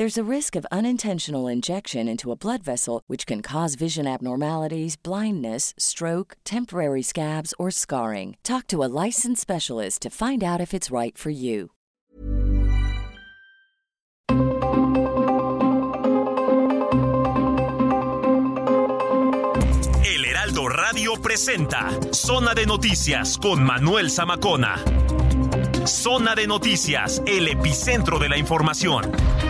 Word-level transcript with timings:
There's 0.00 0.16
a 0.16 0.24
risk 0.24 0.56
of 0.56 0.64
unintentional 0.72 1.46
injection 1.46 2.08
into 2.08 2.32
a 2.32 2.34
blood 2.34 2.62
vessel, 2.62 3.02
which 3.06 3.26
can 3.26 3.42
cause 3.42 3.74
vision 3.74 4.06
abnormalities, 4.06 4.96
blindness, 4.96 5.74
stroke, 5.76 6.38
temporary 6.42 7.02
scabs, 7.02 7.52
or 7.58 7.70
scarring. 7.70 8.38
Talk 8.42 8.66
to 8.68 8.82
a 8.82 8.88
licensed 9.04 9.42
specialist 9.42 10.00
to 10.00 10.08
find 10.08 10.42
out 10.42 10.58
if 10.58 10.72
it's 10.72 10.90
right 10.90 11.18
for 11.18 11.28
you. 11.28 11.72
El 20.02 20.24
Heraldo 20.24 20.66
Radio 20.66 21.16
presenta 21.16 21.90
Zona 22.14 22.54
de 22.54 22.64
Noticias 22.64 23.36
con 23.36 23.62
Manuel 23.62 24.08
Zamacona. 24.08 24.78
Zona 25.86 26.34
de 26.34 26.46
Noticias, 26.46 27.20
el 27.26 27.48
epicentro 27.48 28.18
de 28.18 28.30
la 28.30 28.38
información. 28.38 29.49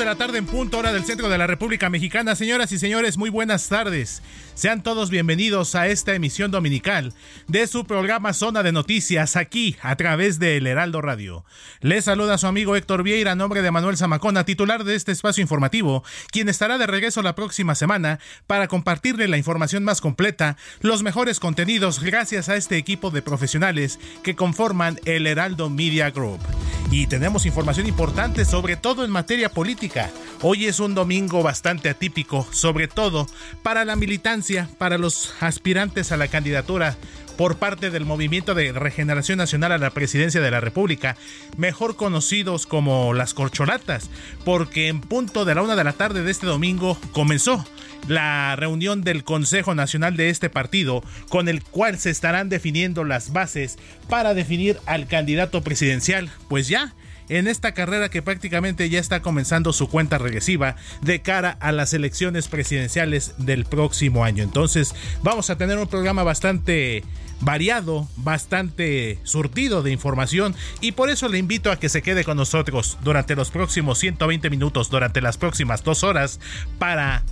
De 0.00 0.06
la 0.06 0.16
tarde 0.16 0.38
en 0.38 0.46
punto 0.46 0.78
hora 0.78 0.94
del 0.94 1.04
centro 1.04 1.28
de 1.28 1.36
la 1.36 1.46
República 1.46 1.90
Mexicana. 1.90 2.34
Señoras 2.34 2.72
y 2.72 2.78
señores, 2.78 3.18
muy 3.18 3.28
buenas 3.28 3.68
tardes. 3.68 4.22
Sean 4.54 4.82
todos 4.82 5.10
bienvenidos 5.10 5.74
a 5.74 5.88
esta 5.88 6.14
emisión 6.14 6.50
dominical 6.50 7.12
de 7.48 7.66
su 7.66 7.84
programa 7.84 8.32
Zona 8.32 8.62
de 8.62 8.72
Noticias 8.72 9.36
aquí 9.36 9.76
a 9.82 9.96
través 9.96 10.38
de 10.38 10.56
El 10.56 10.66
Heraldo 10.66 11.02
Radio. 11.02 11.44
Les 11.80 12.06
saluda 12.06 12.38
su 12.38 12.46
amigo 12.46 12.76
Héctor 12.76 13.02
Vieira 13.02 13.32
a 13.32 13.34
nombre 13.34 13.60
de 13.60 13.70
Manuel 13.70 13.98
Zamacona, 13.98 14.44
titular 14.44 14.84
de 14.84 14.94
este 14.94 15.12
espacio 15.12 15.42
informativo, 15.42 16.02
quien 16.30 16.48
estará 16.48 16.78
de 16.78 16.86
regreso 16.86 17.20
la 17.20 17.34
próxima 17.34 17.74
semana 17.74 18.20
para 18.46 18.68
compartirle 18.68 19.28
la 19.28 19.36
información 19.36 19.84
más 19.84 20.00
completa, 20.00 20.56
los 20.80 21.02
mejores 21.02 21.40
contenidos 21.40 22.00
gracias 22.00 22.48
a 22.48 22.56
este 22.56 22.78
equipo 22.78 23.10
de 23.10 23.20
profesionales 23.20 23.98
que 24.22 24.34
conforman 24.34 24.98
el 25.04 25.26
Heraldo 25.26 25.68
Media 25.68 26.10
Group. 26.10 26.40
Y 26.90 27.06
tenemos 27.06 27.46
información 27.46 27.86
importante 27.86 28.44
sobre 28.44 28.76
todo 28.76 29.04
en 29.04 29.10
materia 29.10 29.48
política. 29.50 29.89
Hoy 30.42 30.66
es 30.66 30.80
un 30.80 30.94
domingo 30.94 31.42
bastante 31.42 31.88
atípico, 31.88 32.46
sobre 32.50 32.88
todo 32.88 33.26
para 33.62 33.84
la 33.84 33.96
militancia, 33.96 34.68
para 34.78 34.98
los 34.98 35.34
aspirantes 35.40 36.12
a 36.12 36.16
la 36.16 36.28
candidatura 36.28 36.96
por 37.36 37.56
parte 37.56 37.90
del 37.90 38.04
Movimiento 38.04 38.54
de 38.54 38.72
Regeneración 38.72 39.38
Nacional 39.38 39.72
a 39.72 39.78
la 39.78 39.90
Presidencia 39.90 40.40
de 40.40 40.50
la 40.50 40.60
República, 40.60 41.16
mejor 41.56 41.96
conocidos 41.96 42.66
como 42.66 43.14
las 43.14 43.34
corcholatas, 43.34 44.10
porque 44.44 44.88
en 44.88 45.00
punto 45.00 45.44
de 45.44 45.54
la 45.54 45.62
una 45.62 45.76
de 45.76 45.84
la 45.84 45.94
tarde 45.94 46.22
de 46.22 46.30
este 46.30 46.46
domingo 46.46 46.98
comenzó 47.12 47.64
la 48.08 48.54
reunión 48.56 49.02
del 49.02 49.24
Consejo 49.24 49.74
Nacional 49.74 50.16
de 50.16 50.30
este 50.30 50.50
partido, 50.50 51.02
con 51.28 51.48
el 51.48 51.64
cual 51.64 51.98
se 51.98 52.10
estarán 52.10 52.48
definiendo 52.48 53.04
las 53.04 53.32
bases 53.32 53.78
para 54.08 54.34
definir 54.34 54.78
al 54.86 55.06
candidato 55.06 55.62
presidencial, 55.62 56.30
pues 56.48 56.68
ya 56.68 56.94
en 57.30 57.46
esta 57.46 57.72
carrera 57.72 58.10
que 58.10 58.22
prácticamente 58.22 58.90
ya 58.90 58.98
está 58.98 59.22
comenzando 59.22 59.72
su 59.72 59.88
cuenta 59.88 60.18
regresiva 60.18 60.76
de 61.00 61.22
cara 61.22 61.56
a 61.60 61.72
las 61.72 61.94
elecciones 61.94 62.48
presidenciales 62.48 63.34
del 63.38 63.64
próximo 63.64 64.24
año. 64.24 64.42
Entonces 64.42 64.94
vamos 65.22 65.48
a 65.48 65.56
tener 65.56 65.78
un 65.78 65.86
programa 65.86 66.24
bastante 66.24 67.04
variado, 67.40 68.06
bastante 68.16 69.18
surtido 69.22 69.82
de 69.82 69.92
información 69.92 70.54
y 70.80 70.92
por 70.92 71.08
eso 71.08 71.28
le 71.28 71.38
invito 71.38 71.70
a 71.70 71.78
que 71.78 71.88
se 71.88 72.02
quede 72.02 72.24
con 72.24 72.36
nosotros 72.36 72.98
durante 73.02 73.36
los 73.36 73.50
próximos 73.50 73.98
120 73.98 74.50
minutos, 74.50 74.90
durante 74.90 75.20
las 75.20 75.38
próximas 75.38 75.82
dos 75.84 76.04
horas 76.04 76.40
para 76.78 77.22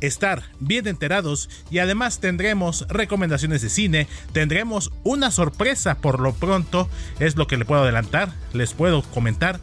estar 0.00 0.44
bien 0.60 0.86
enterados 0.86 1.48
y 1.70 1.78
además 1.78 2.20
tendremos 2.20 2.86
recomendaciones 2.88 3.62
de 3.62 3.68
cine, 3.68 4.08
tendremos 4.32 4.92
una 5.04 5.30
sorpresa 5.30 5.96
por 5.96 6.20
lo 6.20 6.34
pronto, 6.34 6.88
es 7.18 7.36
lo 7.36 7.46
que 7.46 7.56
le 7.56 7.64
puedo 7.64 7.82
adelantar, 7.82 8.32
les 8.52 8.72
puedo 8.74 9.02
comentar. 9.02 9.60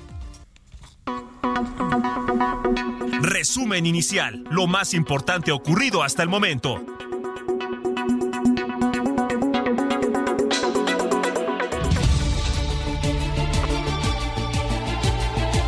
Resumen 3.22 3.86
inicial, 3.86 4.44
lo 4.50 4.66
más 4.66 4.94
importante 4.94 5.52
ocurrido 5.52 6.02
hasta 6.02 6.22
el 6.22 6.28
momento. 6.28 6.95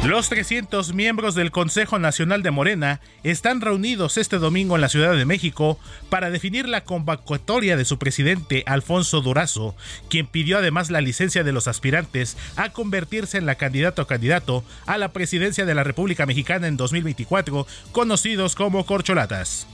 Los 0.09 0.31
300 0.31 0.95
miembros 0.95 1.35
del 1.35 1.51
Consejo 1.51 1.99
Nacional 1.99 2.43
de 2.43 2.51
Morena 2.51 3.03
están 3.25 3.61
reunidos 3.61 4.17
este 4.17 4.39
domingo 4.39 4.75
en 4.75 4.81
la 4.81 4.89
Ciudad 4.89 5.15
de 5.15 5.27
México 5.27 5.79
para 6.09 6.31
definir 6.31 6.67
la 6.67 6.83
convocatoria 6.83 7.77
de 7.77 7.85
su 7.85 7.99
presidente 7.99 8.63
Alfonso 8.65 9.21
Durazo, 9.21 9.77
quien 10.09 10.27
pidió 10.27 10.57
además 10.57 10.89
la 10.89 11.03
licencia 11.03 11.45
de 11.45 11.53
los 11.53 11.69
aspirantes 11.69 12.39
a 12.57 12.71
convertirse 12.71 13.37
en 13.37 13.45
la 13.45 13.57
candidato 13.57 14.01
o 14.01 14.07
candidato 14.07 14.65
a 14.87 14.97
la 14.97 15.13
presidencia 15.13 15.67
de 15.67 15.75
la 15.75 15.85
República 15.85 16.25
Mexicana 16.25 16.69
en 16.69 16.79
2024, 16.79 17.67
conocidos 17.93 18.55
como 18.55 18.87
corcholatas. 18.87 19.67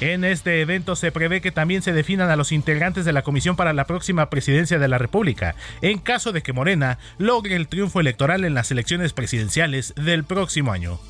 En 0.00 0.22
este 0.22 0.60
evento 0.60 0.94
se 0.94 1.10
prevé 1.10 1.40
que 1.40 1.50
también 1.50 1.82
se 1.82 1.92
definan 1.92 2.30
a 2.30 2.36
los 2.36 2.52
integrantes 2.52 3.04
de 3.04 3.12
la 3.12 3.22
comisión 3.22 3.56
para 3.56 3.72
la 3.72 3.84
próxima 3.84 4.30
presidencia 4.30 4.78
de 4.78 4.86
la 4.86 4.96
República, 4.96 5.56
en 5.82 5.98
caso 5.98 6.30
de 6.30 6.40
que 6.40 6.52
Morena 6.52 6.98
logre 7.18 7.56
el 7.56 7.66
triunfo 7.66 7.98
electoral 7.98 8.44
en 8.44 8.54
las 8.54 8.70
elecciones 8.70 9.12
presidenciales 9.12 9.94
del 9.96 10.22
próximo 10.22 10.70
año. 10.70 11.00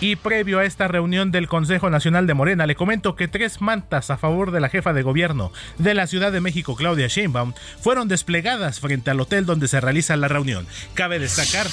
Y 0.00 0.16
previo 0.16 0.58
a 0.58 0.64
esta 0.64 0.88
reunión 0.88 1.30
del 1.30 1.46
Consejo 1.46 1.90
Nacional 1.90 2.26
de 2.26 2.34
Morena, 2.34 2.66
le 2.66 2.74
comento 2.74 3.14
que 3.14 3.28
tres 3.28 3.60
mantas 3.60 4.10
a 4.10 4.16
favor 4.16 4.50
de 4.50 4.58
la 4.60 4.70
jefa 4.70 4.92
de 4.92 5.02
gobierno 5.02 5.52
de 5.78 5.94
la 5.94 6.06
Ciudad 6.06 6.32
de 6.32 6.40
México, 6.40 6.74
Claudia 6.74 7.06
Sheinbaum, 7.06 7.52
fueron 7.80 8.08
desplegadas 8.08 8.80
frente 8.80 9.10
al 9.10 9.20
hotel 9.20 9.44
donde 9.46 9.68
se 9.68 9.80
realiza 9.80 10.16
la 10.16 10.28
reunión. 10.28 10.66
Cabe 10.94 11.18
destacar 11.18 11.66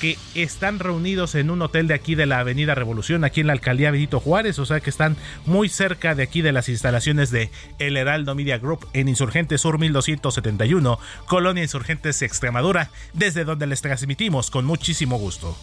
que 0.00 0.18
están 0.34 0.78
reunidos 0.78 1.34
en 1.34 1.50
un 1.50 1.62
hotel 1.62 1.88
de 1.88 1.94
aquí 1.94 2.14
de 2.14 2.26
la 2.26 2.40
Avenida 2.40 2.74
Revolución, 2.74 3.24
aquí 3.24 3.40
en 3.40 3.46
la 3.46 3.52
alcaldía 3.52 3.90
Benito 3.90 4.20
Juárez, 4.20 4.58
o 4.58 4.66
sea 4.66 4.80
que 4.80 4.90
están 4.90 5.16
muy 5.46 5.68
cerca 5.68 6.14
de 6.14 6.22
aquí 6.22 6.42
de 6.42 6.52
las 6.52 6.68
instalaciones 6.68 7.30
de 7.30 7.50
El 7.78 7.96
Heraldo 7.96 8.34
Media 8.34 8.58
Group 8.58 8.86
en 8.92 9.08
Insurgente 9.08 9.58
Sur 9.58 9.78
1271, 9.78 10.98
Colonia 11.26 11.62
Insurgentes 11.62 12.22
Extremadura, 12.22 12.90
desde 13.12 13.44
donde 13.44 13.66
les 13.66 13.82
transmitimos 13.82 14.50
con 14.50 14.64
muchísimo 14.64 15.18
gusto. 15.18 15.56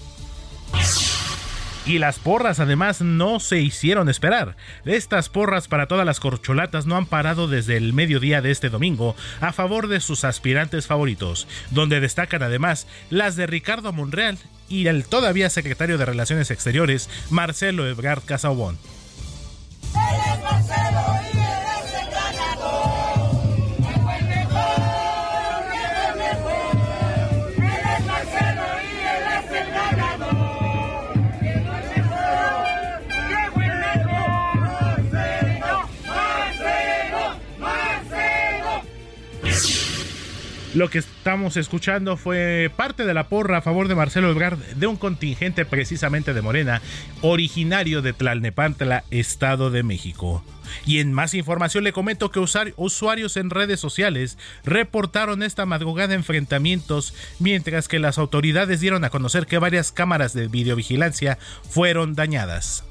Y 1.85 1.97
las 1.97 2.19
porras 2.19 2.59
además 2.59 3.01
no 3.01 3.39
se 3.39 3.59
hicieron 3.59 4.07
esperar. 4.07 4.55
Estas 4.85 5.29
porras 5.29 5.67
para 5.67 5.87
todas 5.87 6.05
las 6.05 6.19
corcholatas 6.19 6.85
no 6.85 6.95
han 6.95 7.07
parado 7.07 7.47
desde 7.47 7.75
el 7.75 7.93
mediodía 7.93 8.41
de 8.41 8.51
este 8.51 8.69
domingo 8.69 9.15
a 9.39 9.51
favor 9.51 9.87
de 9.87 9.99
sus 9.99 10.23
aspirantes 10.23 10.85
favoritos, 10.85 11.47
donde 11.71 11.99
destacan 11.99 12.43
además 12.43 12.87
las 13.09 13.35
de 13.35 13.47
Ricardo 13.47 13.93
Monreal 13.93 14.37
y 14.69 14.87
el 14.87 15.05
todavía 15.05 15.49
secretario 15.49 15.97
de 15.97 16.05
Relaciones 16.05 16.51
Exteriores, 16.51 17.09
Marcelo 17.29 17.87
Ebrard 17.87 18.23
Casaubon. 18.23 18.77
Lo 40.73 40.89
que 40.89 40.99
estamos 40.99 41.57
escuchando 41.57 42.15
fue 42.15 42.71
parte 42.73 43.05
de 43.05 43.13
la 43.13 43.27
porra 43.27 43.57
a 43.57 43.61
favor 43.61 43.89
de 43.89 43.95
Marcelo 43.95 44.31
Ebrard 44.31 44.57
de 44.57 44.87
un 44.87 44.95
contingente 44.95 45.65
precisamente 45.65 46.33
de 46.33 46.41
Morena, 46.41 46.81
originario 47.21 48.01
de 48.01 48.13
Tlalnepantla, 48.13 49.03
Estado 49.11 49.69
de 49.69 49.83
México. 49.83 50.45
Y 50.85 50.99
en 50.99 51.11
más 51.11 51.33
información 51.33 51.83
le 51.83 51.91
comento 51.91 52.31
que 52.31 52.39
usuarios 52.39 53.35
en 53.35 53.49
redes 53.49 53.81
sociales 53.81 54.37
reportaron 54.63 55.43
esta 55.43 55.65
madrugada 55.65 56.13
enfrentamientos, 56.13 57.13
mientras 57.39 57.89
que 57.89 57.99
las 57.99 58.17
autoridades 58.17 58.79
dieron 58.79 59.03
a 59.03 59.09
conocer 59.09 59.47
que 59.47 59.57
varias 59.57 59.91
cámaras 59.91 60.33
de 60.33 60.47
videovigilancia 60.47 61.37
fueron 61.69 62.15
dañadas. 62.15 62.85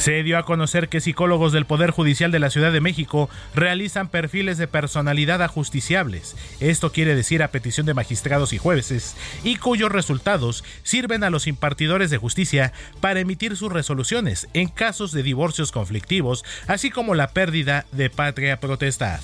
Se 0.00 0.22
dio 0.22 0.38
a 0.38 0.44
conocer 0.44 0.88
que 0.88 1.02
psicólogos 1.02 1.52
del 1.52 1.66
Poder 1.66 1.90
Judicial 1.90 2.32
de 2.32 2.38
la 2.38 2.48
Ciudad 2.48 2.72
de 2.72 2.80
México 2.80 3.28
realizan 3.54 4.08
perfiles 4.08 4.56
de 4.56 4.66
personalidad 4.66 5.42
ajusticiables, 5.42 6.36
esto 6.58 6.90
quiere 6.90 7.14
decir 7.14 7.42
a 7.42 7.48
petición 7.48 7.84
de 7.84 7.92
magistrados 7.92 8.54
y 8.54 8.58
jueces, 8.58 9.14
y 9.44 9.56
cuyos 9.56 9.92
resultados 9.92 10.64
sirven 10.84 11.22
a 11.22 11.28
los 11.28 11.46
impartidores 11.46 12.08
de 12.08 12.16
justicia 12.16 12.72
para 13.02 13.20
emitir 13.20 13.58
sus 13.58 13.70
resoluciones 13.70 14.48
en 14.54 14.68
casos 14.68 15.12
de 15.12 15.22
divorcios 15.22 15.70
conflictivos, 15.70 16.46
así 16.66 16.90
como 16.90 17.14
la 17.14 17.28
pérdida 17.28 17.84
de 17.92 18.08
patria 18.08 18.58
protestad. 18.58 19.20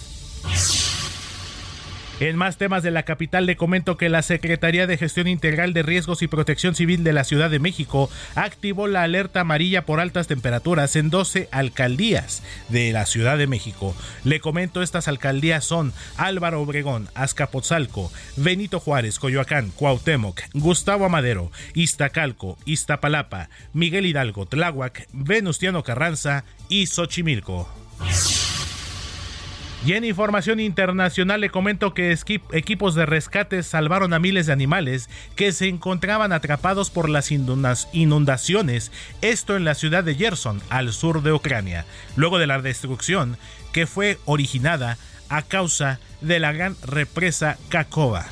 En 2.18 2.34
más 2.36 2.56
temas 2.56 2.82
de 2.82 2.90
la 2.90 3.02
capital 3.02 3.44
le 3.44 3.56
comento 3.56 3.98
que 3.98 4.08
la 4.08 4.22
Secretaría 4.22 4.86
de 4.86 4.96
Gestión 4.96 5.26
Integral 5.26 5.74
de 5.74 5.82
Riesgos 5.82 6.22
y 6.22 6.28
Protección 6.28 6.74
Civil 6.74 7.04
de 7.04 7.12
la 7.12 7.24
Ciudad 7.24 7.50
de 7.50 7.58
México 7.58 8.08
activó 8.34 8.86
la 8.86 9.02
alerta 9.02 9.40
amarilla 9.40 9.84
por 9.84 10.00
altas 10.00 10.26
temperaturas 10.26 10.96
en 10.96 11.10
12 11.10 11.50
alcaldías 11.52 12.42
de 12.70 12.90
la 12.92 13.04
Ciudad 13.04 13.36
de 13.36 13.46
México. 13.46 13.94
Le 14.24 14.40
comento 14.40 14.80
estas 14.80 15.08
alcaldías 15.08 15.66
son 15.66 15.92
Álvaro 16.16 16.62
Obregón, 16.62 17.10
Azcapotzalco, 17.14 18.10
Benito 18.36 18.80
Juárez, 18.80 19.18
Coyoacán, 19.18 19.70
Cuauhtémoc, 19.76 20.40
Gustavo 20.54 21.04
Amadero, 21.04 21.52
Iztacalco, 21.74 22.56
Iztapalapa, 22.64 23.50
Miguel 23.74 24.06
Hidalgo, 24.06 24.46
Tláhuac, 24.46 25.06
Venustiano 25.12 25.82
Carranza 25.82 26.44
y 26.70 26.86
Xochimilco. 26.86 27.68
Y 29.86 29.92
en 29.92 30.04
información 30.04 30.58
internacional 30.58 31.40
le 31.40 31.48
comento 31.48 31.94
que 31.94 32.12
equipos 32.50 32.96
de 32.96 33.06
rescate 33.06 33.62
salvaron 33.62 34.12
a 34.14 34.18
miles 34.18 34.46
de 34.46 34.52
animales 34.52 35.08
que 35.36 35.52
se 35.52 35.68
encontraban 35.68 36.32
atrapados 36.32 36.90
por 36.90 37.08
las 37.08 37.30
inundaciones, 37.30 38.90
esto 39.22 39.54
en 39.54 39.64
la 39.64 39.76
ciudad 39.76 40.02
de 40.02 40.16
Gerson, 40.16 40.60
al 40.70 40.92
sur 40.92 41.22
de 41.22 41.32
Ucrania, 41.32 41.86
luego 42.16 42.38
de 42.38 42.48
la 42.48 42.60
destrucción 42.60 43.38
que 43.72 43.86
fue 43.86 44.18
originada 44.24 44.98
a 45.28 45.42
causa 45.42 46.00
de 46.20 46.40
la 46.40 46.50
gran 46.50 46.74
represa 46.82 47.56
Kakova. 47.68 48.26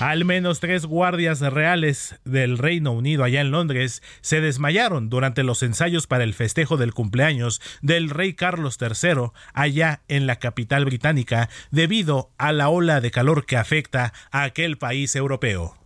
Al 0.00 0.24
menos 0.24 0.60
tres 0.60 0.86
guardias 0.86 1.40
reales 1.40 2.20
del 2.24 2.56
Reino 2.56 2.92
Unido 2.92 3.24
allá 3.24 3.40
en 3.40 3.50
Londres 3.50 4.00
se 4.20 4.40
desmayaron 4.40 5.10
durante 5.10 5.42
los 5.42 5.64
ensayos 5.64 6.06
para 6.06 6.22
el 6.22 6.34
festejo 6.34 6.76
del 6.76 6.94
cumpleaños 6.94 7.60
del 7.82 8.08
rey 8.08 8.34
Carlos 8.34 8.78
III 8.80 9.32
allá 9.54 10.02
en 10.06 10.28
la 10.28 10.36
capital 10.36 10.84
británica 10.84 11.48
debido 11.72 12.30
a 12.38 12.52
la 12.52 12.68
ola 12.68 13.00
de 13.00 13.10
calor 13.10 13.44
que 13.44 13.56
afecta 13.56 14.12
a 14.30 14.44
aquel 14.44 14.78
país 14.78 15.16
europeo. 15.16 15.76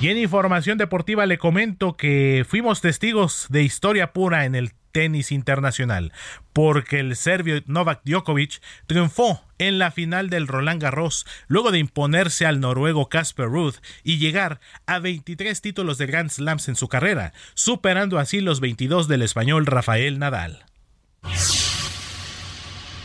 Y 0.00 0.08
en 0.08 0.16
información 0.16 0.78
deportiva 0.78 1.26
le 1.26 1.38
comento 1.38 1.96
que 1.96 2.46
fuimos 2.48 2.80
testigos 2.80 3.46
de 3.50 3.64
historia 3.64 4.12
pura 4.12 4.44
en 4.44 4.54
el 4.54 4.70
tenis 4.92 5.32
internacional, 5.32 6.12
porque 6.52 7.00
el 7.00 7.16
serbio 7.16 7.62
Novak 7.66 8.00
Djokovic 8.04 8.60
triunfó 8.86 9.42
en 9.58 9.78
la 9.78 9.90
final 9.90 10.30
del 10.30 10.46
Roland 10.46 10.82
Garros 10.82 11.26
luego 11.48 11.70
de 11.70 11.78
imponerse 11.78 12.46
al 12.46 12.60
noruego 12.60 13.08
Casper 13.08 13.46
Ruud 13.46 13.74
y 14.02 14.18
llegar 14.18 14.60
a 14.86 14.98
23 14.98 15.60
títulos 15.60 15.98
de 15.98 16.06
Grand 16.06 16.30
Slams 16.30 16.68
en 16.68 16.76
su 16.76 16.88
carrera, 16.88 17.32
superando 17.54 18.18
así 18.18 18.40
los 18.40 18.60
22 18.60 19.08
del 19.08 19.22
español 19.22 19.66
Rafael 19.66 20.18
Nadal. 20.18 20.64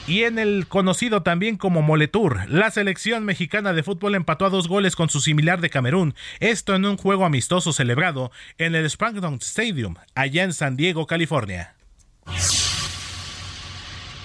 Y 0.08 0.24
en 0.24 0.38
el 0.38 0.68
conocido 0.68 1.24
también 1.24 1.58
como 1.58 1.82
Moletour, 1.82 2.48
la 2.48 2.70
selección 2.70 3.26
mexicana 3.26 3.74
de 3.74 3.82
fútbol 3.82 4.14
empató 4.14 4.46
a 4.46 4.52
dos 4.52 4.68
goles 4.68 4.96
con 4.96 5.10
su 5.10 5.20
similar 5.20 5.62
de 5.62 5.72
Camerún, 5.72 6.14
esto 6.40 6.76
en 6.76 6.86
un 6.86 6.98
juego 6.98 7.26
amistoso 7.26 7.74
celebrado 7.74 8.32
en 8.60 8.76
el 8.76 8.88
Sprangdon 8.88 9.40
Stadium, 9.42 9.96
allá 10.14 10.44
en 10.44 10.54
San 10.54 10.78
Diego, 10.78 11.08
California. 11.08 11.75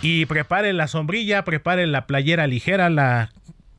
Y 0.03 0.25
preparen 0.27 0.77
la 0.77 0.89
sombrilla, 0.89 1.45
preparen 1.45 1.93
la 1.93 2.07
playera 2.07 2.47
ligera, 2.47 2.89
la 2.89 3.31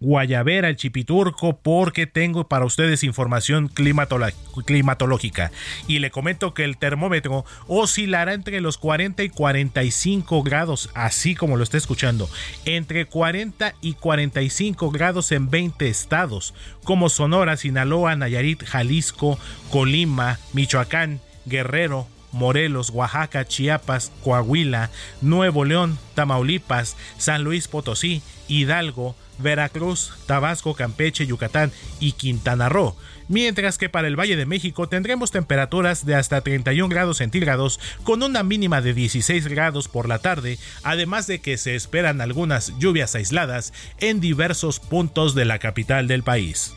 guayabera, 0.02 0.68
el 0.68 0.76
chipiturco, 0.76 1.58
porque 1.62 2.08
tengo 2.08 2.48
para 2.48 2.66
ustedes 2.66 3.04
información 3.04 3.70
climatológica. 3.70 5.52
Y 5.88 6.00
le 6.00 6.12
comento 6.12 6.54
que 6.54 6.64
el 6.64 6.78
termómetro 6.78 7.46
oscilará 7.68 8.34
entre 8.34 8.60
los 8.62 8.78
40 8.78 9.24
y 9.24 9.30
45 9.30 10.44
grados, 10.44 10.90
así 10.96 11.36
como 11.36 11.56
lo 11.56 11.64
está 11.64 11.78
escuchando, 11.78 12.30
entre 12.66 13.06
40 13.06 13.76
y 13.82 13.94
45 13.94 14.92
grados 14.92 15.32
en 15.32 15.50
20 15.50 15.88
estados, 15.88 16.54
como 16.84 17.08
Sonora, 17.10 17.56
Sinaloa, 17.56 18.16
Nayarit, 18.16 18.64
Jalisco, 18.64 19.40
Colima, 19.70 20.40
Michoacán, 20.54 21.22
Guerrero, 21.46 22.08
Morelos, 22.32 22.90
Oaxaca, 22.90 23.46
Chiapas, 23.46 24.12
Coahuila, 24.24 24.90
Nuevo 25.22 25.66
León, 25.66 25.98
Tamaulipas, 26.16 26.96
San 27.18 27.44
Luis 27.44 27.68
Potosí, 27.68 28.22
Hidalgo, 28.48 29.16
Veracruz, 29.42 30.14
Tabasco, 30.26 30.76
Campeche, 30.76 31.26
Yucatán 31.26 31.72
y 32.00 32.14
Quintana 32.14 32.70
Roo, 32.70 32.96
mientras 33.28 33.78
que 33.78 33.90
para 33.90 34.08
el 34.08 34.20
Valle 34.20 34.36
de 34.36 34.46
México 34.46 34.88
tendremos 34.88 35.32
temperaturas 35.32 36.06
de 36.06 36.16
hasta 36.16 36.42
31 36.42 36.90
grados 36.90 37.18
centígrados 37.18 37.80
con 38.04 38.24
una 38.24 38.44
mínima 38.44 38.82
de 38.82 38.94
16 38.94 39.48
grados 39.48 39.88
por 39.88 40.08
la 40.08 40.20
tarde, 40.20 40.58
además 40.84 41.28
de 41.28 41.40
que 41.40 41.58
se 41.58 41.76
esperan 41.76 42.22
algunas 42.22 42.78
lluvias 42.78 43.16
aisladas 43.16 43.74
en 44.00 44.20
diversos 44.20 44.80
puntos 44.80 45.36
de 45.36 45.46
la 45.46 45.60
capital 45.60 46.08
del 46.08 46.24
país. 46.24 46.74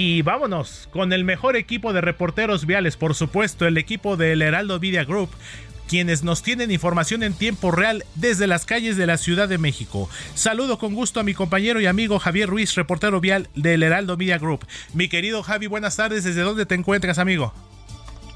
Y 0.00 0.22
vámonos 0.22 0.88
con 0.92 1.12
el 1.12 1.24
mejor 1.24 1.56
equipo 1.56 1.92
de 1.92 2.00
reporteros 2.00 2.66
viales, 2.66 2.96
por 2.96 3.16
supuesto, 3.16 3.66
el 3.66 3.76
equipo 3.76 4.16
del 4.16 4.42
Heraldo 4.42 4.78
Media 4.78 5.02
Group, 5.02 5.28
quienes 5.88 6.22
nos 6.22 6.44
tienen 6.44 6.70
información 6.70 7.24
en 7.24 7.34
tiempo 7.34 7.72
real 7.72 8.04
desde 8.14 8.46
las 8.46 8.64
calles 8.64 8.96
de 8.96 9.08
la 9.08 9.16
Ciudad 9.16 9.48
de 9.48 9.58
México. 9.58 10.08
Saludo 10.36 10.78
con 10.78 10.94
gusto 10.94 11.18
a 11.18 11.24
mi 11.24 11.34
compañero 11.34 11.80
y 11.80 11.86
amigo 11.86 12.20
Javier 12.20 12.48
Ruiz, 12.48 12.76
reportero 12.76 13.20
vial 13.20 13.48
del 13.56 13.82
Heraldo 13.82 14.16
Media 14.16 14.38
Group. 14.38 14.68
Mi 14.94 15.08
querido 15.08 15.42
Javi, 15.42 15.66
buenas 15.66 15.96
tardes. 15.96 16.22
¿Desde 16.22 16.42
dónde 16.42 16.64
te 16.64 16.76
encuentras, 16.76 17.18
amigo? 17.18 17.52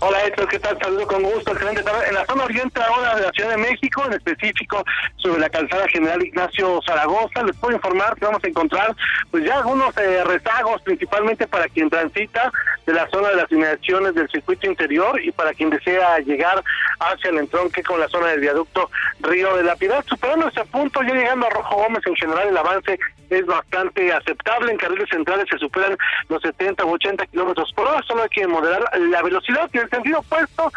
Hola 0.04 0.24
Héctor, 0.24 0.48
¿qué 0.48 0.58
tal? 0.58 0.76
Saludo 0.82 1.06
con 1.06 1.22
gusto, 1.22 1.52
excelente 1.52 1.80
tarde. 1.80 2.08
En 2.08 2.14
la 2.14 2.26
zona 2.26 2.42
oriente 2.42 2.82
ahora 2.82 3.14
de 3.14 3.22
la 3.22 3.30
Ciudad 3.30 3.50
de 3.50 3.56
México, 3.56 4.02
en 4.04 4.14
específico 4.14 4.82
sobre 5.14 5.40
la 5.40 5.48
calzada 5.48 5.86
General 5.86 6.20
Ignacio 6.20 6.80
Zaragoza, 6.84 7.44
les 7.44 7.54
puedo 7.54 7.76
informar 7.76 8.16
que 8.16 8.24
vamos 8.24 8.42
a 8.42 8.48
encontrar 8.48 8.96
pues 9.30 9.44
ya 9.44 9.58
algunos 9.58 9.96
eh, 9.98 10.24
rezagos, 10.24 10.82
principalmente 10.82 11.46
para 11.46 11.68
quien 11.68 11.88
transita 11.88 12.50
de 12.84 12.94
la 12.94 13.08
zona 13.10 13.28
de 13.28 13.36
las 13.36 13.52
inmediaciones 13.52 14.16
del 14.16 14.28
circuito 14.28 14.66
interior 14.66 15.22
y 15.22 15.30
para 15.30 15.54
quien 15.54 15.70
desea 15.70 16.18
llegar 16.18 16.64
hacia 16.98 17.30
el 17.30 17.38
entronque 17.38 17.84
con 17.84 18.00
la 18.00 18.08
zona 18.08 18.26
del 18.26 18.40
viaducto 18.40 18.90
Río 19.20 19.54
de 19.56 19.62
la 19.62 19.76
Piedad. 19.76 20.04
Superando 20.08 20.48
ese 20.48 20.64
punto, 20.64 21.00
ya 21.04 21.14
llegando 21.14 21.46
a 21.46 21.50
Rojo 21.50 21.76
Gómez, 21.76 22.02
en 22.06 22.16
general 22.16 22.48
el 22.48 22.56
avance 22.56 22.98
es 23.30 23.46
bastante 23.46 24.12
aceptable. 24.12 24.72
En 24.72 24.78
carriles 24.78 25.08
centrales 25.08 25.46
se 25.50 25.58
superan 25.58 25.96
los 26.28 26.42
70 26.42 26.84
u 26.84 26.92
80 26.92 27.26
kilómetros 27.26 27.72
por 27.74 27.86
hora, 27.86 28.02
solo 28.06 28.22
hay 28.22 28.28
que 28.28 28.46
moderar 28.46 28.82
la 28.98 29.22
velocidad 29.22 29.70
y 29.72 29.78
el 29.78 29.88
sentido 29.92 30.20
opuesto, 30.20 30.72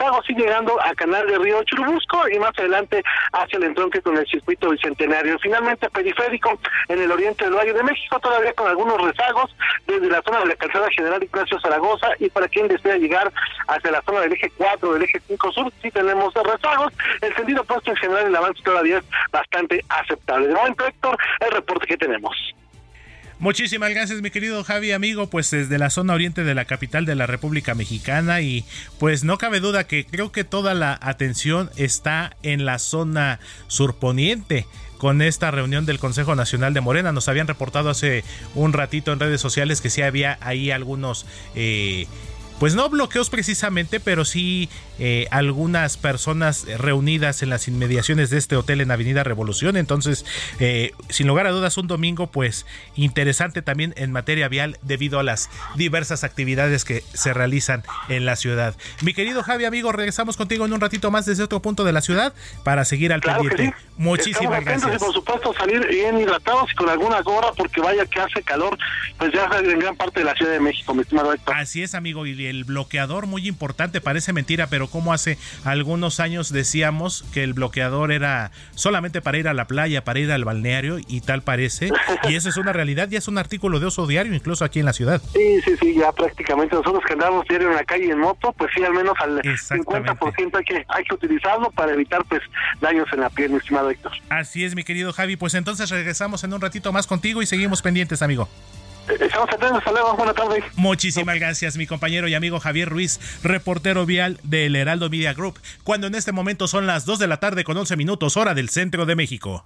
hago 0.00 0.22
sí 0.22 0.34
llegando 0.34 0.80
a 0.82 0.94
Canal 0.94 1.26
de 1.26 1.38
Río 1.38 1.62
Churubusco 1.64 2.28
y 2.28 2.38
más 2.38 2.52
adelante 2.58 3.02
hacia 3.32 3.56
el 3.56 3.64
entronque 3.64 4.00
con 4.00 4.16
el 4.16 4.26
circuito 4.26 4.70
bicentenario. 4.70 5.38
Finalmente 5.38 5.88
periférico 5.90 6.58
en 6.88 7.00
el 7.00 7.10
oriente 7.10 7.44
del 7.44 7.54
Valle 7.54 7.72
de 7.72 7.82
México, 7.82 8.18
todavía 8.18 8.52
con 8.54 8.68
algunos 8.68 9.00
rezagos 9.00 9.54
desde 9.86 10.08
la 10.08 10.22
zona 10.22 10.40
de 10.40 10.46
la 10.46 10.56
calzada 10.56 10.88
general 10.90 11.22
Ignacio 11.22 11.60
Zaragoza 11.60 12.08
y 12.18 12.28
para 12.28 12.48
quien 12.48 12.68
desea 12.68 12.96
llegar 12.96 13.32
hacia 13.68 13.90
la 13.90 14.02
zona 14.02 14.20
del 14.20 14.32
eje 14.32 14.50
4 14.56 14.92
del 14.94 15.02
eje 15.02 15.20
5 15.26 15.52
sur, 15.52 15.72
sí 15.82 15.90
tenemos 15.90 16.34
rezagos. 16.34 16.92
El 17.20 17.34
sentido 17.34 17.62
opuesto 17.62 17.90
en 17.90 17.96
general 17.96 18.26
el 18.26 18.36
avance 18.36 18.62
todavía 18.62 18.98
es 18.98 19.04
bastante 19.30 19.84
aceptable. 19.88 20.48
De 20.48 20.54
momento, 20.54 20.86
Héctor, 20.86 21.16
el 21.40 21.50
reporte 21.52 21.86
que 21.86 21.96
tenemos. 21.96 22.36
Muchísimas 23.38 23.90
gracias 23.90 24.22
mi 24.22 24.30
querido 24.30 24.64
Javi 24.64 24.92
amigo, 24.92 25.26
pues 25.28 25.50
desde 25.50 25.78
la 25.78 25.90
zona 25.90 26.14
oriente 26.14 26.42
de 26.42 26.54
la 26.54 26.64
capital 26.64 27.04
de 27.04 27.14
la 27.14 27.26
República 27.26 27.74
Mexicana 27.74 28.40
y 28.40 28.64
pues 28.98 29.24
no 29.24 29.36
cabe 29.36 29.60
duda 29.60 29.86
que 29.86 30.06
creo 30.06 30.32
que 30.32 30.42
toda 30.42 30.72
la 30.72 30.98
atención 31.02 31.70
está 31.76 32.34
en 32.42 32.64
la 32.64 32.78
zona 32.78 33.38
surponiente 33.66 34.66
con 34.96 35.20
esta 35.20 35.50
reunión 35.50 35.84
del 35.84 35.98
Consejo 35.98 36.34
Nacional 36.34 36.72
de 36.72 36.80
Morena. 36.80 37.12
Nos 37.12 37.28
habían 37.28 37.46
reportado 37.46 37.90
hace 37.90 38.24
un 38.54 38.72
ratito 38.72 39.12
en 39.12 39.20
redes 39.20 39.42
sociales 39.42 39.82
que 39.82 39.90
sí 39.90 40.00
había 40.00 40.38
ahí 40.40 40.70
algunos... 40.70 41.26
Eh, 41.54 42.06
pues 42.58 42.74
no 42.74 42.88
bloqueos 42.88 43.30
precisamente, 43.30 44.00
pero 44.00 44.24
sí 44.24 44.68
eh, 44.98 45.26
algunas 45.30 45.96
personas 45.96 46.66
reunidas 46.78 47.42
en 47.42 47.50
las 47.50 47.68
inmediaciones 47.68 48.30
de 48.30 48.38
este 48.38 48.56
hotel 48.56 48.80
en 48.80 48.90
Avenida 48.90 49.24
Revolución. 49.24 49.76
Entonces, 49.76 50.24
eh, 50.58 50.92
sin 51.08 51.26
lugar 51.26 51.46
a 51.46 51.50
dudas, 51.50 51.76
un 51.76 51.86
domingo 51.86 52.28
pues 52.28 52.66
interesante 52.94 53.62
también 53.62 53.92
en 53.96 54.12
materia 54.12 54.48
vial 54.48 54.78
debido 54.82 55.18
a 55.18 55.22
las 55.22 55.50
diversas 55.74 56.24
actividades 56.24 56.84
que 56.84 57.02
se 57.12 57.34
realizan 57.34 57.82
en 58.08 58.24
la 58.24 58.36
ciudad. 58.36 58.74
Mi 59.02 59.12
querido 59.12 59.42
Javi, 59.42 59.64
amigo, 59.64 59.92
regresamos 59.92 60.36
contigo 60.36 60.64
en 60.64 60.72
un 60.72 60.80
ratito 60.80 61.10
más 61.10 61.26
desde 61.26 61.42
otro 61.42 61.60
punto 61.60 61.84
de 61.84 61.92
la 61.92 62.00
ciudad 62.00 62.32
para 62.64 62.84
seguir 62.84 63.12
al 63.12 63.20
pendiente. 63.20 63.74
Muchísimas 63.98 64.64
gracias. 64.64 64.96
Y 64.96 64.98
por 64.98 65.12
supuesto 65.12 65.54
salir 65.54 65.86
bien 65.88 66.18
hidratados 66.18 66.70
y 66.72 66.74
con 66.74 66.88
alguna 66.88 67.20
gorra 67.20 67.52
porque 67.56 67.80
vaya 67.80 68.06
que 68.06 68.20
hace 68.20 68.42
calor, 68.42 68.78
pues 69.18 69.32
ya 69.32 69.48
en 69.58 69.78
gran 69.78 69.96
parte 69.96 70.20
de 70.20 70.26
la 70.26 70.34
Ciudad 70.34 70.52
de 70.52 70.60
México, 70.60 70.94
mi 70.94 71.02
estimado 71.02 71.34
Así 71.46 71.82
es, 71.82 71.94
amigo, 71.94 72.24
y 72.46 72.48
el 72.48 72.64
bloqueador 72.64 73.26
muy 73.26 73.46
importante, 73.48 74.00
parece 74.00 74.32
mentira, 74.32 74.66
pero 74.68 74.88
como 74.88 75.12
hace 75.12 75.38
algunos 75.64 76.20
años 76.20 76.52
decíamos 76.52 77.24
que 77.32 77.42
el 77.42 77.52
bloqueador 77.52 78.12
era 78.12 78.50
solamente 78.74 79.20
para 79.20 79.38
ir 79.38 79.48
a 79.48 79.54
la 79.54 79.66
playa, 79.66 80.04
para 80.04 80.18
ir 80.18 80.30
al 80.30 80.44
balneario 80.44 80.98
y 81.06 81.20
tal 81.20 81.42
parece. 81.42 81.90
Y 82.28 82.34
eso 82.34 82.48
es 82.48 82.56
una 82.56 82.72
realidad, 82.72 83.08
ya 83.08 83.18
es 83.18 83.28
un 83.28 83.38
artículo 83.38 83.80
de 83.80 83.86
oso 83.86 84.06
diario 84.06 84.34
incluso 84.34 84.64
aquí 84.64 84.80
en 84.80 84.86
la 84.86 84.92
ciudad. 84.92 85.20
Sí, 85.32 85.60
sí, 85.64 85.76
sí, 85.80 85.94
ya 85.94 86.12
prácticamente 86.12 86.76
nosotros 86.76 87.02
que 87.06 87.12
andamos 87.12 87.46
diario 87.48 87.70
en 87.70 87.76
la 87.76 87.84
calle 87.84 88.10
en 88.10 88.18
moto, 88.18 88.52
pues 88.52 88.70
sí, 88.74 88.84
al 88.84 88.92
menos 88.92 89.14
al 89.20 89.40
50% 89.40 90.58
hay 90.58 90.64
que, 90.64 90.84
hay 90.88 91.04
que 91.04 91.14
utilizarlo 91.14 91.70
para 91.70 91.92
evitar 91.92 92.24
pues 92.28 92.42
daños 92.80 93.06
en 93.12 93.20
la 93.20 93.30
piel, 93.30 93.50
mi 93.50 93.58
estimado 93.58 93.90
Héctor. 93.90 94.12
Así 94.28 94.64
es, 94.64 94.74
mi 94.74 94.84
querido 94.84 95.12
Javi, 95.12 95.36
pues 95.36 95.54
entonces 95.54 95.90
regresamos 95.90 96.44
en 96.44 96.52
un 96.52 96.60
ratito 96.60 96.92
más 96.92 97.06
contigo 97.06 97.42
y 97.42 97.46
seguimos 97.46 97.82
pendientes, 97.82 98.22
amigo. 98.22 98.48
Estamos 99.08 99.48
atentos, 99.52 99.82
buenas 100.16 100.34
tardes. 100.34 100.64
Muchísimas 100.74 101.36
gracias, 101.36 101.76
mi 101.76 101.86
compañero 101.86 102.26
y 102.26 102.34
amigo 102.34 102.58
Javier 102.58 102.88
Ruiz, 102.88 103.20
reportero 103.42 104.04
vial 104.04 104.40
del 104.42 104.74
Heraldo 104.74 105.08
Media 105.08 105.32
Group, 105.32 105.60
cuando 105.84 106.08
en 106.08 106.16
este 106.16 106.32
momento 106.32 106.66
son 106.66 106.86
las 106.86 107.06
2 107.06 107.20
de 107.20 107.26
la 107.28 107.38
tarde 107.38 107.62
con 107.62 107.76
11 107.76 107.96
minutos, 107.96 108.36
hora 108.36 108.54
del 108.54 108.68
centro 108.68 109.06
de 109.06 109.14
México. 109.14 109.64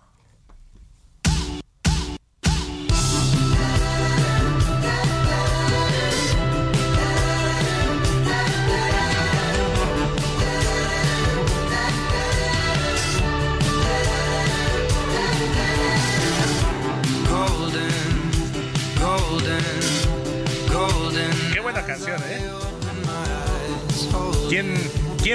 ¿Quién, 24.50 24.74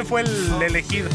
fue 0.03 0.23
el 0.23 0.61
elegido? 0.61 1.07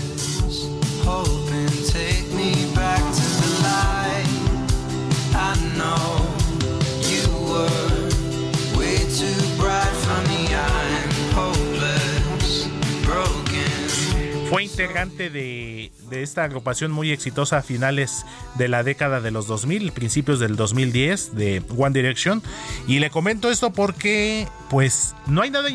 Fue 14.48 14.62
integrante 14.62 15.28
de, 15.28 15.92
de, 16.08 16.22
esta 16.22 16.44
agrupación 16.44 16.90
muy 16.92 17.12
exitosa 17.12 17.58
a 17.58 17.62
finales 17.62 18.24
de 18.54 18.68
la 18.68 18.82
década 18.82 19.20
de 19.20 19.30
los 19.30 19.46
2000, 19.46 19.92
principios 19.92 20.40
del 20.40 20.56
2010 20.56 21.36
de 21.36 21.62
One 21.76 21.92
Direction. 21.92 22.42
Y 22.88 22.98
le 23.00 23.10
comento 23.10 23.50
esto 23.50 23.74
porque 23.74 24.48
pues 24.70 25.14
no 25.26 25.42
hay 25.42 25.50
nada 25.50 25.68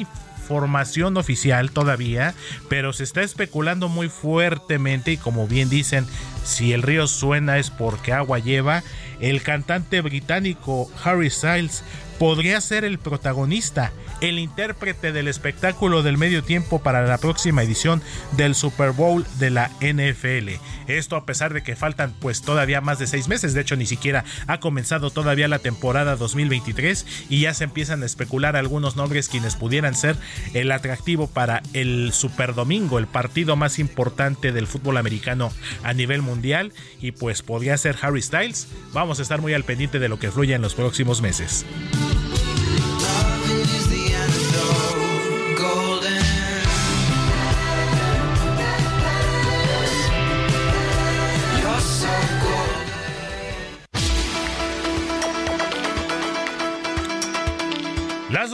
formación 0.48 1.18
oficial 1.18 1.72
todavía, 1.72 2.34
pero 2.70 2.94
se 2.94 3.04
está 3.04 3.22
especulando 3.22 3.90
muy 3.90 4.10
fuertemente 4.10 5.14
y 5.14 5.18
como 5.18 5.48
bien 5.48 5.70
dicen, 5.70 6.06
si 6.44 6.74
el 6.74 6.84
río 6.84 7.08
suena 7.08 7.58
es 7.58 7.70
porque 7.70 8.14
agua 8.14 8.40
lleva. 8.40 8.84
El 9.20 9.42
cantante 9.42 10.02
británico 10.02 10.90
Harry 11.04 11.30
Styles 11.30 11.84
podría 12.20 12.62
ser 12.62 12.86
el 12.86 13.00
protagonista, 13.00 13.92
el 14.22 14.40
intérprete 14.40 15.12
del 15.12 15.28
espectáculo 15.28 16.04
del 16.04 16.18
medio 16.18 16.44
tiempo 16.44 16.82
para 16.82 17.06
la 17.06 17.18
próxima 17.18 17.64
edición 17.64 18.02
del 18.38 18.56
Super 18.56 18.92
Bowl 18.92 19.26
de 19.40 19.50
la 19.50 19.72
NFL. 19.82 20.60
Esto 20.88 21.16
a 21.16 21.26
pesar 21.26 21.54
de 21.54 21.64
que 21.64 21.76
faltan 21.76 22.14
pues 22.20 22.42
todavía 22.42 22.82
más 22.82 23.00
de 23.00 23.08
seis 23.08 23.28
meses, 23.28 23.54
de 23.54 23.62
hecho 23.62 23.76
ni 23.76 23.86
siquiera 23.86 24.24
ha 24.48 24.60
comenzado 24.60 25.10
todavía 25.10 25.48
la 25.48 25.60
temporada 25.60 26.16
2023 26.16 27.06
y 27.30 27.42
ya 27.42 27.54
se 27.54 27.66
empiezan 27.66 28.04
a 28.04 28.06
especular 28.06 28.56
algunos 28.56 28.96
nombres 28.96 29.30
quienes 29.30 29.56
pudieran 29.56 29.96
ser 29.96 30.16
el 30.54 30.72
atractivo 30.72 31.28
para 31.28 31.62
el 31.74 32.12
Super 32.14 32.54
Domingo, 32.54 33.00
el 33.00 33.08
partido 33.08 33.56
más 33.56 33.80
importante 33.80 34.52
del 34.52 34.68
fútbol 34.68 34.98
americano 34.98 35.52
a 35.84 35.94
nivel 35.94 36.22
mundial 36.22 36.74
y 37.02 37.12
pues 37.12 37.42
podría 37.42 37.78
ser 37.78 37.98
Harry 38.02 38.22
Styles. 38.22 38.68
Vamos 38.94 39.20
a 39.20 39.22
estar 39.22 39.42
muy 39.42 39.54
al 39.54 39.64
pendiente 39.64 40.00
de 40.00 40.10
lo 40.10 40.20
que 40.20 40.32
fluya 40.32 40.56
en 40.56 40.62
los 40.62 40.76
próximos 40.76 41.22
meses. 41.22 41.66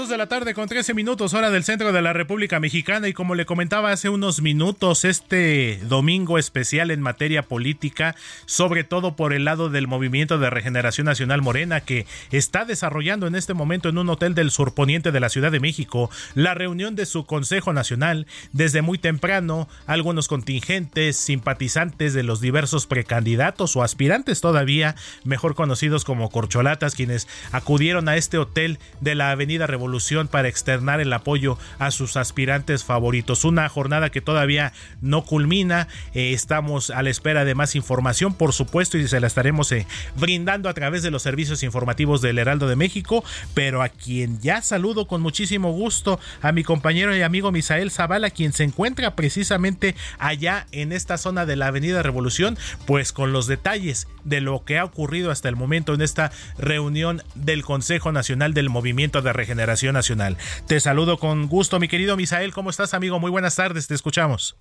2 0.01 0.09
de 0.09 0.17
la 0.17 0.25
tarde 0.25 0.55
con 0.55 0.67
13 0.67 0.95
minutos 0.95 1.35
hora 1.35 1.51
del 1.51 1.63
centro 1.63 1.91
de 1.91 2.01
la 2.01 2.11
República 2.11 2.59
Mexicana 2.59 3.07
y 3.07 3.13
como 3.13 3.35
le 3.35 3.45
comentaba 3.45 3.91
hace 3.91 4.09
unos 4.09 4.41
minutos, 4.41 5.05
este 5.05 5.79
domingo 5.83 6.39
especial 6.39 6.89
en 6.89 7.01
materia 7.01 7.43
política, 7.43 8.15
sobre 8.47 8.83
todo 8.83 9.15
por 9.15 9.31
el 9.31 9.45
lado 9.45 9.69
del 9.69 9.87
Movimiento 9.87 10.39
de 10.39 10.49
Regeneración 10.49 11.05
Nacional 11.05 11.43
Morena 11.43 11.81
que 11.81 12.07
está 12.31 12.65
desarrollando 12.65 13.27
en 13.27 13.35
este 13.35 13.53
momento 13.53 13.89
en 13.89 13.99
un 13.99 14.09
hotel 14.09 14.33
del 14.33 14.49
surponiente 14.49 15.11
de 15.11 15.19
la 15.19 15.29
Ciudad 15.29 15.51
de 15.51 15.59
México 15.59 16.09
la 16.33 16.55
reunión 16.55 16.95
de 16.95 17.05
su 17.05 17.27
Consejo 17.27 17.71
Nacional. 17.71 18.25
Desde 18.53 18.81
muy 18.81 18.97
temprano, 18.97 19.69
algunos 19.85 20.27
contingentes, 20.27 21.15
simpatizantes 21.15 22.15
de 22.15 22.23
los 22.23 22.41
diversos 22.41 22.87
precandidatos 22.87 23.75
o 23.75 23.83
aspirantes 23.83 24.41
todavía, 24.41 24.95
mejor 25.25 25.53
conocidos 25.53 26.05
como 26.05 26.31
corcholatas, 26.31 26.95
quienes 26.95 27.27
acudieron 27.51 28.09
a 28.09 28.17
este 28.17 28.39
hotel 28.39 28.79
de 28.99 29.13
la 29.13 29.29
Avenida 29.29 29.67
Revolución 29.67 29.91
para 30.29 30.47
externar 30.47 30.99
el 30.99 31.13
apoyo 31.13 31.57
a 31.79 31.91
sus 31.91 32.17
aspirantes 32.17 32.83
favoritos. 32.83 33.45
Una 33.45 33.69
jornada 33.69 34.09
que 34.09 34.21
todavía 34.21 34.73
no 35.01 35.23
culmina. 35.23 35.87
Eh, 36.13 36.33
estamos 36.33 36.89
a 36.89 37.01
la 37.03 37.09
espera 37.09 37.45
de 37.45 37.55
más 37.55 37.75
información, 37.75 38.33
por 38.33 38.53
supuesto, 38.53 38.97
y 38.97 39.07
se 39.07 39.19
la 39.19 39.27
estaremos 39.27 39.71
eh, 39.71 39.85
brindando 40.17 40.69
a 40.69 40.73
través 40.73 41.03
de 41.03 41.11
los 41.11 41.21
servicios 41.21 41.63
informativos 41.63 42.21
del 42.21 42.39
Heraldo 42.39 42.67
de 42.67 42.75
México. 42.75 43.23
Pero 43.53 43.81
a 43.81 43.89
quien 43.89 44.39
ya 44.41 44.61
saludo 44.61 45.07
con 45.07 45.21
muchísimo 45.21 45.71
gusto, 45.71 46.19
a 46.41 46.51
mi 46.51 46.63
compañero 46.63 47.15
y 47.15 47.21
amigo 47.21 47.51
Misael 47.51 47.91
Zavala, 47.91 48.29
quien 48.29 48.53
se 48.53 48.63
encuentra 48.63 49.15
precisamente 49.15 49.95
allá 50.19 50.67
en 50.71 50.91
esta 50.91 51.17
zona 51.17 51.45
de 51.45 51.55
la 51.55 51.67
Avenida 51.67 52.03
Revolución, 52.03 52.57
pues 52.85 53.13
con 53.13 53.33
los 53.33 53.47
detalles 53.47 54.07
de 54.23 54.41
lo 54.41 54.63
que 54.65 54.77
ha 54.77 54.83
ocurrido 54.83 55.31
hasta 55.31 55.49
el 55.49 55.55
momento 55.55 55.93
en 55.93 56.01
esta 56.01 56.31
reunión 56.57 57.21
del 57.35 57.63
Consejo 57.63 58.11
Nacional 58.11 58.53
del 58.53 58.69
Movimiento 58.69 59.21
de 59.21 59.33
Regeneración 59.33 59.80
Nacional. 59.89 60.37
Te 60.67 60.79
saludo 60.79 61.17
con 61.17 61.47
gusto, 61.47 61.79
mi 61.79 61.87
querido 61.87 62.15
Misael. 62.15 62.53
¿Cómo 62.53 62.69
estás, 62.69 62.93
amigo? 62.93 63.19
Muy 63.19 63.31
buenas 63.31 63.55
tardes, 63.55 63.87
te 63.87 63.95
escuchamos. 63.95 64.55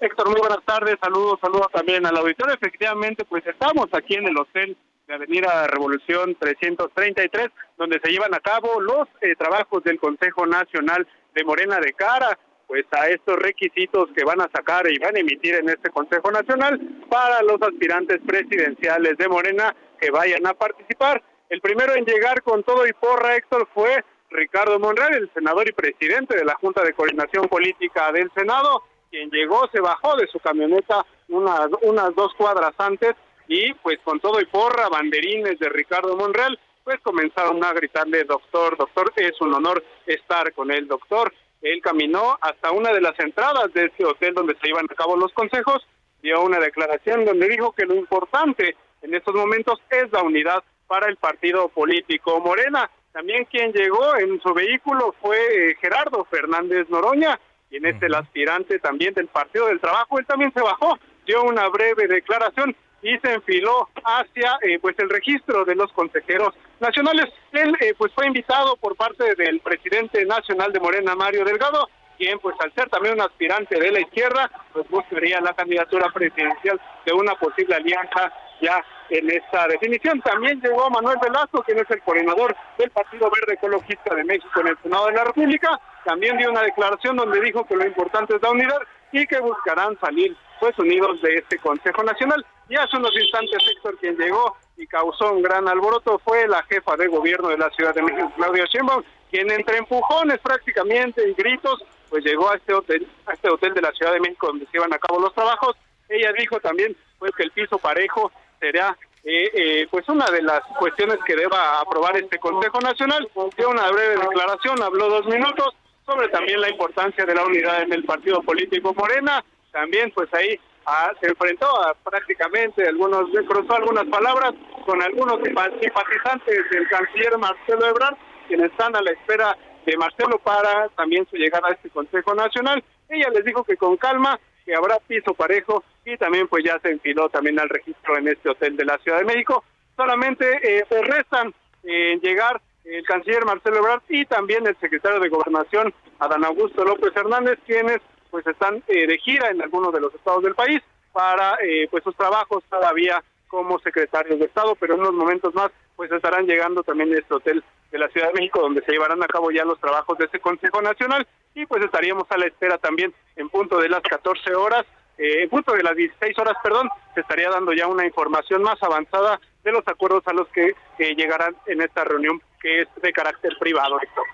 Héctor, 0.00 0.28
muy 0.30 0.40
buenas 0.40 0.64
tardes. 0.66 0.96
Saludos, 1.02 1.38
saludos 1.40 1.68
también 1.72 2.04
al 2.04 2.16
auditorio. 2.16 2.54
Efectivamente, 2.54 3.24
pues 3.24 3.46
estamos 3.46 3.86
aquí 3.92 4.14
en 4.14 4.28
el 4.28 4.36
hotel 4.36 4.76
de 5.08 5.14
Avenida 5.14 5.66
Revolución 5.66 6.36
333, 6.38 7.48
donde 7.78 7.98
se 8.02 8.10
llevan 8.10 8.34
a 8.34 8.40
cabo 8.40 8.80
los 8.80 9.08
eh, 9.22 9.34
trabajos 9.38 9.82
del 9.84 9.98
Consejo 9.98 10.46
Nacional 10.46 11.06
de 11.34 11.44
Morena 11.44 11.80
de 11.80 11.92
Cara 11.94 12.38
pues 12.70 12.86
a 12.92 13.08
estos 13.08 13.34
requisitos 13.34 14.10
que 14.16 14.24
van 14.24 14.40
a 14.40 14.48
sacar 14.54 14.88
y 14.88 14.96
van 15.00 15.16
a 15.16 15.18
emitir 15.18 15.56
en 15.56 15.68
este 15.68 15.90
Consejo 15.90 16.30
Nacional 16.30 16.78
para 17.10 17.42
los 17.42 17.60
aspirantes 17.60 18.20
presidenciales 18.24 19.18
de 19.18 19.26
Morena 19.26 19.74
que 20.00 20.12
vayan 20.12 20.46
a 20.46 20.54
participar. 20.54 21.20
El 21.48 21.60
primero 21.60 21.96
en 21.96 22.04
llegar 22.04 22.42
con 22.42 22.62
todo 22.62 22.86
y 22.86 22.92
porra, 22.92 23.34
Héctor, 23.34 23.68
fue 23.74 24.04
Ricardo 24.30 24.78
Monreal, 24.78 25.14
el 25.14 25.30
senador 25.34 25.68
y 25.68 25.72
presidente 25.72 26.36
de 26.36 26.44
la 26.44 26.54
Junta 26.54 26.82
de 26.82 26.92
Coordinación 26.92 27.48
Política 27.48 28.12
del 28.12 28.30
Senado, 28.34 28.84
quien 29.10 29.30
llegó, 29.30 29.68
se 29.72 29.80
bajó 29.80 30.16
de 30.16 30.26
su 30.28 30.38
camioneta 30.38 31.04
unas, 31.28 31.68
unas 31.82 32.14
dos 32.14 32.32
cuadras 32.34 32.72
antes 32.78 33.14
y 33.48 33.74
pues 33.74 33.98
con 34.04 34.20
todo 34.20 34.40
y 34.40 34.46
porra, 34.46 34.88
banderines 34.88 35.58
de 35.58 35.68
Ricardo 35.68 36.16
Monreal, 36.16 36.58
pues 36.84 37.00
comenzaron 37.02 37.62
a 37.64 37.72
gritarle, 37.72 38.24
doctor, 38.24 38.76
doctor, 38.76 39.12
es 39.16 39.40
un 39.40 39.54
honor 39.54 39.84
estar 40.06 40.52
con 40.52 40.70
el 40.70 40.86
doctor 40.86 41.32
él 41.62 41.80
caminó 41.82 42.38
hasta 42.40 42.72
una 42.72 42.92
de 42.92 43.00
las 43.00 43.18
entradas 43.18 43.72
de 43.74 43.86
ese 43.86 44.04
hotel 44.04 44.34
donde 44.34 44.56
se 44.60 44.68
iban 44.68 44.86
a 44.90 44.94
cabo 44.94 45.16
los 45.16 45.32
consejos, 45.32 45.86
dio 46.22 46.42
una 46.42 46.58
declaración 46.58 47.24
donde 47.24 47.48
dijo 47.48 47.72
que 47.72 47.84
lo 47.84 47.94
importante 47.94 48.76
en 49.02 49.14
estos 49.14 49.34
momentos 49.34 49.78
es 49.90 50.10
la 50.12 50.22
unidad 50.22 50.62
para 50.86 51.08
el 51.08 51.16
partido 51.16 51.68
político 51.68 52.40
Morena. 52.40 52.90
También 53.12 53.44
quien 53.46 53.72
llegó 53.72 54.16
en 54.16 54.40
su 54.40 54.54
vehículo 54.54 55.14
fue 55.20 55.36
eh, 55.36 55.76
Gerardo 55.80 56.24
Fernández 56.26 56.88
Noroña, 56.88 57.38
quien 57.68 57.84
es 57.86 58.00
el 58.02 58.14
aspirante 58.14 58.78
también 58.78 59.14
del 59.14 59.26
Partido 59.26 59.66
del 59.66 59.80
Trabajo. 59.80 60.18
Él 60.18 60.26
también 60.26 60.52
se 60.52 60.60
bajó, 60.60 60.98
dio 61.26 61.42
una 61.42 61.68
breve 61.68 62.06
declaración 62.06 62.74
y 63.02 63.18
se 63.18 63.32
enfiló 63.32 63.88
hacia 64.04 64.58
eh, 64.62 64.78
pues 64.78 64.96
el 64.98 65.10
registro 65.10 65.64
de 65.64 65.74
los 65.74 65.92
consejeros 65.92 66.54
nacionales. 66.78 67.26
Él 67.52 67.76
eh, 67.80 67.94
pues 67.96 68.12
fue 68.14 68.26
invitado 68.26 68.76
por 68.76 68.94
parte 68.96 69.34
del 69.34 69.60
presidente 69.60 70.24
nacional 70.24 70.72
de 70.72 70.80
Morena, 70.80 71.16
Mario 71.16 71.44
Delgado, 71.44 71.88
quien 72.16 72.38
pues 72.38 72.54
al 72.60 72.72
ser 72.74 72.88
también 72.90 73.14
un 73.14 73.22
aspirante 73.22 73.78
de 73.80 73.90
la 73.90 74.00
izquierda, 74.00 74.50
pues 74.72 74.88
buscaría 74.88 75.40
la 75.40 75.54
candidatura 75.54 76.10
presidencial 76.12 76.80
de 77.06 77.12
una 77.12 77.34
posible 77.34 77.74
alianza 77.74 78.32
ya 78.60 78.84
en 79.10 79.30
esta 79.30 79.66
definición. 79.66 80.20
También 80.20 80.60
llegó 80.60 80.88
Manuel 80.90 81.18
Velasco, 81.20 81.62
quien 81.62 81.78
es 81.78 81.90
el 81.90 82.00
coordinador 82.02 82.56
del 82.78 82.90
Partido 82.90 83.30
Verde 83.30 83.54
Ecologista 83.54 84.14
de 84.14 84.24
México 84.24 84.60
en 84.60 84.68
el 84.68 84.78
Senado 84.82 85.06
de 85.06 85.12
la 85.12 85.24
República. 85.24 85.80
También 86.04 86.38
dio 86.38 86.50
una 86.50 86.62
declaración 86.62 87.16
donde 87.16 87.40
dijo 87.40 87.64
que 87.64 87.76
lo 87.76 87.86
importante 87.86 88.36
es 88.36 88.42
la 88.42 88.50
unidad 88.50 88.78
y 89.12 89.26
que 89.26 89.40
buscarán 89.40 89.98
salir 90.00 90.36
pues 90.60 90.78
unidos 90.78 91.20
de 91.22 91.36
este 91.36 91.58
Consejo 91.58 92.02
Nacional. 92.02 92.44
Y 92.68 92.76
hace 92.76 92.96
unos 92.96 93.12
instantes 93.16 93.58
Héctor 93.76 93.98
quien 93.98 94.16
llegó 94.16 94.56
y 94.76 94.86
causó 94.86 95.32
un 95.32 95.42
gran 95.42 95.66
alboroto 95.66 96.20
fue 96.24 96.46
la 96.46 96.62
jefa 96.64 96.96
de 96.96 97.08
gobierno 97.08 97.48
de 97.48 97.58
la 97.58 97.70
Ciudad 97.70 97.94
de 97.94 98.02
México, 98.02 98.32
Claudia 98.36 98.64
Sheinbaum, 98.66 99.02
quien 99.30 99.50
entre 99.50 99.78
empujones 99.78 100.38
prácticamente 100.38 101.28
y 101.28 101.34
gritos 101.34 101.82
pues 102.08 102.24
llegó 102.24 102.50
a 102.50 102.56
este 102.56 102.74
hotel, 102.74 103.06
a 103.26 103.32
este 103.32 103.48
hotel 103.48 103.74
de 103.74 103.82
la 103.82 103.92
Ciudad 103.92 104.12
de 104.12 104.20
México 104.20 104.48
donde 104.48 104.66
se 104.66 104.76
iban 104.76 104.92
a 104.92 104.98
cabo 104.98 105.20
los 105.20 105.34
trabajos. 105.34 105.76
Ella 106.08 106.32
dijo 106.38 106.60
también 106.60 106.96
pues 107.18 107.32
que 107.36 107.42
el 107.42 107.50
piso 107.50 107.78
parejo 107.78 108.30
será 108.60 108.96
eh, 109.24 109.50
eh, 109.54 109.88
pues 109.90 110.08
una 110.08 110.26
de 110.30 110.42
las 110.42 110.60
cuestiones 110.78 111.18
que 111.26 111.34
deba 111.34 111.80
aprobar 111.80 112.16
este 112.16 112.38
Consejo 112.38 112.80
Nacional. 112.80 113.28
Dio 113.56 113.70
una 113.70 113.90
breve 113.90 114.16
declaración, 114.16 114.82
habló 114.82 115.08
dos 115.08 115.26
minutos 115.26 115.74
sobre 116.06 116.28
también 116.28 116.60
la 116.60 116.70
importancia 116.70 117.24
de 117.24 117.34
la 117.34 117.44
unidad 117.44 117.82
en 117.82 117.92
el 117.92 118.04
partido 118.04 118.42
político 118.42 118.94
Morena 118.94 119.44
también 119.72 120.10
pues 120.14 120.32
ahí 120.34 120.58
ah, 120.86 121.12
se 121.20 121.28
enfrentó 121.28 121.66
a, 121.66 121.94
prácticamente 121.94 122.86
algunos, 122.86 123.30
cruzó 123.48 123.74
algunas 123.74 124.06
palabras 124.06 124.52
con 124.84 125.00
algunos 125.02 125.40
simpatizantes 125.42 126.70
del 126.70 126.88
canciller 126.88 127.38
Marcelo 127.38 127.86
Ebrard, 127.86 128.16
quienes 128.48 128.70
están 128.70 128.94
a 128.96 129.02
la 129.02 129.12
espera 129.12 129.56
de 129.86 129.96
Marcelo 129.96 130.38
para 130.38 130.88
también 130.90 131.26
su 131.30 131.36
llegada 131.36 131.68
a 131.68 131.72
este 131.72 131.90
Consejo 131.90 132.34
Nacional. 132.34 132.82
Ella 133.08 133.28
les 133.32 133.44
dijo 133.44 133.64
que 133.64 133.76
con 133.76 133.96
calma, 133.96 134.38
que 134.64 134.74
habrá 134.74 134.98
piso 135.06 135.34
parejo 135.34 135.82
y 136.12 136.16
también 136.16 136.48
pues 136.48 136.64
ya 136.64 136.78
se 136.80 136.90
enfiló 136.90 137.28
también 137.28 137.58
al 137.58 137.68
registro 137.68 138.16
en 138.16 138.28
este 138.28 138.48
hotel 138.48 138.76
de 138.76 138.84
la 138.84 138.98
Ciudad 138.98 139.18
de 139.18 139.24
México. 139.24 139.64
Solamente 139.96 140.46
eh, 140.62 140.84
se 140.88 141.02
restan 141.02 141.54
en 141.84 142.18
eh, 142.18 142.20
llegar 142.22 142.60
el 142.84 143.04
canciller 143.04 143.44
Marcelo 143.44 143.78
Ebrard 143.78 144.02
y 144.08 144.24
también 144.24 144.66
el 144.66 144.76
secretario 144.78 145.20
de 145.20 145.28
Gobernación, 145.28 145.94
Adán 146.18 146.44
Augusto 146.44 146.84
López 146.84 147.12
Hernández, 147.14 147.58
quienes 147.66 148.00
pues 148.30 148.46
están 148.46 148.82
eh, 148.88 149.06
de 149.06 149.18
gira 149.18 149.50
en 149.50 149.60
algunos 149.62 149.92
de 149.92 150.00
los 150.00 150.14
estados 150.14 150.42
del 150.42 150.54
país 150.54 150.80
para 151.12 151.56
eh, 151.62 151.88
pues 151.90 152.04
sus 152.04 152.16
trabajos 152.16 152.62
todavía 152.70 153.22
como 153.48 153.80
secretarios 153.80 154.38
de 154.38 154.46
Estado, 154.46 154.76
pero 154.76 154.94
en 154.94 155.00
unos 155.00 155.14
momentos 155.14 155.54
más 155.54 155.70
pues 155.96 156.10
estarán 156.12 156.46
llegando 156.46 156.82
también 156.82 157.12
a 157.12 157.18
este 157.18 157.34
hotel 157.34 157.64
de 157.90 157.98
la 157.98 158.08
Ciudad 158.08 158.28
de 158.28 158.34
México 158.34 158.60
donde 158.60 158.82
se 158.82 158.92
llevarán 158.92 159.22
a 159.22 159.26
cabo 159.26 159.50
ya 159.50 159.64
los 159.64 159.80
trabajos 159.80 160.16
de 160.18 160.26
este 160.26 160.38
Consejo 160.38 160.80
Nacional 160.80 161.26
y 161.54 161.66
pues 161.66 161.84
estaríamos 161.84 162.24
a 162.30 162.38
la 162.38 162.46
espera 162.46 162.78
también 162.78 163.12
en 163.36 163.48
punto 163.48 163.78
de 163.78 163.88
las 163.88 164.02
14 164.02 164.54
horas, 164.54 164.86
eh, 165.20 165.42
en 165.42 165.50
punto 165.50 165.72
de 165.72 165.82
las 165.82 165.94
16 165.94 166.38
horas, 166.38 166.56
perdón, 166.62 166.88
se 167.14 167.20
estaría 167.20 167.50
dando 167.50 167.74
ya 167.74 167.86
una 167.86 168.06
información 168.06 168.62
más 168.62 168.82
avanzada 168.82 169.38
de 169.62 169.72
los 169.72 169.86
acuerdos 169.86 170.22
a 170.26 170.32
los 170.32 170.48
que 170.48 170.74
llegarán 170.98 171.54
en 171.66 171.82
esta 171.82 172.04
reunión 172.04 172.40
que 172.60 172.82
es 172.82 172.88
de 173.02 173.12
carácter 173.12 173.52
privado, 173.58 174.00
Héctor. 174.00 174.24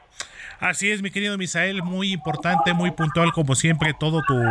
Así 0.61 0.90
es, 0.90 1.03
mi 1.03 1.11
querido 1.11 1.37
Misael, 1.37 1.83
muy 1.83 2.12
importante, 2.12 2.73
muy 2.73 2.90
puntual 2.90 3.33
como 3.33 3.55
siempre 3.55 3.95
todo 3.99 4.23
tu 4.27 4.42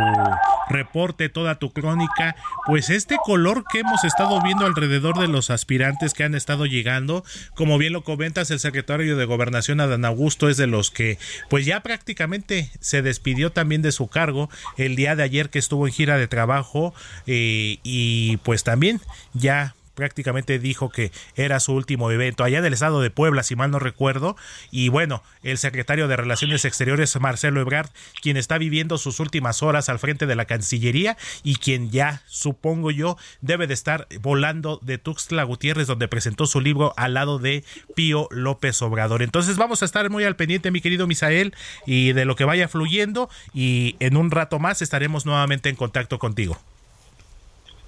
reporte, 0.68 1.28
toda 1.28 1.58
tu 1.58 1.72
crónica. 1.72 2.36
Pues 2.66 2.90
este 2.90 3.16
color 3.24 3.64
que 3.70 3.80
hemos 3.80 4.04
estado 4.04 4.40
viendo 4.42 4.66
alrededor 4.66 5.18
de 5.18 5.26
los 5.26 5.50
aspirantes 5.50 6.14
que 6.14 6.24
han 6.24 6.34
estado 6.34 6.66
llegando, 6.66 7.24
como 7.54 7.76
bien 7.78 7.92
lo 7.92 8.04
comentas, 8.04 8.50
el 8.50 8.60
secretario 8.60 9.16
de 9.16 9.24
Gobernación 9.24 9.80
Adán 9.80 10.04
Augusto 10.04 10.48
es 10.48 10.56
de 10.56 10.68
los 10.68 10.90
que 10.90 11.18
pues 11.50 11.66
ya 11.66 11.80
prácticamente 11.80 12.70
se 12.80 13.02
despidió 13.02 13.50
también 13.50 13.82
de 13.82 13.92
su 13.92 14.06
cargo 14.08 14.48
el 14.76 14.94
día 14.94 15.16
de 15.16 15.24
ayer 15.24 15.50
que 15.50 15.58
estuvo 15.58 15.86
en 15.86 15.92
gira 15.92 16.18
de 16.18 16.28
trabajo 16.28 16.94
eh, 17.26 17.78
y 17.82 18.36
pues 18.38 18.62
también 18.62 19.00
ya 19.32 19.74
prácticamente 19.96 20.60
dijo 20.60 20.90
que 20.90 21.10
era 21.34 21.58
su 21.58 21.72
último 21.72 22.12
evento 22.12 22.44
allá 22.44 22.62
del 22.62 22.74
estado 22.74 23.00
de 23.00 23.10
Puebla, 23.10 23.42
si 23.42 23.56
mal 23.56 23.72
no 23.72 23.80
recuerdo. 23.80 24.36
Y 24.70 24.90
bueno, 24.90 25.24
el 25.42 25.58
secretario 25.58 26.06
de 26.06 26.16
Relaciones 26.16 26.64
Exteriores, 26.64 27.18
Marcelo 27.18 27.60
Ebrard, 27.60 27.90
quien 28.22 28.36
está 28.36 28.58
viviendo 28.58 28.98
sus 28.98 29.18
últimas 29.18 29.64
horas 29.64 29.88
al 29.88 29.98
frente 29.98 30.26
de 30.26 30.36
la 30.36 30.44
Cancillería 30.44 31.16
y 31.42 31.56
quien 31.56 31.90
ya, 31.90 32.22
supongo 32.26 32.92
yo, 32.92 33.16
debe 33.40 33.66
de 33.66 33.74
estar 33.74 34.06
volando 34.20 34.78
de 34.82 34.98
Tuxtla 34.98 35.42
Gutiérrez, 35.42 35.88
donde 35.88 36.06
presentó 36.06 36.46
su 36.46 36.60
libro 36.60 36.94
al 36.96 37.14
lado 37.14 37.38
de 37.38 37.64
Pío 37.94 38.28
López 38.30 38.80
Obrador. 38.82 39.22
Entonces 39.22 39.56
vamos 39.56 39.82
a 39.82 39.86
estar 39.86 40.08
muy 40.10 40.24
al 40.24 40.36
pendiente, 40.36 40.70
mi 40.70 40.80
querido 40.80 41.06
Misael, 41.06 41.54
y 41.86 42.12
de 42.12 42.24
lo 42.24 42.36
que 42.36 42.44
vaya 42.44 42.68
fluyendo 42.68 43.30
y 43.54 43.96
en 44.00 44.16
un 44.16 44.30
rato 44.30 44.58
más 44.58 44.82
estaremos 44.82 45.26
nuevamente 45.26 45.68
en 45.68 45.76
contacto 45.76 46.18
contigo. 46.18 46.58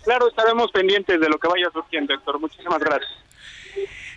Claro, 0.09 0.27
estaremos 0.27 0.73
pendientes 0.73 1.21
de 1.21 1.29
lo 1.29 1.37
que 1.37 1.49
vaya 1.49 1.69
surgiendo, 1.71 2.15
Héctor. 2.15 2.41
Muchísimas 2.41 2.79
gracias. 2.79 3.11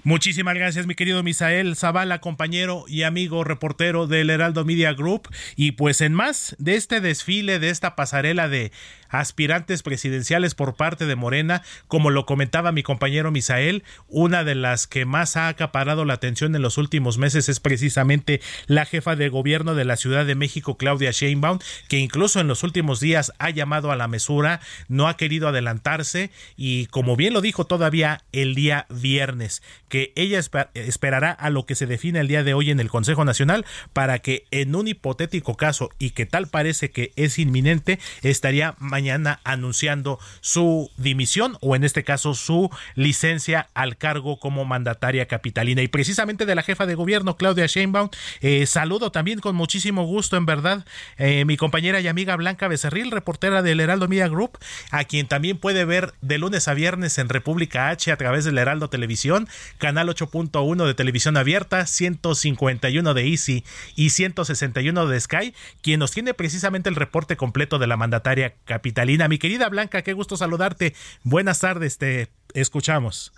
Muchísimas 0.06 0.56
gracias, 0.56 0.88
mi 0.88 0.96
querido 0.96 1.22
Misael 1.22 1.76
Zavala, 1.76 2.22
compañero 2.22 2.86
y 2.88 3.04
amigo 3.04 3.44
reportero 3.44 4.08
del 4.08 4.30
Heraldo 4.30 4.64
Media 4.64 4.94
Group. 4.94 5.28
Y 5.58 5.74
pues 5.74 6.00
en 6.00 6.14
más 6.14 6.56
de 6.60 6.76
este 6.76 7.02
desfile, 7.02 7.60
de 7.60 7.72
esta 7.72 7.98
pasarela 7.98 8.48
de 8.48 8.72
aspirantes 9.12 9.84
presidenciales 9.84 10.56
por 10.56 10.76
parte 10.76 11.06
de 11.06 11.16
Morena, 11.16 11.62
como 11.88 12.10
lo 12.10 12.26
comentaba 12.26 12.72
mi 12.72 12.82
compañero 12.82 13.30
Misael, 13.32 13.84
una 14.08 14.44
de 14.44 14.56
las 14.56 14.88
que 14.88 15.06
más 15.06 15.36
ha 15.36 15.50
acaparado 15.50 16.06
la 16.06 16.14
atención 16.14 16.56
en 16.56 16.62
los 16.62 16.78
últimos 16.78 17.18
meses 17.18 17.50
es 17.50 17.60
precisamente 17.60 18.42
la 18.68 18.86
jefa 18.86 19.16
de 19.16 19.30
gobierno 19.30 19.76
de 19.76 19.86
la 19.86 19.98
Ciudad 19.98 20.26
de 20.26 20.36
México, 20.36 20.78
Claudia 20.78 21.12
Sheinbaum, 21.12 21.60
que 21.90 21.98
incluso 21.98 22.40
en 22.40 22.48
los 22.48 22.64
últimos 22.64 23.00
días 23.00 23.34
ha 23.38 23.50
llamado 23.50 23.92
a 23.92 23.96
la 23.96 24.08
mesura, 24.08 24.62
no 24.88 25.08
ha 25.08 25.18
querido 25.18 25.50
adelantarse 25.50 26.32
y 26.56 26.86
como 26.88 27.16
bien 27.16 27.34
lo 27.34 27.42
dijo 27.42 27.66
todavía 27.66 28.24
el 28.32 28.56
día 28.56 28.86
viernes, 28.90 29.62
que 29.90 30.14
ella 30.16 30.40
esperará 30.74 31.32
a 31.32 31.50
lo 31.50 31.66
que 31.66 31.76
se 31.76 31.86
define 31.86 32.20
el 32.22 32.28
día 32.28 32.44
de 32.44 32.54
hoy 32.54 32.72
en 32.72 32.80
el 32.80 32.90
Consejo 32.90 33.26
Nacional 33.26 33.66
para 33.92 34.20
que 34.20 34.46
en 34.52 34.74
un 34.76 34.88
hipotético 34.88 35.58
caso 35.58 35.90
y 36.00 36.12
que 36.12 36.26
tal 36.26 36.48
parece 36.48 36.92
que 36.92 37.12
es 37.18 37.38
inminente, 37.40 38.00
estaría 38.22 38.76
mañana 38.80 39.01
anunciando 39.44 40.20
su 40.42 40.90
dimisión 40.98 41.58
o 41.62 41.76
en 41.76 41.84
este 41.84 42.04
caso 42.04 42.34
su 42.34 42.70
licencia 42.96 43.70
al 43.74 43.98
cargo 43.98 44.40
como 44.40 44.66
mandataria 44.66 45.28
capitalina. 45.28 45.82
Y 45.82 45.88
precisamente 45.88 46.46
de 46.46 46.56
la 46.56 46.64
jefa 46.64 46.86
de 46.86 46.96
gobierno, 46.96 47.38
Claudia 47.38 47.66
Sheinbaum, 47.66 48.10
eh, 48.42 48.66
saludo 48.66 49.12
también 49.12 49.40
con 49.40 49.56
muchísimo 49.56 50.04
gusto, 50.06 50.38
en 50.38 50.46
verdad, 50.46 50.86
eh, 51.18 51.46
mi 51.46 51.58
compañera 51.58 52.00
y 52.02 52.08
amiga 52.08 52.36
Blanca 52.36 52.68
Becerril, 52.68 53.12
reportera 53.12 53.62
del 53.62 53.80
Heraldo 53.80 54.08
Media 54.08 54.28
Group, 54.28 54.58
a 54.92 55.04
quien 55.06 55.28
también 55.28 55.58
puede 55.58 55.86
ver 55.86 56.14
de 56.22 56.38
lunes 56.38 56.68
a 56.68 56.74
viernes 56.74 57.18
en 57.18 57.30
República 57.30 57.90
H 57.90 58.12
a 58.12 58.18
través 58.18 58.46
del 58.46 58.58
Heraldo 58.58 58.90
Televisión, 58.90 59.48
canal 59.78 60.10
8.1 60.10 60.86
de 60.86 60.94
televisión 60.94 61.38
abierta, 61.38 61.86
151 61.86 63.14
de 63.14 63.28
Easy 63.28 63.64
y 63.96 64.12
161 64.12 65.08
de 65.08 65.20
Sky, 65.20 65.54
quien 65.82 66.00
nos 66.00 66.12
tiene 66.12 66.34
precisamente 66.34 66.90
el 66.90 66.96
reporte 66.96 67.38
completo 67.38 67.80
de 67.80 67.88
la 67.88 67.98
mandataria 67.98 68.54
capitalina. 68.66 68.91
Mi 69.30 69.38
querida 69.38 69.70
Blanca, 69.70 70.02
qué 70.02 70.14
gusto 70.14 70.36
saludarte. 70.36 70.94
Buenas 71.24 71.60
tardes, 71.60 71.98
te 71.98 72.28
escuchamos. 72.54 73.34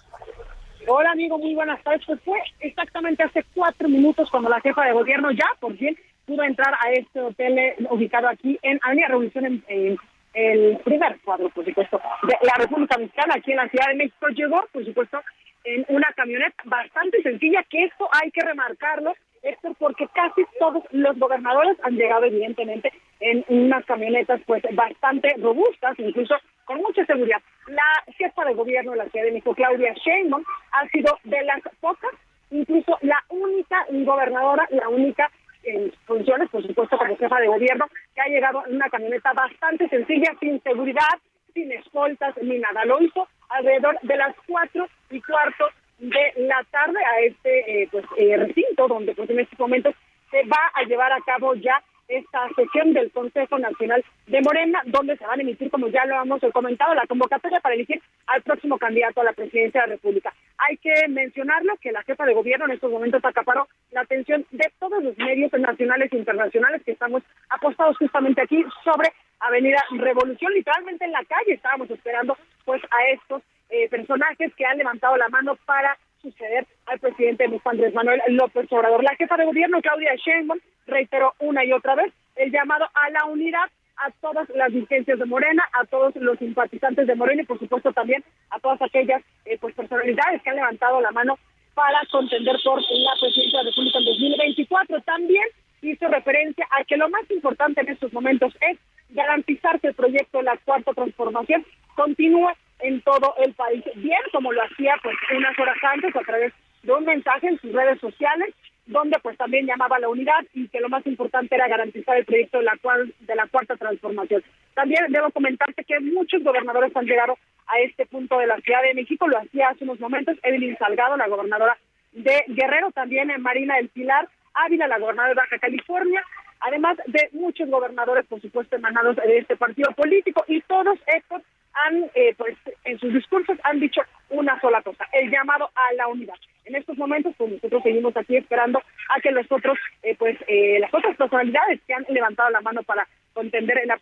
Hola 0.88 1.12
amigo, 1.12 1.38
muy 1.38 1.54
buenas 1.54 1.82
tardes. 1.84 2.02
Pues 2.06 2.20
fue 2.26 2.39
exactamente 2.60 3.24
hace 3.24 3.46
cuatro 3.54 3.88
minutos 3.88 4.30
cuando 4.32 4.50
la 4.50 4.60
jefa 4.62 4.84
de 4.86 4.94
gobierno 4.94 5.32
ya 5.32 5.46
por 5.60 5.78
fin 5.78 5.96
pudo 6.26 6.44
entrar 6.44 6.74
a 6.74 6.92
este 6.92 7.22
hotel 7.22 7.58
eh, 7.58 7.76
ubicado 7.89 8.28
aquí 8.28 8.58
en 8.62 8.80
Avenida 8.84 9.08
Revolución 9.10 9.63
en, 9.68 9.98
el 10.34 10.78
primer 10.84 11.20
cuadro, 11.24 11.50
por 11.50 11.63
supuesto, 11.63 12.02
de 12.24 12.34
la 12.42 12.56
República 12.58 12.98
Mexicana, 12.98 13.36
aquí 13.38 13.52
en 13.52 13.58
la 13.58 13.70
Ciudad 13.70 13.89
de 13.89 13.96
México. 13.96 14.28
Llegó, 14.30 14.63
por 14.72 14.84
supuesto, 14.84 15.22
en 15.63 15.86
una 15.89 16.08
camioneta 16.16 16.63
bastante 16.66 17.22
sencilla, 17.22 17.63
que 17.70 17.84
esto 17.84 18.10
hay 18.12 18.32
que 18.32 18.42
remarcarlo, 18.42 19.13
esto 19.43 19.73
porque 19.77 20.08
casi 20.08 20.45
todos 20.58 20.84
los 20.91 21.17
gobernadores 21.19 21.77
han 21.84 21.95
llegado, 21.95 22.25
evidentemente, 22.25 22.91
en 23.19 23.45
unas 23.49 23.86
camionetas 23.86 24.41
pues 24.45 24.63
bastante 24.71 25.36
robustas, 25.38 25.99
incluso 25.99 26.36
con 26.65 26.77
mucha 26.77 27.06
seguridad. 27.06 27.41
La 27.67 28.13
jefa 28.17 28.45
de 28.45 28.53
gobierno 28.53 28.91
de 28.91 28.97
la 28.97 29.10
Ciudad 29.10 29.25
de 29.25 29.32
México, 29.34 29.53
Claudia 29.53 29.93
Sheinbaum, 29.93 30.43
ha 30.71 30.88
sido 30.89 31.19
de 31.25 31.43
las 31.43 31.62
pocas, 31.82 32.12
incluso 32.51 32.97
la 33.01 33.21
única 33.29 33.86
gobernadora, 33.89 34.67
la 34.71 34.89
única 34.89 35.29
en 35.63 35.91
funciones, 36.06 36.49
por 36.49 36.65
supuesto, 36.65 36.97
como 36.97 37.15
jefa 37.17 37.39
de 37.39 37.47
gobierno, 37.47 37.86
que 38.13 38.21
ha 38.21 38.27
llegado 38.27 38.65
en 38.65 38.75
una 38.75 38.89
camioneta 38.89 39.32
bastante 39.34 39.88
sencilla, 39.88 40.34
sin 40.39 40.62
seguridad, 40.62 41.19
sin 41.53 41.71
escoltas 41.71 42.36
ni 42.41 42.60
nada. 42.60 42.84
Lo 42.86 43.01
hizo 43.01 43.27
alrededor 43.49 43.97
de 44.01 44.17
las 44.17 44.36
cuatro 44.45 44.88
y 45.10 45.21
cuarto 45.21 45.69
de 46.04 46.34
la 46.48 46.62
tarde 46.70 47.00
a 47.04 47.22
este 47.22 47.84
eh, 47.84 47.88
pues 47.89 48.04
eh, 48.18 48.36
recinto 48.36 48.88
donde 48.88 49.16
pues 49.16 49.30
en 49.30 49.39
estos 49.39 49.58
momentos 49.58 49.96
se 50.30 50.44
va 50.44 50.72
a 50.74 50.84
llevar 50.84 51.13
a 51.13 51.22
cabo 51.22 51.56
ya 51.56 51.82
esta 52.10 52.50
sesión 52.56 52.92
del 52.94 53.10
Consejo 53.12 53.58
Nacional 53.58 54.04
de 54.28 54.42
Morena, 54.42 54.82
donde 54.86 55.16
se 55.16 55.26
van 55.26 55.39
a 55.39 55.42
emitir, 55.42 55.72
como 55.72 55.88
ya 55.88 56.06
lo 56.06 56.22
hemos 56.22 56.42
comentado, 56.52 56.94
la 56.94 57.08
convocatoria 57.08 57.62
para 57.62 57.76
elegir 57.76 58.02
al 58.28 58.42
próximo 58.42 58.78
candidato 58.78 59.22
a 59.22 59.24
la 59.24 59.32
presidencia 59.32 59.82
de 59.82 59.88
la 59.88 59.94
República. 59.94 60.34
Hay 60.58 60.76
que 60.78 61.08
mencionarlo 61.08 61.74
que 61.82 61.94
la 61.94 62.04
jefa 62.04 62.26
de 62.26 62.34
gobierno 62.34 62.66
en 62.66 62.72
estos 62.72 62.92
momentos 62.92 63.24
acaparó 63.24 63.68
la 63.92 64.02
atención 64.02 64.46
de 64.52 64.70
todos 64.80 65.02
los 65.02 65.18
medios 65.18 65.52
nacionales 65.54 66.12
e 66.12 66.18
internacionales 66.18 66.82
que 66.84 66.92
estamos 66.92 67.24
apostados 67.50 67.98
justamente 67.98 68.42
aquí 68.42 68.66
sobre 68.84 69.13
Avenida 69.39 69.84
Revolución, 69.92 70.54
literalmente 70.54 71.06
en 71.06 71.12
la 71.13 71.24
calle 71.24 71.54
estábamos 71.54 71.89
esperando 71.89 72.38
pues 72.66 72.82
a 72.92 73.12
estos 73.13 73.42
eh, 73.73 73.89
personajes 73.89 74.53
que 74.55 74.65
han 74.65 74.77
levantado 74.77 75.17
la 75.17 75.29
mano 75.29 75.55
para 75.65 75.97
suceder 76.21 76.67
al 76.86 76.99
presidente 76.99 77.45
Andrés 77.65 77.93
Manuel 77.93 78.21
López 78.27 78.71
Obrador. 78.71 79.03
La 79.03 79.15
jefa 79.15 79.36
de 79.36 79.45
gobierno, 79.45 79.81
Claudia 79.81 80.13
Sheinbaum, 80.15 80.59
reiteró 80.86 81.33
una 81.39 81.65
y 81.65 81.73
otra 81.73 81.95
vez 81.95 82.13
el 82.36 82.51
llamado 82.51 82.86
a 82.93 83.09
la 83.09 83.25
unidad 83.25 83.65
a 83.97 84.12
todas 84.21 84.47
las 84.49 84.71
dirigencias 84.71 85.17
de 85.17 85.25
Morena, 85.25 85.67
a 85.73 85.86
todos 85.86 86.15
los 86.17 86.38
simpatizantes 86.38 87.07
de 87.07 87.15
Morena 87.15 87.41
y 87.41 87.45
por 87.45 87.57
supuesto 87.57 87.91
también 87.93 88.23
a 88.51 88.59
todas 88.59 88.79
aquellas 88.81 89.23
eh, 89.45 89.57
pues 89.59 89.73
personalidades 89.73 90.43
que 90.43 90.51
han 90.51 90.57
levantado 90.57 91.01
la 91.01 91.12
mano 91.12 91.39
para 91.73 91.99
contender 92.12 92.55
por 92.63 92.79
la 92.79 93.13
presidencia 93.19 93.59
de 93.59 93.63
la 93.65 93.69
República 93.71 93.97
en 93.97 94.05
2024. 94.05 95.01
También 95.01 95.45
hizo 95.81 96.07
referencia 96.09 96.67
a 96.69 96.83
que 96.83 96.97
lo 96.97 97.09
más 97.09 97.29
importante 97.31 97.81
en 97.81 97.89
estos 97.89 98.13
momentos 98.13 98.55
es 98.69 98.77
garantizar 99.09 99.79
que 99.79 99.88
el 99.88 99.95
proyecto 99.95 100.38
de 100.38 100.43
la 100.43 100.57
cuarta 100.57 100.93
transformación 100.93 101.65
continúe 101.95 102.49
en 102.84 103.02
todo 103.02 103.34
el 103.38 103.54
país, 103.54 103.84
bien 103.96 104.22
como 104.32 104.52
lo 104.52 104.62
hacía 104.62 104.93
pues 105.02 105.15
unas 105.36 105.58
horas 105.58 105.78
antes 105.82 106.15
a 106.15 106.19
través 106.19 106.54
de 106.84 106.91
un 106.91 107.06
mensaje 107.06 107.48
en 107.48 107.60
sus 107.60 107.72
redes 107.72 108.00
sociales, 108.00 108.54
donde 108.86 109.17
pues 109.19 109.38
también 109.38 109.65
llamaba 109.65 109.96
a 109.96 110.00
la 110.00 110.10
unidad 110.10 110.43
y 110.54 110.67
que 110.67 110.82
lo 110.82 110.89
más 110.89 111.06
importante 111.08 111.56
era 111.56 111.69
garantizar 111.69 112.17
el 112.17 112.26
proyecto 112.26 112.58
de 112.58 112.65
la, 112.65 112.78
cual, 112.82 113.13
de 113.22 113.36
la 113.36 113.48
cuarta 113.48 113.78
transformación. 113.78 114.43
También 114.74 115.06
debo 115.10 115.32
comentarte 115.32 115.86
que 115.86 116.00
muchos 116.02 116.43
gobernadores 116.43 116.96
han 116.96 117.06
llegado 117.06 117.38
a 117.67 117.80
este 117.80 118.06
punto 118.06 118.38
de 118.38 118.48
la 118.48 118.58
Ciudad 118.58 118.82
de 118.82 118.93
México, 118.93 119.28
lo 119.28 119.39
hacía 119.39 119.69
hace 119.69 119.86
unos 119.86 120.02
momentos 120.02 120.38
Evelyn 120.43 120.78
Salgado, 120.78 121.15
la 121.15 121.28
gobernadora 121.28 121.78
de 122.12 122.43
Guerrero, 122.48 122.91
también 122.91 123.32
Marina 123.41 123.78
del 123.78 123.88
Pilar, 123.88 124.28
Ávila, 124.54 124.88
la 124.88 125.00
gobernadora 125.00 125.30
de 125.30 125.36
Baja 125.36 125.60
California, 125.60 126.22
además 126.63 126.97
de 127.06 127.30
muchos 127.34 127.69
gobernadores, 127.69 128.26
por 128.26 128.41
supuesto, 128.41 128.76
emanados 128.76 129.15
de 129.17 129.38
este 129.38 129.56
partido 129.56 129.91
político, 129.91 130.43
y 130.47 130.62
todos 130.62 130.97
estos 131.06 131.41
han, 131.73 132.10
eh, 132.15 132.34
pues, 132.38 132.56
en 132.86 132.99
sus 132.99 133.13
discursos 133.13 133.58
han 133.63 133.80
dicho 133.80 134.02
una 134.30 134.60
sola 134.62 134.82
cosa, 134.82 135.06
el 135.12 135.30
llamado 135.30 135.69
a 135.76 135.93
la 135.93 136.08
unidad. 136.08 136.36
En 136.65 136.76
estos 136.76 136.97
momentos, 136.97 137.34
pues 137.38 137.52
nosotros 137.52 137.84
seguimos 137.84 138.15
aquí 138.15 138.38
esperando 138.38 138.82
a 139.10 139.19
que 139.19 139.32
los 139.32 139.45
otros, 139.52 139.78
eh, 140.04 140.15
pues, 140.17 140.38
eh, 140.47 140.80
las 140.80 140.93
otras 140.93 141.17
personalidades 141.17 141.82
que 141.86 141.93
han 141.93 142.06
levantado 142.10 142.49
la 142.52 142.62
mano 142.62 142.84
para 142.84 143.08
contender 143.34 143.80
en 143.80 143.88
la 143.88 143.99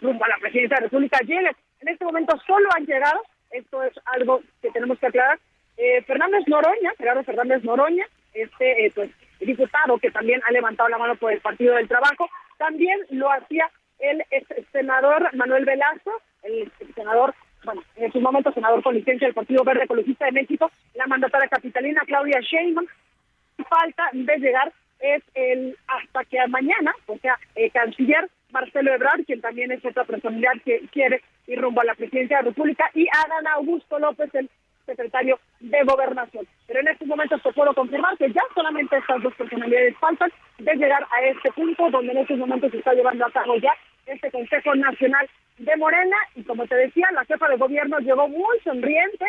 rumbo 0.00 0.24
a 0.24 0.28
la 0.28 0.38
presidencia 0.38 0.76
de 0.76 0.80
la 0.80 0.86
República 0.86 1.18
lleguen. 1.20 1.56
En 1.80 1.88
este 1.88 2.04
momento 2.04 2.36
solo 2.46 2.68
han 2.76 2.84
llegado, 2.84 3.22
esto 3.50 3.82
es 3.82 3.92
algo 4.06 4.42
que 4.60 4.70
tenemos 4.70 4.98
que 4.98 5.06
aclarar, 5.06 5.38
Fernández 6.06 6.46
Noroña, 6.46 6.92
Gerardo 6.98 7.24
Fernández 7.24 7.64
Noroña, 7.64 8.04
este, 8.34 8.92
pues, 8.94 9.10
diputado 9.46 9.98
que 9.98 10.10
también 10.10 10.40
ha 10.46 10.52
levantado 10.52 10.88
la 10.88 10.98
mano 10.98 11.16
por 11.16 11.32
el 11.32 11.40
Partido 11.40 11.74
del 11.74 11.88
Trabajo, 11.88 12.28
también 12.58 13.00
lo 13.10 13.30
hacía 13.30 13.70
el 13.98 14.24
senador 14.72 15.34
Manuel 15.34 15.64
Velasco, 15.64 16.20
el 16.42 16.70
senador, 16.94 17.34
bueno, 17.64 17.82
en 17.96 18.12
su 18.12 18.20
momento 18.20 18.52
senador 18.52 18.82
con 18.82 18.94
licencia 18.94 19.26
del 19.26 19.34
Partido 19.34 19.62
Verde 19.62 19.84
Ecologista 19.84 20.24
de 20.26 20.32
México, 20.32 20.70
la 20.94 21.06
mandataria 21.06 21.48
capitalina 21.48 22.02
Claudia 22.06 22.40
Sheinbaum. 22.40 22.86
Falta 23.68 24.08
de 24.12 24.38
llegar 24.38 24.72
es 24.98 25.22
el 25.34 25.76
hasta 25.86 26.24
que 26.24 26.38
mañana, 26.48 26.94
o 27.06 27.16
sea, 27.18 27.38
el 27.54 27.70
canciller 27.70 28.28
Marcelo 28.50 28.92
Ebrard, 28.92 29.24
quien 29.24 29.40
también 29.40 29.70
es 29.72 29.84
otra 29.84 30.04
personalidad 30.04 30.52
que 30.64 30.80
quiere 30.90 31.22
ir 31.46 31.60
rumbo 31.60 31.80
a 31.80 31.84
la 31.84 31.94
presidencia 31.94 32.38
de 32.38 32.42
la 32.42 32.48
República, 32.50 32.90
y 32.94 33.06
Adán 33.08 33.46
Augusto 33.54 33.98
López, 33.98 34.34
el 34.34 34.50
secretario 34.86 35.38
de 35.60 35.82
Gobernación. 35.84 36.46
Pero 36.66 36.80
en 36.80 36.88
estos 36.88 37.08
momentos 37.08 37.42
te 37.42 37.52
puedo 37.52 37.74
confirmar 37.74 38.16
que 38.16 38.30
ya 38.32 38.42
solamente 38.54 38.96
estas 38.96 39.22
dos 39.22 39.34
personalidades 39.34 39.96
faltan 39.98 40.30
de 40.58 40.74
llegar 40.74 41.06
a 41.10 41.22
este 41.22 41.52
punto 41.52 41.90
donde 41.90 42.12
en 42.12 42.18
estos 42.18 42.38
momentos 42.38 42.70
se 42.70 42.78
está 42.78 42.94
llevando 42.94 43.26
a 43.26 43.30
cabo 43.30 43.56
ya 43.56 43.72
este 44.06 44.30
Consejo 44.30 44.74
Nacional 44.74 45.28
de 45.58 45.76
Morena 45.76 46.16
y 46.34 46.42
como 46.44 46.66
te 46.66 46.74
decía, 46.74 47.06
la 47.12 47.24
jefa 47.24 47.48
de 47.48 47.56
gobierno 47.56 47.98
llegó 47.98 48.26
muy 48.28 48.58
sonriente, 48.64 49.26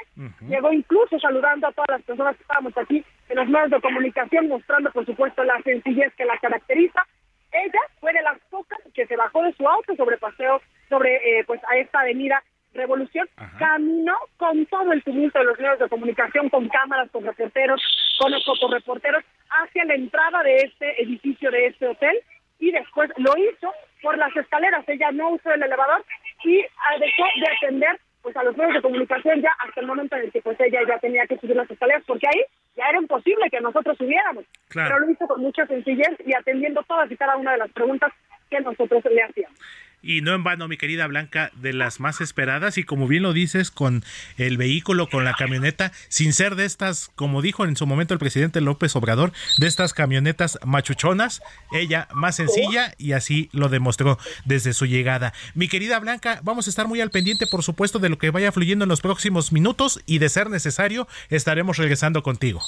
llegó 0.48 0.72
incluso 0.72 1.20
saludando 1.20 1.68
a 1.68 1.72
todas 1.72 1.89
las 1.89 2.02
personas 2.04 2.36
que 2.36 2.44
estábamos 2.44 2.78
aquí 2.78 3.04
en 3.30 3.36
los 3.36 3.48
medios 3.48 3.72
de 3.72 3.82
comunicación, 3.82 4.48
mostrando 4.48 4.92
por 4.92 5.06
supuesto 5.06 5.44
la 5.44 5.62
sencillez 5.62 6.13
que 6.16 6.26
la 6.26 6.38
caracteriza. 6.39 7.06
Ella 7.52 7.82
fue 8.00 8.13
de 8.13 8.22
las 8.24 8.39
pocas 8.50 8.80
que 8.94 9.06
se 9.06 9.16
bajó 9.16 9.44
de 9.44 9.54
su 9.54 9.68
auto 9.68 9.96
sobre 9.96 10.18
paseo, 10.18 10.60
sobre 10.89 11.39
eh, 11.39 11.44
pues 11.46 11.62
a 11.70 11.78
esta 11.78 12.00
avenida 12.00 12.42
Revolución, 12.74 13.28
caminó 13.60 14.18
con 14.38 14.66
todo 14.66 14.92
el 14.92 15.04
tumulto 15.04 15.40
de 15.40 15.46
los 15.46 15.60
medios 15.60 15.80
de 15.80 15.90
comunicación, 15.90 16.50
con 16.50 16.68
cámaras, 16.70 17.10
con 17.12 17.24
reporteros, 17.24 17.82
con 18.20 18.32
los 18.32 18.44
fotoreporteros, 18.46 19.24
hacia 19.50 19.86
la 19.86 19.96
entrada 19.96 20.44
de 20.44 20.58
este 20.58 21.04
edificio, 21.04 21.52
de 21.52 21.68
este 21.68 21.88
hotel, 21.88 22.20
y 22.60 22.72
después 22.72 23.12
lo 23.18 23.38
hizo 23.38 23.72
por 24.02 24.18
las 24.18 24.36
escaleras. 24.36 24.88
Ella 24.88 25.12
no 25.12 25.32
usó 25.32 25.52
el 25.52 25.64
elevador 25.64 26.04
y 26.44 26.58
dejó 26.58 27.24
de 27.36 27.56
atender 27.58 28.00
pues 28.24 28.36
a 28.38 28.44
los 28.44 28.56
medios 28.56 28.76
de 28.76 28.82
comunicación 28.82 29.42
ya 29.42 29.52
hasta 29.60 29.82
el 29.82 29.88
momento 29.88 30.16
en 30.16 30.24
el 30.24 30.32
que 30.32 30.42
pues 30.42 30.58
ella 30.62 30.80
ya 30.88 30.98
tenía 30.98 31.28
que 31.28 31.38
subir 31.38 31.58
las 31.58 31.70
escaleras 31.70 32.04
porque 32.08 32.26
ahí 32.26 32.42
ya 32.76 32.86
era 32.88 32.98
imposible 32.98 33.50
que 33.52 33.60
nosotros 33.60 33.98
subiéramos. 33.98 34.46
Pero 34.74 35.00
lo 35.00 35.12
hizo 35.12 35.28
con 35.28 35.42
mucha 35.42 35.68
sencillez 35.68 36.16
y 36.26 36.34
atendiendo 36.34 36.82
todas 36.84 37.12
y 37.12 37.18
cada 37.18 37.36
una 37.36 37.52
de 37.52 37.58
las 37.58 37.72
preguntas 37.72 38.14
que 38.50 38.62
nosotros 38.62 39.04
le 39.04 39.24
hacíamos. 39.24 39.60
Y 40.04 40.20
no 40.20 40.36
en 40.36 40.44
vano, 40.44 40.68
mi 40.68 40.76
querida 40.76 41.08
Blanca, 41.08 41.50
de 41.56 41.72
las 41.72 42.02
más 42.02 42.20
esperadas 42.20 42.78
y 42.78 42.84
como 42.84 43.08
bien 43.08 43.24
lo 43.24 43.32
dices, 43.32 43.72
con 43.72 44.04
el 44.38 44.58
vehículo, 44.58 45.08
con 45.10 45.24
la 45.24 45.34
camioneta, 45.34 45.94
sin 46.10 46.34
ser 46.34 46.56
de 46.56 46.66
estas, 46.66 47.10
como 47.16 47.42
dijo 47.42 47.63
en 47.63 47.78
su 47.78 47.88
momento 47.88 48.13
el 48.13 48.20
presidente 48.20 48.60
López 48.60 48.96
Obrador, 48.98 49.32
de 49.60 49.68
estas 49.68 49.94
camionetas 49.94 50.60
machuchonas, 50.66 51.42
ella 51.72 52.10
más 52.13 52.36
sencilla 52.36 52.94
y 52.98 53.13
así 53.13 53.50
lo 53.54 53.70
demostró 53.70 54.20
desde 54.44 54.74
su 54.74 54.86
llegada. 54.86 55.34
Mi 55.54 55.70
querida 55.70 56.00
Blanca, 56.00 56.42
vamos 56.44 56.68
a 56.68 56.70
estar 56.70 56.88
muy 56.88 57.00
al 57.00 57.10
pendiente, 57.10 57.48
por 57.48 57.63
supuesto, 57.63 58.00
de 58.00 58.10
lo 58.10 58.18
que 58.18 58.30
vaya 58.30 58.52
fluyendo 58.52 58.84
en 58.84 58.89
los 58.89 59.00
próximos 59.00 59.54
minutos 59.54 60.02
y 60.06 60.18
de 60.18 60.28
ser 60.28 60.50
necesario, 60.50 61.08
estaremos 61.30 61.78
regresando 61.78 62.24
contigo. 62.24 62.62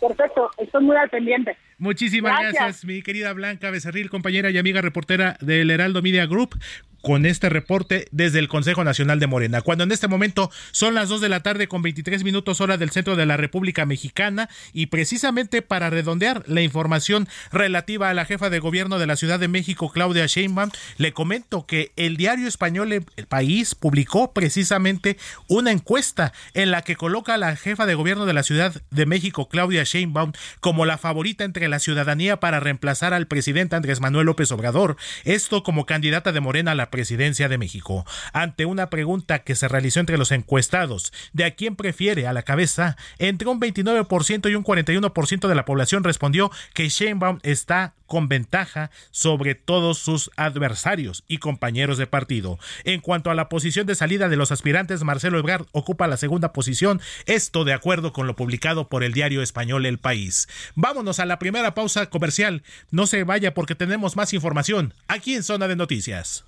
Perfecto, 0.00 0.50
estoy 0.58 0.84
muy 0.84 0.96
al 0.96 1.08
pendiente. 1.08 1.56
Muchísimas 1.78 2.40
gracias. 2.40 2.84
mi 2.84 3.02
querida 3.02 3.32
Blanca 3.32 3.70
Becerril, 3.70 4.10
compañera 4.10 4.50
y 4.50 4.58
amiga 4.58 4.80
reportera 4.80 5.36
del 5.40 5.70
Heraldo 5.70 6.02
Media 6.02 6.26
Group 6.26 6.58
con 7.06 7.24
este 7.24 7.48
reporte 7.48 8.08
desde 8.10 8.40
el 8.40 8.48
Consejo 8.48 8.82
Nacional 8.82 9.20
de 9.20 9.28
Morena. 9.28 9.60
Cuando 9.60 9.84
en 9.84 9.92
este 9.92 10.08
momento 10.08 10.50
son 10.72 10.94
las 10.94 11.08
2 11.08 11.20
de 11.20 11.28
la 11.28 11.38
tarde 11.38 11.68
con 11.68 11.80
23 11.80 12.24
minutos 12.24 12.60
hora 12.60 12.78
del 12.78 12.90
centro 12.90 13.14
de 13.14 13.24
la 13.26 13.36
República 13.36 13.86
Mexicana 13.86 14.48
y 14.72 14.86
precisamente 14.86 15.62
para 15.62 15.88
redondear 15.88 16.42
la 16.48 16.62
información 16.62 17.28
relativa 17.52 18.10
a 18.10 18.14
la 18.14 18.24
jefa 18.24 18.50
de 18.50 18.58
gobierno 18.58 18.98
de 18.98 19.06
la 19.06 19.14
Ciudad 19.14 19.38
de 19.38 19.46
México, 19.46 19.92
Claudia 19.92 20.26
Sheinbaum, 20.26 20.70
le 20.96 21.12
comento 21.12 21.64
que 21.64 21.92
el 21.94 22.16
diario 22.16 22.48
español 22.48 22.92
El 22.92 23.04
País 23.28 23.76
publicó 23.76 24.32
precisamente 24.32 25.16
una 25.46 25.70
encuesta 25.70 26.32
en 26.54 26.72
la 26.72 26.82
que 26.82 26.96
coloca 26.96 27.34
a 27.34 27.38
la 27.38 27.54
jefa 27.54 27.86
de 27.86 27.94
gobierno 27.94 28.26
de 28.26 28.32
la 28.32 28.42
Ciudad 28.42 28.82
de 28.90 29.06
México, 29.06 29.48
Claudia 29.48 29.84
Sheinbaum, 29.84 30.32
como 30.58 30.84
la 30.84 30.98
favorita 30.98 31.44
entre 31.44 31.68
la 31.68 31.78
ciudadanía 31.78 32.40
para 32.40 32.58
reemplazar 32.58 33.14
al 33.14 33.28
presidente 33.28 33.76
Andrés 33.76 34.00
Manuel 34.00 34.26
López 34.26 34.50
Obrador, 34.50 34.96
esto 35.22 35.62
como 35.62 35.86
candidata 35.86 36.32
de 36.32 36.40
Morena 36.40 36.72
a 36.72 36.74
la 36.74 36.90
presidencia 36.96 37.50
de 37.50 37.58
México. 37.58 38.06
Ante 38.32 38.64
una 38.64 38.88
pregunta 38.88 39.40
que 39.40 39.54
se 39.54 39.68
realizó 39.68 40.00
entre 40.00 40.16
los 40.16 40.32
encuestados 40.32 41.12
de 41.34 41.44
a 41.44 41.50
quién 41.50 41.76
prefiere 41.76 42.26
a 42.26 42.32
la 42.32 42.40
cabeza, 42.40 42.96
entre 43.18 43.48
un 43.48 43.60
29% 43.60 44.50
y 44.50 44.54
un 44.54 44.64
41% 44.64 45.46
de 45.46 45.54
la 45.54 45.66
población 45.66 46.04
respondió 46.04 46.50
que 46.72 46.88
Sheinbaum 46.88 47.40
está 47.42 47.92
con 48.06 48.28
ventaja 48.28 48.90
sobre 49.10 49.54
todos 49.54 49.98
sus 49.98 50.30
adversarios 50.36 51.22
y 51.28 51.36
compañeros 51.36 51.98
de 51.98 52.06
partido. 52.06 52.58
En 52.84 53.02
cuanto 53.02 53.30
a 53.30 53.34
la 53.34 53.50
posición 53.50 53.86
de 53.86 53.94
salida 53.94 54.30
de 54.30 54.36
los 54.36 54.52
aspirantes, 54.52 55.04
Marcelo 55.04 55.38
Ebrard 55.38 55.66
ocupa 55.72 56.06
la 56.06 56.16
segunda 56.16 56.54
posición, 56.54 57.02
esto 57.26 57.64
de 57.64 57.74
acuerdo 57.74 58.14
con 58.14 58.26
lo 58.26 58.36
publicado 58.36 58.88
por 58.88 59.04
el 59.04 59.12
diario 59.12 59.42
español 59.42 59.84
El 59.84 59.98
País. 59.98 60.48
Vámonos 60.76 61.20
a 61.20 61.26
la 61.26 61.38
primera 61.38 61.74
pausa 61.74 62.06
comercial. 62.06 62.62
No 62.90 63.06
se 63.06 63.22
vaya 63.24 63.52
porque 63.52 63.74
tenemos 63.74 64.16
más 64.16 64.32
información 64.32 64.94
aquí 65.08 65.34
en 65.34 65.42
Zona 65.42 65.68
de 65.68 65.76
Noticias. 65.76 66.46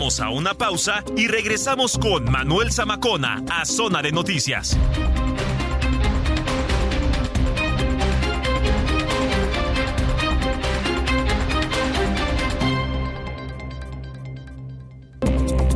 Vamos 0.00 0.18
a 0.18 0.30
una 0.30 0.54
pausa 0.54 1.04
y 1.14 1.28
regresamos 1.28 1.98
con 1.98 2.24
Manuel 2.24 2.72
Zamacona 2.72 3.44
a 3.50 3.66
Zona 3.66 4.00
de 4.00 4.10
Noticias. 4.12 4.74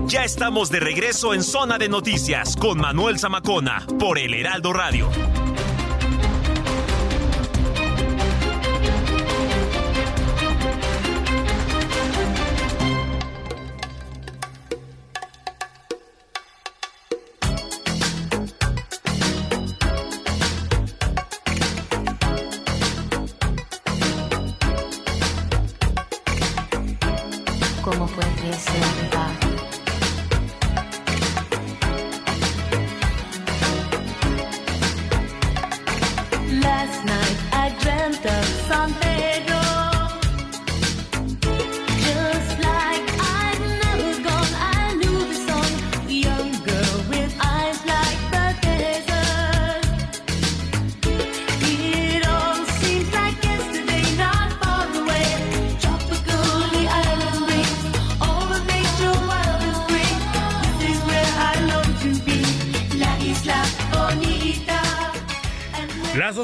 Ya 0.06 0.24
estamos 0.24 0.70
de 0.70 0.80
regreso 0.80 1.34
en 1.34 1.42
Zona 1.42 1.76
de 1.76 1.90
Noticias 1.90 2.56
con 2.56 2.78
Manuel 2.78 3.18
Zamacona 3.18 3.86
por 3.98 4.18
el 4.18 4.32
Heraldo 4.32 4.72
Radio. 4.72 5.10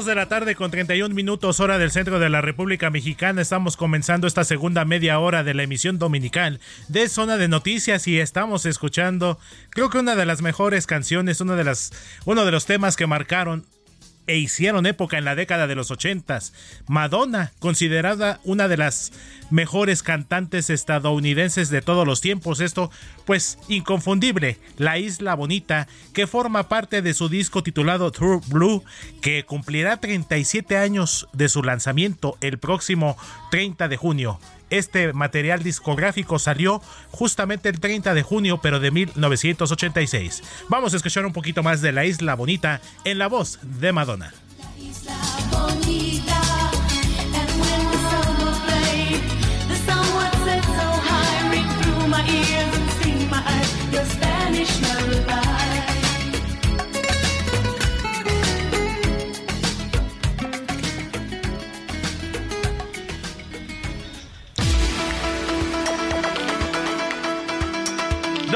De 0.05 0.15
la 0.15 0.27
tarde 0.27 0.55
con 0.55 0.71
31 0.71 1.13
minutos 1.13 1.59
hora 1.59 1.77
del 1.77 1.91
centro 1.91 2.17
de 2.17 2.29
la 2.29 2.41
República 2.41 2.89
Mexicana. 2.89 3.41
Estamos 3.41 3.77
comenzando 3.77 4.25
esta 4.25 4.43
segunda 4.43 4.83
media 4.83 5.19
hora 5.19 5.43
de 5.43 5.53
la 5.53 5.63
emisión 5.63 5.99
dominical 5.99 6.59
de 6.87 7.07
Zona 7.07 7.37
de 7.37 7.47
Noticias 7.47 8.07
y 8.07 8.19
estamos 8.19 8.65
escuchando 8.65 9.37
creo 9.69 9.89
que 9.89 9.99
una 9.99 10.15
de 10.15 10.25
las 10.25 10.41
mejores 10.41 10.87
canciones, 10.87 11.39
una 11.39 11.55
de 11.55 11.65
las, 11.65 11.91
uno 12.25 12.45
de 12.45 12.51
los 12.51 12.65
temas 12.65 12.95
que 12.95 13.05
marcaron 13.05 13.65
e 14.27 14.37
hicieron 14.37 14.85
época 14.85 15.17
en 15.17 15.25
la 15.25 15.35
década 15.35 15.67
de 15.67 15.75
los 15.75 15.91
ochentas. 15.91 16.53
Madonna, 16.87 17.51
considerada 17.59 18.39
una 18.43 18.67
de 18.67 18.77
las 18.77 19.11
mejores 19.49 20.03
cantantes 20.03 20.69
estadounidenses 20.69 21.69
de 21.69 21.81
todos 21.81 22.07
los 22.07 22.21
tiempos. 22.21 22.59
Esto, 22.59 22.91
pues, 23.25 23.57
inconfundible. 23.67 24.57
La 24.77 24.97
Isla 24.97 25.35
Bonita, 25.35 25.87
que 26.13 26.27
forma 26.27 26.69
parte 26.69 27.01
de 27.01 27.13
su 27.13 27.29
disco 27.29 27.63
titulado 27.63 28.11
True 28.11 28.41
Blue, 28.47 28.83
que 29.21 29.43
cumplirá 29.43 29.97
37 29.97 30.77
años 30.77 31.27
de 31.33 31.49
su 31.49 31.63
lanzamiento 31.63 32.37
el 32.41 32.57
próximo 32.57 33.17
30 33.51 33.87
de 33.87 33.97
junio. 33.97 34.39
Este 34.71 35.13
material 35.13 35.61
discográfico 35.61 36.39
salió 36.39 36.81
justamente 37.11 37.69
el 37.69 37.79
30 37.79 38.13
de 38.13 38.23
junio, 38.23 38.59
pero 38.61 38.79
de 38.79 38.89
1986. 38.89 40.41
Vamos 40.69 40.93
a 40.93 40.97
escuchar 40.97 41.25
un 41.25 41.33
poquito 41.33 41.61
más 41.61 41.81
de 41.81 41.91
La 41.91 42.05
Isla 42.05 42.35
Bonita 42.35 42.81
en 43.03 43.19
la 43.19 43.27
voz 43.27 43.59
de 43.61 43.91
Madonna. 43.91 44.33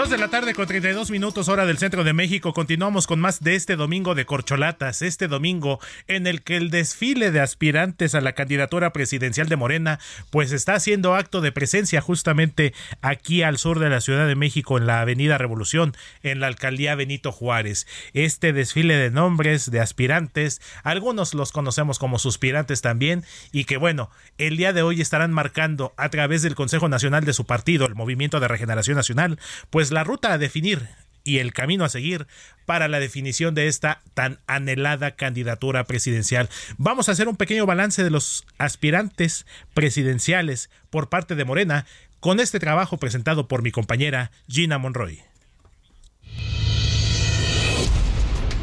De 0.10 0.18
la 0.20 0.28
tarde 0.28 0.54
con 0.54 0.68
32 0.68 1.10
minutos 1.10 1.50
hora 1.50 1.65
del 1.65 1.80
centro 1.80 2.04
de 2.04 2.13
México. 2.13 2.54
Continuamos 2.54 3.08
con 3.08 3.20
más 3.20 3.41
de 3.41 3.56
este 3.56 3.76
domingo 3.76 4.13
de 4.13 4.26
corcholatas. 4.26 5.02
Este 5.02 5.28
domingo 5.28 5.80
en 6.08 6.28
el 6.28 6.44
que 6.44 6.58
el 6.58 6.70
desfile 6.70 7.32
de 7.32 7.39
aspirantes 7.39 8.13
a 8.13 8.22
la 8.22 8.34
candidatura 8.34 8.94
presidencial 8.94 9.50
de 9.50 9.56
Morena 9.56 10.00
pues 10.30 10.52
está 10.52 10.76
haciendo 10.76 11.15
acto 11.15 11.41
de 11.41 11.52
presencia 11.52 12.02
justamente 12.02 12.74
aquí 13.02 13.41
al 13.41 13.58
sur 13.58 13.80
de 13.80 13.89
la 13.89 14.00
Ciudad 14.00 14.28
de 14.28 14.36
México 14.36 14.78
en 14.78 14.86
la 14.86 15.02
Avenida 15.02 15.39
Revolución 15.39 15.96
en 16.22 16.39
la 16.39 16.48
alcaldía 16.48 16.94
Benito 16.94 17.32
Juárez. 17.32 17.88
Este 18.13 18.54
desfile 18.54 18.98
de 18.98 19.10
nombres 19.10 19.72
de 19.72 19.80
aspirantes, 19.80 20.62
algunos 20.84 21.34
los 21.34 21.52
conocemos 21.52 21.98
como 21.98 22.20
suspirantes 22.20 22.82
también 22.82 23.24
y 23.52 23.63
que 23.63 23.78
bueno, 23.78 24.12
el 24.38 24.56
día 24.56 24.72
de 24.72 24.84
hoy 24.84 25.02
estarán 25.02 25.32
marcando 25.32 25.94
a 25.98 26.10
través 26.10 26.44
del 26.44 26.54
Consejo 26.54 26.89
Nacional 26.89 27.26
de 27.26 27.34
su 27.34 27.46
partido, 27.46 27.88
el 27.88 27.96
Movimiento 27.96 28.39
de 28.39 28.48
Regeneración 28.48 28.98
Nacional, 28.98 29.39
pues 29.72 29.94
la 29.95 30.03
ruta 30.03 30.34
a 30.34 30.38
definir 30.38 30.88
y 31.23 31.39
el 31.39 31.53
camino 31.53 31.86
a 31.86 31.89
seguir 31.89 32.27
para 32.65 32.88
la 32.88 32.99
definición 32.99 33.55
de 33.55 33.67
esta 33.67 34.01
tan 34.13 34.39
anhelada 34.45 35.15
candidatura 35.15 35.86
presidencial. 35.86 36.49
Vamos 36.77 37.08
a 37.08 37.13
hacer 37.13 37.27
un 37.27 37.38
pequeño 37.38 37.65
balance 37.65 38.03
de 38.03 38.10
los 38.10 38.45
aspirantes 38.58 39.45
presidenciales 39.73 40.69
por 40.89 41.10
parte 41.10 41.36
de 41.36 41.45
Morena 41.45 41.86
con 42.19 42.39
este 42.39 42.60
trabajo 42.60 42.97
presentado 42.97 43.47
por 43.47 43.63
mi 43.63 43.71
compañera 43.71 44.31
Gina 44.47 44.77
Monroy. 44.77 45.23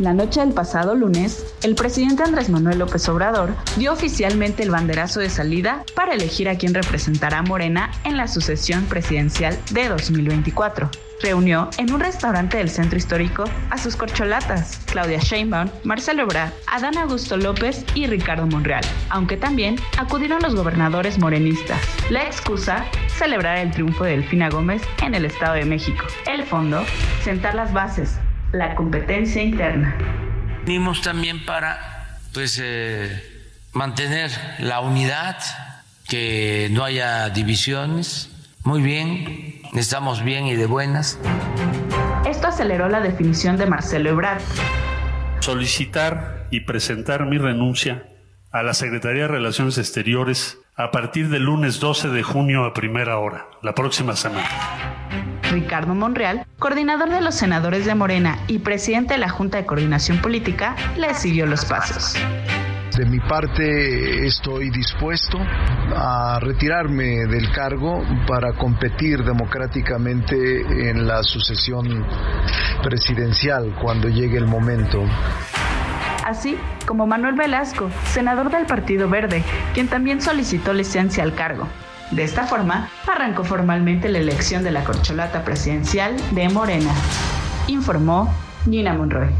La 0.02 0.14
noche 0.14 0.40
del 0.40 0.52
pasado 0.52 0.96
lunes, 0.96 1.54
el 1.62 1.76
presidente 1.76 2.24
Andrés 2.24 2.48
Manuel 2.48 2.80
López 2.80 3.08
Obrador 3.08 3.54
dio 3.76 3.92
oficialmente 3.92 4.64
el 4.64 4.70
banderazo 4.72 5.20
de 5.20 5.30
salida 5.30 5.84
para 5.94 6.14
elegir 6.14 6.48
a 6.48 6.58
quien 6.58 6.74
representará 6.74 7.38
a 7.38 7.42
Morena 7.42 7.88
en 8.02 8.16
la 8.16 8.26
sucesión 8.26 8.84
presidencial 8.86 9.56
de 9.70 9.88
2024 9.88 10.90
reunió 11.22 11.70
en 11.78 11.92
un 11.92 12.00
restaurante 12.00 12.56
del 12.56 12.68
centro 12.68 12.98
histórico 12.98 13.44
a 13.70 13.78
sus 13.78 13.94
corcholatas, 13.94 14.80
Claudia 14.86 15.20
Sheinbaum, 15.20 15.70
Marcelo 15.84 16.24
Ebrard, 16.24 16.52
Adán 16.66 16.98
Augusto 16.98 17.36
López 17.36 17.84
y 17.94 18.08
Ricardo 18.08 18.46
Monreal, 18.48 18.84
aunque 19.08 19.36
también 19.36 19.76
acudieron 19.98 20.42
los 20.42 20.56
gobernadores 20.56 21.20
morenistas. 21.20 21.80
La 22.10 22.24
excusa, 22.24 22.84
celebrar 23.18 23.58
el 23.58 23.70
triunfo 23.70 24.02
de 24.02 24.16
Delfina 24.16 24.50
Gómez 24.50 24.82
en 25.00 25.14
el 25.14 25.24
Estado 25.24 25.54
de 25.54 25.64
México. 25.64 26.04
El 26.26 26.42
fondo, 26.42 26.84
sentar 27.22 27.54
las 27.54 27.72
bases, 27.72 28.18
la 28.52 28.74
competencia 28.74 29.42
interna. 29.42 29.96
Venimos 30.64 31.02
también 31.02 31.44
para 31.44 32.18
pues 32.32 32.60
eh, 32.62 33.22
mantener 33.72 34.30
la 34.58 34.80
unidad, 34.80 35.38
que 36.08 36.68
no 36.70 36.84
haya 36.84 37.30
divisiones. 37.30 38.30
Muy 38.64 38.82
bien, 38.82 39.60
estamos 39.74 40.22
bien 40.22 40.46
y 40.46 40.54
de 40.54 40.66
buenas. 40.66 41.18
Esto 42.26 42.48
aceleró 42.48 42.88
la 42.88 43.00
definición 43.00 43.56
de 43.56 43.66
Marcelo 43.66 44.10
Ebrard. 44.10 44.42
Solicitar 45.40 46.46
y 46.50 46.60
presentar 46.60 47.26
mi 47.26 47.38
renuncia 47.38 48.06
a 48.52 48.62
la 48.62 48.74
Secretaría 48.74 49.22
de 49.22 49.28
Relaciones 49.28 49.78
Exteriores 49.78 50.58
a 50.74 50.90
partir 50.90 51.28
del 51.28 51.44
lunes 51.44 51.80
12 51.80 52.08
de 52.08 52.22
junio 52.22 52.64
a 52.64 52.72
primera 52.72 53.18
hora, 53.18 53.46
la 53.62 53.74
próxima 53.74 54.16
semana. 54.16 54.48
Ricardo 55.50 55.94
Monreal, 55.94 56.46
coordinador 56.58 57.10
de 57.10 57.20
los 57.20 57.34
senadores 57.34 57.84
de 57.84 57.94
Morena 57.94 58.38
y 58.46 58.60
presidente 58.60 59.14
de 59.14 59.18
la 59.18 59.28
Junta 59.28 59.58
de 59.58 59.66
Coordinación 59.66 60.18
Política, 60.22 60.74
le 60.96 61.12
siguió 61.14 61.44
los 61.44 61.66
pasos. 61.66 62.16
De 62.96 63.04
mi 63.06 63.20
parte 63.20 64.26
estoy 64.26 64.70
dispuesto 64.70 65.38
a 65.94 66.38
retirarme 66.40 67.26
del 67.26 67.50
cargo 67.52 68.02
para 68.26 68.52
competir 68.52 69.24
democráticamente 69.24 70.88
en 70.90 71.06
la 71.06 71.22
sucesión 71.22 72.06
presidencial 72.82 73.74
cuando 73.80 74.08
llegue 74.08 74.36
el 74.36 74.46
momento 74.46 75.04
así 76.24 76.56
como 76.86 77.06
Manuel 77.06 77.34
Velasco, 77.34 77.90
senador 78.12 78.50
del 78.50 78.66
Partido 78.66 79.08
Verde, 79.08 79.42
quien 79.74 79.88
también 79.88 80.20
solicitó 80.20 80.72
licencia 80.72 81.22
al 81.22 81.34
cargo. 81.34 81.68
De 82.10 82.24
esta 82.24 82.46
forma, 82.46 82.90
arrancó 83.10 83.44
formalmente 83.44 84.08
la 84.08 84.18
elección 84.18 84.62
de 84.62 84.70
la 84.70 84.84
corcholata 84.84 85.44
presidencial 85.44 86.16
de 86.32 86.48
Morena, 86.48 86.92
informó 87.68 88.32
Nina 88.66 88.92
Monroy. 88.92 89.30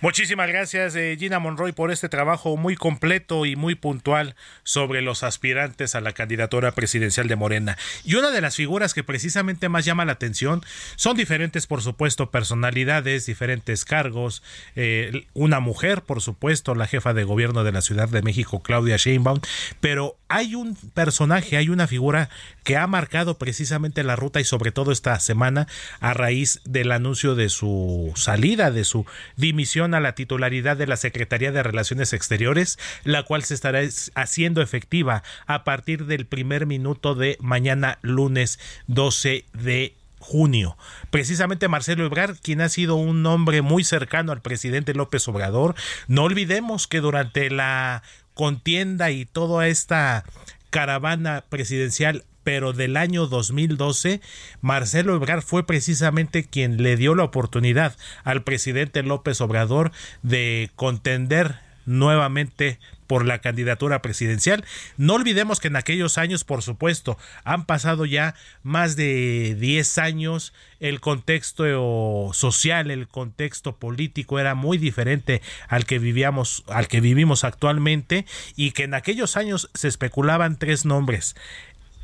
Muchísimas 0.00 0.46
gracias 0.46 0.94
eh, 0.94 1.16
Gina 1.18 1.40
Monroy 1.40 1.72
por 1.72 1.90
este 1.90 2.08
trabajo 2.08 2.56
muy 2.56 2.76
completo 2.76 3.46
y 3.46 3.56
muy 3.56 3.74
puntual 3.74 4.36
sobre 4.62 5.02
los 5.02 5.24
aspirantes 5.24 5.96
a 5.96 6.00
la 6.00 6.12
candidatura 6.12 6.70
presidencial 6.70 7.26
de 7.26 7.34
Morena. 7.34 7.76
Y 8.04 8.14
una 8.14 8.30
de 8.30 8.40
las 8.40 8.54
figuras 8.54 8.94
que 8.94 9.02
precisamente 9.02 9.68
más 9.68 9.84
llama 9.84 10.04
la 10.04 10.12
atención 10.12 10.62
son 10.94 11.16
diferentes, 11.16 11.66
por 11.66 11.82
supuesto, 11.82 12.30
personalidades, 12.30 13.26
diferentes 13.26 13.84
cargos. 13.84 14.44
Eh, 14.76 15.26
una 15.34 15.58
mujer, 15.58 16.02
por 16.02 16.20
supuesto, 16.20 16.76
la 16.76 16.86
jefa 16.86 17.12
de 17.12 17.24
gobierno 17.24 17.64
de 17.64 17.72
la 17.72 17.82
Ciudad 17.82 18.08
de 18.08 18.22
México, 18.22 18.62
Claudia 18.62 18.98
Sheinbaum. 18.98 19.40
Pero 19.80 20.17
hay 20.28 20.54
un 20.54 20.76
personaje, 20.94 21.56
hay 21.56 21.68
una 21.68 21.86
figura 21.86 22.28
que 22.64 22.76
ha 22.76 22.86
marcado 22.86 23.38
precisamente 23.38 24.04
la 24.04 24.16
ruta 24.16 24.40
y 24.40 24.44
sobre 24.44 24.72
todo 24.72 24.92
esta 24.92 25.18
semana 25.20 25.66
a 26.00 26.14
raíz 26.14 26.60
del 26.64 26.92
anuncio 26.92 27.34
de 27.34 27.48
su 27.48 28.12
salida, 28.14 28.70
de 28.70 28.84
su 28.84 29.06
dimisión 29.36 29.94
a 29.94 30.00
la 30.00 30.14
titularidad 30.14 30.76
de 30.76 30.86
la 30.86 30.96
Secretaría 30.96 31.52
de 31.52 31.62
Relaciones 31.62 32.12
Exteriores, 32.12 32.78
la 33.04 33.22
cual 33.22 33.42
se 33.42 33.54
estará 33.54 33.80
haciendo 34.14 34.60
efectiva 34.62 35.22
a 35.46 35.64
partir 35.64 36.06
del 36.06 36.26
primer 36.26 36.66
minuto 36.66 37.14
de 37.14 37.38
mañana 37.40 37.98
lunes 38.02 38.58
12 38.86 39.46
de 39.54 39.94
junio. 40.18 40.76
Precisamente 41.10 41.68
Marcelo 41.68 42.04
Ebrard, 42.04 42.36
quien 42.42 42.60
ha 42.60 42.68
sido 42.68 42.96
un 42.96 43.24
hombre 43.26 43.62
muy 43.62 43.84
cercano 43.84 44.32
al 44.32 44.42
presidente 44.42 44.94
López 44.94 45.26
Obrador, 45.28 45.74
no 46.06 46.24
olvidemos 46.24 46.86
que 46.86 47.00
durante 47.00 47.50
la 47.50 48.02
contienda 48.38 49.10
y 49.10 49.24
toda 49.24 49.66
esta 49.66 50.24
caravana 50.70 51.44
presidencial 51.48 52.24
pero 52.44 52.72
del 52.72 52.96
año 52.96 53.26
2012, 53.26 54.20
Marcelo 54.60 55.16
Ebrard 55.16 55.42
fue 55.42 55.66
precisamente 55.66 56.44
quien 56.44 56.80
le 56.80 56.96
dio 56.96 57.16
la 57.16 57.24
oportunidad 57.24 57.96
al 58.22 58.44
presidente 58.44 59.02
López 59.02 59.40
Obrador 59.40 59.90
de 60.22 60.70
contender 60.76 61.56
nuevamente 61.84 62.78
por 63.08 63.26
la 63.26 63.40
candidatura 63.40 64.00
presidencial. 64.00 64.64
No 64.96 65.14
olvidemos 65.14 65.58
que 65.58 65.66
en 65.66 65.74
aquellos 65.74 66.18
años, 66.18 66.44
por 66.44 66.62
supuesto, 66.62 67.18
han 67.42 67.64
pasado 67.64 68.04
ya 68.04 68.36
más 68.62 68.94
de 68.94 69.56
10 69.58 69.98
años, 69.98 70.52
el 70.78 71.00
contexto 71.00 72.30
social, 72.32 72.92
el 72.92 73.08
contexto 73.08 73.76
político 73.76 74.38
era 74.38 74.54
muy 74.54 74.78
diferente 74.78 75.42
al 75.66 75.86
que 75.86 75.98
vivíamos, 75.98 76.62
al 76.68 76.86
que 76.86 77.00
vivimos 77.00 77.42
actualmente 77.42 78.26
y 78.54 78.70
que 78.70 78.84
en 78.84 78.94
aquellos 78.94 79.36
años 79.36 79.70
se 79.74 79.88
especulaban 79.88 80.58
tres 80.58 80.84
nombres. 80.84 81.34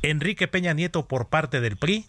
Enrique 0.01 0.47
Peña 0.47 0.73
Nieto 0.73 1.07
por 1.07 1.29
parte 1.29 1.61
del 1.61 1.77
PRI, 1.77 2.05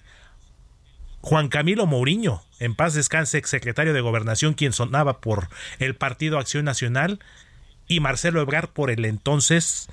Juan 1.21 1.49
Camilo 1.49 1.87
Mourinho, 1.87 2.43
en 2.61 2.75
paz 2.75 2.95
descanse, 2.95 3.37
exsecretario 3.39 3.93
de 3.93 4.01
Gobernación, 4.01 4.55
quien 4.55 4.73
sonaba 4.73 5.21
por 5.21 5.49
el 5.79 5.97
Partido 5.97 6.39
Acción 6.39 6.65
Nacional, 6.65 7.19
y 7.89 8.01
Marcelo 8.01 8.41
Ebrard 8.41 8.69
por 8.69 8.91
el 8.91 9.05
entonces 9.05 9.89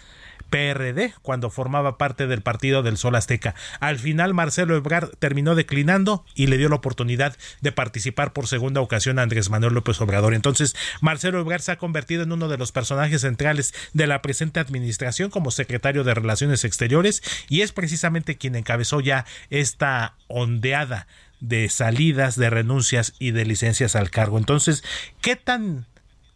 PRD 0.53 1.15
cuando 1.23 1.49
formaba 1.49 1.97
parte 1.97 2.27
del 2.27 2.43
partido 2.43 2.84
del 2.84 2.97
Sol 2.97 3.15
Azteca. 3.15 3.56
Al 3.79 3.97
final 3.97 4.36
Marcelo 4.36 4.75
Ebrard 4.75 5.10
terminó 5.17 5.56
declinando 5.56 6.23
y 6.36 6.45
le 6.45 6.60
dio 6.60 6.69
la 6.69 6.75
oportunidad 6.75 7.36
de 7.62 7.71
participar 7.71 8.34
por 8.34 8.45
segunda 8.45 8.79
ocasión 8.79 9.17
a 9.17 9.23
Andrés 9.23 9.49
Manuel 9.49 9.73
López 9.73 9.99
Obrador. 9.99 10.36
Entonces 10.36 10.75
Marcelo 11.01 11.39
Ebrard 11.39 11.62
se 11.62 11.71
ha 11.71 11.79
convertido 11.79 12.21
en 12.21 12.32
uno 12.32 12.49
de 12.49 12.60
los 12.60 12.71
personajes 12.71 13.21
centrales 13.21 13.73
de 13.93 14.06
la 14.06 14.21
presente 14.21 14.60
administración 14.60 15.32
como 15.32 15.49
secretario 15.49 16.03
de 16.03 16.13
Relaciones 16.13 16.65
Exteriores 16.65 17.23
y 17.49 17.62
es 17.62 17.71
precisamente 17.71 18.38
quien 18.38 18.56
encabezó 18.56 18.99
ya 18.99 19.25
esta 19.49 20.17
ondeada 20.27 21.08
de 21.39 21.67
salidas, 21.67 22.36
de 22.36 22.51
renuncias 22.51 23.15
y 23.17 23.32
de 23.32 23.45
licencias 23.45 23.95
al 23.95 24.12
cargo. 24.12 24.38
Entonces, 24.38 24.84
¿qué 25.19 25.36
tan 25.36 25.88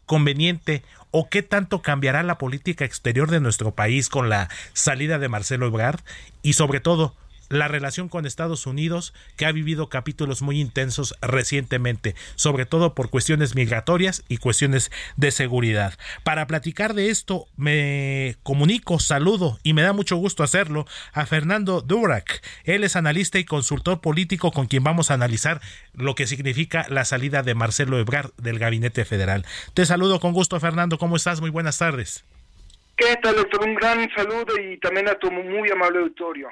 conveniente 0.08 0.82
o 1.12 1.30
qué 1.30 1.44
tanto 1.44 1.84
cambiará 1.84 2.24
la 2.24 2.40
política 2.40 2.84
exterior 2.84 3.30
de 3.30 3.40
nuestro 3.40 3.76
país 3.76 4.10
con 4.10 4.30
la 4.30 4.50
salida 4.74 5.20
de 5.20 5.30
Marcelo 5.30 5.68
Ebrard 5.68 6.00
y 6.42 6.54
sobre 6.54 6.80
todo 6.80 7.16
la 7.50 7.68
relación 7.68 8.10
con 8.10 8.26
Estados 8.26 8.66
Unidos, 8.66 9.14
que 9.36 9.46
ha 9.46 9.52
vivido 9.52 9.90
capítulos 9.90 10.42
muy 10.42 10.60
intensos 10.60 11.16
recientemente, 11.22 12.16
sobre 12.36 12.66
todo 12.66 12.94
por 12.94 13.10
cuestiones 13.10 13.56
migratorias 13.56 14.24
y 14.28 14.38
cuestiones 14.38 14.92
de 15.16 15.32
seguridad. 15.32 15.94
Para 16.24 16.48
platicar 16.48 16.94
de 16.94 17.10
esto, 17.10 17.48
me 17.56 18.36
comunico, 18.44 19.00
saludo 19.00 19.60
y 19.64 19.74
me 19.74 19.82
da 19.82 19.94
mucho 19.94 20.16
gusto 20.18 20.44
hacerlo 20.44 20.86
a 21.14 21.26
Fernando 21.26 21.82
Durac. 21.82 22.42
Él 22.64 22.84
es 22.84 22.96
analista 22.96 23.40
y 23.40 23.46
consultor 23.46 24.02
político 24.02 24.52
con 24.52 24.68
quien 24.68 24.84
vamos 24.84 25.12
a 25.12 25.16
analizar 25.16 25.62
lo 25.94 26.16
que 26.16 26.28
significa 26.28 26.86
la 26.90 27.06
salida 27.06 27.44
de 27.44 27.56
Marcelo 27.56 28.00
Ebrard 28.00 28.32
del 28.38 28.60
Gabinete 28.60 29.06
Federal. 29.06 29.46
Te 29.74 29.86
saludo 29.86 30.20
con 30.20 30.34
gusto, 30.34 30.60
Fernando. 30.60 30.98
¿Cómo 30.98 31.16
estás? 31.16 31.42
Muy 31.42 31.50
buenas 31.50 31.78
tardes. 31.78 32.26
¿Qué 32.96 33.16
tal, 33.22 33.36
doctor? 33.36 33.64
Un 33.64 33.76
gran 33.76 34.10
saludo 34.16 34.58
y 34.60 34.80
también 34.80 35.08
a 35.08 35.16
tu 35.16 35.32
muy 35.32 35.70
amable 35.70 36.00
auditorio. 36.00 36.50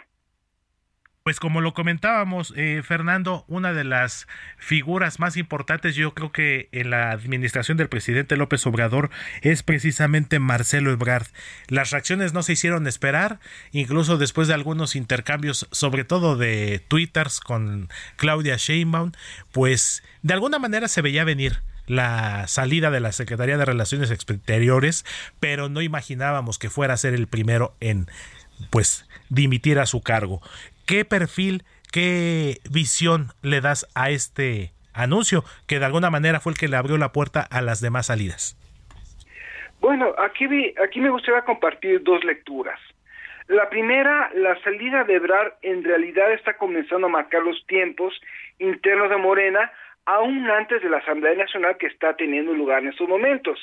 Pues 1.25 1.39
como 1.39 1.59
lo 1.59 1.73
comentábamos, 1.73 2.53
eh, 2.55 2.83
Fernando, 2.85 3.45
una 3.47 3.73
de 3.73 3.83
las 3.83 4.27
figuras 4.59 5.19
más 5.19 5.38
importantes 5.38 5.95
yo 5.95 6.13
creo 6.13 6.31
que 6.31 6.69
en 6.71 6.91
la 6.91 7.09
administración 7.09 7.77
del 7.77 7.89
presidente 7.89 8.38
López 8.38 8.63
Obrador 8.67 9.09
es 9.41 9.63
precisamente 9.63 10.38
Marcelo 10.38 10.91
Ebrard. 10.91 11.25
Las 11.67 11.89
reacciones 11.89 12.33
no 12.33 12.43
se 12.43 12.53
hicieron 12.53 12.85
esperar, 12.85 13.39
incluso 13.71 14.19
después 14.19 14.47
de 14.47 14.53
algunos 14.53 14.95
intercambios, 14.95 15.67
sobre 15.71 16.03
todo 16.03 16.38
de 16.38 16.79
twitters 16.88 17.39
con 17.39 17.89
Claudia 18.17 18.57
Sheinbaum, 18.57 19.11
pues 19.51 20.03
de 20.21 20.35
alguna 20.35 20.59
manera 20.59 20.88
se 20.88 21.01
veía 21.01 21.23
venir 21.23 21.63
la 21.88 22.47
salida 22.47 22.91
de 22.91 22.99
la 22.99 23.11
Secretaría 23.11 23.57
de 23.57 23.65
Relaciones 23.65 24.11
Exteriores, 24.11 25.05
pero 25.39 25.69
no 25.69 25.81
imaginábamos 25.81 26.59
que 26.59 26.69
fuera 26.69 26.93
a 26.93 26.97
ser 26.97 27.15
el 27.15 27.25
primero 27.25 27.75
en 27.79 28.11
pues 28.69 29.07
dimitir 29.29 29.79
a 29.79 29.88
su 29.88 30.01
cargo. 30.01 30.41
¿Qué 30.85 31.03
perfil, 31.03 31.63
qué 31.91 32.57
visión 32.69 33.29
le 33.41 33.59
das 33.59 33.87
a 33.95 34.11
este 34.11 34.71
anuncio 34.93 35.43
que 35.67 35.79
de 35.79 35.85
alguna 35.85 36.11
manera 36.11 36.39
fue 36.39 36.51
el 36.51 36.59
que 36.59 36.67
le 36.67 36.77
abrió 36.77 36.97
la 36.97 37.11
puerta 37.11 37.41
a 37.41 37.61
las 37.61 37.81
demás 37.81 38.05
salidas? 38.05 38.55
Bueno, 39.81 40.13
aquí, 40.19 40.45
aquí 40.83 41.01
me 41.01 41.09
gustaría 41.09 41.41
compartir 41.41 42.03
dos 42.03 42.23
lecturas. 42.23 42.79
La 43.47 43.67
primera, 43.69 44.29
la 44.35 44.61
salida 44.61 45.03
de 45.03 45.15
Ebrard 45.15 45.53
en 45.63 45.83
realidad 45.83 46.31
está 46.33 46.57
comenzando 46.57 47.07
a 47.07 47.09
marcar 47.09 47.41
los 47.41 47.65
tiempos 47.65 48.13
internos 48.59 49.09
de 49.09 49.17
Morena, 49.17 49.71
aún 50.05 50.47
antes 50.49 50.83
de 50.83 50.89
la 50.89 50.97
Asamblea 50.97 51.33
Nacional 51.33 51.77
que 51.77 51.87
está 51.87 52.15
teniendo 52.15 52.53
lugar 52.53 52.83
en 52.83 52.89
estos 52.89 53.09
momentos. 53.09 53.59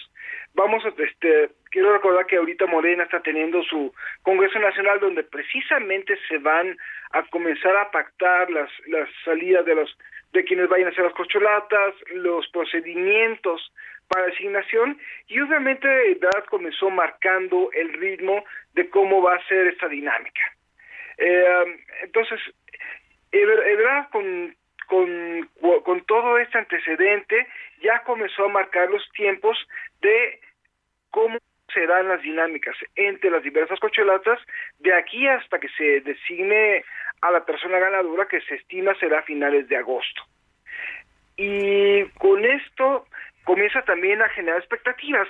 Vamos 0.54 0.84
a, 0.84 0.88
este, 1.02 1.50
quiero 1.70 1.92
recordar 1.92 2.26
que 2.26 2.36
ahorita 2.36 2.66
Morena 2.66 3.04
está 3.04 3.20
teniendo 3.20 3.62
su 3.62 3.94
Congreso 4.22 4.58
Nacional 4.58 5.00
donde 5.00 5.24
precisamente 5.24 6.18
se 6.28 6.38
van 6.38 6.76
a 7.12 7.22
comenzar 7.24 7.74
a 7.76 7.90
pactar 7.90 8.50
las, 8.50 8.70
las 8.86 9.08
salidas 9.24 9.64
de 9.64 9.74
los 9.74 9.96
de 10.32 10.44
quienes 10.44 10.68
vayan 10.68 10.88
a 10.88 10.90
hacer 10.90 11.04
las 11.04 11.14
cocholatas, 11.14 11.94
los 12.14 12.48
procedimientos 12.48 13.72
para 14.08 14.26
asignación 14.28 14.98
y 15.28 15.40
obviamente 15.40 15.88
Ebrard 16.10 16.44
comenzó 16.46 16.90
marcando 16.90 17.70
el 17.72 17.92
ritmo 17.94 18.44
de 18.74 18.88
cómo 18.88 19.22
va 19.22 19.36
a 19.36 19.46
ser 19.46 19.66
esta 19.68 19.88
dinámica. 19.88 20.42
Eh, 21.18 21.80
entonces, 22.02 22.40
Ebrard 23.30 24.10
con, 24.10 24.56
con, 24.86 25.48
con 25.82 26.04
todo 26.04 26.38
este 26.38 26.58
antecedente 26.58 27.46
ya 27.82 28.02
comenzó 28.04 28.46
a 28.46 28.48
marcar 28.48 28.90
los 28.90 29.06
tiempos 29.12 29.58
de 30.00 30.40
cómo 31.12 31.38
serán 31.72 32.08
las 32.08 32.20
dinámicas 32.22 32.76
entre 32.96 33.30
las 33.30 33.42
diversas 33.42 33.78
cocholatas 33.78 34.40
de 34.80 34.92
aquí 34.92 35.26
hasta 35.28 35.60
que 35.60 35.68
se 35.68 36.00
designe 36.00 36.84
a 37.20 37.30
la 37.30 37.44
persona 37.44 37.78
ganadora 37.78 38.26
que 38.26 38.40
se 38.40 38.56
estima 38.56 38.94
será 38.96 39.20
a 39.20 39.22
finales 39.22 39.68
de 39.68 39.76
agosto. 39.76 40.22
Y 41.36 42.04
con 42.18 42.44
esto 42.44 43.06
comienza 43.44 43.82
también 43.82 44.20
a 44.20 44.28
generar 44.30 44.58
expectativas. 44.58 45.28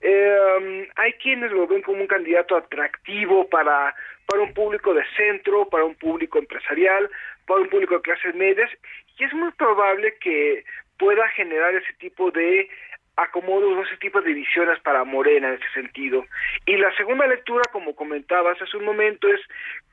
Eh, 0.00 0.88
hay 0.96 1.12
quienes 1.14 1.52
lo 1.52 1.66
ven 1.66 1.82
como 1.82 2.00
un 2.00 2.06
candidato 2.06 2.56
atractivo 2.56 3.48
para, 3.48 3.94
para 4.26 4.42
un 4.42 4.52
público 4.52 4.92
de 4.92 5.04
centro, 5.16 5.68
para 5.68 5.84
un 5.84 5.94
público 5.94 6.38
empresarial, 6.38 7.08
para 7.46 7.60
un 7.60 7.68
público 7.68 7.94
de 7.94 8.02
clases 8.02 8.34
medias, 8.34 8.70
y 9.18 9.24
es 9.24 9.32
muy 9.32 9.52
probable 9.52 10.16
que 10.20 10.64
pueda 10.98 11.28
generar 11.30 11.74
ese 11.74 11.92
tipo 11.94 12.30
de 12.30 12.68
acomodos, 13.16 13.86
ese 13.86 13.96
tipo 13.98 14.20
de 14.20 14.32
visiones 14.32 14.80
para 14.80 15.04
Morena 15.04 15.48
en 15.48 15.54
ese 15.54 15.70
sentido. 15.72 16.24
Y 16.66 16.76
la 16.76 16.94
segunda 16.96 17.26
lectura, 17.26 17.62
como 17.72 17.94
comentabas 17.94 18.60
hace 18.60 18.76
un 18.76 18.84
momento, 18.84 19.28
es 19.28 19.40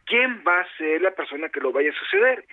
quién 0.05 0.43
va 0.47 0.61
a 0.61 0.77
ser 0.77 1.01
la 1.01 1.11
persona 1.11 1.49
que 1.49 1.59
lo 1.59 1.71
vaya 1.71 1.91
a 1.91 1.99
suceder. 1.99 2.45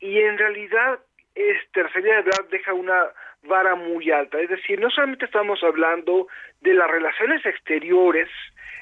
Y 0.00 0.18
en 0.18 0.38
realidad, 0.38 1.00
este, 1.34 1.82
la 1.82 1.90
de 1.90 2.02
verdad 2.02 2.48
deja 2.50 2.72
una 2.72 3.06
vara 3.42 3.74
muy 3.74 4.10
alta. 4.10 4.40
Es 4.40 4.48
decir, 4.48 4.80
no 4.80 4.90
solamente 4.90 5.24
estamos 5.24 5.62
hablando 5.62 6.28
de 6.60 6.74
las 6.74 6.90
relaciones 6.90 7.44
exteriores 7.44 8.28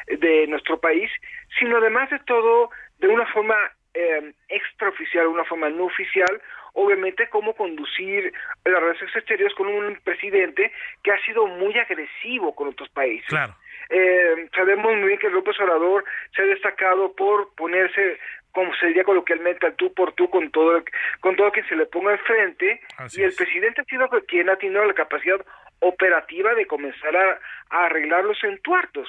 de 0.06 0.46
nuestro 0.46 0.78
país, 0.80 1.10
sino 1.58 1.78
además 1.78 2.10
de 2.10 2.18
todo, 2.20 2.70
de 2.98 3.08
una 3.08 3.26
forma 3.26 3.56
eh, 3.94 4.32
extraoficial, 4.48 5.26
una 5.26 5.44
forma 5.44 5.68
no 5.70 5.84
oficial, 5.84 6.40
obviamente 6.74 7.28
cómo 7.28 7.54
conducir 7.54 8.32
las 8.64 8.80
relaciones 8.80 9.16
exteriores 9.16 9.54
con 9.54 9.68
un 9.68 9.96
presidente 10.04 10.72
que 11.02 11.12
ha 11.12 11.24
sido 11.24 11.46
muy 11.46 11.76
agresivo 11.78 12.54
con 12.54 12.68
otros 12.68 12.88
países. 12.90 13.28
Claro. 13.28 13.54
Eh, 13.90 14.48
sabemos 14.54 14.94
muy 14.96 15.08
bien 15.08 15.18
que 15.18 15.30
López 15.30 15.58
Obrador 15.60 16.04
se 16.34 16.42
ha 16.42 16.46
destacado 16.46 17.14
por 17.14 17.54
ponerse 17.54 18.18
como 18.52 18.72
se 18.76 18.86
diría 18.86 19.04
coloquialmente 19.04 19.66
al 19.66 19.74
tú 19.74 19.92
por 19.92 20.12
tú 20.12 20.30
con 20.30 20.50
todo 20.52 20.82
con 21.20 21.36
todo 21.36 21.50
quien 21.50 21.66
se 21.66 21.76
le 21.76 21.86
ponga 21.86 22.12
enfrente 22.12 22.80
y 23.12 23.22
el 23.22 23.34
presidente 23.34 23.80
ha 23.80 23.84
sido 23.84 24.08
quien 24.28 24.48
ha 24.48 24.56
tenido 24.56 24.84
la 24.84 24.94
capacidad 24.94 25.44
operativa 25.80 26.54
de 26.54 26.66
comenzar 26.66 27.16
a, 27.16 27.40
arreglar 27.68 28.24
los 28.24 28.42
entuertos 28.44 29.08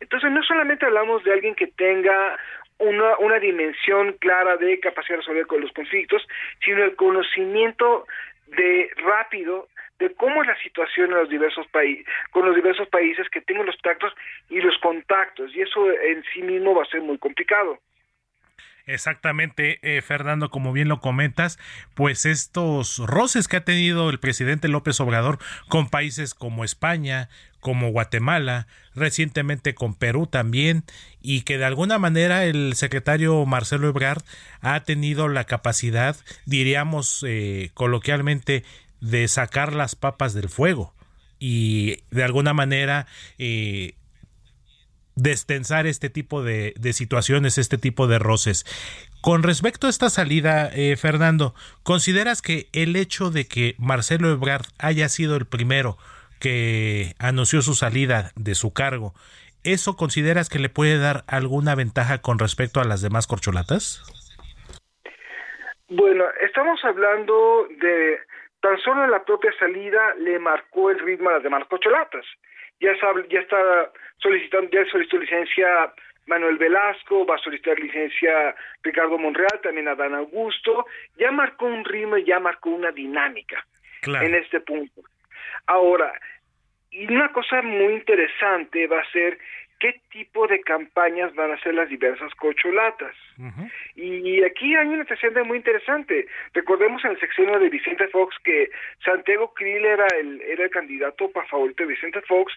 entonces 0.00 0.30
no 0.30 0.42
solamente 0.42 0.84
hablamos 0.84 1.24
de 1.24 1.32
alguien 1.32 1.54
que 1.54 1.66
tenga 1.66 2.38
una, 2.78 3.18
una 3.18 3.38
dimensión 3.38 4.14
clara 4.14 4.56
de 4.56 4.80
capacidad 4.80 5.16
de 5.16 5.22
resolver 5.22 5.46
con 5.46 5.60
los 5.60 5.72
conflictos, 5.72 6.26
sino 6.64 6.82
el 6.84 6.96
conocimiento 6.96 8.06
de 8.48 8.90
rápido 8.96 9.68
de 9.98 10.12
cómo 10.14 10.42
es 10.42 10.48
la 10.48 10.58
situación 10.58 11.10
en 11.12 11.18
los 11.18 11.28
diversos 11.28 11.66
países, 11.68 12.04
con 12.30 12.44
los 12.46 12.54
diversos 12.54 12.88
países 12.88 13.28
que 13.30 13.40
tengan 13.40 13.66
los 13.66 13.78
tactos 13.78 14.12
y 14.50 14.60
los 14.60 14.76
contactos, 14.78 15.54
y 15.54 15.62
eso 15.62 15.90
en 15.90 16.24
sí 16.32 16.42
mismo 16.42 16.74
va 16.74 16.82
a 16.82 16.86
ser 16.86 17.00
muy 17.00 17.18
complicado. 17.18 17.78
Exactamente, 18.86 19.78
eh, 19.82 20.02
Fernando, 20.02 20.50
como 20.50 20.72
bien 20.72 20.88
lo 20.88 21.00
comentas, 21.00 21.58
pues 21.94 22.26
estos 22.26 22.98
roces 22.98 23.48
que 23.48 23.56
ha 23.56 23.64
tenido 23.64 24.10
el 24.10 24.20
presidente 24.20 24.68
López 24.68 25.00
Obrador 25.00 25.38
con 25.68 25.88
países 25.88 26.34
como 26.34 26.64
España, 26.64 27.30
como 27.60 27.90
Guatemala, 27.92 28.66
recientemente 28.94 29.74
con 29.74 29.94
Perú 29.94 30.26
también, 30.26 30.84
y 31.22 31.42
que 31.42 31.56
de 31.56 31.64
alguna 31.64 31.98
manera 31.98 32.44
el 32.44 32.74
secretario 32.74 33.46
Marcelo 33.46 33.88
Ebrard 33.88 34.22
ha 34.60 34.78
tenido 34.80 35.28
la 35.28 35.44
capacidad, 35.44 36.16
diríamos 36.44 37.24
eh, 37.26 37.70
coloquialmente, 37.72 38.64
de 39.00 39.28
sacar 39.28 39.72
las 39.72 39.96
papas 39.96 40.34
del 40.34 40.50
fuego 40.50 40.94
y 41.38 42.02
de 42.10 42.24
alguna 42.24 42.52
manera 42.54 43.06
eh, 43.38 43.94
destensar 45.16 45.86
este 45.86 46.10
tipo 46.10 46.42
de, 46.42 46.74
situaciones, 46.92 47.58
este 47.58 47.78
tipo 47.78 48.06
de 48.06 48.18
roces. 48.18 48.64
Con 49.22 49.42
respecto 49.42 49.86
a 49.86 49.90
esta 49.90 50.10
salida, 50.10 50.70
eh, 50.74 50.96
Fernando, 50.96 51.54
¿consideras 51.82 52.42
que 52.42 52.66
el 52.72 52.96
hecho 52.96 53.30
de 53.30 53.46
que 53.46 53.74
Marcelo 53.78 54.30
Ebrard 54.30 54.66
haya 54.78 55.08
sido 55.08 55.36
el 55.36 55.46
primero 55.46 55.96
que 56.40 57.14
anunció 57.18 57.62
su 57.62 57.74
salida 57.74 58.32
de 58.36 58.54
su 58.54 58.72
cargo, 58.74 59.14
¿eso 59.62 59.96
consideras 59.96 60.50
que 60.50 60.58
le 60.58 60.68
puede 60.68 60.98
dar 60.98 61.24
alguna 61.26 61.74
ventaja 61.74 62.20
con 62.20 62.38
respecto 62.38 62.80
a 62.80 62.84
las 62.84 63.00
demás 63.00 63.26
corcholatas? 63.26 64.02
Bueno, 65.88 66.24
estamos 66.42 66.84
hablando 66.84 67.66
de 67.80 68.18
tan 68.60 68.78
solo 68.78 69.06
la 69.06 69.24
propia 69.24 69.52
salida 69.58 70.14
le 70.18 70.38
marcó 70.38 70.90
el 70.90 70.98
ritmo 70.98 71.30
a 71.30 71.34
las 71.34 71.42
demás 71.42 71.64
corcholatas. 71.68 72.24
Ya, 72.80 72.92
ya 73.30 73.40
está 73.40 73.56
solicitando, 74.24 74.70
ya 74.72 74.84
solicitó 74.90 75.18
licencia 75.18 75.92
Manuel 76.26 76.56
Velasco, 76.56 77.26
va 77.26 77.36
a 77.36 77.38
solicitar 77.38 77.78
licencia 77.78 78.54
Ricardo 78.82 79.18
Monreal, 79.18 79.60
también 79.62 79.88
Adán 79.88 80.14
Augusto, 80.14 80.86
ya 81.18 81.30
marcó 81.30 81.66
un 81.66 81.84
ritmo 81.84 82.16
y 82.16 82.24
ya 82.24 82.40
marcó 82.40 82.70
una 82.70 82.90
dinámica 82.90 83.64
en 84.02 84.34
este 84.34 84.60
punto. 84.60 85.02
Ahora, 85.66 86.12
y 86.90 87.06
una 87.12 87.30
cosa 87.32 87.60
muy 87.62 87.94
interesante 87.94 88.86
va 88.86 89.00
a 89.00 89.10
ser 89.10 89.38
qué 89.78 90.00
tipo 90.10 90.46
de 90.46 90.60
campañas 90.60 91.34
van 91.34 91.50
a 91.50 91.54
hacer 91.54 91.74
las 91.74 91.88
diversas 91.88 92.34
cocholatas. 92.34 93.14
Y 93.96 94.42
aquí 94.44 94.74
hay 94.76 94.86
un 94.86 95.00
antecedente 95.00 95.42
muy 95.42 95.58
interesante. 95.58 96.26
Recordemos 96.52 97.04
en 97.04 97.12
el 97.12 97.20
sección 97.20 97.58
de 97.60 97.68
Vicente 97.68 98.08
Fox 98.08 98.36
que 98.44 98.70
Santiago 99.04 99.52
Krill 99.54 99.84
era 99.84 100.06
el, 100.18 100.40
era 100.42 100.64
el 100.64 100.70
candidato 100.70 101.30
para 101.30 101.46
favorito 101.46 101.82
de 101.82 101.88
Vicente 101.90 102.20
Fox. 102.22 102.52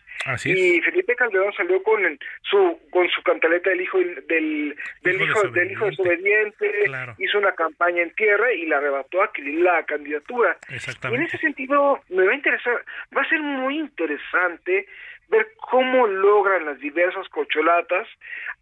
Y 0.45 0.79
Felipe 0.81 1.15
Calderón 1.15 1.53
salió 1.53 1.81
con 1.83 2.19
su 2.43 2.79
con 2.91 3.09
su 3.09 3.21
cantaleta 3.23 3.69
del 3.69 3.81
hijo 3.81 3.97
del, 3.99 4.75
del 5.01 5.21
hijo, 5.21 5.47
del 5.49 5.71
hijo 5.71 5.85
desobediente, 5.85 6.71
hizo 7.17 7.37
una 7.39 7.53
campaña 7.53 8.03
en 8.03 8.11
tierra 8.11 8.53
y 8.53 8.65
le 8.65 8.75
arrebató 8.75 9.21
a 9.23 9.31
Krill 9.31 9.63
la 9.63 9.83
candidatura. 9.83 10.57
Y 10.69 11.15
en 11.15 11.23
ese 11.23 11.37
sentido 11.37 12.01
me 12.09 12.25
va 12.25 12.31
a 12.31 12.35
interesar, 12.35 12.83
va 13.15 13.21
a 13.21 13.29
ser 13.29 13.41
muy 13.41 13.79
interesante 13.79 14.87
ver 15.29 15.47
cómo 15.69 16.07
logran 16.07 16.65
las 16.65 16.79
diversas 16.79 17.27
cocholatas 17.29 18.07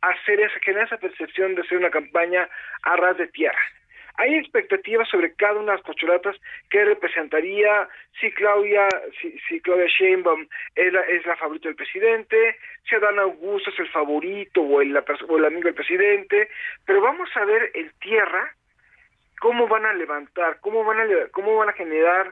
hacer 0.01 0.39
esa, 0.39 0.59
generar 0.59 0.87
esa 0.87 0.97
percepción 0.97 1.55
de 1.55 1.63
ser 1.63 1.77
una 1.77 1.89
campaña 1.89 2.49
a 2.83 2.95
ras 2.95 3.17
de 3.17 3.27
tierra. 3.27 3.59
Hay 4.17 4.35
expectativas 4.35 5.09
sobre 5.09 5.33
cada 5.33 5.59
una 5.59 5.73
de 5.73 5.77
las 5.77 5.85
cocholatas 5.85 6.37
que 6.69 6.85
representaría 6.85 7.87
si 8.19 8.31
Claudia, 8.31 8.87
si, 9.19 9.37
si 9.47 9.59
Claudia 9.59 9.87
Sheinbaum 9.87 10.47
es 10.75 10.93
la, 10.93 11.01
es 11.01 11.25
la 11.25 11.35
favorita 11.35 11.67
del 11.67 11.75
presidente, 11.75 12.57
si 12.87 12.95
Adán 12.95 13.19
Augusto 13.19 13.71
es 13.71 13.79
el 13.79 13.89
favorito 13.89 14.61
o 14.61 14.81
el, 14.81 14.95
o 14.95 15.37
el 15.37 15.45
amigo 15.45 15.63
del 15.63 15.73
presidente, 15.73 16.49
pero 16.85 17.01
vamos 17.01 17.29
a 17.35 17.43
ver 17.43 17.71
en 17.73 17.91
tierra 17.99 18.55
cómo 19.41 19.67
van 19.67 19.85
a 19.85 19.93
levantar, 19.93 20.59
cómo 20.61 20.85
van 20.85 20.99
a, 21.01 21.27
cómo 21.31 21.57
van 21.57 21.69
a 21.69 21.73
generar 21.73 22.31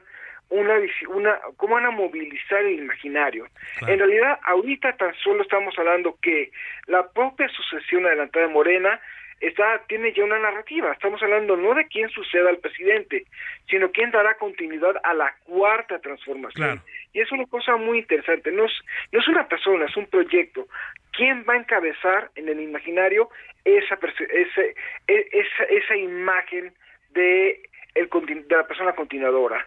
una, 0.50 0.74
una 1.08 1.38
cómo 1.56 1.74
van 1.74 1.86
a 1.86 1.90
movilizar 1.90 2.64
el 2.64 2.78
imaginario. 2.78 3.46
En 3.86 3.98
realidad, 3.98 4.38
ahorita 4.44 4.96
tan 4.96 5.14
solo 5.16 5.42
estamos 5.42 5.78
hablando 5.78 6.18
que 6.20 6.50
la 6.86 7.08
propia 7.08 7.48
sucesión 7.48 8.06
adelantada 8.06 8.46
de 8.46 8.52
Morena 8.52 9.00
está 9.40 9.82
tiene 9.88 10.12
ya 10.12 10.24
una 10.24 10.38
narrativa. 10.38 10.92
Estamos 10.92 11.22
hablando 11.22 11.56
no 11.56 11.74
de 11.74 11.86
quién 11.86 12.08
suceda 12.10 12.50
al 12.50 12.58
presidente, 12.58 13.24
sino 13.68 13.90
quién 13.90 14.10
dará 14.10 14.34
continuidad 14.34 14.96
a 15.02 15.14
la 15.14 15.34
cuarta 15.44 15.98
transformación. 15.98 16.80
Y 17.12 17.20
es 17.20 17.30
una 17.32 17.46
cosa 17.46 17.76
muy 17.76 17.98
interesante. 17.98 18.50
No 18.52 18.64
es, 18.64 18.72
no 19.12 19.20
es 19.20 19.28
una 19.28 19.48
persona, 19.48 19.86
es 19.86 19.96
un 19.96 20.06
proyecto. 20.06 20.66
¿Quién 21.12 21.44
va 21.48 21.54
a 21.54 21.58
encabezar 21.58 22.30
en 22.34 22.48
el 22.48 22.60
imaginario 22.60 23.28
esa, 23.64 23.98
ese, 24.30 24.74
e, 25.08 25.28
esa, 25.32 25.64
esa 25.64 25.96
imagen 25.96 26.72
de, 27.10 27.60
el, 27.94 28.08
de 28.08 28.56
la 28.56 28.66
persona 28.66 28.92
continuadora? 28.92 29.66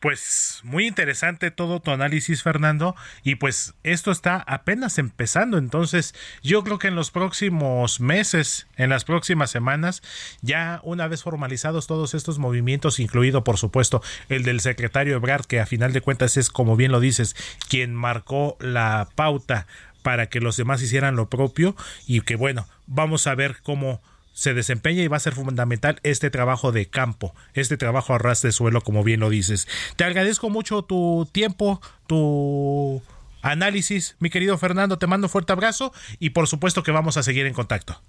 Pues 0.00 0.60
muy 0.64 0.86
interesante 0.86 1.50
todo 1.50 1.80
tu 1.80 1.90
análisis, 1.90 2.42
Fernando. 2.42 2.96
Y 3.22 3.34
pues 3.34 3.74
esto 3.82 4.10
está 4.10 4.38
apenas 4.46 4.98
empezando. 4.98 5.58
Entonces, 5.58 6.14
yo 6.42 6.64
creo 6.64 6.78
que 6.78 6.88
en 6.88 6.94
los 6.94 7.10
próximos 7.10 8.00
meses, 8.00 8.66
en 8.78 8.88
las 8.88 9.04
próximas 9.04 9.50
semanas, 9.50 10.02
ya 10.40 10.80
una 10.84 11.06
vez 11.06 11.22
formalizados 11.22 11.86
todos 11.86 12.14
estos 12.14 12.38
movimientos, 12.38 12.98
incluido 12.98 13.44
por 13.44 13.58
supuesto 13.58 14.02
el 14.30 14.42
del 14.42 14.60
secretario 14.60 15.16
Ebrard, 15.16 15.44
que 15.44 15.60
a 15.60 15.66
final 15.66 15.92
de 15.92 16.00
cuentas 16.00 16.38
es, 16.38 16.48
como 16.48 16.76
bien 16.76 16.92
lo 16.92 17.00
dices, 17.00 17.36
quien 17.68 17.94
marcó 17.94 18.56
la 18.58 19.10
pauta 19.14 19.66
para 20.02 20.30
que 20.30 20.40
los 20.40 20.56
demás 20.56 20.80
hicieran 20.80 21.14
lo 21.14 21.28
propio 21.28 21.76
y 22.06 22.22
que 22.22 22.36
bueno, 22.36 22.66
vamos 22.86 23.26
a 23.26 23.34
ver 23.34 23.58
cómo 23.62 24.00
se 24.40 24.54
desempeña 24.54 25.02
y 25.02 25.08
va 25.08 25.18
a 25.18 25.20
ser 25.20 25.34
fundamental 25.34 26.00
este 26.02 26.30
trabajo 26.30 26.72
de 26.72 26.86
campo, 26.86 27.34
este 27.52 27.76
trabajo 27.76 28.14
a 28.14 28.18
ras 28.18 28.40
de 28.40 28.52
suelo, 28.52 28.80
como 28.80 29.04
bien 29.04 29.20
lo 29.20 29.28
dices. 29.28 29.68
Te 29.96 30.04
agradezco 30.04 30.48
mucho 30.48 30.80
tu 30.80 31.28
tiempo, 31.30 31.82
tu 32.06 33.02
análisis, 33.42 34.16
mi 34.18 34.30
querido 34.30 34.56
Fernando, 34.56 34.96
te 34.96 35.06
mando 35.06 35.26
un 35.26 35.30
fuerte 35.30 35.52
abrazo 35.52 35.92
y 36.18 36.30
por 36.30 36.46
supuesto 36.46 36.82
que 36.82 36.90
vamos 36.90 37.18
a 37.18 37.22
seguir 37.22 37.44
en 37.44 37.52
contacto. 37.52 38.00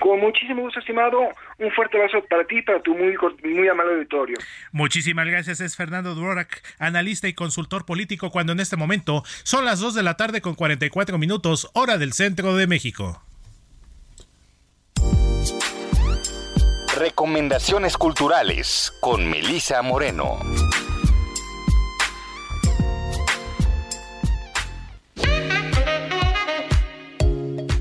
Con 0.00 0.18
muchísimo 0.18 0.62
gusto, 0.62 0.80
estimado. 0.80 1.20
Un 1.58 1.70
fuerte 1.70 1.96
abrazo 1.96 2.26
para 2.28 2.44
ti 2.44 2.58
y 2.58 2.62
para 2.62 2.82
tu 2.82 2.96
muy, 2.96 3.16
muy 3.44 3.68
amable 3.68 3.94
auditorio. 3.94 4.36
Muchísimas 4.72 5.28
gracias. 5.28 5.60
Es 5.60 5.76
Fernando 5.76 6.16
Durorak, 6.16 6.60
analista 6.80 7.28
y 7.28 7.34
consultor 7.34 7.86
político, 7.86 8.30
cuando 8.30 8.52
en 8.52 8.58
este 8.58 8.76
momento 8.76 9.22
son 9.44 9.64
las 9.64 9.78
2 9.78 9.94
de 9.94 10.02
la 10.02 10.16
tarde 10.16 10.40
con 10.40 10.56
44 10.56 11.18
minutos, 11.18 11.70
hora 11.72 11.98
del 11.98 12.14
centro 12.14 12.56
de 12.56 12.66
México. 12.66 13.22
Recomendaciones 16.96 17.98
culturales 17.98 18.90
con 19.00 19.28
Melisa 19.28 19.82
Moreno. 19.82 20.38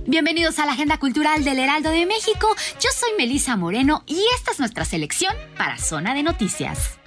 Bienvenidos 0.06 0.60
a 0.60 0.66
la 0.66 0.74
Agenda 0.74 0.98
Cultural 0.98 1.46
del 1.46 1.60
Heraldo 1.60 1.92
de 1.92 2.06
México. 2.06 2.54
Yo 2.82 2.90
soy 2.94 3.12
Melisa 3.18 3.56
Moreno 3.56 4.04
y 4.06 4.22
esta 4.36 4.52
es 4.52 4.60
nuestra 4.60 4.84
selección 4.84 5.34
para 5.58 5.78
Zona 5.78 6.14
de 6.14 6.22
Noticias. 6.22 7.00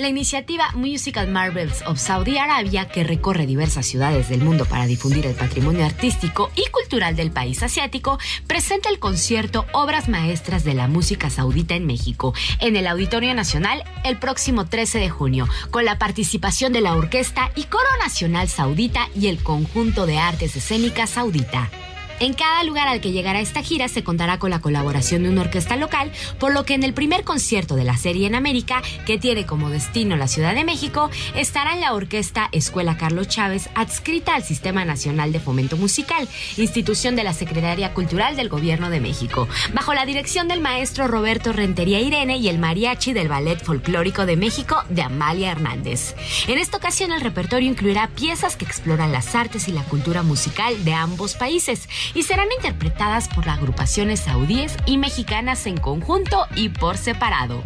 La 0.00 0.08
iniciativa 0.08 0.70
Musical 0.72 1.28
Marvels 1.28 1.82
of 1.86 1.98
Saudi 1.98 2.38
Arabia, 2.38 2.88
que 2.88 3.04
recorre 3.04 3.44
diversas 3.44 3.84
ciudades 3.84 4.30
del 4.30 4.40
mundo 4.40 4.64
para 4.64 4.86
difundir 4.86 5.26
el 5.26 5.34
patrimonio 5.34 5.84
artístico 5.84 6.50
y 6.56 6.70
cultural 6.70 7.16
del 7.16 7.30
país 7.30 7.62
asiático, 7.62 8.18
presenta 8.46 8.88
el 8.88 8.98
concierto 8.98 9.66
Obras 9.74 10.08
Maestras 10.08 10.64
de 10.64 10.72
la 10.72 10.88
Música 10.88 11.28
Saudita 11.28 11.74
en 11.74 11.84
México, 11.84 12.32
en 12.60 12.76
el 12.76 12.86
Auditorio 12.86 13.34
Nacional 13.34 13.84
el 14.02 14.18
próximo 14.18 14.64
13 14.64 15.00
de 15.00 15.10
junio, 15.10 15.46
con 15.70 15.84
la 15.84 15.98
participación 15.98 16.72
de 16.72 16.80
la 16.80 16.94
Orquesta 16.94 17.50
y 17.54 17.64
Coro 17.64 17.90
Nacional 18.02 18.48
Saudita 18.48 19.06
y 19.14 19.26
el 19.26 19.42
Conjunto 19.42 20.06
de 20.06 20.16
Artes 20.16 20.56
Escénicas 20.56 21.10
Saudita. 21.10 21.68
En 22.20 22.34
cada 22.34 22.62
lugar 22.64 22.86
al 22.86 23.00
que 23.00 23.12
llegará 23.12 23.40
esta 23.40 23.62
gira 23.62 23.88
se 23.88 24.04
contará 24.04 24.38
con 24.38 24.50
la 24.50 24.60
colaboración 24.60 25.22
de 25.22 25.30
una 25.30 25.40
orquesta 25.40 25.76
local, 25.76 26.12
por 26.38 26.52
lo 26.52 26.66
que 26.66 26.74
en 26.74 26.82
el 26.82 26.92
primer 26.92 27.24
concierto 27.24 27.76
de 27.76 27.84
la 27.84 27.96
serie 27.96 28.26
en 28.26 28.34
América, 28.34 28.82
que 29.06 29.16
tiene 29.16 29.46
como 29.46 29.70
destino 29.70 30.16
la 30.16 30.28
Ciudad 30.28 30.54
de 30.54 30.64
México, 30.64 31.08
estará 31.34 31.76
la 31.76 31.94
orquesta 31.94 32.50
Escuela 32.52 32.98
Carlos 32.98 33.28
Chávez, 33.28 33.70
adscrita 33.74 34.34
al 34.34 34.44
Sistema 34.44 34.84
Nacional 34.84 35.32
de 35.32 35.40
Fomento 35.40 35.78
Musical, 35.78 36.28
institución 36.58 37.16
de 37.16 37.24
la 37.24 37.32
Secretaría 37.32 37.94
Cultural 37.94 38.36
del 38.36 38.50
Gobierno 38.50 38.90
de 38.90 39.00
México, 39.00 39.48
bajo 39.72 39.94
la 39.94 40.04
dirección 40.04 40.46
del 40.46 40.60
maestro 40.60 41.08
Roberto 41.08 41.54
Rentería 41.54 42.00
Irene 42.00 42.36
y 42.36 42.50
el 42.50 42.58
mariachi 42.58 43.14
del 43.14 43.28
Ballet 43.28 43.64
Folclórico 43.64 44.26
de 44.26 44.36
México 44.36 44.84
de 44.90 45.00
Amalia 45.00 45.52
Hernández. 45.52 46.14
En 46.48 46.58
esta 46.58 46.76
ocasión 46.76 47.12
el 47.12 47.22
repertorio 47.22 47.70
incluirá 47.70 48.08
piezas 48.08 48.56
que 48.56 48.66
exploran 48.66 49.10
las 49.10 49.34
artes 49.34 49.68
y 49.68 49.72
la 49.72 49.84
cultura 49.84 50.22
musical 50.22 50.84
de 50.84 50.92
ambos 50.92 51.32
países 51.32 51.88
y 52.14 52.22
serán 52.22 52.48
interpretadas 52.56 53.28
por 53.28 53.46
las 53.46 53.58
agrupaciones 53.58 54.20
saudíes 54.20 54.76
y 54.86 54.98
mexicanas 54.98 55.66
en 55.66 55.76
conjunto 55.76 56.46
y 56.56 56.68
por 56.70 56.96
separado. 56.96 57.62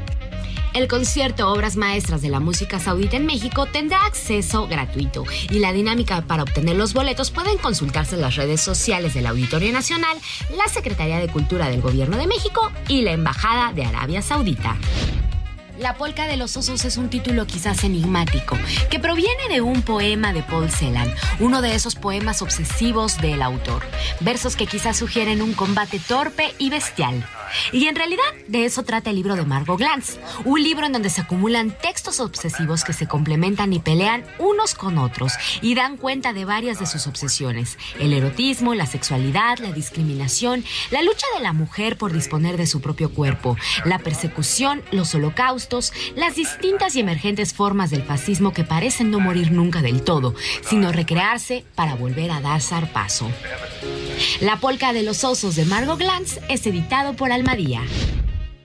El 0.75 0.89
concierto 0.89 1.53
Obras 1.53 1.77
Maestras 1.77 2.21
de 2.21 2.31
la 2.31 2.41
Música 2.41 2.81
Saudita 2.81 3.17
en 3.17 3.27
México 3.27 3.67
tendrá 3.67 4.05
acceso 4.07 4.67
gratuito 4.67 5.23
y 5.49 5.61
la 5.61 5.73
dinámica 5.73 6.23
para 6.23 6.43
obtener 6.43 6.75
los 6.75 6.95
boletos 6.95 7.31
pueden 7.31 7.59
consultarse 7.59 8.17
en 8.17 8.23
las 8.23 8.35
redes 8.35 8.61
sociales 8.61 9.15
del 9.15 9.29
Auditorio 9.29 9.73
Nacional, 9.73 10.19
la 10.57 10.67
Secretaría 10.67 11.21
de 11.21 11.29
Cultura 11.29 11.69
del 11.69 11.81
Gobierno 11.81 12.17
de 12.17 12.27
México 12.27 12.73
y 12.89 13.03
la 13.03 13.13
Embajada 13.13 13.73
de 13.73 13.85
Arabia 13.85 14.21
Saudita. 14.21 14.77
La 15.79 15.97
polca 15.97 16.29
de 16.29 16.37
los 16.37 16.57
osos 16.57 16.85
es 16.85 16.97
un 16.97 17.11
título 17.11 17.49
quizás 17.49 17.83
enigmático, 17.83 18.57
que 18.91 19.01
proviene 19.01 19.49
de 19.49 19.61
un 19.61 19.83
poema 19.83 20.33
de 20.33 20.45
Paul 20.45 20.71
Celan, 20.71 21.13
uno 21.41 21.63
de 21.63 21.75
esos 21.75 21.97
poemas 21.97 22.43
obsesivos 22.43 23.21
del 23.21 23.43
autor. 23.43 23.83
Versos 24.21 24.55
que 24.55 24.69
quizás 24.69 24.97
sugieren 24.97 25.43
un 25.43 25.53
combate 25.53 25.99
torpe 25.99 26.55
y 26.59 26.71
bestial. 26.71 27.27
Y 27.73 27.87
en 27.87 27.97
realidad 27.97 28.23
de 28.49 28.65
eso 28.65 28.85
trata 28.85 29.11
el 29.11 29.17
libro 29.17 29.35
de 29.35 29.45
Margot 29.45 29.79
Glantz, 29.79 30.19
un 30.45 30.63
libro 30.63 30.87
en 30.87 30.93
donde 30.93 31.11
se 31.11 31.21
acumulan 31.21 31.71
textos 31.71 32.21
obsesivos 32.21 32.85
que 32.85 32.93
se 32.93 33.07
complementan 33.07 33.73
y 33.73 33.81
pelean 33.81 34.25
unos 34.39 34.75
con 34.75 34.99
otros 34.99 35.33
y 35.61 35.75
dan 35.75 35.97
cuenta 35.97 36.33
de 36.33 36.45
varias 36.45 36.79
de 36.79 36.87
sus 36.87 37.07
obsesiones, 37.07 37.79
el 37.99 38.13
erotismo, 38.13 38.75
la 38.75 38.87
sexualidad, 38.87 39.59
la 39.59 39.73
discriminación, 39.73 40.65
la 40.91 41.03
lucha 41.03 41.27
de 41.37 41.43
la 41.43 41.53
mujer 41.53 41.97
por 41.97 42.13
disponer 42.13 42.57
de 42.57 42.67
su 42.67 42.81
propio 42.81 43.13
cuerpo, 43.13 43.57
la 43.85 43.99
persecución, 43.99 44.83
los 44.91 45.15
holocaustos, 45.15 45.64
las 46.17 46.37
distintas 46.37 46.97
y 46.97 47.01
emergentes 47.01 47.55
formas 47.55 47.91
del 47.91 48.03
fascismo 48.03 48.53
que 48.53 48.65
parecen 48.65 49.11
no 49.11 49.21
morir 49.21 49.53
nunca 49.53 49.83
del 49.83 50.03
todo, 50.03 50.35
sino 50.63 50.93
recrearse 50.93 51.65
para 51.75 51.95
volver 51.95 52.31
a 52.31 52.41
dar 52.41 52.61
zarpazo. 52.61 53.31
La 54.41 54.57
polca 54.57 54.93
de 54.93 55.03
los 55.03 55.25
osos 55.25 55.57
de 55.57 55.65
Margot 55.65 55.99
Glantz 55.99 56.39
es 56.49 56.67
editado 56.67 57.15
por 57.15 57.33
Almadía. 57.33 57.83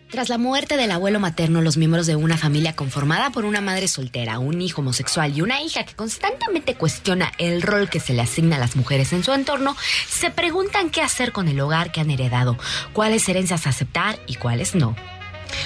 Tras 0.10 0.28
la 0.28 0.40
muerte 0.40 0.76
del 0.76 0.90
abuelo 0.90 1.20
materno, 1.20 1.62
los 1.62 1.78
miembros 1.78 2.08
de 2.08 2.16
una 2.16 2.36
familia 2.36 2.76
conformada 2.76 3.30
por 3.30 3.46
una 3.46 3.62
madre 3.62 3.88
soltera, 3.88 4.40
un 4.40 4.60
hijo 4.60 4.82
homosexual 4.82 5.38
y 5.38 5.44
una 5.44 5.62
hija 5.62 5.86
que 5.86 5.94
constantemente 5.94 6.74
cuestiona 6.74 7.32
el 7.38 7.62
rol 7.62 7.90
que 7.90 8.00
se 8.00 8.14
le 8.14 8.24
asigna 8.24 8.56
a 8.56 8.60
las 8.60 8.76
mujeres 8.76 9.14
en 9.14 9.24
su 9.24 9.34
entorno, 9.34 9.76
se 10.10 10.32
preguntan 10.32 10.90
qué 10.90 11.04
hacer 11.04 11.32
con 11.32 11.48
el 11.48 11.60
hogar 11.60 11.92
que 11.92 12.02
han 12.02 12.10
heredado, 12.10 12.58
cuáles 12.92 13.30
herencias 13.30 13.68
aceptar 13.68 14.20
y 14.26 14.34
cuáles 14.36 14.74
no. 14.74 14.96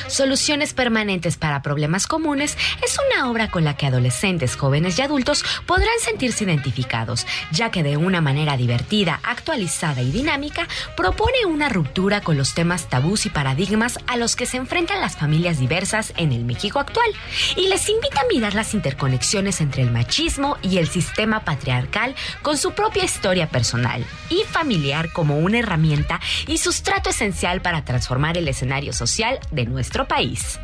Soluciones 0.08 0.74
permanentes 0.74 1.38
para 1.38 1.62
problemas 1.62 2.08
comunes 2.08 2.58
es 2.84 2.98
una 3.10 3.30
obra 3.30 3.50
con 3.50 3.64
la 3.64 3.76
que 3.76 3.88
adolescentes, 3.88 4.56
jóvenes 4.56 4.98
y 4.98 5.02
adultos 5.02 5.44
podrán 5.66 6.00
sentirse 6.02 6.44
identificados, 6.44 7.26
ya 7.52 7.72
que 7.72 7.84
de 7.84 7.98
una 7.98 8.22
manera 8.22 8.58
divertida, 8.58 9.20
actualizada 9.24 10.02
y 10.02 10.12
dinámica 10.12 10.68
propone 10.96 11.46
una 11.46 11.70
ruptura 11.70 12.22
con 12.22 12.38
los 12.38 12.54
temas 12.54 12.90
tabús 12.90 13.26
y 13.26 13.30
paradigmas 13.30 14.00
a 14.08 14.18
los 14.18 14.36
que 14.36 14.46
se 14.46 14.58
enfrentan 14.58 15.02
las 15.02 15.16
familias 15.18 15.60
diversas 15.60 16.14
en 16.18 16.32
el 16.32 16.46
México 16.46 16.80
actual 16.80 17.10
y 17.56 17.68
les 17.68 17.90
invita 17.90 18.22
a 18.22 18.28
mirar 18.34 18.56
las 18.56 18.74
interconexiones 18.74 19.62
entre 19.62 19.84
el 19.84 19.92
machismo 19.92 20.58
y 20.62 20.78
el 20.78 20.88
sistema 20.88 21.44
patriarcal 21.44 22.16
con 22.42 22.58
su 22.58 22.74
propia 22.74 23.04
historia 23.04 23.50
personal 23.50 24.06
y 24.30 24.44
familiar 24.50 25.12
como 25.12 25.38
una 25.38 25.60
herramienta 25.60 26.20
y 26.48 26.58
sustrato 26.58 27.10
esencial 27.10 27.62
para 27.62 27.86
transformar 27.86 28.38
el 28.38 28.48
escenario 28.48 28.94
social 28.94 29.40
de 29.52 29.66
nuestro 29.74 30.08
país. 30.08 30.60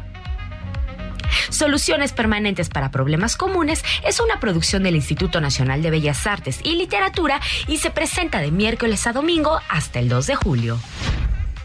Soluciones 1.49 2.13
Permanentes 2.13 2.69
para 2.69 2.91
Problemas 2.91 3.35
Comunes 3.35 3.83
es 4.05 4.19
una 4.19 4.39
producción 4.39 4.83
del 4.83 4.95
Instituto 4.95 5.41
Nacional 5.41 5.81
de 5.81 5.91
Bellas 5.91 6.25
Artes 6.25 6.59
y 6.63 6.75
Literatura 6.75 7.39
y 7.67 7.77
se 7.77 7.91
presenta 7.91 8.39
de 8.39 8.51
miércoles 8.51 9.05
a 9.07 9.13
domingo 9.13 9.59
hasta 9.69 9.99
el 9.99 10.09
2 10.09 10.27
de 10.27 10.35
julio. 10.35 10.79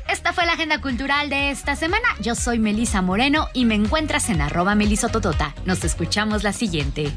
Esta 0.09 0.33
fue 0.33 0.47
la 0.47 0.53
agenda 0.53 0.81
cultural 0.81 1.31
de 1.31 1.51
esta 1.51 1.77
semana. 1.77 2.07
Yo 2.21 2.35
soy 2.35 2.59
Melisa 2.59 3.03
Moreno 3.03 3.49
y 3.53 3.65
me 3.65 3.75
encuentras 3.75 4.29
en 4.29 4.41
arroba 4.41 4.75
melisototota. 4.75 5.55
Nos 5.65 5.83
escuchamos 5.85 6.43
la 6.45 6.53
siguiente. 6.53 7.13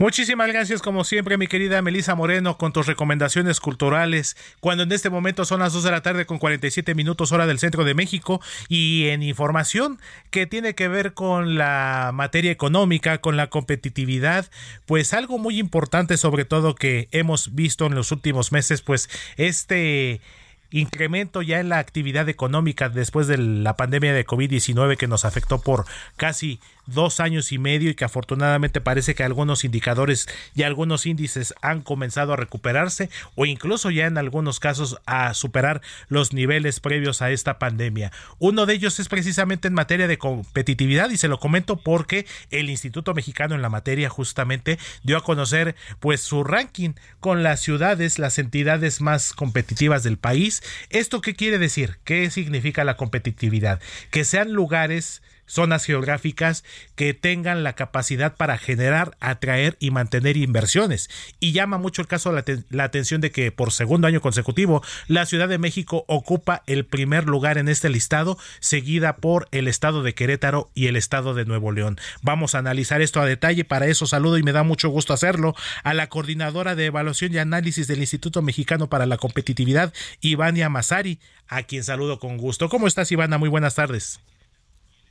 Muchísimas 0.00 0.48
gracias 0.48 0.80
como 0.80 1.04
siempre 1.04 1.36
mi 1.36 1.46
querida 1.46 1.82
Melisa 1.82 2.14
Moreno 2.14 2.56
con 2.56 2.72
tus 2.72 2.86
recomendaciones 2.86 3.60
culturales. 3.60 4.34
Cuando 4.60 4.84
en 4.84 4.92
este 4.92 5.10
momento 5.10 5.44
son 5.44 5.60
las 5.60 5.74
2 5.74 5.82
de 5.84 5.90
la 5.90 6.00
tarde 6.00 6.24
con 6.24 6.38
47 6.38 6.94
minutos 6.94 7.32
hora 7.32 7.46
del 7.46 7.58
centro 7.58 7.84
de 7.84 7.92
México 7.92 8.40
y 8.66 9.08
en 9.08 9.22
información 9.22 10.00
que 10.30 10.46
tiene 10.46 10.74
que 10.74 10.88
ver 10.88 11.12
con 11.12 11.58
la 11.58 12.12
materia 12.14 12.50
económica, 12.50 13.18
con 13.18 13.36
la 13.36 13.50
competitividad, 13.50 14.50
pues 14.86 15.12
algo 15.12 15.36
muy 15.36 15.58
importante 15.58 16.16
sobre 16.16 16.46
todo 16.46 16.74
que 16.74 17.08
hemos 17.12 17.54
visto 17.54 17.84
en 17.84 17.94
los 17.94 18.10
últimos 18.10 18.52
meses 18.52 18.80
pues 18.80 19.10
este 19.36 20.22
incremento 20.70 21.42
ya 21.42 21.60
en 21.60 21.68
la 21.68 21.78
actividad 21.78 22.28
económica 22.28 22.88
después 22.88 23.26
de 23.26 23.38
la 23.38 23.76
pandemia 23.76 24.12
de 24.12 24.26
COVID-19 24.26 24.96
que 24.96 25.08
nos 25.08 25.24
afectó 25.24 25.60
por 25.60 25.84
casi 26.16 26.60
dos 26.90 27.20
años 27.20 27.52
y 27.52 27.58
medio 27.58 27.90
y 27.90 27.94
que 27.94 28.04
afortunadamente 28.04 28.80
parece 28.80 29.14
que 29.14 29.22
algunos 29.22 29.64
indicadores 29.64 30.28
y 30.54 30.62
algunos 30.62 31.06
índices 31.06 31.54
han 31.62 31.82
comenzado 31.82 32.32
a 32.32 32.36
recuperarse 32.36 33.10
o 33.36 33.46
incluso 33.46 33.90
ya 33.90 34.06
en 34.06 34.18
algunos 34.18 34.60
casos 34.60 34.98
a 35.06 35.32
superar 35.34 35.80
los 36.08 36.32
niveles 36.32 36.80
previos 36.80 37.22
a 37.22 37.30
esta 37.30 37.58
pandemia. 37.58 38.12
Uno 38.38 38.66
de 38.66 38.74
ellos 38.74 38.98
es 39.00 39.08
precisamente 39.08 39.68
en 39.68 39.74
materia 39.74 40.08
de 40.08 40.18
competitividad 40.18 41.10
y 41.10 41.16
se 41.16 41.28
lo 41.28 41.38
comento 41.38 41.76
porque 41.76 42.26
el 42.50 42.70
Instituto 42.70 43.14
Mexicano 43.14 43.54
en 43.54 43.62
la 43.62 43.68
materia 43.68 44.08
justamente 44.08 44.78
dio 45.02 45.16
a 45.16 45.24
conocer 45.24 45.76
pues 46.00 46.20
su 46.20 46.44
ranking 46.44 46.90
con 47.20 47.42
las 47.42 47.60
ciudades, 47.60 48.18
las 48.18 48.38
entidades 48.38 49.00
más 49.00 49.32
competitivas 49.32 50.02
del 50.02 50.18
país. 50.18 50.59
¿Esto 50.90 51.20
qué 51.20 51.34
quiere 51.34 51.58
decir? 51.58 51.98
¿Qué 52.04 52.30
significa 52.30 52.84
la 52.84 52.96
competitividad? 52.96 53.80
Que 54.10 54.24
sean 54.24 54.52
lugares 54.52 55.22
zonas 55.50 55.84
geográficas 55.84 56.64
que 56.94 57.12
tengan 57.12 57.64
la 57.64 57.74
capacidad 57.74 58.36
para 58.36 58.56
generar, 58.56 59.16
atraer 59.20 59.76
y 59.80 59.90
mantener 59.90 60.36
inversiones. 60.36 61.10
Y 61.40 61.52
llama 61.52 61.78
mucho 61.78 62.02
el 62.02 62.08
caso 62.08 62.32
la, 62.32 62.84
atención 62.84 63.20
de 63.20 63.30
que 63.30 63.50
por 63.50 63.72
segundo 63.72 64.06
año 64.06 64.20
consecutivo 64.20 64.82
la 65.08 65.26
Ciudad 65.26 65.48
de 65.48 65.58
México 65.58 66.04
ocupa 66.06 66.62
el 66.66 66.84
primer 66.84 67.26
lugar 67.26 67.58
en 67.58 67.68
este 67.68 67.90
listado, 67.90 68.38
seguida 68.60 69.16
por 69.16 69.48
el 69.50 69.66
estado 69.68 70.02
de 70.02 70.14
Querétaro 70.14 70.70
y 70.74 70.86
el 70.86 70.96
estado 70.96 71.34
de 71.34 71.44
Nuevo 71.44 71.72
León. 71.72 71.98
Vamos 72.22 72.54
a 72.54 72.58
analizar 72.58 73.02
esto 73.02 73.20
a 73.20 73.26
detalle, 73.26 73.64
para 73.64 73.86
eso 73.86 74.06
saludo 74.06 74.38
y 74.38 74.42
me 74.42 74.52
da 74.52 74.62
mucho 74.62 74.88
gusto 74.88 75.12
hacerlo 75.12 75.54
a 75.82 75.94
la 75.94 76.08
coordinadora 76.08 76.74
de 76.74 76.86
evaluación 76.86 77.34
y 77.34 77.38
análisis 77.38 77.88
del 77.88 78.00
Instituto 78.00 78.42
Mexicano 78.42 78.88
para 78.88 79.06
la 79.06 79.16
Competitividad, 79.16 79.92
Ivania 80.20 80.68
Mazari, 80.68 81.18
a 81.48 81.64
quien 81.64 81.82
saludo 81.82 82.20
con 82.20 82.36
gusto. 82.36 82.68
¿Cómo 82.68 82.86
estás, 82.86 83.10
Ivana? 83.10 83.38
Muy 83.38 83.48
buenas 83.48 83.74
tardes. 83.74 84.20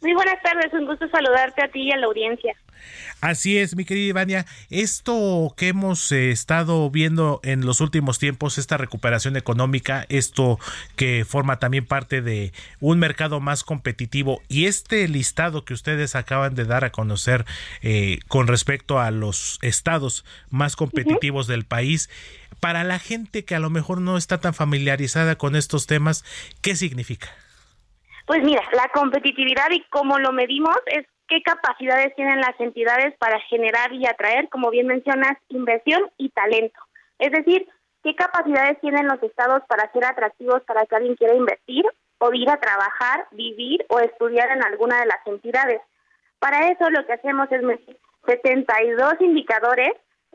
Muy 0.02 0.14
buenas 0.14 0.42
tardes, 0.42 0.72
un 0.74 0.86
gusto 0.86 1.10
saludarte 1.10 1.62
a 1.62 1.68
ti 1.68 1.82
y 1.82 1.92
a 1.92 1.98
la 1.98 2.06
audiencia. 2.06 2.56
Así 3.20 3.58
es, 3.58 3.76
mi 3.76 3.84
querida 3.84 4.08
Ivania. 4.08 4.46
Esto 4.70 5.54
que 5.58 5.68
hemos 5.68 6.10
eh, 6.14 6.32
estado 6.32 6.90
viendo 6.90 7.42
en 7.44 7.66
los 7.66 7.82
últimos 7.82 8.18
tiempos, 8.18 8.58
esta 8.58 8.78
recuperación 8.78 9.36
económica, 9.36 10.06
esto 10.08 10.58
que 10.96 11.26
forma 11.26 11.60
también 11.60 11.86
parte 11.86 12.22
de 12.22 12.54
un 12.80 12.98
mercado 12.98 13.42
más 13.42 13.66
competitivo 13.66 14.42
y 14.48 14.68
este 14.68 15.06
listado 15.10 15.66
que 15.66 15.74
ustedes 15.74 16.16
acaban 16.16 16.56
de 16.56 16.64
dar 16.64 16.86
a 16.86 16.94
conocer 16.94 17.46
eh, 17.82 18.20
con 18.30 18.48
respecto 18.48 19.00
a 19.00 19.12
los 19.12 19.60
estados 19.62 20.24
más 20.50 20.78
competitivos 20.78 21.48
del 21.48 21.66
país, 21.66 22.10
para 22.62 22.86
la 22.86 23.00
gente 23.00 23.44
que 23.44 23.56
a 23.56 23.60
lo 23.60 23.70
mejor 23.70 24.00
no 24.00 24.18
está 24.18 24.40
tan 24.40 24.54
familiarizada 24.54 25.36
con 25.36 25.58
estos 25.58 25.88
temas, 25.88 26.24
¿qué 26.62 26.78
significa? 26.78 27.30
Pues 28.30 28.44
mira, 28.44 28.62
la 28.74 28.88
competitividad 28.90 29.72
y 29.72 29.84
cómo 29.90 30.20
lo 30.20 30.32
medimos 30.32 30.78
es 30.86 31.04
qué 31.28 31.42
capacidades 31.42 32.14
tienen 32.14 32.40
las 32.40 32.54
entidades 32.60 33.16
para 33.18 33.40
generar 33.50 33.92
y 33.92 34.06
atraer, 34.06 34.50
como 34.50 34.70
bien 34.70 34.86
mencionas, 34.86 35.36
inversión 35.48 36.12
y 36.16 36.30
talento. 36.30 36.80
Es 37.18 37.32
decir, 37.32 37.68
qué 38.04 38.14
capacidades 38.14 38.80
tienen 38.82 39.08
los 39.08 39.18
estados 39.24 39.64
para 39.68 39.92
ser 39.94 40.06
atractivos 40.06 40.62
para 40.68 40.86
que 40.86 40.96
alguien 40.96 41.16
quiera 41.16 41.34
invertir 41.34 41.84
o 42.20 42.32
ir 42.32 42.48
a 42.52 42.60
trabajar, 42.60 43.26
vivir 43.32 43.84
o 43.90 44.00
estudiar 44.00 44.52
en 44.52 44.64
alguna 44.64 45.00
de 45.00 45.08
las 45.08 45.26
entidades. 45.26 45.82
Para 46.38 46.68
eso 46.68 46.88
lo 46.92 47.04
que 47.08 47.14
hacemos 47.14 47.52
es 47.52 47.64
medir 47.64 47.98
72 48.28 49.14
indicadores 49.22 49.94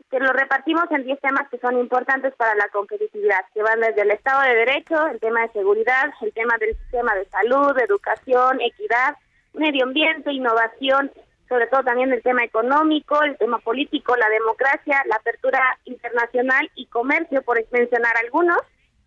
que 0.09 0.19
lo 0.19 0.31
repartimos 0.33 0.85
en 0.91 1.03
10 1.03 1.19
temas 1.19 1.49
que 1.49 1.57
son 1.59 1.77
importantes 1.79 2.33
para 2.35 2.55
la 2.55 2.69
competitividad, 2.69 3.45
que 3.53 3.63
van 3.63 3.79
desde 3.79 4.01
el 4.01 4.11
Estado 4.11 4.41
de 4.43 4.55
Derecho, 4.55 5.07
el 5.07 5.19
tema 5.19 5.41
de 5.41 5.53
seguridad, 5.53 6.13
el 6.21 6.33
tema 6.33 6.57
del 6.57 6.77
sistema 6.77 7.15
de 7.15 7.25
salud, 7.29 7.77
educación, 7.79 8.61
equidad, 8.61 9.15
medio 9.53 9.85
ambiente, 9.85 10.31
innovación, 10.31 11.11
sobre 11.47 11.67
todo 11.67 11.83
también 11.83 12.11
el 12.11 12.23
tema 12.23 12.43
económico, 12.43 13.21
el 13.23 13.37
tema 13.37 13.59
político, 13.59 14.15
la 14.15 14.29
democracia, 14.29 15.03
la 15.07 15.15
apertura 15.15 15.61
internacional 15.85 16.69
y 16.75 16.87
comercio, 16.87 17.41
por 17.41 17.63
mencionar 17.71 18.15
algunos. 18.17 18.59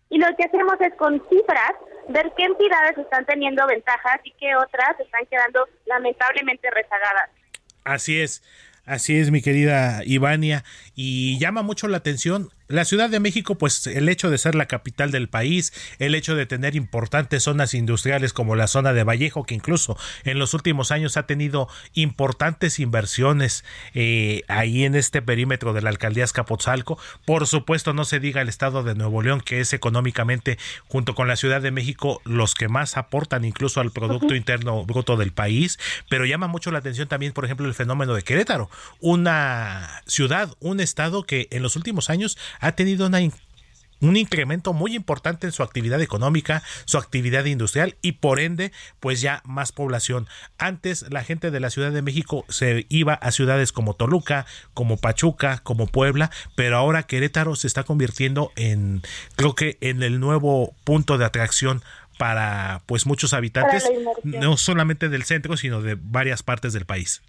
Y 0.09 0.17
lo 0.17 0.27
que 0.35 0.45
hacemos 0.45 0.75
es 0.79 0.93
con 0.95 1.21
cifras 1.29 1.73
ver 2.07 2.31
qué 2.35 2.45
entidades 2.45 2.97
están 2.97 3.25
teniendo 3.25 3.65
ventajas 3.67 4.19
y 4.23 4.31
qué 4.31 4.55
otras 4.55 4.99
están 4.99 5.25
quedando 5.27 5.67
lamentablemente 5.85 6.69
rezagadas. 6.71 7.29
Así 7.83 8.21
es. 8.21 8.43
Así 8.89 9.17
es, 9.17 9.29
mi 9.29 9.43
querida 9.43 10.01
Ivania, 10.03 10.63
y 10.95 11.37
llama 11.37 11.61
mucho 11.61 11.87
la 11.87 11.97
atención 11.97 12.49
la 12.69 12.85
Ciudad 12.85 13.09
de 13.09 13.19
México, 13.19 13.55
pues 13.55 13.87
el 13.87 14.07
hecho 14.09 14.29
de 14.29 14.37
ser 14.37 14.53
la 14.53 14.67
capital 14.67 15.09
del 15.09 15.27
país, 15.27 15.73
el 15.97 16.13
hecho 16.13 16.35
de 16.35 16.45
tener 16.45 16.75
importantes 16.75 17.43
zonas 17.43 17.73
industriales 17.73 18.31
como 18.31 18.55
la 18.55 18.67
zona 18.67 18.93
de 18.93 19.03
Vallejo, 19.03 19.43
que 19.43 19.55
incluso 19.55 19.97
en 20.23 20.37
los 20.37 20.53
últimos 20.53 20.91
años 20.91 21.17
ha 21.17 21.25
tenido 21.25 21.67
importantes 21.95 22.77
inversiones 22.77 23.65
eh, 23.95 24.43
ahí 24.47 24.85
en 24.85 24.93
este 24.93 25.23
perímetro 25.23 25.73
de 25.73 25.81
la 25.81 25.89
alcaldía 25.89 26.23
Escapotzalco. 26.23 26.99
Por 27.25 27.47
supuesto, 27.47 27.93
no 27.93 28.05
se 28.05 28.19
diga 28.19 28.43
el 28.43 28.49
estado 28.49 28.83
de 28.83 28.93
Nuevo 28.93 29.23
León, 29.23 29.41
que 29.41 29.61
es 29.61 29.73
económicamente, 29.73 30.59
junto 30.87 31.15
con 31.15 31.27
la 31.27 31.37
Ciudad 31.37 31.61
de 31.61 31.71
México, 31.71 32.21
los 32.23 32.53
que 32.53 32.67
más 32.67 32.97
aportan 32.97 33.45
incluso 33.45 33.81
al 33.81 33.91
Producto 33.91 34.35
Interno 34.35 34.85
Bruto 34.85 35.17
del 35.17 35.31
país. 35.31 35.79
Pero 36.07 36.23
llama 36.27 36.45
mucho 36.45 36.69
la 36.69 36.77
atención 36.77 37.07
también, 37.07 37.33
por 37.33 37.45
ejemplo, 37.45 37.65
el 37.65 37.73
fenómeno 37.73 38.13
de 38.13 38.21
Querétaro, 38.21 38.69
una 38.99 40.03
ciudad, 40.05 40.55
un 40.59 40.79
estado 40.81 41.23
que 41.23 41.47
en 41.49 41.63
los 41.63 41.75
últimos 41.75 42.11
años 42.11 42.37
ha 42.59 42.71
tenido 42.73 43.09
un 44.01 44.17
incremento 44.17 44.73
muy 44.73 44.95
importante 44.95 45.47
en 45.47 45.51
su 45.51 45.63
actividad 45.63 46.01
económica, 46.01 46.61
su 46.85 46.97
actividad 46.97 47.45
industrial 47.45 47.95
y 48.01 48.13
por 48.13 48.39
ende, 48.39 48.71
pues 48.99 49.21
ya 49.21 49.41
más 49.45 49.71
población. 49.71 50.27
Antes 50.57 51.05
la 51.09 51.23
gente 51.23 51.51
de 51.51 51.59
la 51.59 51.69
Ciudad 51.69 51.91
de 51.91 52.01
México 52.01 52.45
se 52.47 52.85
iba 52.89 53.13
a 53.13 53.31
ciudades 53.31 53.71
como 53.71 53.95
Toluca, 53.95 54.45
como 54.73 54.97
Pachuca, 54.97 55.59
como 55.63 55.87
Puebla, 55.87 56.29
pero 56.55 56.77
ahora 56.77 57.03
Querétaro 57.03 57.55
se 57.55 57.67
está 57.67 57.83
convirtiendo 57.83 58.51
en, 58.55 59.01
creo 59.35 59.55
que 59.55 59.77
en 59.81 60.03
el 60.03 60.19
nuevo 60.19 60.73
punto 60.83 61.17
de 61.17 61.25
atracción 61.25 61.81
para 62.17 62.81
pues 62.85 63.05
muchos 63.05 63.33
habitantes, 63.33 63.89
no 64.23 64.57
solamente 64.57 65.07
del 65.07 65.23
centro, 65.23 65.55
sino 65.55 65.81
de 65.81 65.97
varias 65.97 66.43
partes 66.43 66.73
del 66.73 66.85
país. 66.85 67.21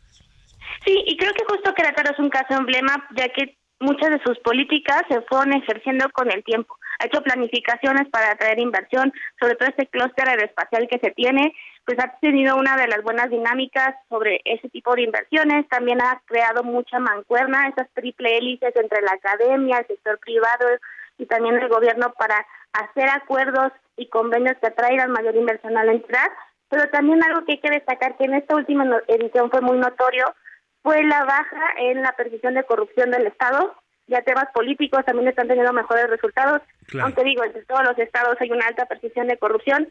Sí, 0.84 1.04
y 1.06 1.16
creo 1.16 1.32
que 1.32 1.44
justo 1.48 1.72
Querétaro 1.74 2.10
es 2.12 2.18
un 2.18 2.28
caso 2.28 2.54
emblema, 2.54 3.08
ya 3.16 3.28
que 3.28 3.59
muchas 3.80 4.10
de 4.10 4.22
sus 4.24 4.38
políticas 4.40 5.02
se 5.08 5.20
fueron 5.22 5.54
ejerciendo 5.54 6.08
con 6.10 6.30
el 6.30 6.44
tiempo. 6.44 6.76
Ha 6.98 7.06
hecho 7.06 7.22
planificaciones 7.22 8.08
para 8.10 8.32
atraer 8.32 8.60
inversión, 8.60 9.12
sobre 9.40 9.56
todo 9.56 9.68
este 9.70 9.86
clúster 9.86 10.28
aeroespacial 10.28 10.86
que 10.86 10.98
se 10.98 11.10
tiene, 11.12 11.54
pues 11.86 11.98
ha 11.98 12.18
tenido 12.20 12.56
una 12.56 12.76
de 12.76 12.88
las 12.88 13.02
buenas 13.02 13.30
dinámicas 13.30 13.94
sobre 14.08 14.42
ese 14.44 14.68
tipo 14.68 14.94
de 14.94 15.02
inversiones. 15.02 15.66
También 15.68 16.00
ha 16.02 16.20
creado 16.26 16.62
mucha 16.62 16.98
mancuerna, 16.98 17.68
esas 17.68 17.88
triple 17.94 18.36
hélices 18.36 18.76
entre 18.76 19.00
la 19.00 19.12
academia, 19.12 19.78
el 19.78 19.86
sector 19.86 20.18
privado 20.18 20.68
y 21.16 21.26
también 21.26 21.56
el 21.56 21.68
gobierno 21.68 22.12
para 22.18 22.46
hacer 22.74 23.08
acuerdos 23.08 23.72
y 23.96 24.06
convenios 24.06 24.56
que 24.60 24.68
atraigan 24.68 25.10
mayor 25.10 25.34
inversión 25.36 25.76
a 25.78 25.84
la 25.84 25.92
entidad. 25.92 26.30
Pero 26.68 26.88
también 26.90 27.24
algo 27.24 27.44
que 27.44 27.52
hay 27.52 27.58
que 27.58 27.70
destacar 27.70 28.16
que 28.16 28.24
en 28.24 28.34
esta 28.34 28.54
última 28.54 28.84
edición 29.08 29.50
fue 29.50 29.60
muy 29.62 29.78
notorio 29.78 30.26
fue 30.82 31.02
la 31.04 31.24
baja 31.24 31.62
en 31.78 32.02
la 32.02 32.12
percepción 32.12 32.54
de 32.54 32.64
corrupción 32.64 33.10
del 33.10 33.26
Estado. 33.26 33.74
Ya 34.06 34.22
temas 34.22 34.46
políticos 34.52 35.04
también 35.04 35.28
están 35.28 35.48
teniendo 35.48 35.72
mejores 35.72 36.08
resultados. 36.08 36.62
Aunque 37.00 37.22
digo, 37.22 37.44
entre 37.44 37.64
todos 37.64 37.84
los 37.84 37.98
estados 37.98 38.36
hay 38.40 38.50
una 38.50 38.66
alta 38.66 38.86
percepción 38.86 39.28
de 39.28 39.38
corrupción. 39.38 39.88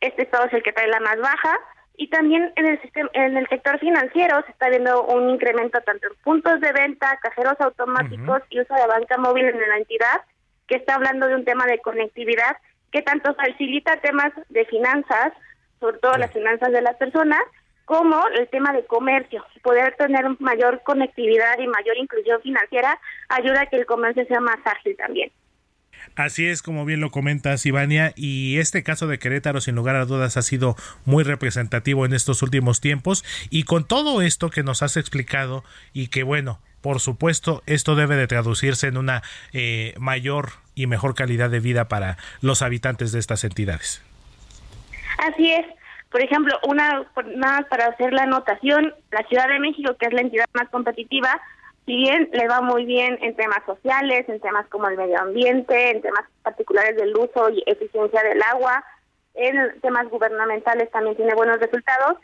Este 0.00 0.22
estado 0.22 0.46
es 0.46 0.52
el 0.52 0.62
que 0.62 0.72
trae 0.72 0.88
la 0.88 1.00
más 1.00 1.18
baja. 1.18 1.58
Y 1.96 2.08
también 2.08 2.52
en 2.56 2.66
el, 2.66 2.80
sistema, 2.80 3.08
en 3.12 3.36
el 3.36 3.48
sector 3.48 3.78
financiero 3.78 4.42
se 4.44 4.52
está 4.52 4.68
viendo 4.68 5.04
un 5.04 5.30
incremento 5.30 5.80
tanto 5.82 6.08
en 6.08 6.14
puntos 6.22 6.60
de 6.60 6.72
venta, 6.72 7.18
cajeros 7.22 7.54
automáticos 7.60 8.42
y 8.50 8.60
uso 8.60 8.74
de 8.74 8.86
banca 8.86 9.18
móvil 9.18 9.46
en 9.46 9.60
la 9.60 9.76
entidad, 9.76 10.22
que 10.66 10.76
está 10.76 10.94
hablando 10.94 11.28
de 11.28 11.34
un 11.34 11.44
tema 11.44 11.66
de 11.66 11.78
conectividad 11.78 12.56
que 12.90 13.02
tanto 13.02 13.34
facilita 13.34 13.96
temas 13.98 14.32
de 14.48 14.64
finanzas, 14.66 15.32
sobre 15.80 15.98
todo 15.98 16.16
las 16.16 16.32
finanzas 16.32 16.72
de 16.72 16.82
las 16.82 16.96
personas, 16.96 17.40
como 17.92 18.26
el 18.28 18.48
tema 18.48 18.72
de 18.72 18.86
comercio. 18.86 19.44
Poder 19.62 19.94
tener 19.96 20.24
mayor 20.40 20.80
conectividad 20.82 21.58
y 21.58 21.66
mayor 21.66 21.98
inclusión 21.98 22.40
financiera 22.40 22.98
ayuda 23.28 23.60
a 23.60 23.66
que 23.66 23.76
el 23.76 23.84
comercio 23.84 24.24
sea 24.24 24.40
más 24.40 24.56
ágil 24.64 24.96
también. 24.96 25.30
Así 26.16 26.46
es, 26.46 26.62
como 26.62 26.86
bien 26.86 27.00
lo 27.00 27.10
comentas, 27.10 27.66
Ivania, 27.66 28.14
y 28.16 28.56
este 28.56 28.82
caso 28.82 29.08
de 29.08 29.18
Querétaro, 29.18 29.60
sin 29.60 29.74
lugar 29.74 29.96
a 29.96 30.06
dudas, 30.06 30.38
ha 30.38 30.42
sido 30.42 30.74
muy 31.04 31.22
representativo 31.22 32.06
en 32.06 32.14
estos 32.14 32.40
últimos 32.42 32.80
tiempos. 32.80 33.26
Y 33.50 33.64
con 33.64 33.86
todo 33.86 34.22
esto 34.22 34.48
que 34.48 34.62
nos 34.62 34.82
has 34.82 34.96
explicado, 34.96 35.62
y 35.92 36.08
que 36.08 36.22
bueno, 36.22 36.60
por 36.80 36.98
supuesto, 36.98 37.62
esto 37.66 37.94
debe 37.94 38.16
de 38.16 38.26
traducirse 38.26 38.86
en 38.86 38.96
una 38.96 39.22
eh, 39.52 39.92
mayor 39.98 40.52
y 40.74 40.86
mejor 40.86 41.14
calidad 41.14 41.50
de 41.50 41.60
vida 41.60 41.88
para 41.88 42.16
los 42.40 42.62
habitantes 42.62 43.12
de 43.12 43.18
estas 43.18 43.44
entidades. 43.44 44.02
Así 45.18 45.52
es. 45.52 45.66
Por 46.12 46.22
ejemplo, 46.22 46.54
una 46.68 47.06
nada 47.34 47.60
más 47.60 47.64
para 47.66 47.86
hacer 47.86 48.12
la 48.12 48.22
anotación, 48.22 48.94
la 49.10 49.26
Ciudad 49.28 49.48
de 49.48 49.58
México, 49.58 49.96
que 49.98 50.06
es 50.06 50.12
la 50.12 50.20
entidad 50.20 50.44
más 50.52 50.68
competitiva, 50.68 51.40
si 51.86 51.96
bien 51.96 52.28
le 52.32 52.46
va 52.46 52.60
muy 52.60 52.84
bien 52.84 53.18
en 53.22 53.34
temas 53.34 53.64
sociales, 53.66 54.28
en 54.28 54.38
temas 54.38 54.66
como 54.68 54.86
el 54.88 54.96
medio 54.96 55.18
ambiente, 55.18 55.90
en 55.90 56.02
temas 56.02 56.24
particulares 56.42 56.96
del 56.96 57.16
uso 57.16 57.50
y 57.50 57.64
eficiencia 57.66 58.22
del 58.22 58.40
agua, 58.42 58.84
en 59.34 59.80
temas 59.80 60.08
gubernamentales 60.08 60.90
también 60.90 61.16
tiene 61.16 61.34
buenos 61.34 61.58
resultados, 61.58 62.18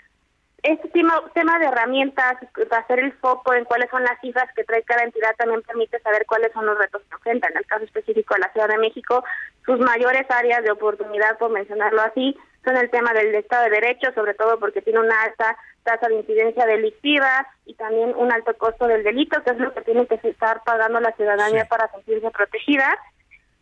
este 0.62 0.88
tema, 0.88 1.22
tema 1.34 1.58
de 1.58 1.66
herramientas, 1.66 2.36
hacer 2.72 2.98
el 2.98 3.12
foco 3.14 3.54
en 3.54 3.64
cuáles 3.64 3.88
son 3.90 4.02
las 4.02 4.20
cifras 4.20 4.52
que 4.56 4.64
trae 4.64 4.82
cada 4.82 5.04
entidad 5.04 5.34
también 5.36 5.62
permite 5.62 6.00
saber 6.00 6.26
cuáles 6.26 6.52
son 6.52 6.66
los 6.66 6.76
retos 6.76 7.02
que 7.02 7.14
enfrentan. 7.14 7.52
En 7.52 7.58
el 7.58 7.66
caso 7.66 7.84
específico 7.84 8.34
de 8.34 8.40
la 8.40 8.52
Ciudad 8.52 8.68
de 8.68 8.78
México, 8.78 9.24
sus 9.64 9.78
mayores 9.78 10.28
áreas 10.28 10.64
de 10.64 10.72
oportunidad, 10.72 11.38
por 11.38 11.50
mencionarlo 11.50 12.02
así, 12.02 12.36
son 12.68 12.76
el 12.76 12.90
tema 12.90 13.14
del 13.14 13.34
Estado 13.34 13.64
de 13.64 13.70
Derecho, 13.70 14.12
sobre 14.14 14.34
todo 14.34 14.58
porque 14.58 14.82
tiene 14.82 15.00
una 15.00 15.22
alta 15.22 15.56
tasa 15.84 16.08
de 16.08 16.16
incidencia 16.16 16.66
delictiva 16.66 17.46
y 17.64 17.72
también 17.74 18.12
un 18.14 18.30
alto 18.30 18.54
costo 18.58 18.86
del 18.86 19.02
delito, 19.02 19.42
que 19.42 19.50
es 19.50 19.58
lo 19.58 19.72
que 19.72 19.80
tiene 19.80 20.06
que 20.06 20.20
estar 20.28 20.62
pagando 20.64 21.00
la 21.00 21.12
ciudadanía 21.12 21.64
para 21.64 21.90
sentirse 21.90 22.30
protegida. 22.30 22.98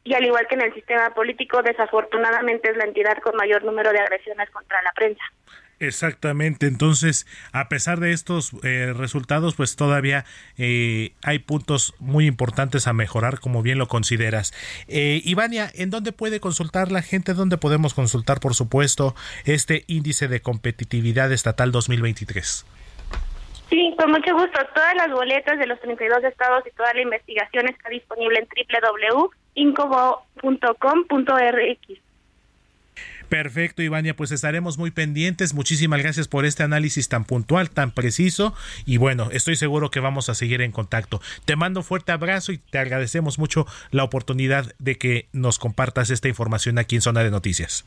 Y 0.02 0.14
al 0.14 0.24
igual 0.24 0.48
que 0.48 0.56
en 0.56 0.62
el 0.62 0.74
sistema 0.74 1.10
político, 1.10 1.62
desafortunadamente 1.62 2.70
es 2.70 2.76
la 2.76 2.84
entidad 2.84 3.18
con 3.18 3.36
mayor 3.36 3.62
número 3.62 3.92
de 3.92 4.00
agresiones 4.00 4.50
contra 4.50 4.82
la 4.82 4.92
prensa. 4.92 5.22
Exactamente, 5.78 6.66
entonces 6.66 7.26
a 7.52 7.68
pesar 7.68 8.00
de 8.00 8.12
estos 8.12 8.52
eh, 8.64 8.94
resultados 8.96 9.56
pues 9.56 9.76
todavía 9.76 10.24
eh, 10.56 11.12
hay 11.22 11.38
puntos 11.38 11.94
muy 11.98 12.26
importantes 12.26 12.86
a 12.86 12.94
mejorar 12.94 13.40
como 13.40 13.60
bien 13.60 13.76
lo 13.76 13.86
consideras. 13.86 14.54
Eh, 14.88 15.20
Ivania, 15.24 15.70
¿en 15.74 15.90
dónde 15.90 16.12
puede 16.12 16.40
consultar 16.40 16.90
la 16.90 17.02
gente? 17.02 17.34
¿Dónde 17.34 17.58
podemos 17.58 17.92
consultar 17.92 18.40
por 18.40 18.54
supuesto 18.54 19.14
este 19.44 19.84
índice 19.86 20.28
de 20.28 20.40
competitividad 20.40 21.30
estatal 21.30 21.72
2023? 21.72 22.64
Sí, 23.68 23.94
con 23.98 24.12
mucho 24.12 24.32
gusto. 24.32 24.58
Todas 24.74 24.94
las 24.94 25.10
boletas 25.10 25.58
de 25.58 25.66
los 25.66 25.78
32 25.80 26.24
estados 26.24 26.64
y 26.66 26.70
toda 26.70 26.94
la 26.94 27.02
investigación 27.02 27.68
está 27.68 27.90
disponible 27.90 28.38
en 28.38 28.48
www.incobo.com.rx. 29.54 32.05
Perfecto, 33.28 33.82
Ivania, 33.82 34.14
pues 34.14 34.30
estaremos 34.30 34.78
muy 34.78 34.90
pendientes. 34.90 35.52
Muchísimas 35.52 36.00
gracias 36.00 36.28
por 36.28 36.44
este 36.44 36.62
análisis 36.62 37.08
tan 37.08 37.24
puntual, 37.24 37.70
tan 37.70 37.90
preciso. 37.90 38.54
Y 38.84 38.98
bueno, 38.98 39.30
estoy 39.32 39.56
seguro 39.56 39.90
que 39.90 40.00
vamos 40.00 40.28
a 40.28 40.34
seguir 40.34 40.62
en 40.62 40.72
contacto. 40.72 41.20
Te 41.44 41.56
mando 41.56 41.80
un 41.80 41.84
fuerte 41.84 42.12
abrazo 42.12 42.52
y 42.52 42.58
te 42.58 42.78
agradecemos 42.78 43.38
mucho 43.38 43.66
la 43.90 44.04
oportunidad 44.04 44.74
de 44.78 44.96
que 44.96 45.28
nos 45.32 45.58
compartas 45.58 46.10
esta 46.10 46.28
información 46.28 46.78
aquí 46.78 46.96
en 46.96 47.02
Zona 47.02 47.24
de 47.24 47.30
Noticias. 47.30 47.84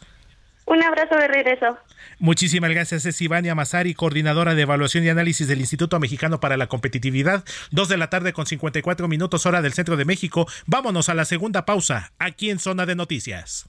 Un 0.66 0.84
abrazo 0.84 1.16
de 1.16 1.28
regreso. 1.28 1.80
Muchísimas 2.20 2.70
gracias, 2.70 3.04
es 3.06 3.20
Ivania 3.22 3.56
Mazari, 3.56 3.96
coordinadora 3.96 4.54
de 4.54 4.62
evaluación 4.62 5.04
y 5.04 5.10
análisis 5.10 5.48
del 5.48 5.62
Instituto 5.62 6.00
Mexicano 6.00 6.40
para 6.40 6.58
la 6.58 6.68
Competitividad. 6.68 7.44
Dos 7.72 7.90
de 7.90 7.98
la 7.98 8.12
tarde 8.12 8.34
con 8.34 8.46
54 8.46 9.08
minutos 9.08 9.48
hora 9.48 9.64
del 9.64 9.74
centro 9.74 9.98
de 9.98 10.06
México. 10.06 10.48
Vámonos 10.68 11.10
a 11.10 11.16
la 11.16 11.26
segunda 11.26 11.66
pausa, 11.66 12.12
aquí 12.20 12.52
en 12.52 12.60
Zona 12.60 12.86
de 12.86 12.96
Noticias. 12.96 13.68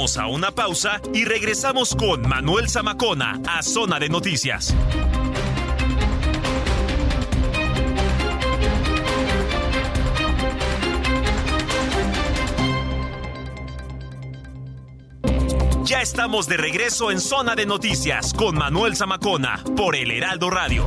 A 0.00 0.26
una 0.28 0.50
pausa 0.50 0.98
y 1.12 1.26
regresamos 1.26 1.94
con 1.94 2.26
Manuel 2.26 2.70
Zamacona 2.70 3.38
a 3.46 3.62
Zona 3.62 3.98
de 3.98 4.08
Noticias. 4.08 4.74
Ya 15.84 16.00
estamos 16.00 16.48
de 16.48 16.56
regreso 16.56 17.10
en 17.10 17.20
Zona 17.20 17.54
de 17.54 17.66
Noticias 17.66 18.32
con 18.32 18.56
Manuel 18.56 18.96
Zamacona 18.96 19.62
por 19.76 19.96
el 19.96 20.10
Heraldo 20.12 20.48
Radio. 20.48 20.86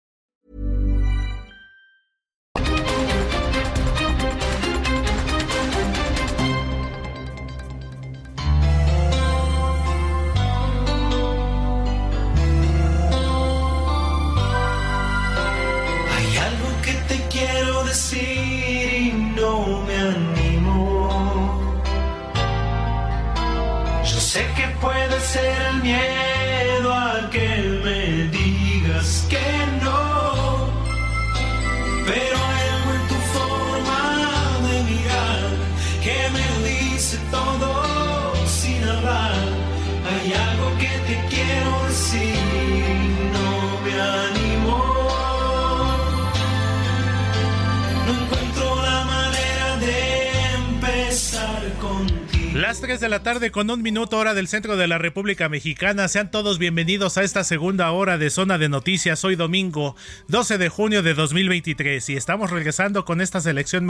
puede 25.33 25.53
ser 25.53 25.67
el 25.67 25.81
miedo 25.81 26.20
Las 52.71 52.79
3 52.79 53.01
de 53.01 53.09
la 53.09 53.21
tarde 53.21 53.51
con 53.51 53.69
un 53.69 53.81
minuto 53.81 54.17
hora 54.17 54.33
del 54.33 54.47
centro 54.47 54.77
de 54.77 54.87
la 54.87 54.97
República 54.97 55.49
Mexicana. 55.49 56.07
Sean 56.07 56.31
todos 56.31 56.57
bienvenidos 56.57 57.17
a 57.17 57.23
esta 57.23 57.43
segunda 57.43 57.91
hora 57.91 58.17
de 58.17 58.29
Zona 58.29 58.57
de 58.57 58.69
Noticias. 58.69 59.25
Hoy 59.25 59.35
domingo 59.35 59.97
12 60.29 60.57
de 60.57 60.69
junio 60.69 61.03
de 61.03 61.13
2023 61.13 62.07
y 62.07 62.15
estamos 62.15 62.49
regresando 62.49 63.03
con 63.03 63.19
esta 63.19 63.41
selección 63.41 63.89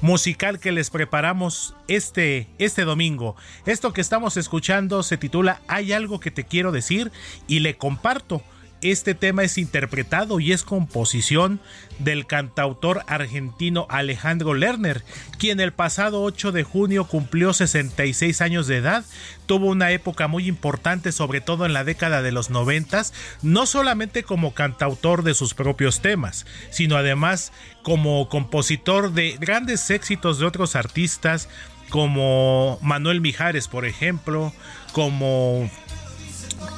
musical 0.00 0.60
que 0.60 0.70
les 0.70 0.90
preparamos 0.90 1.74
este, 1.88 2.46
este 2.58 2.84
domingo. 2.84 3.34
Esto 3.66 3.92
que 3.92 4.00
estamos 4.00 4.36
escuchando 4.36 5.02
se 5.02 5.16
titula 5.16 5.60
Hay 5.66 5.92
algo 5.92 6.20
que 6.20 6.30
te 6.30 6.44
quiero 6.44 6.70
decir 6.70 7.10
y 7.48 7.58
le 7.58 7.78
comparto. 7.78 8.44
Este 8.82 9.14
tema 9.14 9.42
es 9.42 9.58
interpretado 9.58 10.40
y 10.40 10.52
es 10.52 10.62
composición 10.62 11.60
del 11.98 12.26
cantautor 12.26 13.02
argentino 13.06 13.86
Alejandro 13.90 14.54
Lerner, 14.54 15.04
quien 15.38 15.60
el 15.60 15.72
pasado 15.72 16.22
8 16.22 16.50
de 16.50 16.62
junio 16.64 17.04
cumplió 17.04 17.52
66 17.52 18.40
años 18.40 18.66
de 18.66 18.78
edad, 18.78 19.04
tuvo 19.44 19.66
una 19.66 19.90
época 19.90 20.28
muy 20.28 20.48
importante 20.48 21.12
sobre 21.12 21.42
todo 21.42 21.66
en 21.66 21.74
la 21.74 21.84
década 21.84 22.22
de 22.22 22.32
los 22.32 22.48
90, 22.48 23.02
no 23.42 23.66
solamente 23.66 24.22
como 24.22 24.54
cantautor 24.54 25.24
de 25.24 25.34
sus 25.34 25.52
propios 25.52 26.00
temas, 26.00 26.46
sino 26.70 26.96
además 26.96 27.52
como 27.82 28.30
compositor 28.30 29.12
de 29.12 29.36
grandes 29.38 29.90
éxitos 29.90 30.38
de 30.38 30.46
otros 30.46 30.74
artistas 30.74 31.50
como 31.90 32.78
Manuel 32.80 33.20
Mijares, 33.20 33.68
por 33.68 33.84
ejemplo, 33.84 34.54
como 34.92 35.68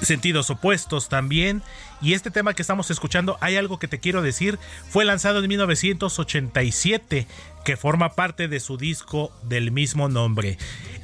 Sentidos 0.03 0.51
Opuestos 0.51 1.09
también, 1.09 1.63
y 2.03 2.15
este 2.15 2.31
tema 2.31 2.55
que 2.55 2.63
estamos 2.63 2.91
escuchando, 2.91 3.39
Hay 3.41 3.57
algo 3.57 3.79
que 3.79 3.89
te 3.89 4.01
quiero 4.01 4.23
decir, 4.23 4.59
fue 4.91 5.05
lanzado 5.05 5.39
en 5.39 5.49
1987, 5.49 7.27
que 7.65 7.77
forma 7.77 8.15
parte 8.15 8.49
de 8.49 8.61
su 8.61 8.77
disco 8.77 9.33
del 9.45 9.71
mismo 9.71 10.09
nombre. 10.09 10.59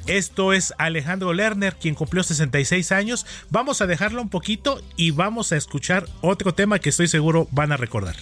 Esto 0.07 0.53
es 0.53 0.73
Alejandro 0.77 1.33
Lerner, 1.33 1.75
quien 1.75 1.95
cumplió 1.95 2.23
66 2.23 2.91
años. 2.91 3.25
Vamos 3.49 3.81
a 3.81 3.87
dejarlo 3.87 4.21
un 4.21 4.29
poquito 4.29 4.81
y 4.97 5.11
vamos 5.11 5.51
a 5.51 5.57
escuchar 5.57 6.05
otro 6.21 6.53
tema 6.53 6.79
que 6.79 6.89
estoy 6.89 7.07
seguro 7.07 7.47
van 7.51 7.71
a 7.71 7.77
recordar. 7.77 8.15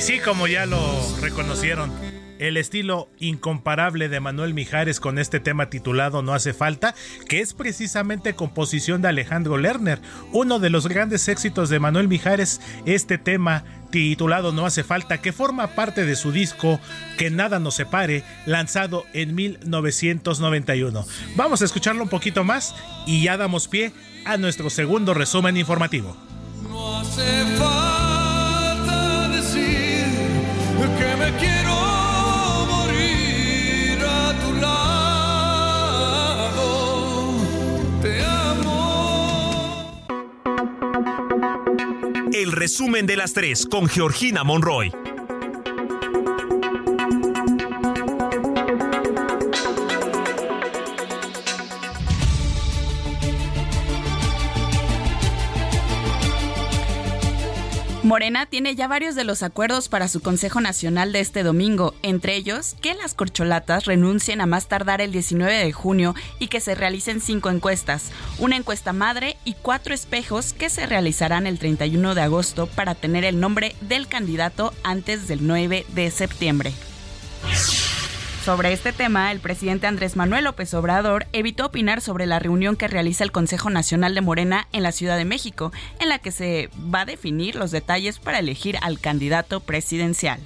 Y 0.00 0.02
sí, 0.02 0.18
como 0.18 0.46
ya 0.46 0.64
lo 0.64 0.80
reconocieron, 1.20 1.92
el 2.38 2.56
estilo 2.56 3.10
incomparable 3.18 4.08
de 4.08 4.18
Manuel 4.18 4.54
Mijares 4.54 4.98
con 4.98 5.18
este 5.18 5.40
tema 5.40 5.68
titulado 5.68 6.22
No 6.22 6.32
hace 6.32 6.54
falta, 6.54 6.94
que 7.28 7.40
es 7.40 7.52
precisamente 7.52 8.32
composición 8.32 9.02
de 9.02 9.08
Alejandro 9.08 9.58
Lerner, 9.58 10.00
uno 10.32 10.58
de 10.58 10.70
los 10.70 10.88
grandes 10.88 11.28
éxitos 11.28 11.68
de 11.68 11.80
Manuel 11.80 12.08
Mijares, 12.08 12.62
este 12.86 13.18
tema 13.18 13.64
titulado 13.90 14.52
No 14.52 14.64
hace 14.64 14.84
falta, 14.84 15.20
que 15.20 15.34
forma 15.34 15.66
parte 15.74 16.06
de 16.06 16.16
su 16.16 16.32
disco 16.32 16.80
Que 17.18 17.30
nada 17.30 17.58
nos 17.58 17.74
separe, 17.74 18.24
lanzado 18.46 19.04
en 19.12 19.34
1991. 19.34 21.04
Vamos 21.36 21.60
a 21.60 21.66
escucharlo 21.66 22.02
un 22.02 22.08
poquito 22.08 22.42
más 22.42 22.74
y 23.06 23.24
ya 23.24 23.36
damos 23.36 23.68
pie 23.68 23.92
a 24.24 24.38
nuestro 24.38 24.70
segundo 24.70 25.12
resumen 25.12 25.58
informativo. 25.58 26.16
No 26.70 27.00
hace 27.00 27.44
falta 27.58 27.89
El 42.40 42.52
resumen 42.52 43.04
de 43.04 43.18
las 43.18 43.34
tres 43.34 43.66
con 43.66 43.86
Georgina 43.86 44.44
Monroy. 44.44 44.90
Morena 58.10 58.44
tiene 58.44 58.74
ya 58.74 58.88
varios 58.88 59.14
de 59.14 59.22
los 59.22 59.44
acuerdos 59.44 59.88
para 59.88 60.08
su 60.08 60.20
Consejo 60.20 60.60
Nacional 60.60 61.12
de 61.12 61.20
este 61.20 61.44
domingo, 61.44 61.94
entre 62.02 62.34
ellos 62.34 62.74
que 62.80 62.94
las 62.94 63.14
corcholatas 63.14 63.84
renuncien 63.84 64.40
a 64.40 64.46
más 64.46 64.66
tardar 64.66 65.00
el 65.00 65.12
19 65.12 65.54
de 65.54 65.70
junio 65.70 66.16
y 66.40 66.48
que 66.48 66.58
se 66.58 66.74
realicen 66.74 67.20
cinco 67.20 67.50
encuestas, 67.50 68.10
una 68.40 68.56
encuesta 68.56 68.92
madre 68.92 69.36
y 69.44 69.54
cuatro 69.54 69.94
espejos 69.94 70.52
que 70.54 70.70
se 70.70 70.86
realizarán 70.86 71.46
el 71.46 71.60
31 71.60 72.16
de 72.16 72.22
agosto 72.22 72.66
para 72.66 72.96
tener 72.96 73.24
el 73.24 73.38
nombre 73.38 73.76
del 73.80 74.08
candidato 74.08 74.74
antes 74.82 75.28
del 75.28 75.46
9 75.46 75.86
de 75.94 76.10
septiembre. 76.10 76.72
Sobre 78.44 78.72
este 78.72 78.94
tema, 78.94 79.30
el 79.32 79.40
presidente 79.40 79.86
Andrés 79.86 80.16
Manuel 80.16 80.44
López 80.44 80.72
Obrador 80.72 81.26
evitó 81.34 81.66
opinar 81.66 82.00
sobre 82.00 82.24
la 82.24 82.38
reunión 82.38 82.74
que 82.74 82.88
realiza 82.88 83.22
el 83.22 83.32
Consejo 83.32 83.68
Nacional 83.68 84.14
de 84.14 84.22
Morena 84.22 84.66
en 84.72 84.82
la 84.82 84.92
Ciudad 84.92 85.18
de 85.18 85.26
México, 85.26 85.72
en 85.98 86.08
la 86.08 86.18
que 86.18 86.32
se 86.32 86.70
va 86.92 87.02
a 87.02 87.04
definir 87.04 87.54
los 87.54 87.70
detalles 87.70 88.18
para 88.18 88.38
elegir 88.38 88.78
al 88.80 88.98
candidato 88.98 89.60
presidencial. 89.60 90.40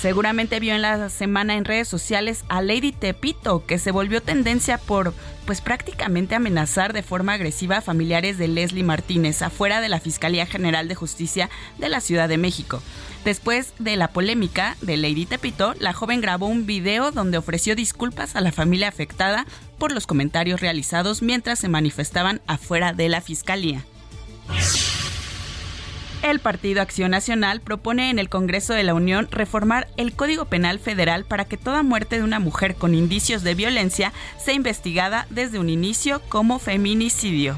Seguramente 0.00 0.58
vio 0.58 0.74
en 0.74 0.82
la 0.82 1.10
semana 1.10 1.56
en 1.56 1.64
redes 1.64 1.86
sociales 1.86 2.44
a 2.48 2.60
Lady 2.60 2.90
Tepito, 2.90 3.64
que 3.66 3.78
se 3.78 3.92
volvió 3.92 4.20
tendencia 4.20 4.78
por, 4.78 5.14
pues 5.44 5.60
prácticamente 5.60 6.34
amenazar 6.34 6.92
de 6.92 7.02
forma 7.02 7.34
agresiva 7.34 7.76
a 7.76 7.82
familiares 7.82 8.36
de 8.36 8.48
Leslie 8.48 8.82
Martínez 8.82 9.42
afuera 9.42 9.80
de 9.80 9.90
la 9.90 10.00
Fiscalía 10.00 10.46
General 10.46 10.88
de 10.88 10.94
Justicia 10.94 11.50
de 11.78 11.88
la 11.88 12.00
Ciudad 12.00 12.28
de 12.30 12.38
México. 12.38 12.82
Después 13.24 13.74
de 13.78 13.96
la 13.96 14.08
polémica 14.08 14.76
de 14.80 14.96
Lady 14.96 15.26
Tepito, 15.26 15.74
la 15.78 15.92
joven 15.92 16.22
grabó 16.22 16.46
un 16.46 16.64
video 16.64 17.10
donde 17.10 17.36
ofreció 17.36 17.76
disculpas 17.76 18.34
a 18.34 18.40
la 18.40 18.50
familia 18.50 18.88
afectada 18.88 19.46
por 19.78 19.92
los 19.92 20.06
comentarios 20.06 20.60
realizados 20.60 21.20
mientras 21.20 21.58
se 21.58 21.68
manifestaban 21.68 22.40
afuera 22.46 22.94
de 22.94 23.10
la 23.10 23.20
Fiscalía. 23.20 23.84
El 26.22 26.38
Partido 26.38 26.82
Acción 26.82 27.10
Nacional 27.10 27.60
propone 27.60 28.10
en 28.10 28.18
el 28.18 28.28
Congreso 28.28 28.74
de 28.74 28.84
la 28.84 28.94
Unión 28.94 29.28
reformar 29.30 29.88
el 29.96 30.12
Código 30.12 30.46
Penal 30.46 30.78
Federal 30.78 31.24
para 31.24 31.46
que 31.46 31.56
toda 31.56 31.82
muerte 31.82 32.16
de 32.16 32.24
una 32.24 32.40
mujer 32.40 32.74
con 32.74 32.94
indicios 32.94 33.42
de 33.42 33.54
violencia 33.54 34.12
sea 34.38 34.54
investigada 34.54 35.26
desde 35.30 35.58
un 35.58 35.70
inicio 35.70 36.20
como 36.28 36.58
feminicidio. 36.58 37.56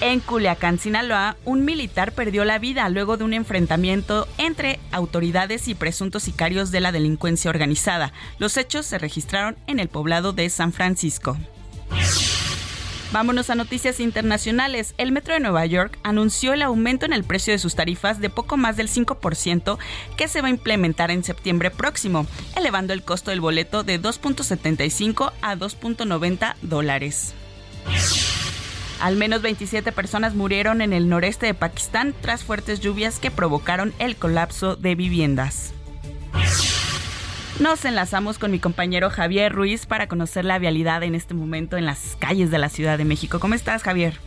En 0.00 0.20
Culiacán, 0.20 0.78
Sinaloa, 0.78 1.36
un 1.46 1.64
militar 1.64 2.12
perdió 2.12 2.44
la 2.44 2.58
vida 2.58 2.86
luego 2.90 3.16
de 3.16 3.24
un 3.24 3.32
enfrentamiento 3.32 4.28
entre 4.36 4.78
autoridades 4.92 5.68
y 5.68 5.74
presuntos 5.74 6.24
sicarios 6.24 6.70
de 6.70 6.80
la 6.80 6.92
delincuencia 6.92 7.48
organizada. 7.48 8.12
Los 8.38 8.58
hechos 8.58 8.84
se 8.84 8.98
registraron 8.98 9.56
en 9.66 9.78
el 9.78 9.88
poblado 9.88 10.34
de 10.34 10.50
San 10.50 10.74
Francisco. 10.74 11.38
Vámonos 13.10 13.48
a 13.48 13.54
noticias 13.54 13.98
internacionales. 13.98 14.94
El 14.98 15.12
Metro 15.12 15.32
de 15.32 15.40
Nueva 15.40 15.64
York 15.64 15.98
anunció 16.02 16.52
el 16.52 16.60
aumento 16.60 17.06
en 17.06 17.14
el 17.14 17.24
precio 17.24 17.54
de 17.54 17.58
sus 17.58 17.74
tarifas 17.74 18.20
de 18.20 18.28
poco 18.28 18.58
más 18.58 18.76
del 18.76 18.90
5% 18.90 19.78
que 20.18 20.28
se 20.28 20.42
va 20.42 20.48
a 20.48 20.50
implementar 20.50 21.10
en 21.10 21.24
septiembre 21.24 21.70
próximo, 21.70 22.26
elevando 22.54 22.92
el 22.92 23.02
costo 23.02 23.30
del 23.30 23.40
boleto 23.40 23.82
de 23.82 23.98
2.75 23.98 25.32
a 25.40 25.56
2.90 25.56 26.56
dólares. 26.60 27.32
Al 29.00 29.16
menos 29.16 29.42
27 29.42 29.92
personas 29.92 30.34
murieron 30.34 30.80
en 30.80 30.92
el 30.92 31.08
noreste 31.08 31.46
de 31.46 31.54
Pakistán 31.54 32.14
tras 32.20 32.44
fuertes 32.44 32.80
lluvias 32.80 33.18
que 33.18 33.30
provocaron 33.30 33.92
el 33.98 34.16
colapso 34.16 34.76
de 34.76 34.94
viviendas. 34.94 35.72
Nos 37.60 37.84
enlazamos 37.84 38.38
con 38.38 38.50
mi 38.50 38.58
compañero 38.58 39.08
Javier 39.08 39.52
Ruiz 39.52 39.86
para 39.86 40.08
conocer 40.08 40.44
la 40.44 40.58
vialidad 40.58 41.02
en 41.02 41.14
este 41.14 41.34
momento 41.34 41.76
en 41.76 41.86
las 41.86 42.16
calles 42.18 42.50
de 42.50 42.58
la 42.58 42.68
Ciudad 42.68 42.98
de 42.98 43.04
México. 43.04 43.38
¿Cómo 43.40 43.54
estás, 43.54 43.82
Javier? 43.82 44.18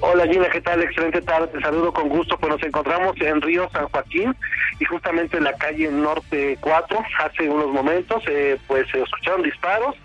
Hola 0.00 0.26
Gina, 0.26 0.48
¿qué 0.50 0.60
tal? 0.60 0.82
Excelente 0.82 1.22
tarde, 1.22 1.46
te 1.48 1.60
saludo 1.60 1.92
con 1.92 2.08
gusto. 2.08 2.36
Pues 2.36 2.52
nos 2.52 2.62
encontramos 2.62 3.16
en 3.20 3.40
Río 3.40 3.68
San 3.72 3.88
Joaquín 3.88 4.34
y 4.78 4.84
justamente 4.84 5.36
en 5.36 5.44
la 5.44 5.54
calle 5.54 5.88
Norte 5.90 6.58
4, 6.60 6.98
hace 7.20 7.48
unos 7.48 7.68
momentos, 7.68 8.22
eh, 8.26 8.58
pues 8.66 8.88
se 8.90 9.02
escucharon 9.02 9.42
disparos. 9.42 9.96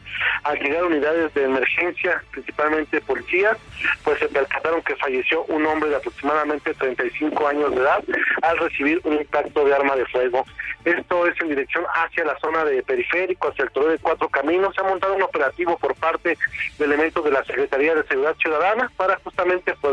Al 0.43 0.59
llegar 0.59 0.83
unidades 0.83 1.33
de 1.33 1.45
emergencia, 1.45 2.21
principalmente 2.31 2.99
policías, 3.01 3.57
pues 4.03 4.19
se 4.19 4.27
percataron 4.27 4.81
que 4.81 4.95
falleció 4.97 5.43
un 5.45 5.65
hombre 5.65 5.89
de 5.89 5.95
aproximadamente 5.95 6.73
35 6.73 7.47
años 7.47 7.71
de 7.71 7.81
edad 7.81 8.03
al 8.41 8.57
recibir 8.57 8.99
un 9.05 9.13
impacto 9.13 9.63
de 9.63 9.73
arma 9.73 9.95
de 9.95 10.05
fuego. 10.07 10.45
Esto 10.83 11.27
es 11.27 11.39
en 11.41 11.49
dirección 11.49 11.85
hacia 11.93 12.25
la 12.25 12.37
zona 12.39 12.63
de 12.63 12.83
periférico, 12.83 13.49
hacia 13.49 13.65
el 13.65 13.71
torre 13.71 13.93
de 13.93 13.99
Cuatro 13.99 14.29
Caminos. 14.29 14.73
Se 14.75 14.81
ha 14.81 14.85
montado 14.85 15.13
un 15.13 15.23
operativo 15.23 15.77
por 15.77 15.95
parte 15.95 16.37
de 16.77 16.85
elementos 16.85 17.23
de 17.23 17.31
la 17.31 17.43
Secretaría 17.43 17.95
de 17.95 18.03
Seguridad 18.03 18.35
Ciudadana 18.37 18.91
para 18.97 19.17
justamente 19.23 19.73
poder 19.75 19.88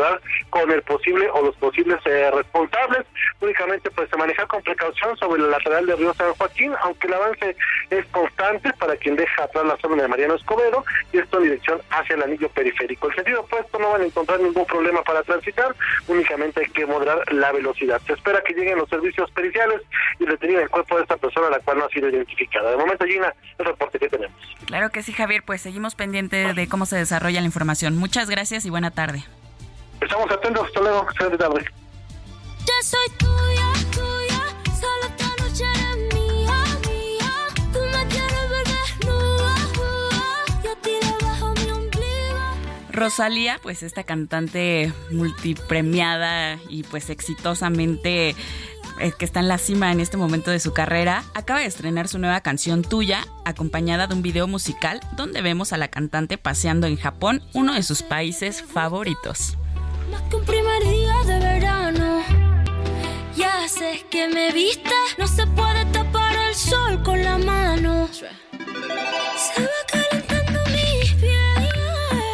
con 0.51 0.71
el 0.71 0.83
posible 0.83 1.29
o 1.31 1.43
los 1.43 1.57
posibles 1.57 1.99
eh, 2.07 2.31
responsables. 2.33 3.07
Únicamente 3.41 3.91
pues 3.91 4.09
se 4.11 4.17
maneja 4.17 4.47
con 4.47 4.63
precaución 4.63 5.17
sobre 5.17 5.43
el 5.43 5.51
lateral 5.51 5.87
de 5.87 5.97
Río 5.97 6.15
San 6.15 6.33
Joaquín, 6.35 6.73
aunque 6.83 7.07
el 7.07 7.15
avance 7.15 7.57
es 7.91 8.07
constante 8.07 8.73
para 8.79 8.97
quien 8.97 9.17
deja 9.17 9.45
atrás 9.45 9.65
la 9.65 9.77
zona 9.79 10.03
de 10.03 10.09
Mariano 10.09 10.35
Escobedo 10.35 10.85
y 11.13 11.19
esto 11.19 11.39
en 11.39 11.45
dirección 11.45 11.81
hacia 11.91 12.17
el 12.17 12.23
anillo 12.23 12.49
periférico. 12.51 13.09
El 13.09 13.15
sentido 13.15 13.41
opuesto 13.41 13.79
no 13.79 13.93
van 13.93 14.03
a 14.03 14.07
encontrar 14.07 14.41
ningún 14.41 14.67
problema 14.67 15.03
para 15.03 15.23
transitar, 15.23 15.75
únicamente 16.09 16.61
hay 16.61 16.71
que 16.71 16.87
moderar 16.87 17.21
la 17.33 17.53
velocidad. 17.53 18.01
Se 18.07 18.15
espera 18.15 18.43
que 18.43 18.55
lleguen 18.55 18.79
los 18.79 18.89
servicios 18.89 19.31
periciales 19.33 19.83
y 20.19 20.27
detengan 20.27 20.63
el 20.63 20.71
cuerpo 20.71 20.97
de 20.97 21.03
esta 21.03 21.17
persona, 21.17 21.51
la 21.51 21.61
cual 21.61 21.79
no 21.79 21.85
ha 21.85 21.89
sido 21.89 22.09
identificada. 22.09 22.71
De 22.71 22.77
momento, 22.77 23.05
Gina, 23.05 23.33
el 23.59 23.67
reporte 23.67 23.99
que 23.99 24.09
tenemos. 24.09 24.37
Claro 24.67 24.91
que 24.91 25.03
sí, 25.03 25.13
Javier, 25.13 25.43
pues 25.45 25.61
seguimos 25.61 25.95
pendientes 25.95 26.55
de 26.55 26.69
cómo 26.69 26.87
se 26.87 26.97
desarrolla 26.97 27.41
la 27.41 27.47
información. 27.47 27.97
Muchas 27.97 28.29
gracias 28.29 28.65
y 28.65 28.71
buena 28.71 28.91
tarde. 28.91 29.25
Estamos 30.01 30.31
atentos, 30.31 30.67
hasta 30.67 30.81
luego, 30.81 31.03
excelente 31.11 31.39
tarde. 31.39 31.65
Yo 32.61 32.73
soy 32.83 33.09
tuya, 33.19 33.73
tuya, 33.93 34.43
solo 34.79 35.07
esta 35.09 35.29
noche 35.43 35.65
eres 35.65 36.15
mía, 36.15 36.65
mía. 36.89 37.33
Tú 37.73 37.79
me 37.79 38.07
quieres 38.09 38.51
ver 38.51 38.67
desnuda, 38.67 39.55
yo 40.65 40.77
tiré 40.83 41.13
bajo 41.23 41.55
mi 41.55 41.71
ombligo. 41.71 42.93
Rosalía, 42.93 43.59
pues 43.63 43.83
esta 43.83 44.05
cantante 44.05 44.93
multipremiada 45.11 46.59
y 46.69 46.83
pues 46.83 47.11
exitosamente 47.11 48.37
eh, 48.99 49.13
que 49.19 49.25
está 49.25 49.41
en 49.41 49.49
la 49.49 49.59
cima 49.59 49.93
en 49.93 50.01
este 50.01 50.17
momento 50.17 50.51
de 50.51 50.61
su 50.61 50.73
carrera, 50.73 51.25
acaba 51.35 51.61
de 51.61 51.67
estrenar 51.67 52.09
su 52.09 52.19
nueva 52.19 52.41
canción 52.41 52.83
Tuya, 52.83 53.27
acompañada 53.45 54.07
de 54.07 54.15
un 54.15 54.23
video 54.23 54.47
musical 54.47 55.01
donde 55.17 55.43
vemos 55.43 55.73
a 55.73 55.77
la 55.77 55.89
cantante 55.89 56.39
paseando 56.39 56.87
en 56.87 56.97
Japón, 56.97 57.43
uno 57.53 57.75
de 57.75 57.83
sus 57.83 58.03
países 58.03 58.63
favoritos. 58.63 59.57
Más 60.11 60.23
que 60.23 60.37
un 60.37 60.45
primer 60.45 60.83
día 60.85 61.15
de 61.27 61.39
verano. 61.39 62.23
Ya 63.37 63.69
sé 63.69 64.05
que 64.11 64.29
me 64.29 64.53
viste, 64.53 64.95
no 65.19 65.27
se 65.27 65.47
puede 65.49 65.85
tapar 65.87 66.37
el 66.49 66.55
sol 66.55 67.03
con 67.03 67.23
la 67.23 67.39
mano. 67.39 68.09
Se 68.13 69.63
va 69.63 69.69
calentando 69.87 70.61
mis 70.71 71.13
pies. 71.15 71.37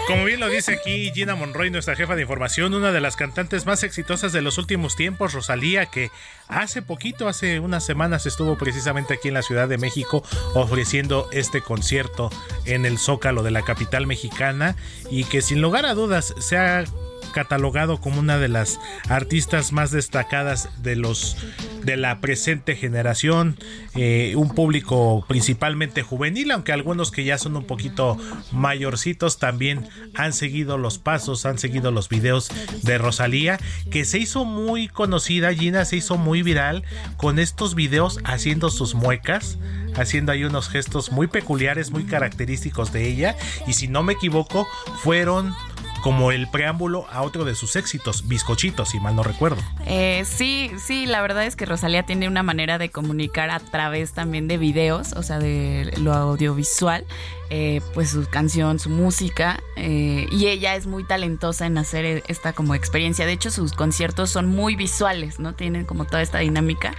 Como 0.07 0.25
bien 0.25 0.41
lo 0.41 0.49
dice 0.49 0.75
aquí 0.75 1.11
Gina 1.15 1.35
Monroy, 1.35 1.71
nuestra 1.71 1.97
jefa 1.97 2.15
de 2.15 2.23
información, 2.23 2.75
una 2.75 2.93
de 2.93 3.01
las 3.01 3.17
cantantes 3.17 3.65
más 3.65 3.83
exitosas 3.83 4.33
de 4.33 4.43
los 4.43 4.59
últimos 4.59 4.95
tiempos, 4.95 5.33
Rosalía, 5.33 5.87
que 5.87 6.11
hace 6.49 6.83
poquito, 6.83 7.29
hace 7.29 7.61
unas 7.61 7.85
semanas, 7.87 8.27
estuvo 8.27 8.59
precisamente 8.59 9.15
aquí 9.15 9.29
en 9.29 9.35
la 9.35 9.43
Ciudad 9.43 9.69
de 9.69 9.79
México 9.79 10.23
ofreciendo 10.55 11.29
este 11.33 11.63
concierto 11.63 12.31
en 12.67 12.85
el 12.85 12.99
Zócalo 12.99 13.43
de 13.43 13.53
la 13.53 13.63
capital 13.63 14.07
mexicana 14.07 14.77
y 15.11 15.25
que 15.25 15.41
sin 15.41 15.63
lugar 15.63 15.87
a 15.87 15.95
dudas 15.95 16.35
se 16.39 16.59
ha 16.59 16.85
catalogado 17.33 18.01
como 18.01 18.21
una 18.21 18.39
de 18.39 18.49
las 18.49 18.79
artistas 19.09 19.73
más 19.73 19.91
destacadas 19.91 20.69
de 20.83 20.97
los 20.97 21.37
de 21.83 21.97
la 21.97 22.21
presente 22.21 22.77
generación 22.77 23.57
eh, 23.95 24.35
un 24.37 24.55
público 24.55 25.25
principalmente 25.27 26.03
juvenil 26.03 26.51
aunque 26.53 26.73
algunos 26.73 27.11
que 27.11 27.25
ya 27.25 27.39
son 27.39 27.57
un 27.57 27.65
poquito 27.65 28.17
mayorcitos 28.53 29.39
también 29.39 29.89
han 30.15 30.33
seguido 30.33 30.79
los 30.79 30.99
pasos 30.99 31.45
han 31.45 31.59
seguido 31.59 31.91
los 31.91 32.09
videos 32.09 32.51
de 32.83 32.99
Rosalía 32.99 33.59
que 33.91 34.05
se 34.05 34.19
hizo 34.19 34.45
muy 34.45 34.89
conocida 34.89 35.53
Gina 35.53 35.85
se 35.85 35.97
hizo 35.97 36.17
muy 36.17 36.43
viral 36.43 36.85
con 37.17 37.39
estos 37.39 37.75
videos 37.75 38.21
haciendo 38.25 38.71
sus 38.71 38.95
muecas 38.95 39.59
haciendo 39.97 40.33
ahí 40.33 40.45
unos 40.45 40.69
gestos 40.69 41.13
muy 41.13 41.27
peculiares 41.27 41.91
muy 41.91 42.05
característicos 42.05 42.93
de 42.93 43.09
ella 43.09 43.37
y 43.67 43.75
si 43.75 43.89
no 43.89 44.03
me 44.03 44.15
equivoco 44.15 44.67
fueron 45.03 45.55
como 46.03 46.33
el 46.33 46.49
preámbulo 46.49 47.07
a 47.11 47.23
otro 47.23 47.45
de 47.45 47.55
sus 47.55 47.77
éxitos, 47.77 48.29
Bizcochitos, 48.29 48.91
si 48.91 49.01
mal 49.01 49.17
no 49.17 49.23
recuerdo. 49.23 49.63
Eh, 49.87 50.25
sí, 50.27 50.71
sí, 50.79 51.07
la 51.07 51.23
verdad 51.23 51.47
es 51.47 51.57
que 51.57 51.65
Rosalía 51.65 52.03
tiene 52.03 52.29
una 52.29 52.43
manera 52.43 52.77
de 52.77 52.91
comunicar 52.91 53.51
a 53.51 53.61
través 53.61 54.13
también 54.13 54.49
de 54.49 54.59
videos, 54.59 55.13
o 55.15 55.23
sea, 55.23 55.39
de 55.39 55.93
lo 55.99 56.13
audiovisual, 56.13 57.07
eh, 57.55 57.83
pues 57.93 58.09
su 58.09 58.27
canción, 58.31 58.79
su 58.79 58.89
música, 58.89 59.63
eh, 59.77 60.27
y 60.31 60.47
ella 60.47 60.75
es 60.75 60.87
muy 60.87 61.05
talentosa 61.05 61.67
en 61.67 61.77
hacer 61.77 62.05
e- 62.07 62.23
esta 62.27 62.55
como 62.55 62.75
experiencia. 62.75 63.27
De 63.27 63.33
hecho, 63.33 63.51
sus 63.51 63.75
conciertos 63.75 64.31
son 64.31 64.47
muy 64.47 64.75
visuales, 64.75 65.39
¿no? 65.39 65.55
Tienen 65.55 65.85
como 65.85 66.07
toda 66.07 66.23
esta 66.23 66.39
dinámica. 66.39 66.95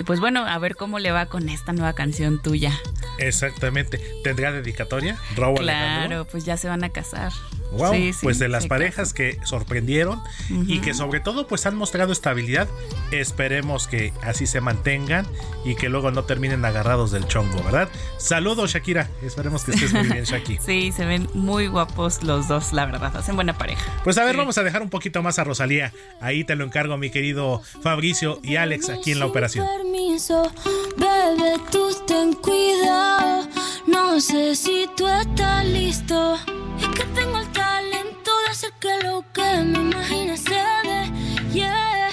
Y 0.00 0.04
pues 0.04 0.18
bueno, 0.18 0.46
a 0.46 0.58
ver 0.58 0.76
cómo 0.76 0.98
le 0.98 1.10
va 1.10 1.26
con 1.26 1.50
esta 1.50 1.74
nueva 1.74 1.92
canción 1.92 2.40
tuya. 2.40 2.72
Exactamente. 3.18 4.00
¿Tendrá 4.24 4.50
dedicatoria? 4.50 5.18
Raúl 5.36 5.58
Alejandro? 5.58 6.08
Claro, 6.08 6.24
pues 6.24 6.46
ya 6.46 6.56
se 6.56 6.68
van 6.68 6.84
a 6.84 6.88
casar. 6.88 7.30
Wow, 7.72 7.92
Sí, 7.92 8.14
sí, 8.14 8.20
pues 8.22 8.38
de 8.38 8.48
las 8.48 8.66
parejas 8.66 9.12
que 9.12 9.38
sorprendieron 9.44 10.22
y 10.48 10.78
que 10.80 10.94
sobre 10.94 11.20
todo 11.20 11.46
pues 11.46 11.66
han 11.66 11.76
mostrado 11.76 12.12
estabilidad. 12.12 12.66
Esperemos 13.10 13.86
que 13.88 14.14
así 14.22 14.46
se 14.46 14.62
mantengan 14.62 15.26
y 15.66 15.74
que 15.74 15.90
luego 15.90 16.10
no 16.10 16.24
terminen 16.24 16.64
agarrados 16.64 17.10
del 17.10 17.26
chongo, 17.26 17.62
¿verdad? 17.62 17.90
Saludos 18.16 18.72
Shakira, 18.72 19.10
esperemos 19.22 19.64
que 19.64 19.72
estés 19.72 19.92
muy 19.98 20.12
bien 20.12 20.24
Shaki. 20.24 20.58
Sí, 20.64 20.92
se 20.92 21.04
ven 21.04 21.28
muy 21.34 21.66
guapos 21.66 22.22
los 22.22 22.48
dos, 22.48 22.72
la 22.72 22.86
verdad. 22.86 23.16
Hacen 23.16 23.34
buena 23.34 23.56
pareja. 23.56 23.92
Pues 24.04 24.18
a 24.18 24.24
ver, 24.24 24.36
vamos 24.36 24.58
a 24.58 24.62
dejar 24.62 24.82
un 24.82 24.90
poquito 24.90 25.22
más 25.22 25.38
a 25.38 25.44
Rosalía. 25.44 25.92
Ahí 26.20 26.44
te 26.44 26.54
lo 26.56 26.64
encargo 26.64 26.96
mi 26.96 27.10
querido 27.10 27.62
Fabricio 27.82 28.40
y 28.42 28.56
Alex 28.56 28.88
aquí 28.90 29.12
en 29.12 29.18
la 29.18 29.26
operación. 29.26 29.66
Permiso, 29.78 30.50
bebé, 30.96 31.54
tú 31.70 31.88
ten 32.06 32.34
cuidado. 32.34 33.48
No 33.86 34.20
sé 34.20 34.54
si 34.54 34.88
tú 34.96 35.06
estás 35.08 35.64
listo. 35.64 36.34
Es 36.80 36.88
que 36.88 37.04
tengo 37.14 37.38
el 37.38 37.48
talento 37.48 38.30
de 38.44 38.50
hacer 38.50 38.72
que 38.80 39.02
lo 39.02 39.24
que 39.32 39.64
me 39.64 39.78
imagine 39.90 40.36
se 40.36 40.54
dé. 40.54 41.12
Yeah. 41.52 42.08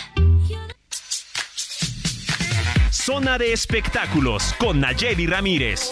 Zona 3.06 3.38
de 3.38 3.54
espectáculos 3.54 4.56
con 4.58 4.80
Nayeli 4.80 5.28
Ramírez. 5.28 5.92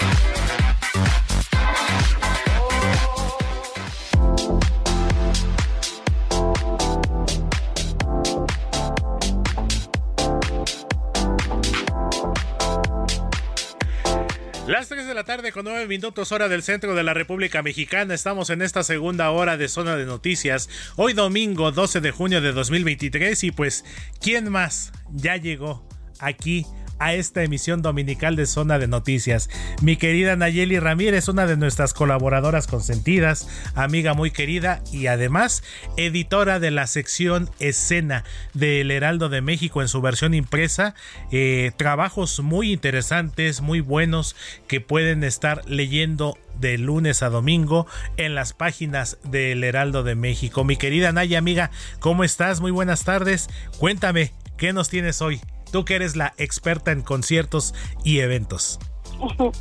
Las 14.68 14.88
3 14.88 15.06
de 15.08 15.14
la 15.14 15.26
tarde 15.26 15.52
con 15.52 15.66
9 15.66 15.88
minutos 15.88 16.32
hora 16.32 16.48
del 16.48 16.64
centro 16.64 16.96
de 16.96 17.04
la 17.04 17.14
República 17.14 17.62
Mexicana. 17.62 18.14
Estamos 18.14 18.50
en 18.50 18.62
esta 18.62 18.82
segunda 18.84 19.30
hora 19.30 19.58
de 19.58 19.68
zona 19.68 19.98
de 19.98 20.06
noticias. 20.06 20.70
Hoy 20.96 21.12
domingo 21.12 21.74
12 21.74 22.00
de 22.00 22.12
junio 22.12 22.40
de 22.40 22.54
2023 22.54 23.44
y 23.44 23.52
pues, 23.52 23.84
¿quién 24.22 24.50
más 24.50 24.94
ya 25.12 25.36
llegó 25.36 25.86
aquí? 26.18 26.66
A 27.00 27.14
esta 27.14 27.44
emisión 27.44 27.82
dominical 27.82 28.36
de 28.36 28.46
Zona 28.46 28.80
de 28.80 28.88
Noticias. 28.88 29.50
Mi 29.82 29.98
querida 29.98 30.36
Nayeli 30.36 30.80
Ramírez, 30.80 31.28
una 31.28 31.46
de 31.46 31.58
nuestras 31.58 31.94
colaboradoras 31.94 32.68
consentidas, 32.68 33.48
amiga 33.76 34.14
muy 34.14 34.32
querida 34.32 34.82
y 34.92 35.08
además 35.08 35.64
editora 35.98 36.60
de 36.60 36.72
la 36.72 36.88
sección 36.88 37.50
Escena 37.60 38.24
del 38.54 38.92
Heraldo 38.92 39.30
de 39.30 39.42
México 39.42 39.82
en 39.82 39.88
su 39.88 40.02
versión 40.02 40.34
impresa. 40.34 40.96
Eh, 41.32 41.72
trabajos 41.78 42.40
muy 42.40 42.72
interesantes, 42.72 43.62
muy 43.62 43.82
buenos 43.82 44.36
que 44.68 44.82
pueden 44.82 45.24
estar 45.24 45.62
leyendo 45.68 46.38
de 46.60 46.78
lunes 46.78 47.24
a 47.24 47.30
domingo 47.30 47.88
en 48.18 48.36
las 48.36 48.54
páginas 48.54 49.18
del 49.24 49.64
Heraldo 49.64 50.04
de 50.04 50.16
México. 50.16 50.64
Mi 50.64 50.76
querida 50.76 51.12
Naya, 51.12 51.38
amiga, 51.38 51.72
¿cómo 52.00 52.24
estás? 52.24 52.62
Muy 52.62 52.72
buenas 52.72 53.04
tardes. 53.04 53.50
Cuéntame, 53.78 54.32
¿qué 54.58 54.74
nos 54.74 54.90
tienes 54.90 55.22
hoy? 55.22 55.42
Tú 55.74 55.84
que 55.86 55.96
eres 55.96 56.16
la 56.16 56.34
experta 56.38 56.92
en 56.92 57.02
conciertos 57.02 57.74
y 58.06 58.20
eventos. 58.20 58.80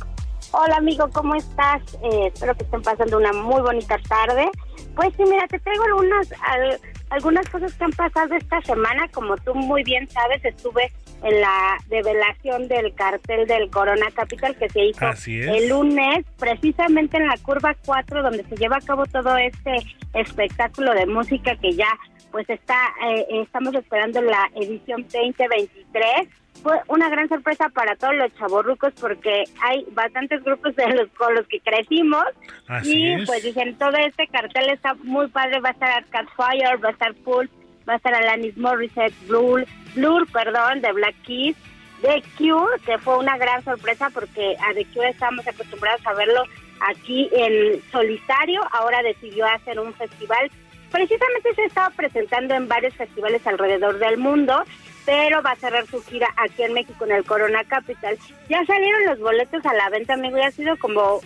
Hola 0.51 0.75
amigo, 0.77 1.09
¿cómo 1.11 1.33
estás? 1.33 1.81
Eh, 2.03 2.27
espero 2.31 2.53
que 2.55 2.63
estén 2.63 2.83
pasando 2.83 3.17
una 3.17 3.33
muy 3.33 3.59
bonita 3.63 3.97
tarde. 4.07 4.47
Pues 4.95 5.09
sí, 5.17 5.23
mira, 5.23 5.47
te 5.47 5.57
traigo 5.57 5.83
algunas 5.85 6.31
al- 6.43 6.79
algunas 7.09 7.49
cosas 7.49 7.73
que 7.73 7.83
han 7.83 7.91
pasado 7.93 8.35
esta 8.35 8.61
semana. 8.61 9.07
Como 9.11 9.35
tú 9.37 9.55
muy 9.55 9.81
bien 9.83 10.07
sabes, 10.11 10.45
estuve 10.45 10.91
en 11.23 11.41
la 11.41 11.77
develación 11.87 12.67
del 12.67 12.93
cartel 12.93 13.47
del 13.47 13.71
Corona 13.71 14.05
Capital 14.13 14.55
que 14.57 14.69
se 14.69 14.85
hizo 14.85 14.99
el 15.29 15.69
lunes, 15.69 16.23
precisamente 16.37 17.17
en 17.17 17.27
la 17.27 17.37
curva 17.37 17.75
4, 17.85 18.21
donde 18.21 18.43
se 18.43 18.55
lleva 18.55 18.77
a 18.77 18.81
cabo 18.81 19.07
todo 19.07 19.35
este 19.37 19.77
espectáculo 20.13 20.93
de 20.93 21.07
música 21.07 21.55
que 21.55 21.71
ya 21.73 21.87
pues 22.33 22.49
está, 22.49 22.75
eh, 23.05 23.27
estamos 23.43 23.75
esperando 23.75 24.19
la 24.23 24.49
edición 24.55 25.03
2023. 25.03 26.27
Fue 26.63 26.79
una 26.87 27.07
gran 27.07 27.29
sorpresa 27.29 27.69
para 27.69 27.95
todos 27.95 28.15
los 28.15 28.33
chavorrucos 28.33 28.91
porque 28.99 29.43
hay 29.61 29.85
bastantes 29.91 30.43
grupos 30.43 30.75
de 30.75 30.87
los 30.95 31.09
con 31.11 31.35
los 31.35 31.45
que 31.47 31.59
crecimos 31.59 32.25
Así 32.67 33.03
y 33.03 33.13
es. 33.13 33.27
pues 33.27 33.43
dicen 33.43 33.77
todo 33.77 33.95
este 33.97 34.27
cartel 34.27 34.71
está 34.71 34.95
muy 34.95 35.27
padre, 35.27 35.59
va 35.59 35.69
a 35.69 35.71
estar 35.73 35.91
Arcade 35.91 36.27
Fire, 36.35 36.83
va 36.83 36.89
a 36.89 36.91
estar 36.93 37.13
Pulse, 37.23 37.53
va 37.87 37.93
a 37.93 37.97
estar 37.97 38.15
Alanis 38.15 38.57
Morissette, 38.57 39.13
Blur, 39.27 39.67
Blur, 39.93 40.27
perdón, 40.31 40.81
de 40.81 40.91
Black 40.91 41.15
Keys, 41.27 41.55
The 42.01 42.23
Cure, 42.35 42.79
que 42.83 42.97
fue 42.97 43.19
una 43.19 43.37
gran 43.37 43.63
sorpresa 43.63 44.09
porque 44.09 44.55
a 44.59 44.73
The 44.73 44.85
Cure 44.85 45.09
estábamos 45.09 45.47
acostumbrados 45.47 46.01
a 46.07 46.13
verlo 46.15 46.43
aquí 46.89 47.29
en 47.31 47.79
solitario, 47.91 48.61
ahora 48.71 49.03
decidió 49.03 49.45
hacer 49.45 49.79
un 49.79 49.93
festival. 49.93 50.49
Precisamente 50.93 51.55
se 51.55 51.65
estaba 51.65 51.89
presentando 51.89 52.53
en 52.53 52.67
varios 52.67 52.93
festivales 52.93 53.45
alrededor 53.47 53.97
del 53.97 54.17
mundo, 54.19 54.63
pero 55.07 55.41
va 55.41 55.51
a 55.53 55.55
cerrar 55.55 55.87
su 55.87 56.03
gira 56.03 56.27
aquí 56.37 56.61
en 56.61 56.73
México 56.73 57.03
en 57.05 57.13
el 57.13 57.23
Corona 57.25 57.63
Capital. 57.63 58.15
Ya 58.47 58.63
salieron 58.65 59.03
los 59.07 59.17
boletos 59.19 59.65
a 59.65 59.73
la 59.73 59.89
venta, 59.89 60.13
amigo, 60.13 60.37
y 60.37 60.41
ha 60.41 60.51
sido 60.51 60.77
como 60.77 61.19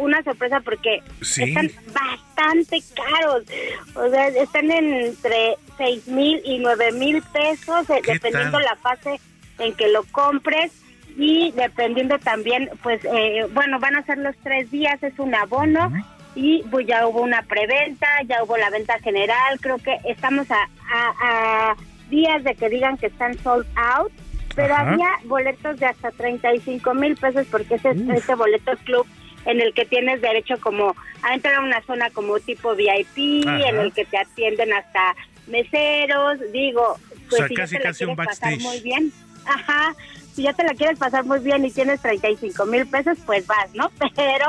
una 0.00 0.24
sorpresa 0.24 0.58
porque 0.60 1.02
Sí. 1.20 1.44
están 1.44 1.70
bastante 1.94 2.80
caros. 2.96 3.44
O 3.94 4.10
sea, 4.10 4.26
están 4.26 4.68
entre 4.72 5.56
seis 5.78 6.08
mil 6.08 6.42
y 6.44 6.58
nueve 6.58 6.90
mil 6.90 7.22
pesos, 7.32 7.88
eh, 7.90 8.00
¿Qué 8.02 8.14
dependiendo 8.14 8.58
tal? 8.58 8.64
la 8.64 8.76
fase 8.76 9.20
en 9.60 9.72
que 9.74 9.86
lo 9.88 10.02
compres 10.10 10.72
y 11.16 11.52
dependiendo 11.52 12.18
también, 12.18 12.70
pues, 12.82 13.00
eh, 13.04 13.46
bueno, 13.52 13.78
van 13.78 13.94
a 13.94 14.02
ser 14.04 14.18
los 14.18 14.34
tres 14.42 14.68
días, 14.72 15.00
es 15.00 15.16
un 15.20 15.32
abono 15.32 15.92
y 16.34 16.62
pues 16.70 16.86
ya 16.86 17.06
hubo 17.06 17.20
una 17.22 17.42
preventa, 17.42 18.06
ya 18.26 18.42
hubo 18.42 18.56
la 18.56 18.70
venta 18.70 18.98
general, 19.00 19.60
creo 19.60 19.78
que 19.78 19.96
estamos 20.04 20.50
a, 20.50 20.68
a- 20.92 21.14
a 21.22 21.76
días 22.08 22.42
de 22.44 22.54
que 22.54 22.68
digan 22.68 22.96
que 22.96 23.06
están 23.06 23.38
sold 23.42 23.66
out, 23.76 24.12
pero 24.54 24.74
Ajá. 24.74 24.92
había 24.92 25.08
boletos 25.24 25.78
de 25.78 25.86
hasta 25.86 26.10
35 26.10 26.94
mil 26.94 27.16
pesos 27.16 27.46
porque 27.50 27.74
ese, 27.76 27.90
ese 28.14 28.34
boleto 28.34 28.72
club 28.84 29.06
en 29.44 29.60
el 29.60 29.74
que 29.74 29.84
tienes 29.86 30.20
derecho 30.20 30.58
como 30.60 30.94
a 31.22 31.34
entrar 31.34 31.54
a 31.56 31.60
una 31.60 31.80
zona 31.82 32.10
como 32.10 32.38
tipo 32.40 32.74
VIP, 32.74 33.46
Ajá. 33.46 33.68
en 33.68 33.78
el 33.78 33.92
que 33.92 34.04
te 34.04 34.18
atienden 34.18 34.72
hasta 34.72 35.14
meseros, 35.46 36.38
digo, 36.52 36.96
pues 37.28 37.38
sea, 37.40 37.48
si 37.48 37.54
casi, 37.54 37.78
casi 37.78 38.04
un 38.04 38.14
quieres 38.14 38.26
pasar 38.36 38.50
backstage. 38.50 38.62
muy 38.62 38.80
bien, 38.82 39.12
ajá, 39.46 39.94
si 40.34 40.42
ya 40.42 40.52
te 40.52 40.64
la 40.64 40.74
quieres 40.74 40.98
pasar 40.98 41.24
muy 41.24 41.38
bien 41.40 41.64
y 41.64 41.70
tienes 41.70 42.00
35 42.00 42.64
mil 42.66 42.86
pesos, 42.86 43.18
pues 43.26 43.46
vas, 43.46 43.72
¿no? 43.74 43.90
Pero 44.16 44.46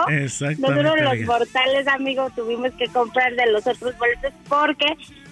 nosotros 0.60 1.02
los 1.02 1.20
mortales, 1.22 1.88
amigos, 1.88 2.34
tuvimos 2.36 2.72
que 2.74 2.88
comprar 2.88 3.36
de 3.36 3.52
los 3.52 3.68
otros 3.68 3.98
boletos 3.98 4.34
porque 4.48 4.86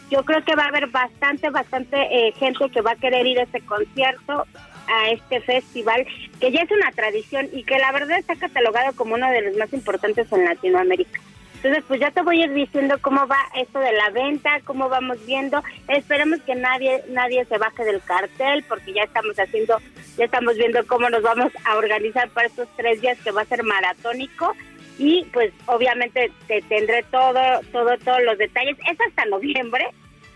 yo 0.10 0.24
creo 0.26 0.44
que 0.44 0.56
va 0.56 0.66
a 0.66 0.68
haber 0.68 0.88
bastante, 0.88 1.50
bastante 1.50 1.98
eh, 1.98 2.34
gente 2.34 2.70
que 2.70 2.82
va 2.82 2.92
a 2.92 2.96
querer 2.96 3.26
ir 3.26 3.40
a 3.40 3.44
este 3.44 3.62
concierto, 3.62 4.46
a 4.88 5.10
este 5.10 5.40
festival, 5.40 6.06
que 6.40 6.52
ya 6.52 6.62
es 6.62 6.72
una 6.72 6.92
tradición 6.92 7.48
y 7.54 7.64
que 7.64 7.78
la 7.80 7.94
verdad 7.94 8.18
está 8.18 8.36
catalogado 8.36 8.94
como 8.94 9.16
uno 9.16 9.30
de 9.30 9.42
los 9.42 9.58
más 9.58 9.72
importantes 9.72 10.30
en 10.34 10.44
Latinoamérica. 10.44 11.22
Entonces, 11.64 11.84
pues 11.88 12.00
ya 12.00 12.10
te 12.10 12.24
voy 12.24 12.42
a 12.42 12.46
ir 12.46 12.54
diciendo 12.54 12.98
cómo 13.02 13.28
va 13.28 13.38
esto 13.56 13.80
de 13.80 13.94
la 13.94 14.10
venta, 14.10 14.60
cómo 14.64 14.90
vamos 14.90 15.24
viendo. 15.28 15.64
Esperemos 15.88 16.42
que 16.42 16.56
nadie 16.56 17.04
nadie 17.10 17.46
se 17.46 17.60
baje 17.60 17.84
del 17.86 18.02
cartel 18.02 18.66
porque 18.68 18.94
ya 18.94 19.04
estamos 19.04 19.38
haciendo, 19.38 19.78
ya 20.18 20.26
estamos 20.26 20.56
viendo 20.56 20.86
cómo 20.88 21.08
nos 21.12 21.22
vamos 21.22 21.52
a 21.66 21.78
organizar 21.78 22.30
para 22.30 22.48
estos 22.48 22.68
tres 22.78 23.00
días 23.02 23.20
que 23.24 23.30
va 23.30 23.44
a 23.44 23.46
ser 23.46 23.64
maratónico 23.64 24.56
y 24.98 25.26
pues 25.34 25.52
obviamente 25.68 26.32
te 26.48 26.62
tendré 26.64 27.04
todo, 27.12 27.40
todo, 27.72 27.98
todos 28.04 28.24
los 28.24 28.38
detalles. 28.38 28.78
Es 28.90 28.98
hasta 29.08 29.26
noviembre, 29.26 29.88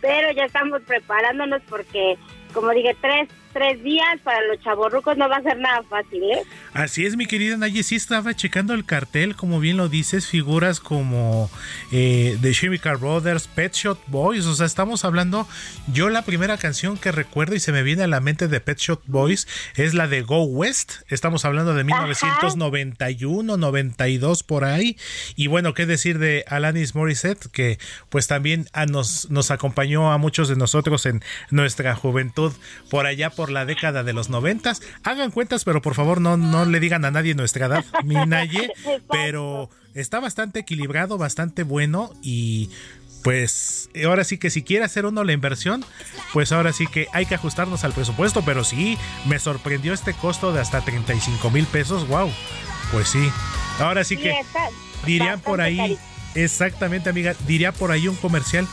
pero 0.01 0.31
ya 0.31 0.45
estamos 0.45 0.81
preparándonos 0.83 1.61
porque, 1.69 2.17
como 2.55 2.71
dije, 2.71 2.95
tres, 3.01 3.27
tres 3.53 3.83
días 3.83 4.19
para 4.23 4.41
los 4.47 4.59
chavorrucos 4.61 5.17
no 5.17 5.29
va 5.29 5.37
a 5.37 5.41
ser 5.41 5.57
nada 5.57 5.83
fácil, 5.83 6.23
¿eh? 6.23 6.43
Así 6.73 7.05
es, 7.05 7.15
mi 7.15 7.25
querida 7.25 7.55
Naye, 7.57 7.83
sí 7.83 7.95
estaba 7.95 8.33
checando 8.33 8.73
el 8.73 8.85
cartel, 8.85 9.35
como 9.35 9.59
bien 9.59 9.77
lo 9.77 9.87
dices, 9.87 10.27
figuras 10.27 10.79
como 10.79 11.49
eh, 11.91 12.37
The 12.41 12.51
Chemical 12.51 12.97
Brothers, 12.97 13.47
Pet 13.47 13.73
Shop 13.73 13.99
Boys, 14.07 14.45
o 14.45 14.55
sea, 14.55 14.65
estamos 14.65 15.05
hablando, 15.05 15.47
yo 15.87 16.09
la 16.09 16.23
primera 16.23 16.57
canción 16.57 16.97
que 16.97 17.11
recuerdo 17.11 17.55
y 17.55 17.59
se 17.59 17.71
me 17.71 17.83
viene 17.83 18.03
a 18.03 18.07
la 18.07 18.19
mente 18.19 18.47
de 18.47 18.59
Pet 18.59 18.77
Shop 18.77 19.01
Boys 19.05 19.47
es 19.75 19.93
la 19.93 20.07
de 20.07 20.21
Go 20.21 20.43
West, 20.43 21.03
estamos 21.09 21.45
hablando 21.45 21.73
de 21.75 21.83
1991, 21.83 23.57
92 23.57 24.43
por 24.43 24.63
ahí, 24.65 24.97
y 25.35 25.47
bueno, 25.47 25.73
qué 25.73 25.85
decir 25.85 26.19
de 26.19 26.45
Alanis 26.47 26.95
Morissette, 26.95 27.47
que 27.51 27.79
pues 28.09 28.27
también 28.27 28.67
a 28.73 28.85
nos, 28.85 29.29
nos 29.29 29.51
acompañó 29.51 30.11
a 30.11 30.17
muchos 30.17 30.47
de 30.49 30.55
nosotros 30.55 31.05
en 31.05 31.21
nuestra 31.51 31.95
juventud 31.95 32.44
por 32.89 33.05
allá 33.05 33.29
por 33.29 33.51
la 33.51 33.65
década 33.65 34.03
de 34.03 34.13
los 34.13 34.29
noventas. 34.29 34.81
Hagan 35.03 35.31
cuentas, 35.31 35.63
pero 35.63 35.81
por 35.81 35.95
favor 35.95 36.21
no, 36.21 36.37
no 36.37 36.65
le 36.65 36.79
digan 36.79 37.05
a 37.05 37.11
nadie 37.11 37.35
nuestra 37.35 37.67
edad, 37.67 37.85
mi 38.03 38.15
Naye, 38.25 38.71
pero 39.09 39.69
está 39.93 40.19
bastante 40.19 40.59
equilibrado, 40.59 41.17
bastante 41.17 41.63
bueno 41.63 42.11
y 42.21 42.69
pues 43.25 43.89
ahora 44.05 44.23
sí 44.23 44.37
que 44.37 44.51
si 44.51 44.61
quiere 44.61 44.85
hacer 44.85 45.07
uno 45.07 45.23
la 45.23 45.33
inversión, 45.33 45.83
pues 46.31 46.51
ahora 46.51 46.73
sí 46.73 46.85
que 46.85 47.07
hay 47.11 47.25
que 47.25 47.33
ajustarnos 47.33 47.83
al 47.83 47.91
presupuesto, 47.91 48.43
pero 48.45 48.63
sí, 48.63 48.99
me 49.25 49.39
sorprendió 49.39 49.93
este 49.93 50.13
costo 50.13 50.53
de 50.53 50.61
hasta 50.61 50.81
35 50.81 51.49
mil 51.49 51.65
pesos, 51.65 52.07
wow, 52.07 52.29
pues 52.91 53.07
sí, 53.07 53.31
ahora 53.79 54.03
sí 54.03 54.15
que 54.17 54.35
dirían 55.07 55.39
por 55.39 55.59
ahí, 55.61 55.97
exactamente 56.35 57.09
amiga, 57.09 57.33
diría 57.47 57.71
por 57.71 57.91
ahí 57.91 58.07
un 58.07 58.15
comercial, 58.15 58.67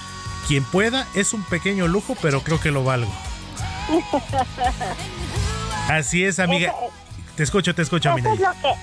quien 0.46 0.64
pueda 0.64 1.08
es 1.14 1.32
un 1.32 1.44
pequeño 1.44 1.88
lujo, 1.88 2.14
pero 2.20 2.42
creo 2.42 2.60
que 2.60 2.70
lo 2.70 2.84
valgo. 2.84 3.10
Así 5.89 6.24
es, 6.24 6.39
amiga. 6.39 6.68
Eso- 6.70 6.91
Te 7.37 7.43
escucho, 7.43 7.74
te 7.74 7.83
escucho, 7.83 8.12
mi 8.14 8.20
Eso 8.20 8.33
es 8.35 8.41
Naye. 8.41 8.55
lo 8.55 8.62
que, 8.62 8.74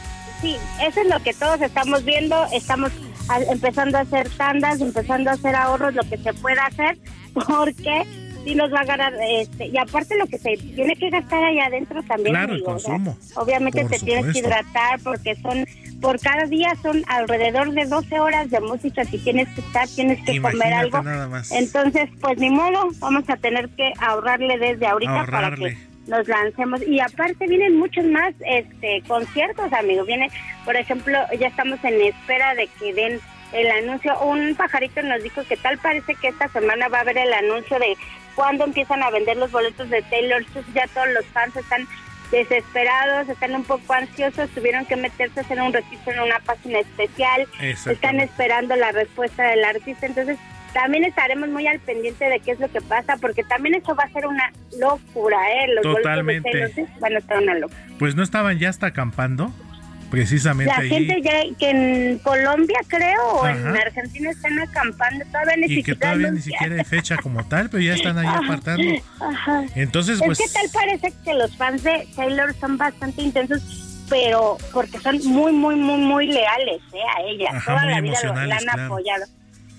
sí, 0.41 0.57
eso 0.81 1.01
es 1.01 1.07
lo 1.07 1.21
que 1.23 1.33
todos 1.33 1.61
estamos 1.61 2.03
viendo. 2.03 2.45
Estamos 2.51 2.91
empezando 3.49 3.97
a 3.97 4.01
hacer 4.01 4.29
tandas, 4.37 4.81
empezando 4.81 5.29
a 5.29 5.33
hacer 5.33 5.55
ahorros, 5.55 5.93
lo 5.93 6.03
que 6.03 6.17
se 6.17 6.33
pueda 6.33 6.65
hacer, 6.65 6.97
porque 7.33 8.28
sí 8.43 8.55
nos 8.55 8.73
va 8.73 8.81
a 8.81 8.85
ganar. 8.85 9.13
Este, 9.21 9.67
y 9.67 9.77
aparte, 9.77 10.17
lo 10.17 10.27
que 10.27 10.37
se 10.37 10.57
tiene 10.57 10.95
que 10.95 11.09
gastar 11.09 11.43
allá 11.43 11.65
adentro 11.65 12.01
también. 12.03 12.35
Claro, 12.35 12.53
el 12.53 12.59
amigo, 12.59 12.71
o 12.73 12.79
sea, 12.79 12.95
consumo. 12.95 13.17
obviamente 13.35 13.81
Por 13.81 13.91
te 13.91 13.99
tienes 13.99 14.33
que 14.33 14.39
hidratar, 14.39 14.99
porque 15.03 15.35
son. 15.35 15.65
Por 16.01 16.17
cada 16.21 16.45
día 16.45 16.73
son 16.81 17.03
alrededor 17.07 17.73
de 17.73 17.85
12 17.85 18.19
horas 18.21 18.49
de 18.49 18.61
música 18.61 19.03
que 19.03 19.17
tienes 19.17 19.49
que 19.49 19.59
estar, 19.59 19.85
tienes 19.85 20.23
que 20.23 20.41
comer 20.41 20.73
algo. 20.73 21.01
nada 21.01 21.27
más. 21.27 21.51
Entonces, 21.51 22.09
pues 22.21 22.37
ni 22.37 22.49
modo, 22.49 22.87
vamos 22.99 23.25
a 23.29 23.35
tener 23.35 23.67
que 23.71 23.91
ahorrarle 23.99 24.57
desde 24.57 24.87
ahorita 24.87 25.19
Ahorrarle. 25.19 25.49
para 25.49 25.55
que 25.57 25.89
nos 26.09 26.27
lancemos. 26.29 26.81
Y 26.87 27.01
aparte 27.01 27.47
vienen 27.47 27.77
muchos 27.77 28.05
más 28.05 28.33
este 28.45 29.03
conciertos, 29.09 29.73
amigo. 29.73 30.05
Viene, 30.05 30.29
por 30.63 30.77
ejemplo, 30.77 31.17
ya 31.37 31.47
estamos 31.47 31.83
en 31.83 32.01
espera 32.01 32.55
de 32.55 32.67
que 32.79 32.93
den 32.93 33.19
el 33.53 33.69
anuncio. 33.69 34.17
Un 34.21 34.55
pajarito 34.55 35.01
nos 35.01 35.21
dijo 35.23 35.43
que 35.47 35.57
tal 35.57 35.77
parece 35.79 36.15
que 36.15 36.29
esta 36.29 36.47
semana 36.49 36.87
va 36.87 36.99
a 36.99 37.01
haber 37.01 37.17
el 37.17 37.33
anuncio 37.33 37.77
de 37.79 37.97
cuándo 38.39 38.63
empiezan 38.63 39.03
a 39.03 39.09
vender 39.09 39.35
los 39.35 39.51
boletos 39.51 39.89
de 39.89 40.01
Taylor 40.03 40.41
Swift. 40.53 40.73
Ya 40.73 40.87
todos 40.93 41.09
los 41.09 41.25
fans 41.25 41.53
están 41.57 41.85
desesperados, 42.31 43.27
están 43.27 43.53
un 43.53 43.65
poco 43.65 43.91
ansiosos, 43.91 44.49
tuvieron 44.51 44.85
que 44.85 44.95
meterse 44.95 45.41
a 45.41 45.43
hacer 45.43 45.59
un 45.59 45.73
registro 45.73 46.13
en 46.13 46.21
una 46.21 46.39
página 46.39 46.79
especial, 46.79 47.47
están 47.59 48.21
esperando 48.21 48.77
la 48.77 48.93
respuesta 48.93 49.43
del 49.43 49.65
artista, 49.65 50.05
entonces 50.05 50.37
también 50.73 51.03
estaremos 51.03 51.49
muy 51.49 51.67
al 51.67 51.79
pendiente 51.79 52.29
de 52.29 52.39
qué 52.39 52.51
es 52.51 52.59
lo 52.61 52.69
que 52.71 52.79
pasa, 52.79 53.17
porque 53.17 53.43
también 53.43 53.75
eso 53.75 53.93
va 53.93 54.03
a 54.03 54.09
ser 54.09 54.25
una 54.25 54.53
locura, 54.79 55.37
¿eh? 55.51 55.73
Los 55.73 55.83
boletos 55.83 55.95
de 55.95 56.01
Totalmente. 56.01 56.51
Taylor 56.51 56.71
Swift 56.71 56.99
van 56.99 57.15
a 57.15 57.17
estar 57.17 57.37
una 57.39 57.55
locura. 57.55 57.81
Pues 57.97 58.15
no 58.15 58.23
estaban 58.23 58.57
ya 58.57 58.69
hasta 58.69 58.85
acampando, 58.85 59.51
precisamente 60.09 60.73
La 60.73 60.79
allí. 60.79 60.89
gente 60.89 61.21
ya 61.21 61.57
que 61.57 61.69
en 61.69 62.19
Colombia, 62.19 62.79
creo, 62.87 63.21
o 63.33 63.47
en. 63.47 63.67
Argentina 63.67 64.29
están 64.31 64.59
acampando, 64.59 65.25
todavía 65.25 65.55
ni 65.57 65.65
y 65.65 65.69
que 65.69 65.75
siquiera 65.93 65.99
todavía 65.99 66.31
ni 66.31 66.41
siquiera 66.41 66.75
hay 66.75 66.83
fecha 66.83 67.17
como 67.17 67.43
tal, 67.47 67.69
pero 67.69 67.81
ya 67.83 67.93
están 67.95 68.17
ahí 68.17 68.27
apartando. 68.43 68.91
Ajá. 69.19 69.63
Entonces, 69.75 70.19
es 70.19 70.25
pues- 70.25 70.37
que 70.37 70.49
tal 70.49 70.69
parece 70.73 71.13
que 71.23 71.33
los 71.33 71.55
fans 71.57 71.83
de 71.83 72.07
Taylor 72.15 72.53
son 72.59 72.77
bastante 72.77 73.21
intensos, 73.21 73.61
pero 74.09 74.57
porque 74.73 74.99
son 74.99 75.17
muy, 75.25 75.51
muy, 75.51 75.75
muy, 75.75 75.97
muy 76.01 76.27
leales 76.27 76.81
¿eh? 76.93 76.97
a 77.17 77.21
ella. 77.23 77.49
Ajá, 77.53 77.73
Toda 77.75 77.85
la 77.85 78.01
vida 78.01 78.17
lo- 78.23 78.33
la 78.35 78.55
han 78.55 78.63
claro. 78.63 78.85
apoyado. 78.85 79.25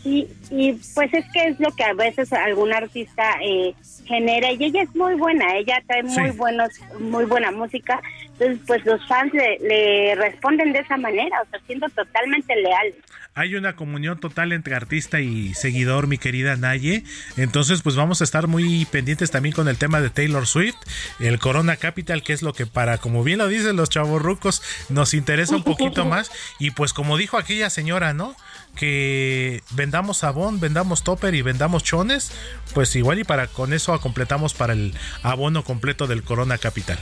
Y, 0.04 0.28
y 0.50 0.72
pues 0.94 1.12
es 1.12 1.24
que 1.32 1.48
es 1.48 1.60
lo 1.60 1.70
que 1.72 1.84
a 1.84 1.92
veces 1.92 2.32
algún 2.32 2.72
artista 2.72 3.22
eh, 3.42 3.74
genera 4.06 4.50
y 4.50 4.64
ella 4.64 4.82
es 4.82 4.94
muy 4.96 5.14
buena, 5.14 5.56
ella 5.56 5.82
trae 5.86 6.02
muy 6.02 6.30
buenos, 6.30 6.70
muy 6.98 7.26
buena 7.26 7.50
música, 7.50 8.00
entonces 8.32 8.58
pues 8.66 8.84
los 8.86 9.06
fans 9.06 9.32
le, 9.34 9.58
le 9.58 10.14
responden 10.14 10.72
de 10.72 10.78
esa 10.78 10.96
manera, 10.96 11.42
o 11.42 11.50
sea, 11.50 11.60
siendo 11.66 11.86
totalmente 11.90 12.56
leales. 12.56 12.94
Hay 13.34 13.54
una 13.54 13.76
comunión 13.76 14.18
total 14.18 14.52
entre 14.52 14.74
artista 14.74 15.20
y 15.20 15.54
seguidor, 15.54 16.08
mi 16.08 16.18
querida 16.18 16.56
Naye. 16.56 17.04
Entonces, 17.36 17.80
pues 17.80 17.94
vamos 17.94 18.20
a 18.20 18.24
estar 18.24 18.48
muy 18.48 18.86
pendientes 18.86 19.30
también 19.30 19.54
con 19.54 19.68
el 19.68 19.78
tema 19.78 20.00
de 20.00 20.10
Taylor 20.10 20.48
Swift, 20.48 20.76
el 21.20 21.38
Corona 21.38 21.76
Capital, 21.76 22.24
que 22.24 22.32
es 22.32 22.42
lo 22.42 22.52
que 22.52 22.66
para, 22.66 22.98
como 22.98 23.22
bien 23.22 23.38
lo 23.38 23.46
dicen 23.46 23.76
los 23.76 23.88
chavorrucos, 23.88 24.62
nos 24.88 25.14
interesa 25.14 25.54
un 25.54 25.62
poquito 25.62 26.04
más. 26.06 26.32
Y 26.58 26.72
pues 26.72 26.92
como 26.92 27.16
dijo 27.16 27.38
aquella 27.38 27.70
señora, 27.70 28.14
¿no? 28.14 28.34
Que 28.76 29.62
vendamos 29.72 30.18
sabón, 30.18 30.60
vendamos 30.60 31.04
topper 31.04 31.34
y 31.34 31.42
vendamos 31.42 31.82
chones, 31.84 32.32
pues 32.72 32.94
igual 32.96 33.18
y 33.18 33.24
para 33.24 33.46
con 33.46 33.72
eso 33.72 33.98
completamos 34.00 34.54
para 34.54 34.72
el 34.72 34.94
abono 35.22 35.64
completo 35.64 36.06
del 36.06 36.22
Corona 36.22 36.56
Capital. 36.56 36.98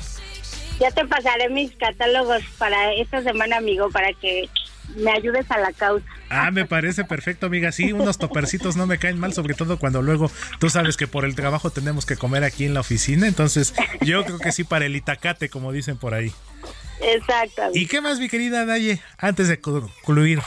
Ya 0.81 0.91
te 0.91 1.05
pasaré 1.07 1.49
mis 1.49 1.73
catálogos 1.77 2.43
para 2.57 2.93
esta 2.95 3.23
semana, 3.23 3.57
amigo, 3.57 3.91
para 3.91 4.13
que 4.13 4.49
me 4.97 5.11
ayudes 5.11 5.51
a 5.51 5.59
la 5.59 5.73
causa. 5.73 6.07
Ah, 6.31 6.51
me 6.51 6.67
parece 6.67 7.05
perfecto, 7.05 7.47
amiga. 7.47 7.73
Sí, 7.73 7.93
unos 7.93 8.19
topercitos 8.19 8.77
no 8.77 8.87
me 8.87 8.99
caen 8.99 9.19
mal, 9.19 9.33
sobre 9.33 9.55
todo 9.55 9.79
cuando 9.79 10.03
luego 10.03 10.31
tú 10.59 10.71
sabes 10.71 10.97
que 10.97 11.07
por 11.07 11.25
el 11.25 11.35
trabajo 11.35 11.71
tenemos 11.71 12.07
que 12.07 12.17
comer 12.17 12.45
aquí 12.45 12.65
en 12.65 12.75
la 12.75 12.81
oficina. 12.81 13.27
Entonces, 13.27 13.75
yo 14.03 14.25
creo 14.25 14.39
que 14.39 14.53
sí 14.53 14.65
para 14.65 14.87
el 14.87 14.97
itacate, 14.97 15.49
como 15.49 15.73
dicen 15.73 15.97
por 15.97 16.15
ahí. 16.15 16.33
Exacto. 17.01 17.63
amigo. 17.63 17.79
¿Y 17.79 17.87
qué 17.87 18.01
más, 18.01 18.19
mi 18.19 18.29
querida 18.29 18.65
Daye? 18.67 19.01
Antes 19.19 19.49
de 19.49 19.61
concluir. 19.61 20.41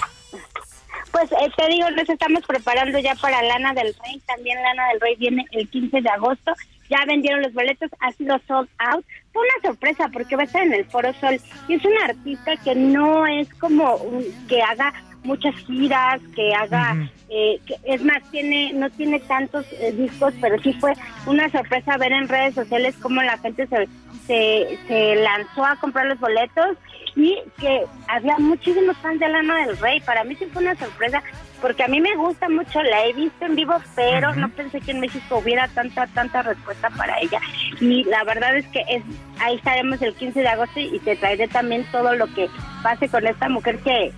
Pues 1.12 1.32
eh, 1.34 1.52
te 1.58 1.68
digo, 1.68 1.90
nos 1.92 2.08
estamos 2.10 2.42
preparando 2.48 2.98
ya 3.00 3.16
para 3.16 3.42
Lana 3.44 3.74
del 3.74 3.94
Rey. 4.04 4.22
También 4.26 4.62
Lana 4.62 4.88
del 4.90 5.02
Rey 5.02 5.16
viene 5.18 5.46
el 5.52 5.68
15 5.70 6.02
de 6.02 6.10
agosto. 6.10 6.54
Ya 6.90 7.00
vendieron 7.06 7.42
los 7.42 7.54
boletos, 7.54 7.90
ha 8.00 8.12
sido 8.14 8.40
sold 8.48 8.70
out. 8.80 9.06
Fue 9.34 9.42
una 9.42 9.70
sorpresa 9.70 10.10
porque 10.12 10.36
va 10.36 10.44
a 10.44 10.46
estar 10.46 10.64
en 10.64 10.74
el 10.74 10.86
Foro 10.86 11.14
Sol. 11.16 11.40
Y 11.68 11.76
es 11.76 11.86
una 11.86 12.06
artista 12.06 12.56
que 12.58 12.76
no 12.76 13.28
es 13.28 13.54
como 13.56 14.00
que 14.48 14.62
haga 14.62 14.94
muchas 15.24 15.56
giras, 15.66 16.22
que 16.36 16.54
haga, 16.54 17.10
eh, 17.30 17.60
que, 17.66 17.76
es 17.84 18.04
más, 18.04 18.22
tiene 18.32 18.74
no 18.74 18.90
tiene 18.90 19.20
tantos 19.20 19.66
eh, 19.74 19.92
discos, 19.94 20.34
pero 20.42 20.62
sí 20.62 20.74
fue 20.74 20.94
una 21.26 21.50
sorpresa 21.50 21.98
ver 21.98 22.12
en 22.12 22.28
redes 22.28 22.56
sociales 22.56 22.96
cómo 23.02 23.22
la 23.22 23.38
gente 23.38 23.68
se, 23.68 23.88
se, 24.28 24.80
se 24.88 25.16
lanzó 25.16 25.66
a 25.66 25.76
comprar 25.78 26.08
los 26.08 26.20
boletos 26.20 26.78
y 27.16 27.38
que 27.60 27.86
había 28.08 28.38
muchísimos 28.38 28.98
fans 28.98 29.20
de 29.20 29.28
Lana 29.28 29.66
del 29.66 29.78
Rey. 29.78 30.00
Para 30.02 30.24
mí 30.24 30.36
sí 30.36 30.46
fue 30.52 30.62
una 30.62 30.76
sorpresa, 30.76 31.22
porque 31.62 31.84
a 31.84 31.88
mí 31.88 32.00
me 32.00 32.16
gusta 32.16 32.48
mucho, 32.50 32.82
la 32.82 33.06
he 33.06 33.14
visto 33.14 33.46
en 33.46 33.56
vivo, 33.56 33.76
pero 33.96 34.34
no 34.36 34.50
pensé 34.50 34.80
que 34.80 34.92
en 34.92 35.02
México 35.02 35.38
hubiera 35.38 35.68
tanta, 35.70 36.08
tanta 36.08 36.42
respuesta 36.42 36.90
para 36.92 37.20
ella. 37.20 37.40
Y 37.80 38.04
la 38.06 38.24
verdad 38.24 38.56
es 38.56 38.66
que 38.68 38.84
es 38.88 39.04
ahí 39.40 39.56
estaremos 39.56 40.02
el 40.02 40.14
15 40.14 40.40
de 40.40 40.48
agosto 40.48 40.80
y 40.80 41.00
te 41.00 41.16
traeré 41.16 41.48
también 41.48 41.86
todo 41.92 42.16
lo 42.16 42.28
que 42.34 42.48
pase 42.84 43.10
con 43.10 43.26
esta 43.28 43.50
mujer 43.50 43.80
que 43.80 44.14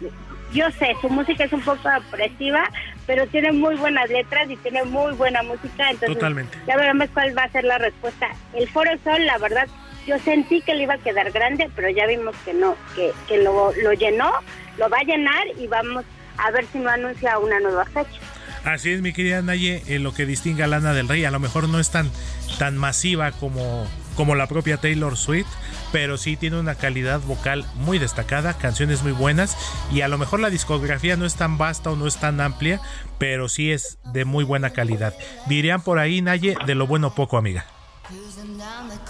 yo 0.53 0.69
sé, 0.71 0.95
su 1.01 1.09
música 1.09 1.43
es 1.43 1.53
un 1.53 1.61
poco 1.61 1.89
opresiva, 2.07 2.69
pero 3.05 3.27
tiene 3.27 3.51
muy 3.51 3.75
buenas 3.75 4.09
letras 4.09 4.49
y 4.49 4.55
tiene 4.57 4.83
muy 4.83 5.13
buena 5.13 5.43
música, 5.43 5.89
entonces 5.89 6.15
Totalmente. 6.15 6.57
ya 6.67 6.77
veremos 6.77 7.09
cuál 7.13 7.37
va 7.37 7.43
a 7.43 7.49
ser 7.49 7.63
la 7.63 7.77
respuesta. 7.77 8.27
El 8.53 8.69
Foro 8.69 8.91
Sol, 9.03 9.25
la 9.25 9.37
verdad, 9.37 9.67
yo 10.07 10.17
sentí 10.19 10.61
que 10.61 10.75
le 10.75 10.83
iba 10.83 10.95
a 10.95 10.99
quedar 10.99 11.31
grande, 11.31 11.69
pero 11.75 11.89
ya 11.89 12.05
vimos 12.07 12.35
que 12.45 12.53
no, 12.53 12.75
que, 12.95 13.11
que 13.27 13.39
lo, 13.41 13.73
lo 13.73 13.93
llenó, 13.93 14.31
lo 14.77 14.89
va 14.89 14.97
a 14.99 15.03
llenar 15.03 15.47
y 15.57 15.67
vamos 15.67 16.05
a 16.37 16.51
ver 16.51 16.65
si 16.71 16.79
no 16.79 16.89
anuncia 16.89 17.37
una 17.39 17.59
nueva 17.59 17.85
fecha. 17.85 18.19
Así 18.63 18.93
es, 18.93 19.01
mi 19.01 19.11
querida 19.11 19.41
Naye, 19.41 19.83
eh, 19.87 19.99
lo 19.99 20.13
que 20.13 20.25
distingue 20.25 20.63
a 20.63 20.67
Lana 20.67 20.93
del 20.93 21.09
Rey, 21.09 21.25
a 21.25 21.31
lo 21.31 21.39
mejor 21.39 21.67
no 21.67 21.79
es 21.79 21.91
tan, 21.91 22.09
tan 22.59 22.77
masiva 22.77 23.31
como, 23.33 23.85
como 24.15 24.35
la 24.35 24.47
propia 24.47 24.77
Taylor 24.77 25.17
Swift, 25.17 25.49
pero 25.93 26.17
sí 26.17 26.35
tiene 26.35 26.59
una 26.59 26.73
calidad 26.73 27.21
vocal 27.21 27.65
muy 27.75 27.99
destacada, 27.99 28.57
canciones 28.57 29.03
muy 29.03 29.11
buenas 29.11 29.55
y 29.91 30.01
a 30.01 30.07
lo 30.07 30.17
mejor 30.17 30.39
la 30.39 30.49
discografía 30.49 31.17
no 31.17 31.25
es 31.25 31.35
tan 31.35 31.59
vasta 31.59 31.91
o 31.91 31.95
no 31.95 32.07
es 32.07 32.17
tan 32.17 32.41
amplia, 32.41 32.81
pero 33.19 33.47
sí 33.47 33.71
es 33.71 33.99
de 34.11 34.25
muy 34.25 34.43
buena 34.43 34.71
calidad. 34.71 35.13
Dirían 35.45 35.83
por 35.83 35.99
ahí, 35.99 36.23
Naye, 36.23 36.57
de 36.65 36.73
lo 36.73 36.87
bueno 36.87 37.13
poco, 37.13 37.37
amiga. 37.37 37.67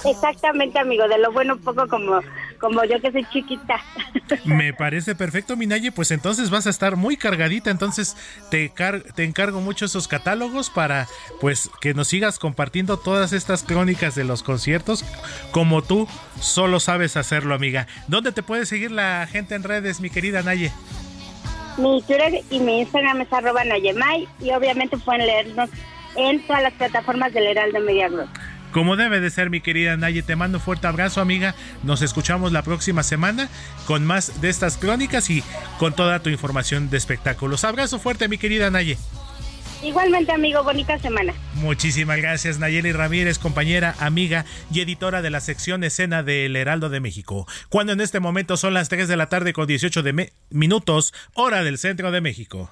Exactamente, 0.04 0.78
amigo, 0.78 1.08
de 1.08 1.18
lo 1.20 1.32
bueno 1.32 1.58
poco 1.58 1.88
como, 1.88 2.20
como 2.64 2.82
yo 2.86 2.98
que 3.02 3.12
soy 3.12 3.26
chiquita. 3.26 3.76
Me 4.46 4.74
parece 4.74 5.16
perfecto, 5.16 5.58
Minaye. 5.58 5.92
Pues 5.92 6.12
entonces 6.12 6.50
vas 6.50 6.66
a 6.66 6.70
estar 6.70 6.96
muy 6.96 7.18
cargadita. 7.18 7.70
Entonces 7.72 8.16
te, 8.50 8.70
car- 8.70 9.04
te 9.16 9.26
encargo 9.26 9.60
mucho 9.60 9.84
esos 9.84 10.08
catálogos 10.08 10.70
para 10.70 11.08
pues 11.42 11.70
que 11.82 11.94
nos 11.94 12.08
sigas 12.08 12.40
compartiendo 12.40 12.98
todas 12.98 13.34
estas 13.34 13.64
crónicas 13.64 14.16
de 14.16 14.24
los 14.24 14.44
conciertos 14.44 15.04
como 15.52 15.82
tú 15.82 16.08
solo 16.40 16.80
sabes 16.80 17.18
hacerlo, 17.18 17.54
amiga. 17.54 17.86
¿Dónde 18.08 18.32
te 18.32 18.44
puede 18.44 18.66
seguir 18.66 18.92
la 18.92 19.28
gente 19.30 19.56
en 19.56 19.64
redes, 19.64 20.00
mi 20.00 20.10
querida 20.10 20.42
Naye? 20.42 20.72
Mi 21.78 22.02
Twitter 22.04 22.44
y 22.50 22.60
mi 22.62 22.80
Instagram 22.80 23.20
es 23.22 23.34
arroba 23.34 23.66
Nayemay 23.66 24.26
y 24.40 24.52
obviamente 24.52 24.96
pueden 24.98 25.26
leernos 25.26 25.70
en 26.16 26.42
todas 26.48 26.64
las 26.64 26.74
plataformas 26.74 27.34
del 27.34 27.46
Heraldo 27.48 27.82
Media 27.82 28.08
Group. 28.08 28.30
Como 28.74 28.96
debe 28.96 29.20
de 29.20 29.30
ser, 29.30 29.52
mi 29.52 29.62
querida 29.62 29.98
Naye, 29.98 30.24
te 30.24 30.36
mando 30.36 30.58
un 30.58 30.64
fuerte 30.64 30.88
abrazo, 30.88 31.22
amiga. 31.22 31.54
Nos 31.84 32.02
escuchamos 32.02 32.52
la 32.52 32.64
próxima 32.64 33.04
semana 33.04 33.48
con 33.86 34.04
más 34.04 34.42
de 34.42 34.50
estas 34.50 34.78
crónicas 34.78 35.30
y 35.30 35.44
con 35.78 35.94
toda 35.94 36.20
tu 36.22 36.32
información 36.32 36.90
de 36.90 36.98
espectáculos. 36.98 37.66
Abrazo 37.66 38.00
fuerte, 38.00 38.28
mi 38.28 38.40
querida 38.40 38.72
Naye. 38.72 38.98
Igualmente, 39.84 40.32
amigo, 40.32 40.64
bonita 40.64 40.98
semana. 40.98 41.34
Muchísimas 41.56 42.18
gracias, 42.18 42.58
Nayeli 42.58 42.94
Ramírez, 42.94 43.38
compañera, 43.38 43.96
amiga 44.00 44.46
y 44.72 44.82
editora 44.82 45.22
de 45.22 45.30
la 45.30 45.42
sección 45.42 45.84
escena 45.84 46.24
del 46.24 46.56
Heraldo 46.56 46.90
de 46.90 47.00
México. 47.00 47.46
Cuando 47.70 47.94
en 47.94 48.02
este 48.02 48.20
momento 48.20 48.58
son 48.58 48.74
las 48.74 48.90
3 48.90 49.08
de 49.08 49.18
la 49.18 49.28
tarde 49.28 49.54
con 49.54 49.68
18 49.68 50.02
de 50.02 50.32
minutos, 50.50 51.14
hora 51.34 51.64
del 51.64 51.78
centro 51.78 52.12
de 52.12 52.22
México. 52.22 52.72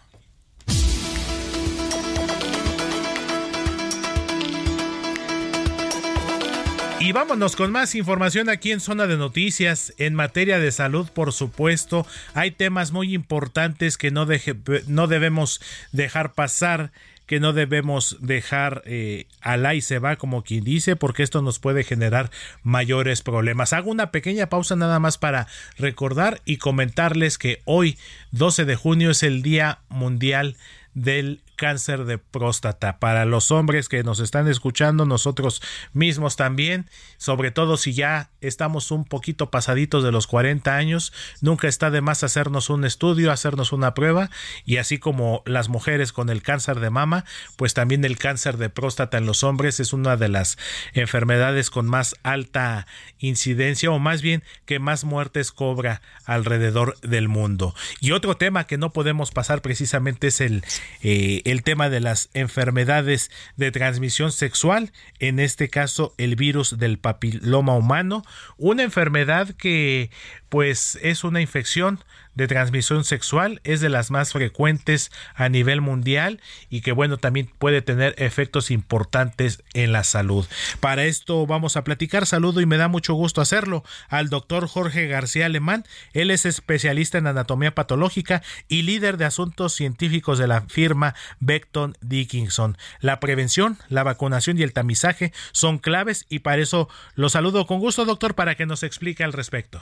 Y 7.03 7.13
vámonos 7.13 7.55
con 7.55 7.71
más 7.71 7.95
información 7.95 8.47
aquí 8.47 8.71
en 8.71 8.79
Zona 8.79 9.07
de 9.07 9.17
Noticias. 9.17 9.93
En 9.97 10.13
materia 10.13 10.59
de 10.59 10.71
salud, 10.71 11.09
por 11.09 11.33
supuesto, 11.33 12.05
hay 12.35 12.51
temas 12.51 12.91
muy 12.91 13.13
importantes 13.15 13.97
que 13.97 14.11
no, 14.11 14.27
deje- 14.27 14.55
no 14.87 15.07
debemos 15.07 15.61
dejar 15.91 16.33
pasar 16.33 16.91
que 17.25 17.39
no 17.39 17.53
debemos 17.53 18.17
dejar 18.19 18.81
eh, 18.85 19.25
al 19.39 19.65
ahí 19.65 19.79
se 19.79 19.99
va, 19.99 20.17
como 20.17 20.43
quien 20.43 20.65
dice, 20.65 20.97
porque 20.97 21.23
esto 21.23 21.41
nos 21.41 21.59
puede 21.59 21.85
generar 21.85 22.29
mayores 22.61 23.21
problemas. 23.21 23.71
Hago 23.71 23.89
una 23.89 24.11
pequeña 24.11 24.47
pausa 24.47 24.75
nada 24.75 24.99
más 24.99 25.17
para 25.17 25.47
recordar 25.77 26.41
y 26.43 26.57
comentarles 26.57 27.37
que 27.37 27.61
hoy, 27.63 27.97
12 28.31 28.65
de 28.65 28.75
junio, 28.75 29.11
es 29.11 29.23
el 29.23 29.43
Día 29.43 29.79
Mundial 29.87 30.57
del 30.93 31.39
cáncer 31.61 32.05
de 32.05 32.17
próstata. 32.17 32.97
Para 32.97 33.23
los 33.25 33.51
hombres 33.51 33.87
que 33.87 34.03
nos 34.03 34.19
están 34.19 34.47
escuchando, 34.47 35.05
nosotros 35.05 35.61
mismos 35.93 36.35
también, 36.35 36.89
sobre 37.17 37.51
todo 37.51 37.77
si 37.77 37.93
ya 37.93 38.31
estamos 38.41 38.89
un 38.89 39.05
poquito 39.05 39.51
pasaditos 39.51 40.03
de 40.03 40.11
los 40.11 40.25
40 40.25 40.75
años, 40.75 41.13
nunca 41.39 41.67
está 41.67 41.91
de 41.91 42.01
más 42.01 42.23
hacernos 42.23 42.71
un 42.71 42.83
estudio, 42.83 43.31
hacernos 43.31 43.73
una 43.73 43.93
prueba 43.93 44.31
y 44.65 44.77
así 44.77 44.97
como 44.97 45.43
las 45.45 45.69
mujeres 45.69 46.13
con 46.13 46.31
el 46.31 46.41
cáncer 46.41 46.79
de 46.79 46.89
mama, 46.89 47.25
pues 47.57 47.75
también 47.75 48.05
el 48.05 48.17
cáncer 48.17 48.57
de 48.57 48.71
próstata 48.71 49.19
en 49.19 49.27
los 49.27 49.43
hombres 49.43 49.79
es 49.79 49.93
una 49.93 50.17
de 50.17 50.29
las 50.29 50.57
enfermedades 50.93 51.69
con 51.69 51.85
más 51.85 52.15
alta 52.23 52.87
incidencia 53.19 53.91
o 53.91 53.99
más 53.99 54.23
bien 54.23 54.41
que 54.65 54.79
más 54.79 55.03
muertes 55.03 55.51
cobra 55.51 56.01
alrededor 56.25 56.99
del 57.01 57.27
mundo. 57.27 57.75
Y 57.99 58.13
otro 58.13 58.35
tema 58.35 58.65
que 58.65 58.79
no 58.79 58.93
podemos 58.93 59.29
pasar 59.29 59.61
precisamente 59.61 60.29
es 60.29 60.41
el, 60.41 60.63
eh, 61.03 61.43
el 61.51 61.63
tema 61.63 61.89
de 61.89 61.99
las 61.99 62.29
enfermedades 62.33 63.29
de 63.57 63.71
transmisión 63.71 64.31
sexual, 64.31 64.91
en 65.19 65.39
este 65.39 65.69
caso 65.69 66.13
el 66.17 66.35
virus 66.35 66.77
del 66.77 66.97
papiloma 66.97 67.75
humano, 67.75 68.23
una 68.57 68.83
enfermedad 68.83 69.49
que 69.55 70.11
pues 70.49 70.97
es 71.01 71.23
una 71.23 71.41
infección 71.41 71.99
de 72.35 72.47
transmisión 72.47 73.03
sexual, 73.03 73.61
es 73.63 73.81
de 73.81 73.89
las 73.89 74.11
más 74.11 74.31
frecuentes 74.31 75.11
a 75.35 75.49
nivel 75.49 75.81
mundial 75.81 76.41
y 76.69 76.81
que 76.81 76.91
bueno 76.91 77.17
también 77.17 77.51
puede 77.57 77.81
tener 77.81 78.15
efectos 78.17 78.71
importantes 78.71 79.63
en 79.73 79.91
la 79.91 80.03
salud. 80.03 80.45
Para 80.79 81.05
esto 81.05 81.45
vamos 81.45 81.77
a 81.77 81.83
platicar, 81.83 82.25
saludo 82.25 82.61
y 82.61 82.65
me 82.65 82.77
da 82.77 82.87
mucho 82.87 83.13
gusto 83.13 83.41
hacerlo 83.41 83.83
al 84.09 84.29
doctor 84.29 84.67
Jorge 84.67 85.07
García 85.07 85.45
Alemán, 85.45 85.85
él 86.13 86.31
es 86.31 86.45
especialista 86.45 87.17
en 87.17 87.27
anatomía 87.27 87.75
patológica 87.75 88.41
y 88.67 88.83
líder 88.83 89.17
de 89.17 89.25
asuntos 89.25 89.73
científicos 89.73 90.37
de 90.39 90.47
la 90.47 90.61
firma 90.61 91.15
Beckton 91.39 91.97
Dickinson. 92.01 92.77
La 92.99 93.19
prevención, 93.19 93.77
la 93.89 94.03
vacunación 94.03 94.57
y 94.57 94.63
el 94.63 94.73
tamizaje 94.73 95.33
son 95.51 95.79
claves 95.79 96.25
y 96.29 96.39
para 96.39 96.61
eso 96.61 96.89
lo 97.15 97.29
saludo 97.29 97.67
con 97.67 97.79
gusto 97.79 98.05
doctor 98.05 98.35
para 98.35 98.55
que 98.55 98.65
nos 98.65 98.83
explique 98.83 99.23
al 99.23 99.33
respecto. 99.33 99.81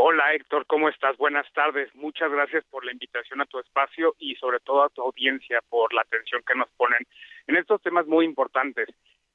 Hola 0.00 0.32
Héctor, 0.32 0.64
¿cómo 0.68 0.88
estás? 0.88 1.16
Buenas 1.16 1.52
tardes. 1.52 1.92
Muchas 1.96 2.30
gracias 2.30 2.64
por 2.70 2.84
la 2.84 2.92
invitación 2.92 3.40
a 3.40 3.46
tu 3.46 3.58
espacio 3.58 4.14
y 4.20 4.36
sobre 4.36 4.60
todo 4.60 4.84
a 4.84 4.90
tu 4.90 5.02
audiencia 5.02 5.60
por 5.68 5.92
la 5.92 6.02
atención 6.02 6.40
que 6.46 6.54
nos 6.54 6.68
ponen 6.76 7.04
en 7.48 7.56
estos 7.56 7.82
temas 7.82 8.06
muy 8.06 8.24
importantes. 8.24 8.88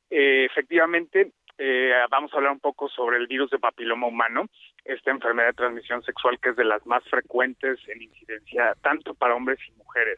Eh, 0.10 0.46
efectivamente, 0.50 1.34
eh, 1.58 1.92
vamos 2.10 2.32
a 2.32 2.38
hablar 2.38 2.54
un 2.54 2.62
poco 2.62 2.88
sobre 2.88 3.18
el 3.18 3.28
virus 3.28 3.52
de 3.52 3.60
papiloma 3.60 4.08
humano, 4.08 4.46
esta 4.86 5.12
enfermedad 5.12 5.50
de 5.50 5.54
transmisión 5.56 6.02
sexual 6.02 6.40
que 6.40 6.52
es 6.52 6.56
de 6.56 6.64
las 6.64 6.86
más 6.86 7.04
frecuentes 7.10 7.78
en 7.90 8.02
incidencia 8.02 8.74
tanto 8.82 9.16
para 9.16 9.36
hombres 9.36 9.60
y 9.68 9.74
mujeres. 9.74 10.18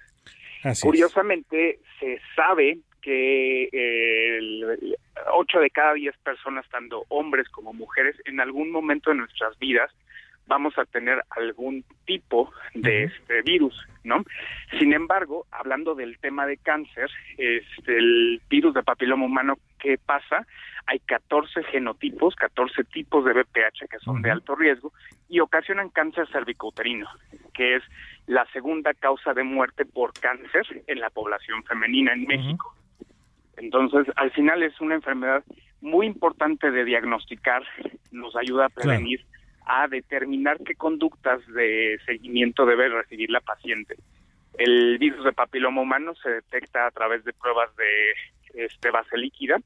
Curiosamente, 0.80 1.80
se 2.00 2.22
sabe 2.36 2.78
que 3.02 3.64
eh, 3.64 4.38
el 4.38 4.96
8 5.34 5.60
de 5.60 5.72
cada 5.72 5.96
10 5.96 6.16
personas, 6.20 6.70
tanto 6.70 7.04
hombres 7.10 7.50
como 7.50 7.74
mujeres, 7.74 8.16
en 8.26 8.40
algún 8.40 8.70
momento 8.70 9.10
de 9.10 9.16
nuestras 9.16 9.58
vidas 9.58 9.92
vamos 10.48 10.78
a 10.78 10.86
tener 10.86 11.24
algún 11.32 11.84
tipo 12.06 12.52
de 12.74 13.06
este 13.06 13.42
virus, 13.42 13.76
¿no? 14.04 14.24
Sin 14.80 14.94
embargo, 14.94 15.46
hablando 15.52 15.96
del 15.96 16.18
tema 16.20 16.46
de 16.46 16.58
cáncer, 16.58 17.10
este, 17.38 17.98
el 17.98 18.42
virus 18.50 18.74
de 18.74 18.84
papiloma 18.84 19.26
humano, 19.26 19.56
¿qué 19.80 19.98
pasa? 19.98 20.46
Hay 20.88 21.00
14 21.00 21.64
genotipos, 21.64 22.36
14 22.36 22.84
tipos 22.86 23.26
de 23.26 23.34
BPH 23.34 23.88
que 23.90 24.00
son 24.00 24.22
de 24.22 24.32
alto 24.32 24.56
riesgo 24.56 24.94
y 25.28 25.40
ocasionan 25.40 25.90
cáncer 25.90 26.28
cervicouterino, 26.32 27.08
que 27.54 27.76
es 27.78 27.84
la 28.28 28.46
segunda 28.54 28.94
causa 28.94 29.34
de 29.34 29.44
muerte 29.44 29.86
por 29.86 30.14
cáncer 30.14 30.84
en 30.88 31.00
la 31.00 31.10
población 31.10 31.64
femenina 31.64 32.14
en 32.14 32.26
México. 32.28 32.76
Entonces, 33.58 34.06
al 34.16 34.32
final 34.32 34.64
es 34.64 34.80
una 34.82 34.96
enfermedad 34.96 35.44
muy 35.82 36.08
importante 36.08 36.72
de 36.72 36.84
diagnosticar, 36.84 37.64
nos 38.12 38.36
ayuda 38.36 38.66
a 38.66 38.70
prevenir, 38.70 39.26
a 39.66 39.88
determinar 39.88 40.60
qué 40.66 40.76
conductas 40.76 41.46
de 41.48 42.00
seguimiento 42.06 42.66
debe 42.66 42.90
recibir 42.90 43.30
la 43.30 43.42
paciente. 43.42 43.96
El 44.58 44.98
virus 44.98 45.24
de 45.26 45.34
papiloma 45.34 45.82
humano 45.82 46.14
se 46.16 46.30
detecta 46.30 46.88
a 46.88 46.92
través 46.92 47.24
de 47.26 47.34
pruebas 47.34 47.76
de 47.76 48.66
este, 48.66 48.92
base 48.92 49.18
líquida, 49.18 49.60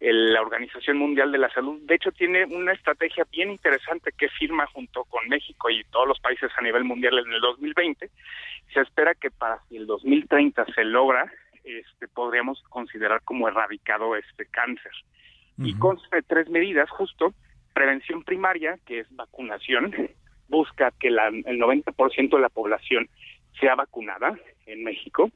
la 0.00 0.42
Organización 0.42 0.98
Mundial 0.98 1.32
de 1.32 1.38
la 1.38 1.50
Salud. 1.50 1.80
De 1.82 1.94
hecho, 1.94 2.12
tiene 2.12 2.44
una 2.44 2.72
estrategia 2.72 3.24
bien 3.30 3.50
interesante 3.50 4.12
que 4.16 4.28
firma 4.28 4.66
junto 4.66 5.04
con 5.04 5.26
México 5.28 5.70
y 5.70 5.82
todos 5.84 6.06
los 6.06 6.20
países 6.20 6.50
a 6.56 6.62
nivel 6.62 6.84
mundial 6.84 7.18
en 7.18 7.32
el 7.32 7.40
2020. 7.40 8.10
Se 8.72 8.80
espera 8.80 9.14
que 9.14 9.30
para 9.30 9.60
si 9.68 9.76
el 9.76 9.86
2030 9.86 10.66
se 10.74 10.84
logra, 10.84 11.32
este, 11.64 12.08
podríamos 12.08 12.62
considerar 12.68 13.22
como 13.22 13.48
erradicado 13.48 14.16
este 14.16 14.46
cáncer. 14.46 14.92
Y 15.56 15.74
con 15.78 15.98
tres 16.26 16.48
medidas, 16.50 16.90
justo, 16.90 17.32
prevención 17.74 18.22
primaria, 18.24 18.78
que 18.86 19.00
es 19.00 19.06
vacunación, 19.14 19.92
busca 20.48 20.92
que 20.98 21.10
la, 21.10 21.28
el 21.28 21.60
90% 21.60 22.30
de 22.30 22.40
la 22.40 22.48
población 22.48 23.08
sea 23.60 23.74
vacunada 23.74 24.38
en 24.66 24.84
México. 24.84 25.30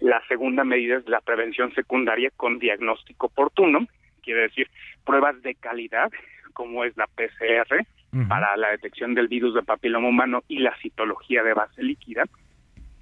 La 0.00 0.22
segunda 0.28 0.64
medida 0.64 0.96
es 0.96 1.08
la 1.08 1.20
prevención 1.20 1.74
secundaria 1.74 2.30
con 2.36 2.58
diagnóstico 2.58 3.26
oportuno, 3.26 3.86
quiere 4.22 4.42
decir 4.42 4.68
pruebas 5.04 5.40
de 5.42 5.54
calidad, 5.54 6.10
como 6.52 6.84
es 6.84 6.96
la 6.96 7.06
PCR, 7.06 7.86
para 8.28 8.56
la 8.58 8.70
detección 8.70 9.14
del 9.14 9.28
virus 9.28 9.54
de 9.54 9.62
papiloma 9.62 10.08
humano 10.08 10.42
y 10.46 10.58
la 10.58 10.76
citología 10.82 11.42
de 11.42 11.54
base 11.54 11.82
líquida. 11.82 12.24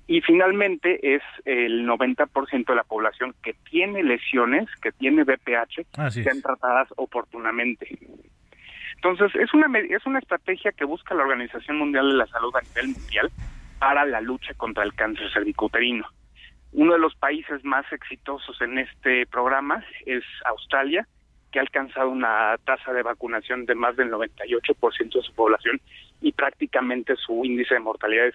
Y 0.06 0.20
finalmente 0.20 1.14
es 1.16 1.22
el 1.44 1.86
90% 1.86 2.66
de 2.66 2.74
la 2.74 2.84
población 2.84 3.34
que 3.42 3.54
tiene 3.68 4.04
lesiones, 4.04 4.68
que 4.82 4.92
tiene 4.92 5.24
BPH, 5.24 6.10
sean 6.10 6.42
tratadas 6.42 6.88
oportunamente. 6.96 7.98
Entonces, 9.02 9.34
es 9.34 9.54
una, 9.54 9.66
es 9.78 10.04
una 10.04 10.18
estrategia 10.18 10.72
que 10.72 10.84
busca 10.84 11.14
la 11.14 11.22
Organización 11.22 11.78
Mundial 11.78 12.10
de 12.10 12.16
la 12.16 12.26
Salud 12.26 12.54
a 12.54 12.60
nivel 12.60 12.88
mundial 12.88 13.30
para 13.78 14.04
la 14.04 14.20
lucha 14.20 14.52
contra 14.54 14.84
el 14.84 14.92
cáncer 14.92 15.32
cervicuterino. 15.32 16.06
Uno 16.72 16.92
de 16.92 16.98
los 16.98 17.14
países 17.14 17.64
más 17.64 17.90
exitosos 17.92 18.60
en 18.60 18.76
este 18.76 19.24
programa 19.26 19.82
es 20.04 20.22
Australia, 20.44 21.08
que 21.50 21.58
ha 21.58 21.62
alcanzado 21.62 22.10
una 22.10 22.56
tasa 22.64 22.92
de 22.92 23.02
vacunación 23.02 23.64
de 23.64 23.74
más 23.74 23.96
del 23.96 24.10
98% 24.10 25.14
de 25.14 25.22
su 25.22 25.34
población 25.34 25.80
y 26.20 26.32
prácticamente 26.32 27.16
su 27.16 27.42
índice 27.42 27.74
de 27.74 27.80
mortalidad 27.80 28.26
es 28.26 28.34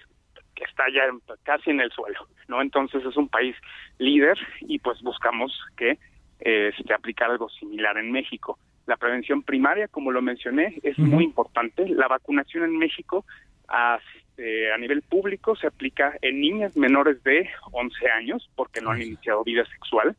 que 0.56 0.64
está 0.64 0.84
ya 0.92 1.02
casi 1.44 1.70
en 1.70 1.80
el 1.80 1.92
suelo, 1.92 2.26
¿no? 2.48 2.60
Entonces 2.60 3.04
es 3.04 3.16
un 3.16 3.28
país 3.28 3.54
líder 3.98 4.36
y 4.62 4.80
pues 4.80 5.00
buscamos 5.02 5.52
que 5.76 5.98
este, 6.40 6.92
aplicar 6.92 7.30
algo 7.30 7.48
similar 7.50 7.96
en 7.98 8.10
México. 8.10 8.58
La 8.86 8.96
prevención 8.96 9.42
primaria, 9.42 9.88
como 9.88 10.12
lo 10.12 10.22
mencioné, 10.22 10.78
es 10.82 10.98
muy 10.98 11.24
importante. 11.24 11.88
La 11.88 12.08
vacunación 12.08 12.64
en 12.64 12.78
México 12.78 13.24
a, 13.68 13.98
eh, 14.38 14.70
a 14.72 14.78
nivel 14.78 15.02
público 15.02 15.56
se 15.56 15.66
aplica 15.66 16.16
en 16.22 16.40
niñas 16.40 16.76
menores 16.76 17.22
de 17.24 17.48
11 17.72 18.08
años 18.10 18.48
porque 18.54 18.80
no 18.80 18.90
han 18.90 19.02
iniciado 19.02 19.42
vida 19.42 19.64
sexual. 19.66 20.16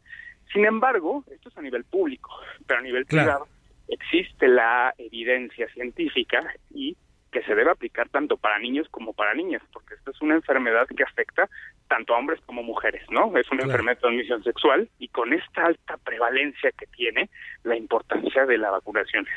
Sin 0.51 0.65
embargo, 0.65 1.23
esto 1.31 1.49
es 1.49 1.57
a 1.57 1.61
nivel 1.61 1.83
público, 1.85 2.29
pero 2.65 2.79
a 2.79 2.83
nivel 2.83 3.05
privado 3.05 3.47
existe 3.87 4.47
la 4.47 4.93
evidencia 4.97 5.67
científica 5.69 6.53
y 6.73 6.97
que 7.31 7.43
se 7.43 7.55
debe 7.55 7.71
aplicar 7.71 8.09
tanto 8.09 8.37
para 8.37 8.59
niños 8.59 8.87
como 8.89 9.13
para 9.13 9.33
niñas, 9.33 9.61
porque 9.73 9.95
esta 9.95 10.11
es 10.11 10.21
una 10.21 10.35
enfermedad 10.35 10.87
que 10.87 11.03
afecta 11.03 11.49
tanto 11.87 12.13
a 12.13 12.17
hombres 12.17 12.39
como 12.45 12.63
mujeres, 12.63 13.03
¿no? 13.09 13.35
Es 13.37 13.49
una 13.51 13.63
enfermedad 13.63 13.97
de 13.97 14.01
transmisión 14.01 14.43
sexual 14.43 14.89
y 14.99 15.09
con 15.09 15.33
esta 15.33 15.65
alta 15.65 15.97
prevalencia 15.97 16.71
que 16.71 16.87
tiene, 16.87 17.29
la 17.63 17.75
importancia 17.75 18.45
de 18.45 18.57
la 18.57 18.71
vacunación, 18.71 19.27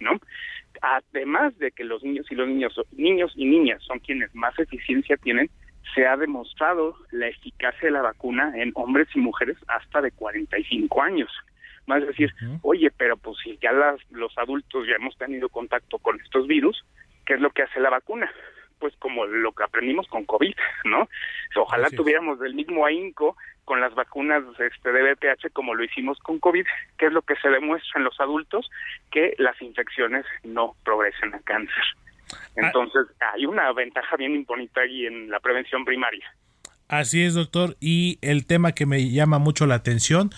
¿no? 0.00 0.20
Además 0.82 1.56
de 1.58 1.72
que 1.72 1.84
los 1.84 2.02
niños 2.02 2.26
y 2.30 2.34
los 2.34 2.48
niños, 2.48 2.80
niños 2.92 3.32
y 3.34 3.46
niñas 3.46 3.82
son 3.82 3.98
quienes 4.00 4.34
más 4.34 4.58
eficiencia 4.58 5.16
tienen, 5.16 5.50
se 5.94 6.06
ha 6.06 6.16
demostrado 6.16 6.96
la 7.10 7.28
eficacia 7.28 7.88
de 7.88 7.90
la 7.90 8.02
vacuna 8.02 8.52
en 8.56 8.72
hombres 8.74 9.08
y 9.14 9.20
mujeres 9.20 9.56
hasta 9.68 10.00
de 10.02 10.12
45 10.12 11.02
años. 11.02 11.30
Más 11.86 12.06
decir, 12.06 12.30
oye, 12.62 12.90
pero 12.96 13.16
pues 13.16 13.38
si 13.42 13.58
ya 13.62 13.72
las, 13.72 13.98
los 14.10 14.36
adultos 14.36 14.86
ya 14.86 14.96
hemos 14.96 15.16
tenido 15.16 15.48
contacto 15.48 15.98
con 15.98 16.20
estos 16.20 16.46
virus, 16.46 16.84
¿qué 17.28 17.34
es 17.34 17.40
lo 17.40 17.50
que 17.50 17.62
hace 17.62 17.78
la 17.78 17.90
vacuna? 17.90 18.32
Pues 18.78 18.94
como 18.98 19.26
lo 19.26 19.52
que 19.52 19.62
aprendimos 19.62 20.08
con 20.08 20.24
COVID, 20.24 20.54
¿no? 20.84 21.08
Ojalá 21.56 21.90
tuviéramos 21.90 22.40
el 22.40 22.54
mismo 22.54 22.86
ahínco 22.86 23.36
con 23.66 23.82
las 23.82 23.94
vacunas 23.94 24.42
este, 24.58 24.92
de 24.92 25.12
BPH 25.12 25.52
como 25.52 25.74
lo 25.74 25.84
hicimos 25.84 26.18
con 26.20 26.38
COVID, 26.38 26.64
que 26.96 27.06
es 27.06 27.12
lo 27.12 27.20
que 27.20 27.34
se 27.36 27.50
demuestra 27.50 27.98
en 27.98 28.04
los 28.04 28.18
adultos, 28.18 28.70
que 29.10 29.34
las 29.36 29.60
infecciones 29.60 30.24
no 30.42 30.74
progresan 30.84 31.34
a 31.34 31.40
cáncer. 31.40 31.84
Entonces, 32.56 33.06
hay 33.34 33.44
una 33.44 33.70
ventaja 33.72 34.16
bien 34.16 34.44
bonita 34.44 34.80
ahí 34.80 35.04
en 35.04 35.28
la 35.28 35.40
prevención 35.40 35.84
primaria. 35.84 36.34
Así 36.88 37.22
es, 37.22 37.34
doctor. 37.34 37.76
Y 37.80 38.18
el 38.22 38.46
tema 38.46 38.72
que 38.72 38.86
me 38.86 39.10
llama 39.10 39.38
mucho 39.38 39.66
la 39.66 39.74
atención, 39.74 40.30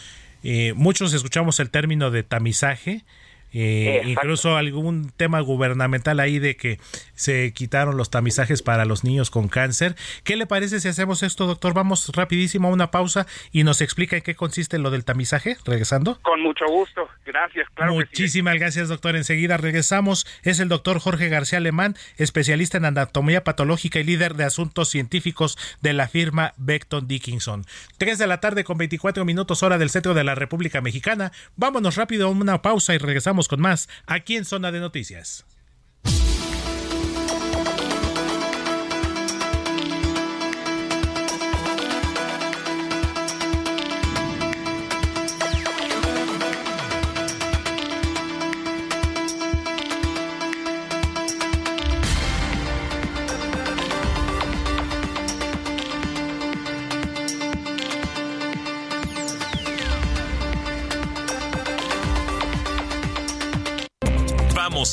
eh, 0.42 0.72
muchos 0.74 1.14
escuchamos 1.14 1.60
el 1.60 1.70
término 1.70 2.10
de 2.10 2.24
tamizaje, 2.24 3.04
eh, 3.52 4.02
incluso 4.04 4.56
algún 4.56 5.10
tema 5.10 5.40
gubernamental 5.40 6.20
ahí 6.20 6.38
de 6.38 6.56
que 6.56 6.78
se 7.14 7.52
quitaron 7.52 7.96
los 7.96 8.10
tamizajes 8.10 8.62
para 8.62 8.84
los 8.84 9.04
niños 9.04 9.30
con 9.30 9.48
cáncer. 9.48 9.96
¿Qué 10.24 10.36
le 10.36 10.46
parece 10.46 10.80
si 10.80 10.88
hacemos 10.88 11.22
esto, 11.22 11.46
doctor? 11.46 11.74
Vamos 11.74 12.10
rapidísimo 12.14 12.68
a 12.68 12.70
una 12.70 12.90
pausa 12.90 13.26
y 13.52 13.64
nos 13.64 13.80
explica 13.80 14.16
en 14.16 14.22
qué 14.22 14.34
consiste 14.34 14.78
lo 14.78 14.90
del 14.90 15.04
tamizaje, 15.04 15.56
regresando. 15.64 16.18
Con 16.22 16.40
mucho 16.42 16.66
gusto, 16.66 17.08
gracias. 17.24 17.68
Claro 17.74 17.94
Muchísimas 17.94 18.54
gracias, 18.54 18.88
doctor. 18.88 19.16
Enseguida 19.16 19.56
regresamos. 19.56 20.26
Es 20.42 20.60
el 20.60 20.68
doctor 20.68 20.98
Jorge 20.98 21.28
García 21.28 21.58
Alemán, 21.58 21.96
especialista 22.16 22.78
en 22.78 22.84
anatomía 22.84 23.44
patológica 23.44 23.98
y 24.00 24.04
líder 24.04 24.34
de 24.34 24.44
asuntos 24.44 24.88
científicos 24.88 25.58
de 25.80 25.92
la 25.92 26.08
firma 26.08 26.54
Beckton 26.56 27.06
Dickinson. 27.06 27.64
Tres 27.98 28.18
de 28.18 28.26
la 28.26 28.40
tarde 28.40 28.64
con 28.64 28.78
24 28.78 29.24
minutos 29.24 29.62
hora 29.62 29.78
del 29.78 29.90
centro 29.90 30.14
de 30.14 30.24
la 30.24 30.34
República 30.34 30.80
Mexicana. 30.80 31.32
Vámonos 31.56 31.96
rápido 31.96 32.26
a 32.26 32.30
una 32.30 32.62
pausa 32.62 32.94
y 32.94 32.98
regresamos 32.98 33.39
con 33.48 33.60
más 33.60 33.88
aquí 34.06 34.36
en 34.36 34.44
Zona 34.44 34.72
de 34.72 34.80
Noticias. 34.80 35.44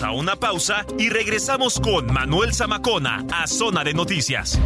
A 0.01 0.11
una 0.11 0.35
pausa 0.35 0.85
y 0.99 1.09
regresamos 1.09 1.79
con 1.79 2.13
Manuel 2.13 2.53
Zamacona 2.53 3.25
a 3.31 3.47
Zona 3.47 3.83
de 3.83 3.93
Noticias. 3.93 4.59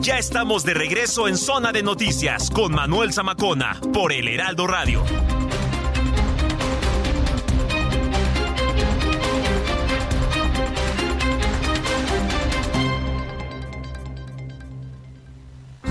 Ya 0.00 0.18
estamos 0.18 0.64
de 0.64 0.74
regreso 0.74 1.28
en 1.28 1.36
Zona 1.36 1.70
de 1.70 1.84
Noticias 1.84 2.50
con 2.50 2.74
Manuel 2.74 3.12
Zamacona 3.12 3.80
por 3.92 4.12
El 4.12 4.26
Heraldo 4.26 4.66
Radio. 4.66 5.04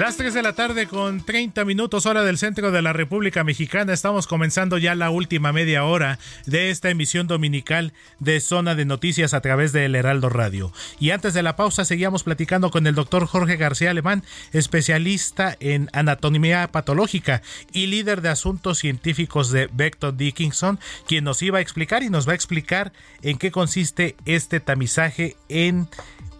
Las 0.00 0.16
3 0.16 0.32
de 0.32 0.42
la 0.42 0.54
tarde 0.54 0.86
con 0.86 1.22
30 1.22 1.62
minutos 1.66 2.06
hora 2.06 2.24
del 2.24 2.38
centro 2.38 2.70
de 2.70 2.80
la 2.80 2.94
República 2.94 3.44
Mexicana. 3.44 3.92
Estamos 3.92 4.26
comenzando 4.26 4.78
ya 4.78 4.94
la 4.94 5.10
última 5.10 5.52
media 5.52 5.84
hora 5.84 6.18
de 6.46 6.70
esta 6.70 6.88
emisión 6.88 7.26
dominical 7.26 7.92
de 8.18 8.40
Zona 8.40 8.74
de 8.74 8.86
Noticias 8.86 9.34
a 9.34 9.42
través 9.42 9.74
de 9.74 9.84
El 9.84 9.94
Heraldo 9.94 10.30
Radio. 10.30 10.72
Y 10.98 11.10
antes 11.10 11.34
de 11.34 11.42
la 11.42 11.54
pausa 11.54 11.84
seguíamos 11.84 12.24
platicando 12.24 12.70
con 12.70 12.86
el 12.86 12.94
doctor 12.94 13.26
Jorge 13.26 13.58
García 13.58 13.90
Alemán, 13.90 14.24
especialista 14.54 15.54
en 15.60 15.90
anatomía 15.92 16.66
patológica 16.72 17.42
y 17.70 17.88
líder 17.88 18.22
de 18.22 18.30
asuntos 18.30 18.78
científicos 18.78 19.50
de 19.50 19.68
Vector 19.70 20.16
Dickinson, 20.16 20.80
quien 21.06 21.24
nos 21.24 21.42
iba 21.42 21.58
a 21.58 21.60
explicar 21.60 22.02
y 22.02 22.08
nos 22.08 22.26
va 22.26 22.32
a 22.32 22.36
explicar 22.36 22.94
en 23.20 23.36
qué 23.36 23.50
consiste 23.50 24.16
este 24.24 24.60
tamizaje 24.60 25.36
en 25.50 25.88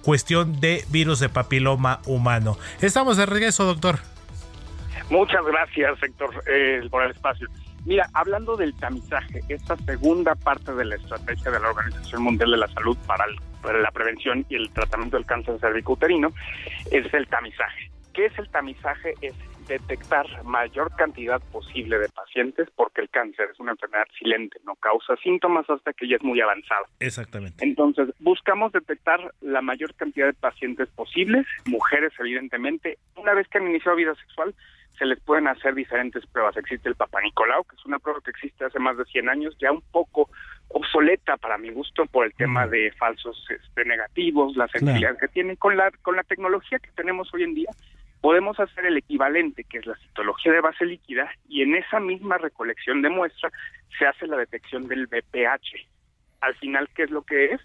cuestión 0.02 0.60
de 0.60 0.84
virus 0.90 1.20
de 1.20 1.28
papiloma 1.28 2.00
humano. 2.06 2.56
Estamos 2.80 3.16
de 3.16 3.26
regreso, 3.26 3.64
doctor. 3.64 3.98
Muchas 5.10 5.44
gracias, 5.44 6.02
Héctor, 6.02 6.42
eh, 6.46 6.86
por 6.90 7.02
el 7.02 7.10
espacio. 7.10 7.48
Mira, 7.84 8.08
hablando 8.12 8.56
del 8.56 8.74
tamizaje, 8.74 9.40
esta 9.48 9.76
segunda 9.78 10.34
parte 10.34 10.72
de 10.74 10.84
la 10.84 10.96
estrategia 10.96 11.50
de 11.50 11.60
la 11.60 11.70
Organización 11.70 12.22
Mundial 12.22 12.50
de 12.50 12.56
la 12.58 12.68
Salud 12.68 12.96
para, 13.06 13.24
la 13.26 13.90
prevención 13.90 14.44
y 14.48 14.56
el 14.56 14.70
tratamiento 14.70 15.16
del 15.16 15.26
cáncer 15.26 15.58
cervicouterino 15.58 16.32
es 16.90 17.12
el 17.12 17.26
tamizaje. 17.26 17.90
¿Qué 18.12 18.26
es 18.26 18.38
el 18.38 18.48
tamizaje? 18.50 19.14
Es 19.20 19.34
detectar 19.70 20.26
mayor 20.44 20.90
cantidad 20.96 21.40
posible 21.52 21.98
de 21.98 22.08
pacientes 22.08 22.68
porque 22.74 23.00
el 23.00 23.08
cáncer 23.08 23.50
es 23.52 23.60
una 23.60 23.72
enfermedad 23.72 24.06
silente, 24.18 24.58
no 24.64 24.74
causa 24.74 25.14
síntomas 25.22 25.68
hasta 25.70 25.92
que 25.92 26.08
ya 26.08 26.16
es 26.16 26.22
muy 26.22 26.40
avanzado. 26.40 26.86
Exactamente. 26.98 27.64
Entonces, 27.64 28.08
buscamos 28.18 28.72
detectar 28.72 29.32
la 29.40 29.62
mayor 29.62 29.94
cantidad 29.94 30.26
de 30.26 30.32
pacientes 30.32 30.88
posibles, 30.88 31.46
mujeres 31.66 32.12
evidentemente. 32.18 32.98
Una 33.16 33.32
vez 33.32 33.46
que 33.48 33.58
han 33.58 33.68
iniciado 33.68 33.96
vida 33.96 34.14
sexual, 34.16 34.54
se 34.98 35.06
les 35.06 35.20
pueden 35.20 35.46
hacer 35.46 35.74
diferentes 35.74 36.26
pruebas. 36.26 36.56
Existe 36.56 36.88
el 36.88 36.96
Papa 36.96 37.20
Nicolau, 37.22 37.64
que 37.64 37.76
es 37.76 37.86
una 37.86 37.98
prueba 37.98 38.20
que 38.22 38.30
existe 38.30 38.64
hace 38.64 38.78
más 38.78 38.98
de 38.98 39.04
100 39.04 39.28
años, 39.28 39.56
ya 39.58 39.70
un 39.70 39.82
poco 39.92 40.28
obsoleta 40.68 41.36
para 41.36 41.58
mi 41.58 41.70
gusto 41.70 42.06
por 42.06 42.26
el 42.26 42.34
tema 42.34 42.66
de 42.66 42.92
falsos 42.98 43.44
este, 43.48 43.84
negativos, 43.84 44.56
la 44.56 44.68
sensibilidad 44.68 45.16
que 45.16 45.28
tiene. 45.28 45.56
Con 45.56 45.76
la, 45.76 45.90
con 46.02 46.16
la 46.16 46.22
tecnología 46.22 46.78
que 46.78 46.90
tenemos 46.90 47.32
hoy 47.32 47.44
en 47.44 47.54
día, 47.54 47.70
podemos 48.20 48.58
hacer 48.60 48.86
el 48.86 48.96
equivalente, 48.98 49.64
que 49.64 49.78
es 49.78 49.86
la 49.86 49.96
citología 49.96 50.52
de 50.52 50.60
base 50.60 50.84
líquida, 50.84 51.30
y 51.48 51.62
en 51.62 51.74
esa 51.74 52.00
misma 52.00 52.38
recolección 52.38 53.02
de 53.02 53.08
muestra 53.08 53.50
se 53.98 54.06
hace 54.06 54.26
la 54.26 54.36
detección 54.36 54.88
del 54.88 55.06
BPH. 55.06 55.86
Al 56.40 56.54
final, 56.56 56.88
¿qué 56.94 57.04
es 57.04 57.10
lo 57.10 57.22
que 57.22 57.52
es? 57.52 57.60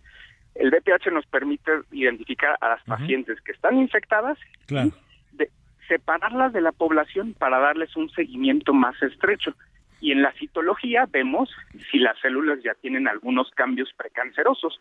El 0.55 0.71
BPH 0.71 1.11
nos 1.11 1.25
permite 1.25 1.71
identificar 1.91 2.57
a 2.61 2.69
las 2.69 2.83
pacientes 2.83 3.41
que 3.41 3.51
están 3.51 3.77
infectadas 3.77 4.37
Claro. 4.67 4.91
de 5.33 5.49
separarlas 5.87 6.53
de 6.53 6.61
la 6.61 6.71
población 6.71 7.33
para 7.33 7.59
darles 7.59 7.95
un 7.97 8.09
seguimiento 8.11 8.73
más 8.73 9.01
estrecho. 9.03 9.53
Y 9.99 10.11
en 10.11 10.21
la 10.21 10.31
citología 10.33 11.05
vemos 11.09 11.49
si 11.91 11.99
las 11.99 12.17
células 12.19 12.59
ya 12.63 12.73
tienen 12.75 13.07
algunos 13.07 13.49
cambios 13.51 13.91
precancerosos. 13.97 14.79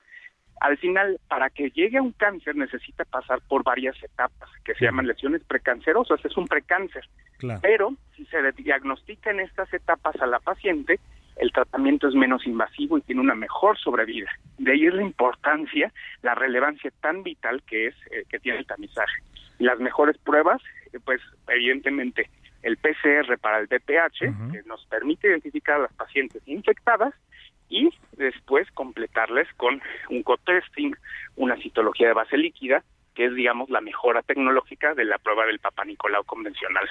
Al 0.60 0.78
final, 0.78 1.20
para 1.28 1.50
que 1.50 1.70
llegue 1.70 1.98
a 1.98 2.02
un 2.02 2.12
cáncer 2.12 2.56
necesita 2.56 3.04
pasar 3.04 3.40
por 3.48 3.64
varias 3.64 4.00
etapas 4.02 4.48
que 4.64 4.74
se 4.74 4.84
llaman 4.84 5.06
lesiones 5.06 5.42
precancerosas, 5.44 6.24
es 6.24 6.36
un 6.36 6.46
precáncer. 6.46 7.04
Claro. 7.38 7.60
Pero 7.62 7.94
si 8.16 8.24
se 8.26 8.40
diagnostica 8.52 9.30
en 9.30 9.40
estas 9.40 9.72
etapas 9.74 10.16
a 10.22 10.26
la 10.26 10.38
paciente, 10.38 11.00
el 11.36 11.52
tratamiento 11.52 12.08
es 12.08 12.14
menos 12.14 12.46
invasivo 12.46 12.98
y 12.98 13.02
tiene 13.02 13.20
una 13.20 13.34
mejor 13.34 13.78
sobrevida. 13.78 14.30
De 14.58 14.72
ahí 14.72 14.86
es 14.86 14.94
la 14.94 15.02
importancia, 15.02 15.92
la 16.22 16.34
relevancia 16.34 16.92
tan 17.00 17.22
vital 17.22 17.62
que 17.64 17.88
es 17.88 17.94
eh, 18.10 18.24
que 18.28 18.38
tiene 18.38 18.58
el 18.58 18.66
tamizaje. 18.66 19.22
Las 19.58 19.78
mejores 19.80 20.16
pruebas, 20.18 20.62
eh, 20.92 20.98
pues 21.04 21.20
evidentemente 21.48 22.30
el 22.62 22.78
PCR 22.78 23.36
para 23.38 23.58
el 23.58 23.66
BPH, 23.66 24.52
que 24.52 24.62
nos 24.64 24.86
permite 24.86 25.28
identificar 25.28 25.76
a 25.76 25.82
las 25.82 25.92
pacientes 25.92 26.42
infectadas 26.46 27.12
y 27.74 27.90
después 28.12 28.70
completarles 28.70 29.48
con 29.56 29.82
un 30.08 30.22
co-testing, 30.22 30.94
una 31.34 31.56
citología 31.56 32.06
de 32.06 32.14
base 32.14 32.36
líquida, 32.36 32.84
que 33.14 33.26
es, 33.26 33.34
digamos, 33.34 33.68
la 33.68 33.80
mejora 33.80 34.22
tecnológica 34.22 34.94
de 34.94 35.04
la 35.04 35.18
prueba 35.18 35.44
del 35.46 35.58
Papa 35.58 35.84
Nicolau 35.84 36.24
convencional. 36.24 36.88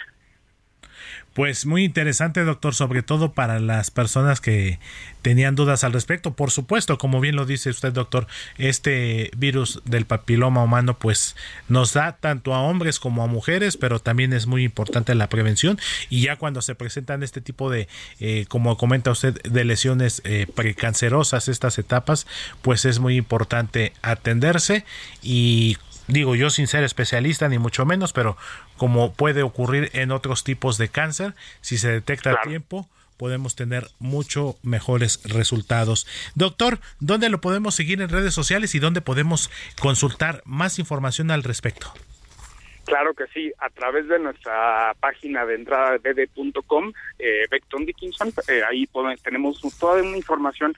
Pues 1.34 1.66
muy 1.66 1.84
interesante, 1.84 2.44
doctor, 2.44 2.76
sobre 2.76 3.02
todo 3.02 3.32
para 3.32 3.60
las 3.60 3.90
personas 3.90 4.40
que 4.40 4.80
tenían 5.24 5.56
dudas 5.56 5.84
al 5.84 5.94
respecto. 5.94 6.34
Por 6.36 6.52
supuesto, 6.52 7.00
como 7.00 7.20
bien 7.22 7.36
lo 7.36 7.48
dice 7.48 7.72
usted, 7.72 7.92
doctor, 7.92 8.28
este 8.60 9.32
virus 9.36 9.82
del 9.86 10.06
papiloma 10.06 10.64
humano 10.64 11.00
pues 11.00 11.36
nos 11.70 11.94
da 11.94 12.18
tanto 12.18 12.54
a 12.54 12.62
hombres 12.62 13.00
como 13.00 13.24
a 13.24 13.28
mujeres, 13.28 13.78
pero 13.78 14.00
también 14.00 14.32
es 14.34 14.46
muy 14.46 14.64
importante 14.64 15.16
la 15.16 15.30
prevención 15.30 15.80
y 16.10 16.22
ya 16.22 16.36
cuando 16.36 16.62
se 16.62 16.76
presentan 16.76 17.24
este 17.24 17.42
tipo 17.42 17.72
de, 17.72 17.88
eh, 18.20 18.46
como 18.48 18.78
comenta 18.78 19.10
usted, 19.10 19.42
de 19.42 19.64
lesiones 19.64 20.22
eh, 20.26 20.46
precancerosas, 20.54 21.48
estas 21.48 21.80
etapas, 21.80 22.28
pues 22.62 22.86
es 22.86 23.00
muy 23.00 23.16
importante 23.16 23.94
atenderse 24.04 24.86
y 25.24 25.78
digo 26.14 26.36
yo 26.36 26.50
sin 26.50 26.68
ser 26.68 26.84
especialista 26.84 27.50
ni 27.50 27.58
mucho 27.60 27.86
menos, 27.86 28.14
pero 28.14 28.38
como 28.78 29.14
puede 29.14 29.44
ocurrir 29.44 29.90
en 29.94 30.12
otros 30.12 30.44
tipos 30.44 30.78
de 30.78 30.88
cáncer, 30.90 31.34
si 31.62 31.78
se 31.78 31.90
detecta 31.92 32.32
a 32.32 32.42
tiempo, 32.42 32.88
podemos 33.18 33.56
tener 33.56 33.88
mucho 34.00 34.56
mejores 34.64 35.22
resultados. 35.24 36.08
Doctor, 36.36 36.80
¿dónde 37.00 37.30
lo 37.30 37.42
podemos 37.42 37.76
seguir 37.76 38.02
en 38.02 38.10
redes 38.10 38.34
sociales 38.34 38.76
y 38.76 38.80
dónde 38.80 39.02
podemos 39.02 39.50
consultar 39.80 40.42
más 40.46 40.80
información 40.80 41.32
al 41.32 41.44
respecto? 41.44 41.94
Claro 42.86 43.14
que 43.14 43.24
sí, 43.34 43.52
a 43.60 43.70
través 43.70 44.10
de 44.10 44.20
nuestra 44.20 44.94
página 45.00 45.46
de 45.46 45.56
entrada 45.56 45.98
bd.com, 46.00 46.92
eh, 47.18 47.44
Becton 47.50 47.86
Dickinson, 47.86 48.34
eh, 48.50 48.62
ahí 48.70 48.88
podemos- 48.88 49.22
tenemos 49.22 49.62
toda 49.80 50.02
una 50.02 50.18
información 50.18 50.76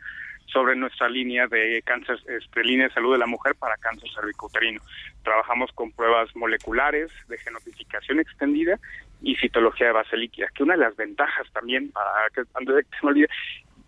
sobre 0.56 0.78
nuestra 0.78 1.10
línea 1.10 1.48
de 1.48 1.82
cáncer, 1.84 2.18
este, 2.28 2.64
línea 2.64 2.88
de 2.88 2.94
salud 2.94 3.12
de 3.12 3.18
la 3.18 3.28
mujer 3.28 3.56
para 3.56 3.76
cáncer 3.76 4.10
cervicouterino. 4.16 4.80
Trabajamos 5.22 5.70
con 5.74 5.92
pruebas 5.92 6.34
moleculares 6.34 7.12
de 7.28 7.38
genotificación 7.38 8.22
extendida 8.22 8.80
y 9.22 9.36
citología 9.36 9.88
de 9.88 9.94
base 9.94 10.16
líquida, 10.16 10.48
que 10.56 10.64
una 10.64 10.76
de 10.76 10.80
las 10.80 10.96
ventajas 10.96 11.46
también, 11.52 11.92
para 11.92 12.10
que 12.34 12.44
antes 12.54 12.74
de 12.74 12.84
que 12.84 12.90
se 12.98 13.06
me 13.06 13.12
olvide, 13.12 13.28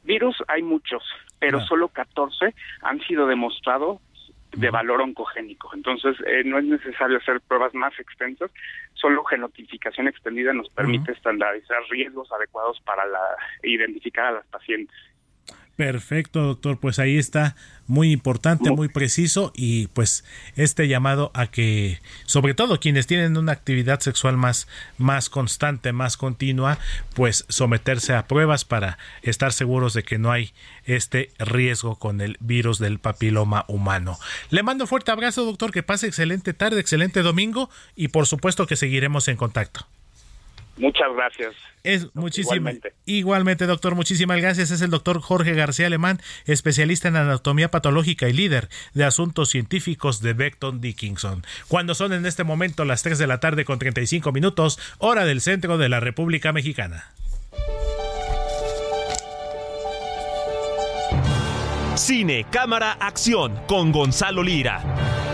virus 0.04 0.44
hay 0.50 0.62
muchos, 0.62 1.04
pero 1.40 1.62
solo 1.62 1.88
14 1.88 2.54
han 2.82 3.00
sido 3.08 3.28
demostrados 3.28 4.02
de 4.52 4.70
valor 4.70 5.02
oncogénico. 5.02 5.72
Entonces, 5.74 6.18
eh, 6.26 6.44
no 6.44 6.58
es 6.58 6.66
necesario 6.66 7.18
hacer 7.18 7.40
pruebas 7.42 7.74
más 7.76 7.98
extensas, 7.98 8.52
solo 8.94 9.24
genotificación 9.24 10.10
extendida 10.10 10.52
nos 10.52 10.70
permite 10.70 11.14
estandarizar 11.14 11.82
riesgos 11.90 12.30
adecuados 12.32 12.82
para 12.82 13.06
la, 13.06 13.22
identificar 13.64 14.26
a 14.26 14.32
las 14.32 14.48
pacientes. 14.48 14.96
Perfecto, 15.78 16.42
doctor. 16.42 16.80
Pues 16.80 16.98
ahí 16.98 17.20
está, 17.20 17.56
muy 17.86 18.12
importante, 18.12 18.72
muy 18.72 18.90
preciso 18.90 19.54
y 19.56 19.88
pues 19.88 20.26
este 20.56 20.88
llamado 20.88 21.30
a 21.36 21.48
que, 21.48 22.02
sobre 22.26 22.56
todo 22.56 22.80
quienes 22.80 23.06
tienen 23.06 23.38
una 23.38 23.52
actividad 23.52 24.00
sexual 24.00 24.38
más, 24.38 24.68
más 24.98 25.30
constante, 25.30 25.94
más 25.94 26.18
continua, 26.18 26.80
pues 27.14 27.46
someterse 27.48 28.16
a 28.16 28.28
pruebas 28.28 28.66
para 28.66 28.98
estar 29.22 29.54
seguros 29.54 29.94
de 29.94 30.02
que 30.02 30.18
no 30.18 30.32
hay 30.32 30.52
este 30.86 31.32
riesgo 31.38 31.96
con 31.98 32.22
el 32.22 32.38
virus 32.40 32.80
del 32.80 32.98
papiloma 32.98 33.64
humano. 33.68 34.18
Le 34.50 34.64
mando 34.64 34.88
fuerte 34.88 35.12
abrazo, 35.12 35.46
doctor. 35.46 35.72
Que 35.72 35.84
pase 35.84 36.08
excelente 36.08 36.56
tarde, 36.56 36.80
excelente 36.80 37.22
domingo 37.22 37.70
y 37.96 38.08
por 38.08 38.26
supuesto 38.26 38.66
que 38.66 38.76
seguiremos 38.76 39.28
en 39.28 39.38
contacto. 39.38 39.86
Muchas 40.78 41.08
gracias. 41.16 41.56
Es 41.84 42.14
muchísimo. 42.16 42.56
igualmente. 42.56 42.94
Igualmente, 43.06 43.66
doctor, 43.66 43.96
muchísimas 43.96 44.42
gracias. 44.42 44.72
Es 44.72 44.82
el 44.82 44.90
doctor 44.90 45.22
Jorge 45.22 45.54
García 45.54 45.88
Alemán, 45.88 46.20
especialista 46.46 47.08
en 47.08 47.16
anatomía 47.16 47.72
patológica 47.72 48.28
y 48.28 48.34
líder 48.34 48.70
de 48.94 49.06
asuntos 49.06 49.50
científicos 49.50 50.22
de 50.22 50.34
Beckton 50.34 50.82
Dickinson. 50.82 51.44
Cuando 51.68 51.96
son 51.96 52.14
en 52.14 52.26
este 52.26 52.44
momento 52.44 52.86
las 52.86 53.04
3 53.04 53.18
de 53.18 53.28
la 53.28 53.40
tarde 53.40 53.66
con 53.66 53.80
35 53.80 54.32
minutos, 54.32 54.80
hora 54.98 55.26
del 55.26 55.42
centro 55.42 55.78
de 55.78 55.90
la 55.90 56.00
República 56.00 56.52
Mexicana. 56.52 57.12
Cine, 61.96 62.46
cámara, 62.52 62.92
acción 63.00 63.60
con 63.68 63.92
Gonzalo 63.92 64.44
Lira. 64.44 65.27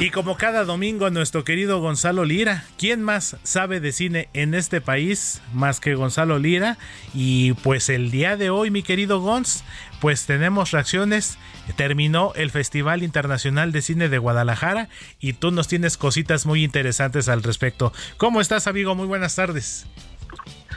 Y 0.00 0.10
como 0.10 0.36
cada 0.36 0.64
domingo, 0.64 1.10
nuestro 1.10 1.42
querido 1.42 1.80
Gonzalo 1.80 2.24
Lira. 2.24 2.62
¿Quién 2.78 3.02
más 3.02 3.36
sabe 3.42 3.80
de 3.80 3.90
cine 3.90 4.28
en 4.32 4.54
este 4.54 4.80
país 4.80 5.42
más 5.52 5.80
que 5.80 5.96
Gonzalo 5.96 6.38
Lira? 6.38 6.78
Y 7.14 7.54
pues 7.64 7.88
el 7.88 8.12
día 8.12 8.36
de 8.36 8.48
hoy, 8.48 8.70
mi 8.70 8.84
querido 8.84 9.20
Gonz, 9.20 9.64
pues 10.00 10.24
tenemos 10.24 10.70
reacciones. 10.70 11.36
Terminó 11.74 12.32
el 12.36 12.52
Festival 12.52 13.02
Internacional 13.02 13.72
de 13.72 13.82
Cine 13.82 14.08
de 14.08 14.18
Guadalajara 14.18 14.88
y 15.18 15.32
tú 15.32 15.50
nos 15.50 15.66
tienes 15.66 15.96
cositas 15.96 16.46
muy 16.46 16.62
interesantes 16.62 17.28
al 17.28 17.42
respecto. 17.42 17.92
¿Cómo 18.18 18.40
estás, 18.40 18.68
amigo? 18.68 18.94
Muy 18.94 19.08
buenas 19.08 19.34
tardes. 19.34 19.84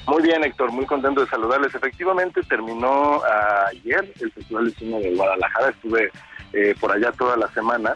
Muy 0.08 0.24
bien, 0.24 0.44
Héctor, 0.44 0.72
muy 0.72 0.88
contento 0.88 1.22
de 1.22 1.28
saludarles. 1.28 1.76
Efectivamente, 1.76 2.42
terminó 2.50 3.22
ayer 3.68 4.12
el 4.20 4.32
Festival 4.32 4.66
de 4.66 4.72
Cine 4.72 5.00
de 5.00 5.14
Guadalajara. 5.14 5.70
Estuve 5.70 6.10
eh, 6.54 6.74
por 6.80 6.92
allá 6.92 7.12
toda 7.12 7.38
la 7.38 7.48
semana. 7.54 7.96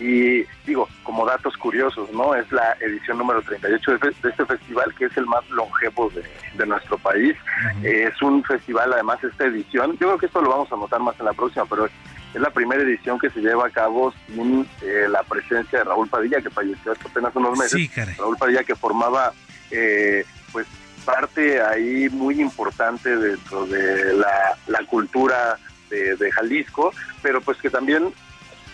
Y 0.00 0.44
digo, 0.66 0.88
como 1.02 1.26
datos 1.26 1.56
curiosos, 1.56 2.10
¿no? 2.12 2.34
Es 2.34 2.50
la 2.52 2.76
edición 2.80 3.18
número 3.18 3.42
38 3.42 3.92
de, 3.92 3.98
de 3.98 4.28
este 4.30 4.46
festival, 4.46 4.94
que 4.96 5.06
es 5.06 5.16
el 5.16 5.26
más 5.26 5.48
longevo 5.50 6.10
de, 6.10 6.22
de 6.56 6.66
nuestro 6.66 6.98
país. 6.98 7.36
Eh, 7.82 8.10
es 8.12 8.22
un 8.22 8.42
festival, 8.44 8.92
además, 8.92 9.22
esta 9.22 9.46
edición, 9.46 9.92
yo 9.92 10.08
creo 10.08 10.18
que 10.18 10.26
esto 10.26 10.42
lo 10.42 10.50
vamos 10.50 10.72
a 10.72 10.76
notar 10.76 11.00
más 11.00 11.18
en 11.18 11.26
la 11.26 11.32
próxima, 11.32 11.64
pero 11.66 11.86
es 11.86 11.92
la 12.40 12.50
primera 12.50 12.82
edición 12.82 13.18
que 13.18 13.30
se 13.30 13.40
lleva 13.40 13.66
a 13.66 13.70
cabo 13.70 14.12
sin 14.26 14.66
eh, 14.82 15.06
la 15.08 15.22
presencia 15.22 15.78
de 15.78 15.84
Raúl 15.84 16.08
Padilla, 16.08 16.40
que 16.40 16.50
falleció 16.50 16.92
hace 16.92 17.08
apenas 17.08 17.34
unos 17.36 17.56
meses. 17.56 17.72
Sí. 17.72 17.90
Raúl 18.18 18.36
Padilla 18.36 18.64
que 18.64 18.74
formaba 18.74 19.32
eh, 19.70 20.24
pues 20.52 20.66
parte 21.04 21.60
ahí 21.62 22.08
muy 22.10 22.40
importante 22.40 23.16
dentro 23.16 23.66
de 23.66 24.14
la, 24.14 24.56
la 24.66 24.84
cultura 24.86 25.58
de, 25.90 26.16
de 26.16 26.32
Jalisco, 26.32 26.92
pero 27.22 27.40
pues 27.40 27.58
que 27.58 27.70
también 27.70 28.12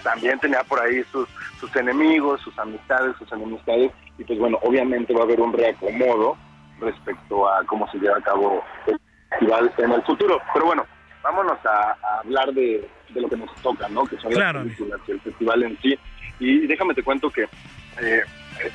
también 0.03 0.39
tenía 0.39 0.63
por 0.65 0.81
ahí 0.81 1.03
sus, 1.13 1.29
sus 1.59 1.75
enemigos, 1.77 2.41
sus 2.43 2.59
amistades, 2.59 3.17
sus 3.19 3.31
enemistades, 3.33 3.91
y 4.19 4.25
pues 4.25 4.39
bueno, 4.39 4.59
obviamente 4.63 5.13
va 5.15 5.21
a 5.21 5.25
haber 5.25 5.41
un 5.41 5.53
reacomodo 5.53 6.37
respecto 6.81 7.49
a 7.49 7.65
cómo 7.65 7.91
se 7.91 7.99
lleva 7.99 8.19
a 8.19 8.23
cabo 8.23 8.63
el 8.87 8.99
festival 9.31 9.73
en 9.79 9.93
el 9.93 10.03
futuro. 10.03 10.41
Pero 10.53 10.67
bueno, 10.67 10.87
vámonos 11.23 11.59
a, 11.67 11.91
a 12.03 12.21
hablar 12.21 12.53
de, 12.53 12.89
de 13.11 13.21
lo 13.21 13.29
que 13.29 13.37
nos 13.37 13.55
toca, 13.57 13.89
¿no? 13.89 14.05
Que 14.07 14.17
son 14.19 14.31
Claro. 14.33 14.61
las 14.61 14.69
películas, 14.75 15.01
el 15.09 15.21
festival 15.21 15.63
en 15.63 15.79
sí. 15.81 15.99
Y 16.39 16.67
déjame 16.67 16.95
te 16.95 17.03
cuento 17.03 17.29
que 17.31 17.43
eh, 18.01 18.23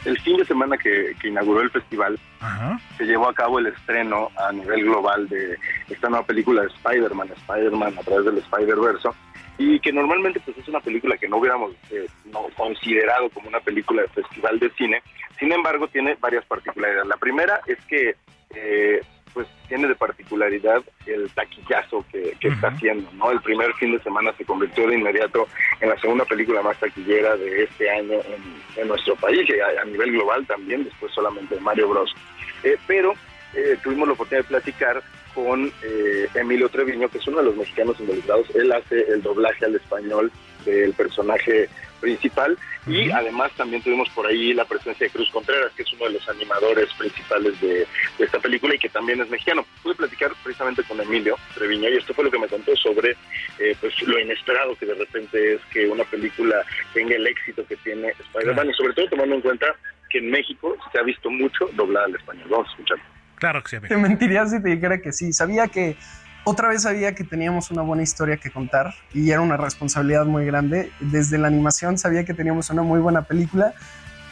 el 0.05 0.19
fin 0.21 0.37
de 0.37 0.45
semana 0.45 0.77
que, 0.77 1.15
que 1.19 1.29
inauguró 1.29 1.61
el 1.61 1.71
festival, 1.71 2.19
Ajá. 2.39 2.79
se 2.97 3.05
llevó 3.05 3.27
a 3.29 3.33
cabo 3.33 3.57
el 3.59 3.67
estreno 3.67 4.29
a 4.37 4.51
nivel 4.51 4.83
global 4.83 5.27
de 5.29 5.57
esta 5.89 6.09
nueva 6.09 6.25
película 6.25 6.61
de 6.61 6.67
Spider-Man, 6.67 7.29
Spider-Man 7.35 7.95
a 7.97 8.01
través 8.01 8.25
del 8.25 8.37
Spider-Verso, 8.37 9.15
y 9.57 9.79
que 9.79 9.91
normalmente 9.91 10.39
pues 10.43 10.57
es 10.57 10.67
una 10.67 10.79
película 10.79 11.17
que 11.17 11.27
no 11.27 11.37
hubiéramos 11.37 11.71
eh, 11.91 12.07
no 12.25 12.47
considerado 12.57 13.29
como 13.29 13.47
una 13.47 13.59
película 13.59 14.01
de 14.01 14.09
festival 14.09 14.59
de 14.59 14.69
cine, 14.71 15.01
sin 15.39 15.51
embargo 15.51 15.87
tiene 15.87 16.17
varias 16.19 16.45
particularidades. 16.45 17.07
La 17.07 17.17
primera 17.17 17.61
es 17.65 17.77
que 17.85 18.15
eh, 18.55 19.01
pues 19.33 19.47
tiene 19.67 19.87
de 19.87 19.95
particularidad 19.95 20.81
el 21.05 21.29
taquillazo 21.31 22.05
que, 22.09 22.37
que 22.39 22.47
está 22.47 22.69
haciendo, 22.69 23.09
¿no? 23.13 23.31
El 23.31 23.41
primer 23.41 23.73
fin 23.73 23.91
de 23.91 24.01
semana 24.01 24.33
se 24.37 24.45
convirtió 24.45 24.87
de 24.87 24.95
inmediato 24.95 25.47
en 25.81 25.89
la 25.89 25.99
segunda 25.99 26.23
película 26.23 26.61
más 26.61 26.79
taquillera 26.79 27.35
de 27.35 27.63
este 27.63 27.89
año 27.89 28.13
en, 28.13 28.81
en 28.81 28.87
nuestro 28.87 29.15
país 29.17 29.41
y 29.49 29.59
a, 29.59 29.81
a 29.81 29.85
nivel 29.85 30.13
global 30.13 30.45
también, 30.47 30.85
después 30.85 31.11
solamente 31.13 31.55
de 31.55 31.61
Mario 31.61 31.89
Bros. 31.89 32.15
Eh, 32.63 32.77
pero 32.87 33.13
eh, 33.53 33.77
tuvimos 33.83 34.07
la 34.07 34.13
oportunidad 34.13 34.43
de 34.43 34.49
platicar 34.49 35.03
con 35.35 35.71
eh, 35.83 36.27
Emilio 36.33 36.69
Treviño, 36.69 37.09
que 37.09 37.17
es 37.17 37.27
uno 37.27 37.39
de 37.39 37.45
los 37.45 37.57
mexicanos 37.57 37.99
involucrados. 37.99 38.47
Él 38.55 38.71
hace 38.71 39.01
el 39.11 39.21
doblaje 39.21 39.65
al 39.65 39.75
español 39.75 40.31
del 40.65 40.93
personaje 40.93 41.69
principal 41.99 42.57
y 42.87 43.09
además 43.11 43.51
también 43.57 43.81
tuvimos 43.81 44.09
por 44.09 44.27
ahí 44.27 44.53
la 44.53 44.65
presencia 44.65 45.07
de 45.07 45.11
Cruz 45.11 45.29
Contreras, 45.31 45.71
que 45.75 45.83
es 45.83 45.93
uno 45.93 46.05
de 46.05 46.13
los 46.13 46.29
animadores 46.29 46.91
principales 46.93 47.59
de, 47.61 47.87
de 48.17 48.25
esta 48.25 48.39
película 48.39 48.75
y 48.75 48.79
que 48.79 48.89
también 48.89 49.21
es 49.21 49.29
mexicano. 49.29 49.65
Pude 49.83 49.95
platicar 49.95 50.31
precisamente 50.43 50.83
con 50.83 50.99
Emilio 51.01 51.35
Treviño 51.55 51.89
y 51.89 51.97
esto 51.97 52.13
fue 52.13 52.25
lo 52.25 52.31
que 52.31 52.39
me 52.39 52.47
contó 52.47 52.75
sobre 52.75 53.15
eh, 53.59 53.75
pues 53.79 53.99
lo 54.03 54.19
inesperado 54.19 54.75
que 54.75 54.85
de 54.85 54.93
repente 54.93 55.55
es 55.55 55.61
que 55.71 55.87
una 55.87 56.03
película 56.05 56.63
tenga 56.93 57.15
el 57.15 57.27
éxito 57.27 57.65
que 57.67 57.75
tiene 57.77 58.09
Spider-Man 58.09 58.69
y 58.69 58.73
sobre 58.73 58.93
todo 58.93 59.07
tomando 59.09 59.35
en 59.35 59.41
cuenta 59.41 59.75
que 60.09 60.19
en 60.19 60.29
México 60.29 60.75
se 60.91 60.99
ha 60.99 61.03
visto 61.03 61.29
mucho 61.29 61.69
doblada 61.73 62.05
al 62.05 62.15
español. 62.15 62.47
Vamos 62.49 62.67
a 62.67 62.71
escuchar. 62.71 63.14
Claro 63.35 63.61
que 63.63 63.69
sí, 63.69 63.75
amigo. 63.77 63.93
Te 63.93 64.01
mentiría 64.01 64.45
si 64.47 64.61
te 64.61 64.69
dijera 64.69 64.99
que 64.99 65.11
sí. 65.11 65.33
Sabía 65.33 65.67
que, 65.67 65.97
otra 66.43 66.69
vez 66.69 66.83
sabía 66.83 67.15
que 67.15 67.23
teníamos 67.23 67.71
una 67.71 67.81
buena 67.81 68.03
historia 68.03 68.37
que 68.37 68.51
contar 68.51 68.93
y 69.13 69.31
era 69.31 69.41
una 69.41 69.57
responsabilidad 69.57 70.25
muy 70.25 70.45
grande. 70.45 70.91
Desde 70.99 71.37
la 71.37 71.47
animación 71.47 71.97
sabía 71.97 72.23
que 72.23 72.33
teníamos 72.33 72.69
una 72.69 72.83
muy 72.83 72.99
buena 72.99 73.23
película, 73.23 73.73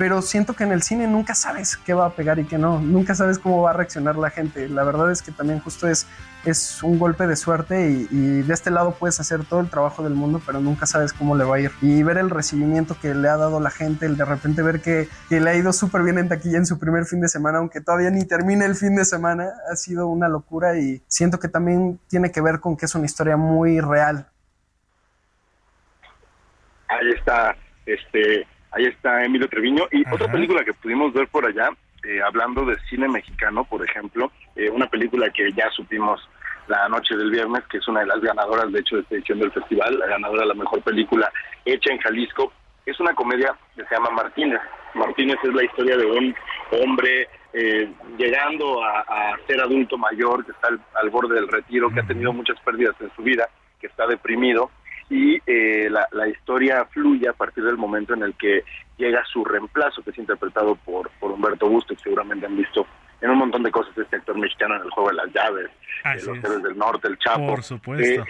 pero 0.04 0.22
siento 0.22 0.54
que 0.54 0.66
en 0.66 0.74
el 0.74 0.84
cine 0.84 1.08
nunca 1.08 1.34
sabes 1.34 1.78
qué 1.78 1.94
va 1.94 2.08
a 2.08 2.10
pegar 2.10 2.38
y 2.38 2.44
qué 2.44 2.58
no. 2.58 2.78
Nunca 2.82 3.16
sabes 3.16 3.40
cómo 3.40 3.62
va 3.62 3.70
a 3.70 3.74
reaccionar 3.74 4.18
la 4.18 4.32
gente. 4.32 4.68
La 4.68 4.84
verdad 4.84 5.10
es 5.10 5.22
que 5.22 5.32
también 5.32 5.62
justo 5.62 5.88
es, 5.88 6.10
es 6.44 6.84
un 6.84 7.00
golpe 7.00 7.26
de 7.26 7.38
suerte 7.38 7.90
y, 7.90 8.42
de 8.42 8.54
este 8.54 8.70
lado 8.70 8.96
puedes 9.00 9.22
hacer 9.22 9.46
todo 9.46 9.62
el 9.62 9.70
trabajo 9.70 10.04
del 10.04 10.14
mundo, 10.14 10.42
pero 10.46 10.60
nunca 10.60 10.88
sabes 10.88 11.14
cómo 11.14 11.38
le 11.38 11.46
va 11.46 11.56
a 11.56 11.60
ir. 11.62 11.72
Y 11.82 12.04
ver 12.04 12.18
el 12.18 12.30
recibimiento 12.30 12.98
que 13.02 13.16
le 13.16 13.30
ha 13.30 13.38
dado 13.38 13.62
la 13.62 13.70
gente, 13.70 14.06
el 14.06 14.18
de 14.18 14.26
repente 14.26 14.62
ver 14.62 14.82
que, 14.82 15.08
que 15.30 15.40
le 15.40 15.52
ha 15.52 15.56
ido 15.56 15.72
súper 15.72 16.04
bien 16.04 16.18
en 16.18 16.28
taquilla 16.28 16.58
en 16.58 16.66
su 16.66 16.78
primer 16.78 17.06
fin 17.06 17.22
de 17.22 17.30
semana, 17.30 17.60
aunque 17.60 17.80
todavía 17.80 18.10
ni 18.10 18.26
termine 18.26 18.66
el 18.66 18.76
fin 18.76 18.98
de 18.98 19.06
semana, 19.06 19.54
ha 19.72 19.76
sido 19.78 20.08
una 20.08 20.28
locura 20.28 20.78
y 20.78 21.02
siento 21.08 21.40
que 21.40 21.48
también 21.48 21.98
tiene 22.10 22.30
que 22.30 22.42
ver 22.42 22.60
con 22.60 22.76
que 22.76 22.88
es 22.88 22.96
una 22.96 23.06
historia 23.06 23.38
muy 23.38 23.80
real. 23.80 24.28
Ahí 26.90 27.10
está, 27.16 27.56
este, 27.86 28.46
ahí 28.74 28.86
está 28.86 29.24
Emilio 29.24 29.48
Treviño. 29.48 29.88
Y 29.91 30.04
otra 30.12 30.32
película 30.32 30.64
que 30.64 30.74
pudimos 30.74 31.14
ver 31.14 31.28
por 31.28 31.45
allá, 31.45 31.70
eh, 32.04 32.22
hablando 32.22 32.66
de 32.66 32.78
cine 32.90 33.08
mexicano, 33.08 33.64
por 33.64 33.84
ejemplo, 33.84 34.32
eh, 34.56 34.70
una 34.70 34.88
película 34.88 35.30
que 35.30 35.52
ya 35.54 35.70
supimos 35.72 36.28
la 36.68 36.88
noche 36.90 37.16
del 37.16 37.32
viernes, 37.32 37.64
que 37.70 37.78
es 37.78 37.88
una 37.88 38.02
de 38.02 38.08
las 38.08 38.22
ganadoras, 38.22 38.72
de 38.72 38.80
hecho, 38.80 38.95
de 38.95 39.02
esta 39.02 39.16
edición 39.16 39.40
del 39.40 39.52
festival, 39.52 40.00
la 40.00 40.08
ganadora 40.08 40.41
de 40.41 40.48
la 40.48 40.54
mejor 40.54 40.82
película 40.82 41.32
hecha 41.66 41.91
en 41.91 42.00
Jalisco, 42.00 42.54
es 42.86 43.00
una 43.00 43.14
comedia 43.14 43.56
que 43.76 43.84
se 43.86 43.95
llama 43.95 44.10
Martínez. 44.12 44.60
Martínez 44.94 45.38
es 45.44 45.54
la 45.54 45.64
historia 45.64 45.98
de 45.98 46.06
un 46.06 46.36
hombre 46.72 47.30
eh, 47.54 47.90
llegando 48.18 48.84
a, 48.84 49.00
a 49.02 49.38
ser 49.48 49.62
adulto 49.62 49.98
mayor, 49.98 50.45
que 50.45 50.52
está 50.52 50.68
al, 50.68 50.82
al 51.02 51.10
borde 51.10 51.36
del 51.36 51.48
retiro, 51.48 51.90
que 51.90 52.02
ha 52.02 52.08
tenido 52.08 52.34
muchas 52.34 52.60
pérdidas 52.62 52.95
en 53.00 53.12
su 53.16 53.24
vida, 53.24 53.48
que 53.80 53.88
está 53.88 54.08
deprimido, 54.08 54.72
y 55.14 55.40
eh, 55.45 55.90
la, 55.91 56.07
la 56.11 56.27
historia 56.27 56.85
fluye 56.85 57.30
a 57.30 57.34
partir 57.34 57.64
del 57.64 57.77
momento 57.77 58.15
en 58.15 58.23
el 58.23 58.34
que 58.34 58.64
llega 58.98 59.23
su 59.31 59.45
reemplazo, 59.45 60.02
que 60.02 60.10
es 60.10 60.18
interpretado 60.18 60.76
por, 60.76 61.11
por 61.19 61.31
Humberto 61.31 61.69
Busto, 61.69 61.94
que 61.95 62.02
seguramente 62.02 62.48
han 62.48 62.57
visto 62.57 62.88
en 63.22 63.30
un 63.30 63.38
montón 63.38 63.61
de 63.61 63.69
cosas 63.69 63.95
este 63.95 64.15
actor 64.15 64.35
mexicano 64.40 64.76
en 64.76 64.81
el 64.81 64.90
juego 64.90 65.10
de 65.10 65.15
las 65.15 65.31
llaves, 65.31 65.69
de 66.03 66.26
los 66.26 66.38
es. 66.40 66.44
héroes 66.44 66.64
del 66.64 66.77
norte, 66.77 67.07
el 67.07 67.19
Chapo. 67.19 67.45
Por 67.45 67.61
supuesto. 67.64 68.23
Eh, 68.23 68.26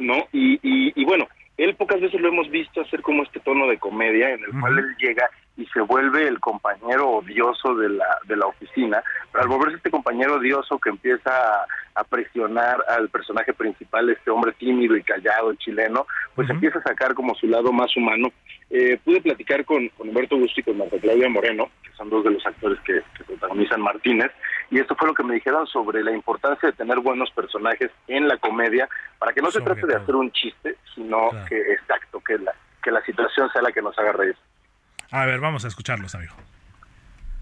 ¿no? 0.00 0.18
Y, 0.32 0.54
y, 0.62 0.92
y 1.00 1.04
bueno, 1.06 1.26
él 1.56 1.74
pocas 1.76 1.98
veces 1.98 2.20
lo 2.20 2.28
hemos 2.28 2.50
visto 2.50 2.82
hacer 2.82 3.00
como 3.00 3.22
este 3.22 3.40
tono 3.40 3.66
de 3.66 3.78
comedia 3.78 4.34
en 4.34 4.44
el 4.44 4.60
cual 4.60 4.78
él 4.78 4.94
llega 4.98 5.30
y 5.56 5.66
se 5.66 5.80
vuelve 5.80 6.26
el 6.26 6.40
compañero 6.40 7.08
odioso 7.10 7.74
de 7.76 7.88
la, 7.88 8.18
de 8.26 8.36
la 8.36 8.46
oficina, 8.46 9.02
pero 9.30 9.44
al 9.44 9.48
volverse 9.48 9.76
este 9.76 9.90
compañero 9.90 10.34
odioso 10.34 10.78
que 10.78 10.90
empieza 10.90 11.30
a, 11.30 11.66
a 11.94 12.04
presionar 12.04 12.84
al 12.88 13.08
personaje 13.08 13.52
principal, 13.52 14.10
este 14.10 14.30
hombre 14.30 14.52
tímido 14.52 14.96
y 14.96 15.02
callado 15.02 15.54
chileno, 15.54 16.06
pues 16.34 16.50
empieza 16.50 16.80
a 16.80 16.82
sacar 16.82 17.14
como 17.14 17.34
su 17.34 17.46
lado 17.46 17.72
más 17.72 17.96
humano. 17.96 18.28
Eh, 18.70 18.98
pude 19.04 19.20
platicar 19.20 19.64
con, 19.64 19.88
con 19.90 20.08
Humberto 20.08 20.36
Busto 20.36 20.58
y 20.60 20.64
con 20.64 20.78
Marta 20.78 20.96
Claudia 20.98 21.28
Moreno, 21.28 21.70
que 21.82 21.92
son 21.92 22.10
dos 22.10 22.24
de 22.24 22.32
los 22.32 22.44
actores 22.44 22.80
que, 22.80 23.02
que 23.16 23.24
protagonizan 23.24 23.80
Martínez, 23.80 24.32
y 24.70 24.80
esto 24.80 24.96
fue 24.96 25.06
lo 25.06 25.14
que 25.14 25.22
me 25.22 25.34
dijeron 25.34 25.66
sobre 25.68 26.02
la 26.02 26.10
importancia 26.10 26.70
de 26.70 26.76
tener 26.76 26.98
buenos 26.98 27.30
personajes 27.30 27.90
en 28.08 28.26
la 28.26 28.38
comedia, 28.38 28.88
para 29.18 29.32
que 29.32 29.42
no 29.42 29.50
se 29.52 29.60
trate 29.60 29.86
de 29.86 29.94
hacer 29.94 30.16
un 30.16 30.32
chiste, 30.32 30.76
sino 30.94 31.30
que 31.48 31.56
exacto, 31.74 32.20
que 32.20 32.38
la, 32.38 32.52
que 32.82 32.90
la 32.90 33.04
situación 33.04 33.48
sea 33.52 33.62
la 33.62 33.70
que 33.70 33.82
nos 33.82 33.96
haga 33.98 34.12
reír. 34.12 34.36
A 35.14 35.26
ver, 35.26 35.38
vamos 35.38 35.64
a 35.64 35.68
escucharlos, 35.68 36.16
amigo. 36.16 36.34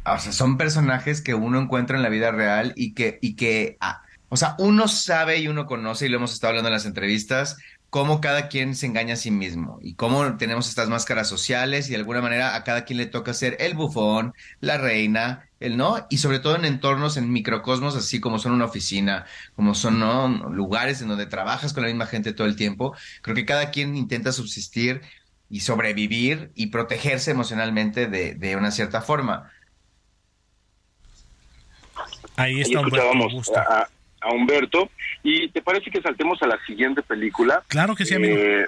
O 0.04 0.18
sea, 0.18 0.32
son 0.32 0.58
personajes 0.58 1.22
que 1.22 1.32
uno 1.32 1.58
encuentra 1.58 1.96
en 1.96 2.02
la 2.02 2.10
vida 2.10 2.30
real 2.30 2.74
y 2.76 2.92
que, 2.92 3.18
y 3.22 3.34
que, 3.34 3.78
ah, 3.80 4.02
o 4.28 4.36
sea, 4.36 4.56
uno 4.58 4.88
sabe 4.88 5.38
y 5.38 5.48
uno 5.48 5.64
conoce, 5.64 6.04
y 6.04 6.10
lo 6.10 6.18
hemos 6.18 6.34
estado 6.34 6.50
hablando 6.50 6.68
en 6.68 6.74
las 6.74 6.84
entrevistas, 6.84 7.56
cómo 7.88 8.20
cada 8.20 8.48
quien 8.48 8.76
se 8.76 8.84
engaña 8.84 9.14
a 9.14 9.16
sí 9.16 9.30
mismo 9.30 9.78
y 9.80 9.94
cómo 9.94 10.36
tenemos 10.36 10.68
estas 10.68 10.90
máscaras 10.90 11.28
sociales 11.28 11.88
y 11.88 11.92
de 11.92 11.96
alguna 11.96 12.20
manera 12.20 12.56
a 12.56 12.62
cada 12.62 12.84
quien 12.84 12.98
le 12.98 13.06
toca 13.06 13.32
ser 13.32 13.56
el 13.58 13.72
bufón, 13.72 14.34
la 14.60 14.76
reina, 14.76 15.48
el 15.58 15.78
no, 15.78 16.06
y 16.10 16.18
sobre 16.18 16.40
todo 16.40 16.56
en 16.56 16.66
entornos, 16.66 17.16
en 17.16 17.32
microcosmos, 17.32 17.96
así 17.96 18.20
como 18.20 18.38
son 18.38 18.52
una 18.52 18.66
oficina, 18.66 19.24
como 19.56 19.74
son 19.74 19.98
¿no? 19.98 20.28
lugares 20.50 21.00
en 21.00 21.08
donde 21.08 21.24
trabajas 21.24 21.72
con 21.72 21.84
la 21.84 21.88
misma 21.88 22.04
gente 22.04 22.34
todo 22.34 22.46
el 22.46 22.56
tiempo. 22.56 22.94
Creo 23.22 23.34
que 23.34 23.46
cada 23.46 23.70
quien 23.70 23.96
intenta 23.96 24.30
subsistir 24.32 25.00
y 25.52 25.60
sobrevivir 25.60 26.50
y 26.54 26.68
protegerse 26.68 27.30
emocionalmente 27.30 28.06
de, 28.06 28.34
de 28.34 28.56
una 28.56 28.70
cierta 28.70 29.02
forma. 29.02 29.52
Ahí 32.36 32.54
Ahí 32.54 32.60
está 32.62 32.80
Humberto 32.80 33.58
a, 33.58 33.86
a 34.22 34.32
Humberto. 34.32 34.90
¿Y 35.22 35.48
te 35.48 35.60
parece 35.60 35.90
que 35.90 36.00
saltemos 36.00 36.42
a 36.42 36.46
la 36.46 36.58
siguiente 36.64 37.02
película? 37.02 37.62
Claro 37.68 37.94
que 37.94 38.06
sí, 38.06 38.14
amigo. 38.14 38.34
Eh, 38.34 38.64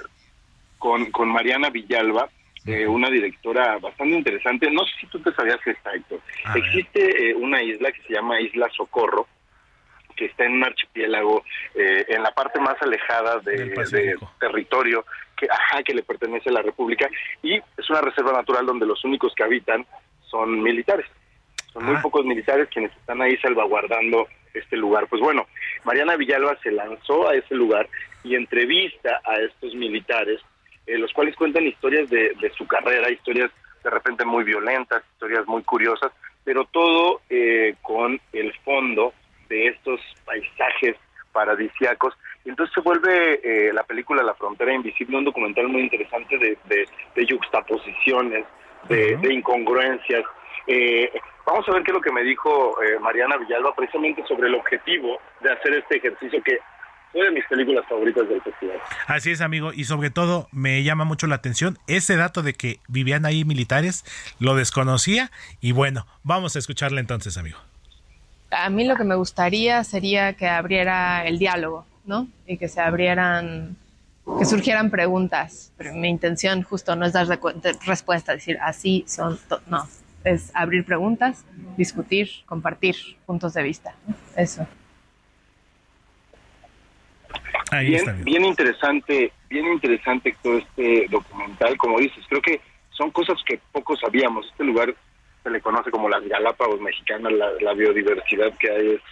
con, 0.76 1.10
con 1.10 1.30
Mariana 1.30 1.70
Villalba, 1.70 2.28
eh, 2.66 2.86
una 2.86 3.08
directora 3.08 3.78
bastante 3.78 4.18
interesante. 4.18 4.70
No 4.70 4.84
sé 4.84 4.92
si 5.00 5.06
tú 5.06 5.18
te 5.20 5.32
sabías 5.32 5.66
esta, 5.66 5.90
Héctor. 5.94 6.20
A. 6.44 6.58
Existe 6.58 7.30
eh, 7.30 7.34
una 7.34 7.62
isla 7.62 7.92
que 7.92 8.02
se 8.02 8.12
llama 8.12 8.42
Isla 8.42 8.68
Socorro, 8.76 9.26
que 10.16 10.26
está 10.26 10.44
en 10.44 10.54
un 10.54 10.64
archipiélago 10.64 11.44
eh, 11.74 12.04
en 12.08 12.22
la 12.22 12.32
parte 12.32 12.60
más 12.60 12.80
alejada 12.80 13.38
de, 13.40 13.74
territorio 14.38 15.04
que, 15.36 15.46
ajá, 15.50 15.82
que 15.82 15.94
le 15.94 16.02
pertenece 16.02 16.50
a 16.50 16.52
la 16.52 16.62
República 16.62 17.08
y 17.42 17.54
es 17.54 17.90
una 17.90 18.00
reserva 18.00 18.32
natural 18.32 18.66
donde 18.66 18.86
los 18.86 19.04
únicos 19.04 19.34
que 19.34 19.42
habitan 19.44 19.86
son 20.30 20.62
militares. 20.62 21.06
Son 21.72 21.84
muy 21.84 21.96
Ah. 21.96 22.02
pocos 22.02 22.24
militares 22.24 22.68
quienes 22.72 22.92
están 22.96 23.20
ahí 23.20 23.36
salvaguardando 23.38 24.28
este 24.52 24.76
lugar. 24.76 25.06
Pues 25.08 25.20
bueno, 25.20 25.46
Mariana 25.84 26.16
Villalba 26.16 26.56
se 26.62 26.70
lanzó 26.70 27.28
a 27.28 27.34
ese 27.34 27.54
lugar 27.54 27.88
y 28.22 28.36
entrevista 28.36 29.20
a 29.24 29.36
estos 29.36 29.74
militares, 29.74 30.40
eh, 30.86 30.98
los 30.98 31.12
cuales 31.12 31.34
cuentan 31.36 31.66
historias 31.66 32.08
de, 32.10 32.34
de 32.40 32.50
su 32.56 32.66
carrera, 32.66 33.10
historias 33.10 33.50
de 33.82 33.90
repente 33.90 34.24
muy 34.24 34.44
violentas, 34.44 35.02
historias 35.12 35.46
muy 35.46 35.62
curiosas, 35.62 36.10
pero 36.44 36.64
todo 36.66 37.20
eh, 37.28 37.74
con 37.82 38.20
el 38.32 38.52
fondo 38.64 39.12
de 39.48 39.68
estos 39.68 40.00
paisajes 40.24 40.96
paradisiacos. 41.32 42.14
Y 42.44 42.50
entonces 42.50 42.72
se 42.74 42.80
vuelve 42.80 43.40
eh, 43.42 43.72
la 43.72 43.82
película 43.82 44.22
La 44.22 44.34
Frontera 44.34 44.72
Invisible 44.72 45.18
un 45.18 45.24
documental 45.24 45.68
muy 45.68 45.82
interesante 45.82 46.38
de, 46.38 46.58
de, 46.66 46.88
de 47.14 47.26
juxtaposiciones, 47.28 48.44
de, 48.88 49.16
de 49.16 49.34
incongruencias. 49.34 50.24
Eh, 50.66 51.10
vamos 51.46 51.68
a 51.68 51.72
ver 51.72 51.82
qué 51.82 51.90
es 51.90 51.94
lo 51.94 52.00
que 52.00 52.12
me 52.12 52.22
dijo 52.22 52.80
eh, 52.82 52.98
Mariana 53.00 53.36
Villalba 53.36 53.74
precisamente 53.74 54.24
sobre 54.26 54.48
el 54.48 54.54
objetivo 54.54 55.18
de 55.40 55.52
hacer 55.52 55.74
este 55.74 55.96
ejercicio 55.96 56.42
que 56.42 56.58
fue 57.12 57.24
de 57.24 57.30
mis 57.30 57.44
películas 57.46 57.84
favoritas 57.88 58.28
del 58.28 58.42
festival. 58.42 58.78
Así 59.06 59.30
es, 59.30 59.40
amigo, 59.40 59.72
y 59.72 59.84
sobre 59.84 60.10
todo 60.10 60.48
me 60.52 60.82
llama 60.82 61.04
mucho 61.04 61.26
la 61.26 61.36
atención 61.36 61.78
ese 61.86 62.16
dato 62.16 62.42
de 62.42 62.54
que 62.54 62.80
vivían 62.88 63.24
ahí 63.24 63.44
militares, 63.44 64.04
lo 64.40 64.54
desconocía 64.54 65.30
y 65.60 65.72
bueno, 65.72 66.06
vamos 66.24 66.56
a 66.56 66.58
escucharle 66.58 67.00
entonces, 67.00 67.38
amigo. 67.38 67.58
A 68.56 68.70
mí 68.70 68.84
lo 68.84 68.96
que 68.96 69.04
me 69.04 69.14
gustaría 69.14 69.82
sería 69.84 70.34
que 70.34 70.48
abriera 70.48 71.26
el 71.26 71.38
diálogo, 71.38 71.86
¿no? 72.04 72.28
Y 72.46 72.56
que 72.56 72.68
se 72.68 72.80
abrieran, 72.80 73.76
que 74.38 74.44
surgieran 74.44 74.90
preguntas. 74.90 75.72
Pero 75.76 75.94
mi 75.94 76.08
intención 76.08 76.62
justo 76.62 76.96
no 76.96 77.06
es 77.06 77.12
dar 77.12 77.26
respuesta, 77.86 78.32
decir 78.32 78.58
así 78.60 79.04
son, 79.06 79.38
to-". 79.48 79.60
no, 79.66 79.86
es 80.24 80.50
abrir 80.54 80.84
preguntas, 80.84 81.44
discutir, 81.76 82.30
compartir 82.46 82.96
puntos 83.26 83.54
de 83.54 83.62
vista. 83.62 83.94
¿no? 84.06 84.14
Eso. 84.36 84.66
Ahí 87.70 87.88
bien, 87.88 87.98
está, 87.98 88.10
amigo. 88.12 88.24
bien 88.24 88.44
interesante, 88.44 89.32
bien 89.48 89.66
interesante 89.66 90.36
todo 90.42 90.58
este 90.58 91.06
documental, 91.10 91.76
como 91.76 91.98
dices, 91.98 92.24
creo 92.28 92.40
que 92.40 92.60
son 92.90 93.10
cosas 93.10 93.36
que 93.46 93.60
poco 93.72 93.96
sabíamos. 93.96 94.46
Este 94.46 94.64
lugar 94.64 94.94
se 95.44 95.50
le 95.50 95.60
conoce 95.60 95.90
como 95.90 96.08
las 96.08 96.26
Galápagos 96.26 96.80
mexicanas, 96.80 97.32
la, 97.32 97.52
la 97.60 97.74
biodiversidad 97.74 98.52
que 98.58 98.70
hay 98.70 98.90
es, 98.92 99.02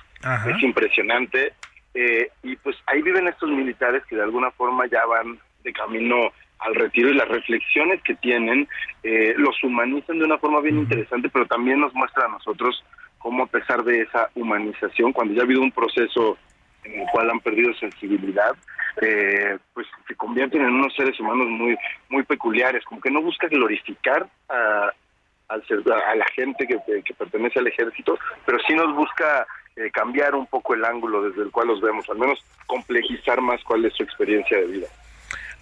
es 0.48 0.62
impresionante. 0.62 1.52
Eh, 1.94 2.30
y 2.42 2.56
pues 2.56 2.74
ahí 2.86 3.02
viven 3.02 3.28
estos 3.28 3.50
militares 3.50 4.02
que 4.08 4.16
de 4.16 4.22
alguna 4.22 4.50
forma 4.52 4.86
ya 4.86 5.04
van 5.04 5.38
de 5.62 5.72
camino 5.74 6.32
al 6.60 6.74
retiro 6.74 7.10
y 7.10 7.14
las 7.14 7.28
reflexiones 7.28 8.00
que 8.02 8.14
tienen 8.14 8.66
eh, 9.02 9.34
los 9.36 9.62
humanizan 9.62 10.18
de 10.18 10.24
una 10.24 10.38
forma 10.38 10.60
bien 10.60 10.78
interesante, 10.78 11.28
pero 11.28 11.46
también 11.46 11.80
nos 11.80 11.92
muestra 11.92 12.24
a 12.24 12.30
nosotros 12.30 12.82
cómo 13.18 13.44
a 13.44 13.46
pesar 13.46 13.84
de 13.84 14.02
esa 14.02 14.30
humanización, 14.34 15.12
cuando 15.12 15.34
ya 15.34 15.42
ha 15.42 15.44
habido 15.44 15.60
un 15.60 15.72
proceso 15.72 16.38
en 16.84 17.00
el 17.00 17.06
cual 17.12 17.30
han 17.30 17.40
perdido 17.40 17.74
sensibilidad, 17.74 18.56
eh, 19.00 19.58
pues 19.74 19.86
se 20.08 20.14
convierten 20.14 20.62
en 20.62 20.72
unos 20.72 20.94
seres 20.94 21.18
humanos 21.20 21.48
muy 21.48 21.76
muy 22.08 22.22
peculiares, 22.24 22.84
como 22.84 23.00
que 23.00 23.10
no 23.10 23.22
busca 23.22 23.48
glorificar 23.48 24.26
a, 24.48 24.92
al 25.52 25.62
a 25.92 26.14
la 26.14 26.26
gente 26.34 26.66
que, 26.66 26.78
que 27.02 27.14
pertenece 27.14 27.58
al 27.58 27.66
ejército, 27.66 28.18
pero 28.46 28.58
sí 28.66 28.74
nos 28.74 28.94
busca 28.94 29.46
eh, 29.76 29.90
cambiar 29.90 30.34
un 30.34 30.46
poco 30.46 30.74
el 30.74 30.84
ángulo 30.84 31.22
desde 31.22 31.42
el 31.42 31.50
cual 31.50 31.68
los 31.68 31.80
vemos, 31.80 32.08
al 32.10 32.18
menos 32.18 32.44
complejizar 32.66 33.40
más 33.40 33.62
cuál 33.64 33.84
es 33.84 33.94
su 33.94 34.02
experiencia 34.02 34.58
de 34.58 34.66
vida. 34.66 34.86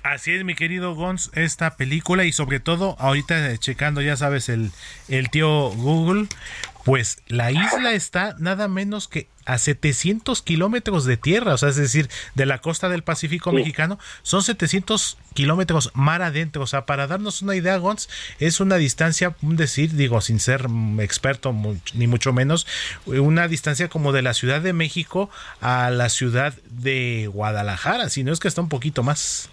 Así 0.02 0.32
es, 0.32 0.44
mi 0.44 0.54
querido 0.54 0.94
Gons, 0.94 1.30
esta 1.34 1.76
película 1.76 2.24
y 2.24 2.32
sobre 2.32 2.58
todo 2.58 2.96
ahorita 2.98 3.50
eh, 3.50 3.58
checando, 3.58 4.00
ya 4.00 4.16
sabes, 4.16 4.48
el, 4.48 4.70
el 5.08 5.28
tío 5.28 5.68
Google, 5.72 6.26
pues 6.86 7.18
la 7.28 7.50
isla 7.52 7.92
está 7.92 8.34
nada 8.38 8.66
menos 8.66 9.08
que 9.08 9.28
a 9.44 9.58
700 9.58 10.40
kilómetros 10.40 11.04
de 11.04 11.18
tierra, 11.18 11.52
o 11.52 11.58
sea, 11.58 11.68
es 11.68 11.76
decir, 11.76 12.08
de 12.34 12.46
la 12.46 12.62
costa 12.62 12.88
del 12.88 13.02
Pacífico 13.02 13.50
Sí. 13.50 13.56
mexicano, 13.56 13.98
son 14.22 14.42
700 14.42 15.18
kilómetros 15.34 15.90
mar 15.92 16.22
adentro, 16.22 16.62
o 16.62 16.66
sea, 16.66 16.86
para 16.86 17.06
darnos 17.06 17.42
una 17.42 17.54
idea, 17.54 17.76
Gons, 17.76 18.08
es 18.38 18.60
una 18.60 18.76
distancia, 18.76 19.36
un 19.42 19.56
decir, 19.56 19.94
digo, 19.96 20.22
sin 20.22 20.40
ser 20.40 20.70
mm, 20.70 21.00
experto 21.00 21.54
ni 21.92 22.06
mucho 22.06 22.32
menos, 22.32 22.66
una 23.04 23.48
distancia 23.48 23.88
como 23.88 24.12
de 24.12 24.22
la 24.22 24.32
Ciudad 24.32 24.62
de 24.62 24.72
México 24.72 25.28
a 25.60 25.90
la 25.90 26.08
ciudad 26.08 26.54
de 26.70 27.28
Guadalajara, 27.30 28.08
si 28.08 28.24
no 28.24 28.32
es 28.32 28.40
que 28.40 28.48
está 28.48 28.62
un 28.62 28.70
poquito 28.70 29.02
más. 29.02 29.50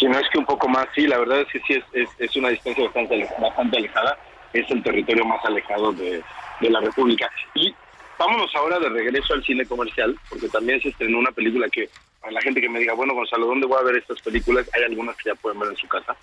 Si 0.00 0.06
no 0.06 0.18
es 0.18 0.28
que 0.30 0.38
un 0.38 0.46
poco 0.46 0.66
más, 0.68 0.86
sí, 0.94 1.06
la 1.06 1.18
verdad 1.18 1.42
es 1.42 1.48
que 1.52 1.60
sí 1.60 1.74
es, 1.74 1.84
es, 1.92 2.08
es 2.18 2.34
una 2.36 2.48
distancia 2.48 2.82
bastante, 2.84 3.28
bastante 3.38 3.76
alejada, 3.76 4.18
es 4.54 4.68
el 4.70 4.82
territorio 4.82 5.24
más 5.26 5.44
alejado 5.44 5.92
de, 5.92 6.22
de 6.60 6.70
la 6.70 6.80
República. 6.80 7.30
Y 7.54 7.72
vámonos 8.18 8.50
ahora 8.56 8.78
de 8.78 8.88
regreso 8.88 9.34
al 9.34 9.44
cine 9.44 9.66
comercial, 9.66 10.18
porque 10.30 10.48
también 10.48 10.80
se 10.80 10.88
estrenó 10.88 11.18
una 11.18 11.30
película 11.32 11.68
que 11.68 11.88
a 12.22 12.30
la 12.30 12.40
gente 12.40 12.60
que 12.62 12.68
me 12.68 12.78
diga, 12.80 12.94
bueno, 12.94 13.14
Gonzalo, 13.14 13.46
¿dónde 13.46 13.66
voy 13.66 13.78
a 13.78 13.84
ver 13.84 13.96
estas 13.96 14.20
películas? 14.22 14.68
Hay 14.74 14.82
algunas 14.84 15.16
que 15.16 15.28
ya 15.30 15.34
pueden 15.36 15.60
ver 15.60 15.70
en 15.70 15.76
su 15.76 15.86
casa. 15.88 16.16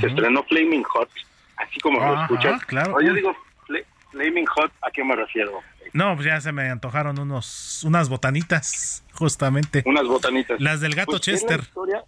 Se 0.00 0.06
estrenó 0.08 0.42
Flaming 0.44 0.82
Hot, 0.82 1.08
así 1.56 1.78
como 1.80 1.98
lo 2.00 2.06
Ajá, 2.12 2.22
escuchas. 2.24 2.64
claro. 2.66 2.92
Cuando 2.92 3.08
yo 3.10 3.14
digo 3.14 3.36
Fla- 3.66 3.84
Flaming 4.10 4.46
Hot, 4.46 4.72
¿a 4.82 4.90
qué 4.90 5.02
me 5.04 5.14
refiero? 5.16 5.60
No, 5.92 6.14
pues 6.14 6.26
ya 6.26 6.40
se 6.40 6.52
me 6.52 6.68
antojaron 6.68 7.18
unos, 7.18 7.82
unas 7.84 8.08
botanitas, 8.08 9.04
justamente. 9.12 9.82
Unas 9.86 10.04
botanitas. 10.06 10.60
Las 10.60 10.80
del 10.80 10.94
gato 10.94 11.12
Pues, 11.12 11.22
es 11.28 11.28
la 11.28 11.38
Chester. 11.48 11.60
historia- 11.60 12.04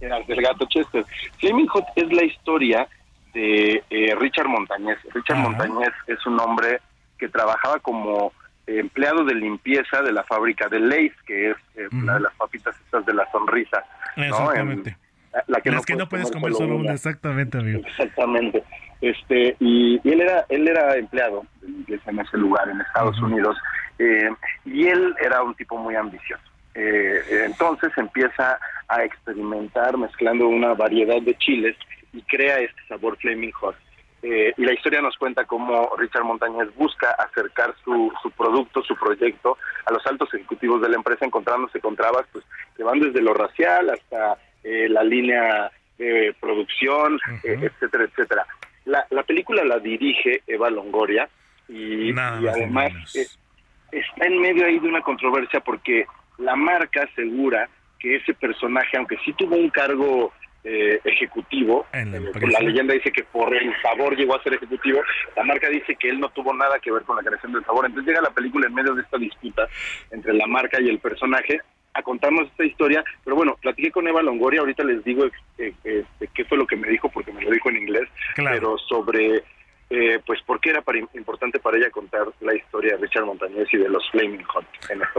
del 0.00 0.42
gato 0.42 0.66
Chester. 0.66 1.04
Flaming 1.38 1.66
Hot 1.68 1.84
es 1.96 2.12
la 2.12 2.24
historia 2.24 2.88
de 3.34 3.82
eh, 3.90 4.14
Richard 4.18 4.48
Montañez. 4.48 4.98
Richard 5.14 5.38
Ajá. 5.38 5.48
Montañez 5.48 5.90
es 6.06 6.24
un 6.26 6.40
hombre 6.40 6.80
que 7.18 7.28
trabajaba 7.28 7.78
como 7.80 8.32
empleado 8.66 9.24
de 9.24 9.34
limpieza 9.34 10.00
de 10.02 10.12
la 10.12 10.22
fábrica 10.24 10.68
de 10.68 10.80
Lays, 10.80 11.12
que 11.26 11.50
es 11.50 11.56
eh, 11.76 11.88
la 12.04 12.14
de 12.14 12.20
las 12.20 12.34
papitas 12.34 12.74
estas 12.84 13.04
de 13.06 13.14
la 13.14 13.28
sonrisa. 13.30 13.84
¿no? 14.16 14.24
Exactamente. 14.24 14.90
En- 14.90 14.96
la- 15.32 15.44
la 15.46 15.60
Las 15.64 15.86
que 15.86 15.94
no 15.96 16.08
puedes 16.08 16.30
comer 16.30 16.52
solo 16.54 16.76
una, 16.76 16.92
exactamente, 16.92 17.58
amigo. 17.58 17.80
Exactamente. 17.86 18.64
Este, 19.00 19.56
y, 19.60 20.00
y 20.02 20.12
él 20.12 20.20
era 20.22 20.44
él 20.48 20.66
era 20.68 20.96
empleado 20.96 21.44
de 21.62 21.68
limpieza 21.68 22.10
en 22.10 22.18
ese 22.20 22.36
lugar 22.36 22.68
en 22.68 22.80
Estados 22.80 23.18
Unidos 23.20 23.56
eh, 23.98 24.28
y 24.64 24.86
él 24.88 25.14
era 25.24 25.42
un 25.42 25.54
tipo 25.54 25.78
muy 25.78 25.94
ambicioso. 25.94 26.42
Eh, 26.74 27.22
eh, 27.28 27.42
entonces 27.46 27.90
empieza 27.96 28.58
a 28.88 29.04
experimentar 29.04 29.96
mezclando 29.96 30.48
una 30.48 30.74
variedad 30.74 31.20
de 31.20 31.36
chiles 31.36 31.76
y 32.12 32.22
crea 32.22 32.58
este 32.58 32.80
sabor 32.88 33.16
flaming 33.18 33.52
hot. 33.52 33.76
Eh, 34.22 34.52
y 34.56 34.64
la 34.64 34.74
historia 34.74 35.00
nos 35.00 35.16
cuenta 35.16 35.46
cómo 35.46 35.90
Richard 35.96 36.24
Montañez 36.24 36.68
busca 36.76 37.10
acercar 37.12 37.74
su, 37.82 38.12
su 38.22 38.30
producto, 38.32 38.82
su 38.82 38.94
proyecto 38.94 39.56
a 39.86 39.92
los 39.92 40.06
altos 40.06 40.32
ejecutivos 40.34 40.82
de 40.82 40.90
la 40.90 40.96
empresa, 40.96 41.24
encontrándose 41.24 41.80
con 41.80 41.96
trabas 41.96 42.26
pues, 42.30 42.44
que 42.76 42.82
van 42.82 43.00
desde 43.00 43.22
lo 43.22 43.32
racial 43.32 43.88
hasta 43.88 44.36
eh, 44.62 44.88
la 44.90 45.02
línea 45.02 45.70
de 45.96 46.34
producción, 46.38 47.18
eh, 47.44 47.58
etcétera, 47.62 48.04
etcétera. 48.04 48.46
La, 48.84 49.06
la 49.08 49.22
película 49.22 49.64
la 49.64 49.78
dirige 49.78 50.42
Eva 50.46 50.68
Longoria 50.68 51.28
y, 51.68 52.12
además 52.18 52.92
está 53.14 54.26
en 54.26 54.40
medio 54.40 54.66
ahí 54.66 54.78
de 54.78 54.88
una 54.88 55.02
controversia 55.02 55.60
porque 55.60 56.06
la 56.40 56.56
marca 56.56 57.02
asegura 57.04 57.68
que 57.98 58.16
ese 58.16 58.34
personaje, 58.34 58.96
aunque 58.96 59.16
sí 59.24 59.32
tuvo 59.34 59.56
un 59.56 59.70
cargo 59.70 60.32
eh, 60.64 61.00
ejecutivo, 61.04 61.86
En 61.92 62.12
la 62.12 62.58
eh, 62.58 62.64
leyenda 62.64 62.94
dice 62.94 63.12
que 63.12 63.24
por 63.24 63.54
el 63.54 63.72
sabor 63.82 64.16
llegó 64.16 64.34
a 64.36 64.42
ser 64.42 64.54
ejecutivo, 64.54 65.00
la 65.36 65.44
marca 65.44 65.68
dice 65.68 65.96
que 65.96 66.10
él 66.10 66.20
no 66.20 66.28
tuvo 66.30 66.52
nada 66.54 66.78
que 66.80 66.92
ver 66.92 67.02
con 67.02 67.16
la 67.16 67.22
creación 67.22 67.52
del 67.52 67.64
sabor. 67.64 67.86
Entonces 67.86 68.08
llega 68.08 68.22
la 68.22 68.34
película 68.34 68.66
en 68.66 68.74
medio 68.74 68.94
de 68.94 69.02
esta 69.02 69.16
disputa 69.18 69.68
entre 70.10 70.34
la 70.34 70.46
marca 70.46 70.80
y 70.80 70.88
el 70.88 70.98
personaje 70.98 71.60
a 71.94 72.02
contarnos 72.02 72.46
esta 72.48 72.64
historia. 72.64 73.04
Pero 73.24 73.36
bueno, 73.36 73.56
platiqué 73.60 73.90
con 73.90 74.06
Eva 74.06 74.22
Longoria, 74.22 74.60
ahorita 74.60 74.84
les 74.84 75.02
digo 75.04 75.24
eh, 75.58 75.72
eh, 75.84 76.04
qué 76.34 76.44
fue 76.44 76.58
lo 76.58 76.66
que 76.66 76.76
me 76.76 76.88
dijo, 76.88 77.08
porque 77.08 77.32
me 77.32 77.42
lo 77.42 77.50
dijo 77.50 77.70
en 77.70 77.78
inglés, 77.78 78.08
Claro. 78.34 78.56
pero 78.56 78.78
sobre 78.78 79.42
eh, 79.90 80.20
pues 80.26 80.38
por 80.46 80.60
qué 80.60 80.70
era 80.70 80.82
para- 80.82 80.98
importante 81.14 81.58
para 81.58 81.76
ella 81.76 81.90
contar 81.90 82.22
la 82.40 82.54
historia 82.54 82.96
de 82.96 83.02
Richard 83.02 83.26
Montañez 83.26 83.66
y 83.72 83.78
de 83.78 83.88
los 83.88 84.02
Flaming 84.10 84.44
Hot. 84.44 84.64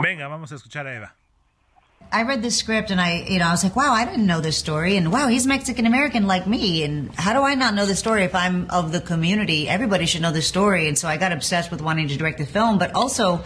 Venga, 0.02 0.28
vamos 0.28 0.52
a 0.52 0.56
escuchar 0.56 0.88
a 0.88 0.96
Eva. 0.96 1.14
I 2.14 2.24
read 2.24 2.42
the 2.42 2.52
script 2.52 2.92
and 2.92 3.00
I, 3.00 3.24
you 3.30 3.40
know, 3.40 3.48
I 3.48 3.52
was 3.52 3.64
like, 3.64 3.76
wow, 3.76 3.94
I 3.94 4.04
didn't 4.04 4.26
know 4.26 4.42
this 4.42 4.58
story. 4.58 4.98
And 4.98 5.14
wow, 5.14 5.28
he's 5.30 5.48
Mexican 5.48 5.86
American 5.86 6.28
like 6.28 6.46
me. 6.46 6.84
And 6.84 7.10
how 7.16 7.32
do 7.32 7.42
I 7.44 7.56
not 7.56 7.74
know 7.74 7.86
this 7.86 8.00
story 8.00 8.24
if 8.26 8.36
I'm 8.36 8.70
of 8.70 8.92
the 8.92 9.00
community? 9.00 9.70
Everybody 9.70 10.06
should 10.06 10.22
know 10.22 10.32
this 10.34 10.46
story. 10.48 10.90
And 10.90 10.98
so 10.98 11.08
I 11.08 11.16
got 11.16 11.32
obsessed 11.32 11.72
with 11.72 11.82
wanting 11.82 12.10
to 12.10 12.18
direct 12.18 12.38
the 12.40 12.46
film, 12.46 12.80
but 12.80 12.96
also 12.96 13.42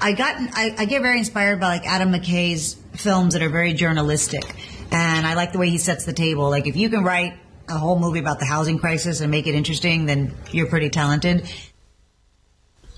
I 0.00 0.12
got, 0.12 0.34
I, 0.38 0.74
I 0.78 0.84
get 0.86 1.02
very 1.02 1.18
inspired 1.18 1.60
by 1.60 1.66
like 1.68 1.86
Adam 1.86 2.10
McKay's 2.10 2.74
films 2.94 3.34
that 3.34 3.42
are 3.42 3.50
very 3.50 3.74
journalistic. 3.74 4.44
And 4.90 5.26
I 5.26 5.34
like 5.34 5.52
the 5.52 5.58
way 5.58 5.68
he 5.68 5.76
sets 5.76 6.06
the 6.06 6.14
table. 6.14 6.48
Like 6.48 6.66
if 6.66 6.76
you 6.76 6.88
can 6.88 7.04
write 7.04 7.34
a 7.70 7.78
whole 7.78 7.98
movie 7.98 8.20
about 8.20 8.38
the 8.38 8.46
housing 8.46 8.78
crisis 8.78 9.20
and 9.20 9.30
make 9.30 9.46
it 9.48 9.54
interesting, 9.54 10.06
then 10.06 10.34
you're 10.52 10.68
pretty 10.68 10.90
talented. 10.90 11.42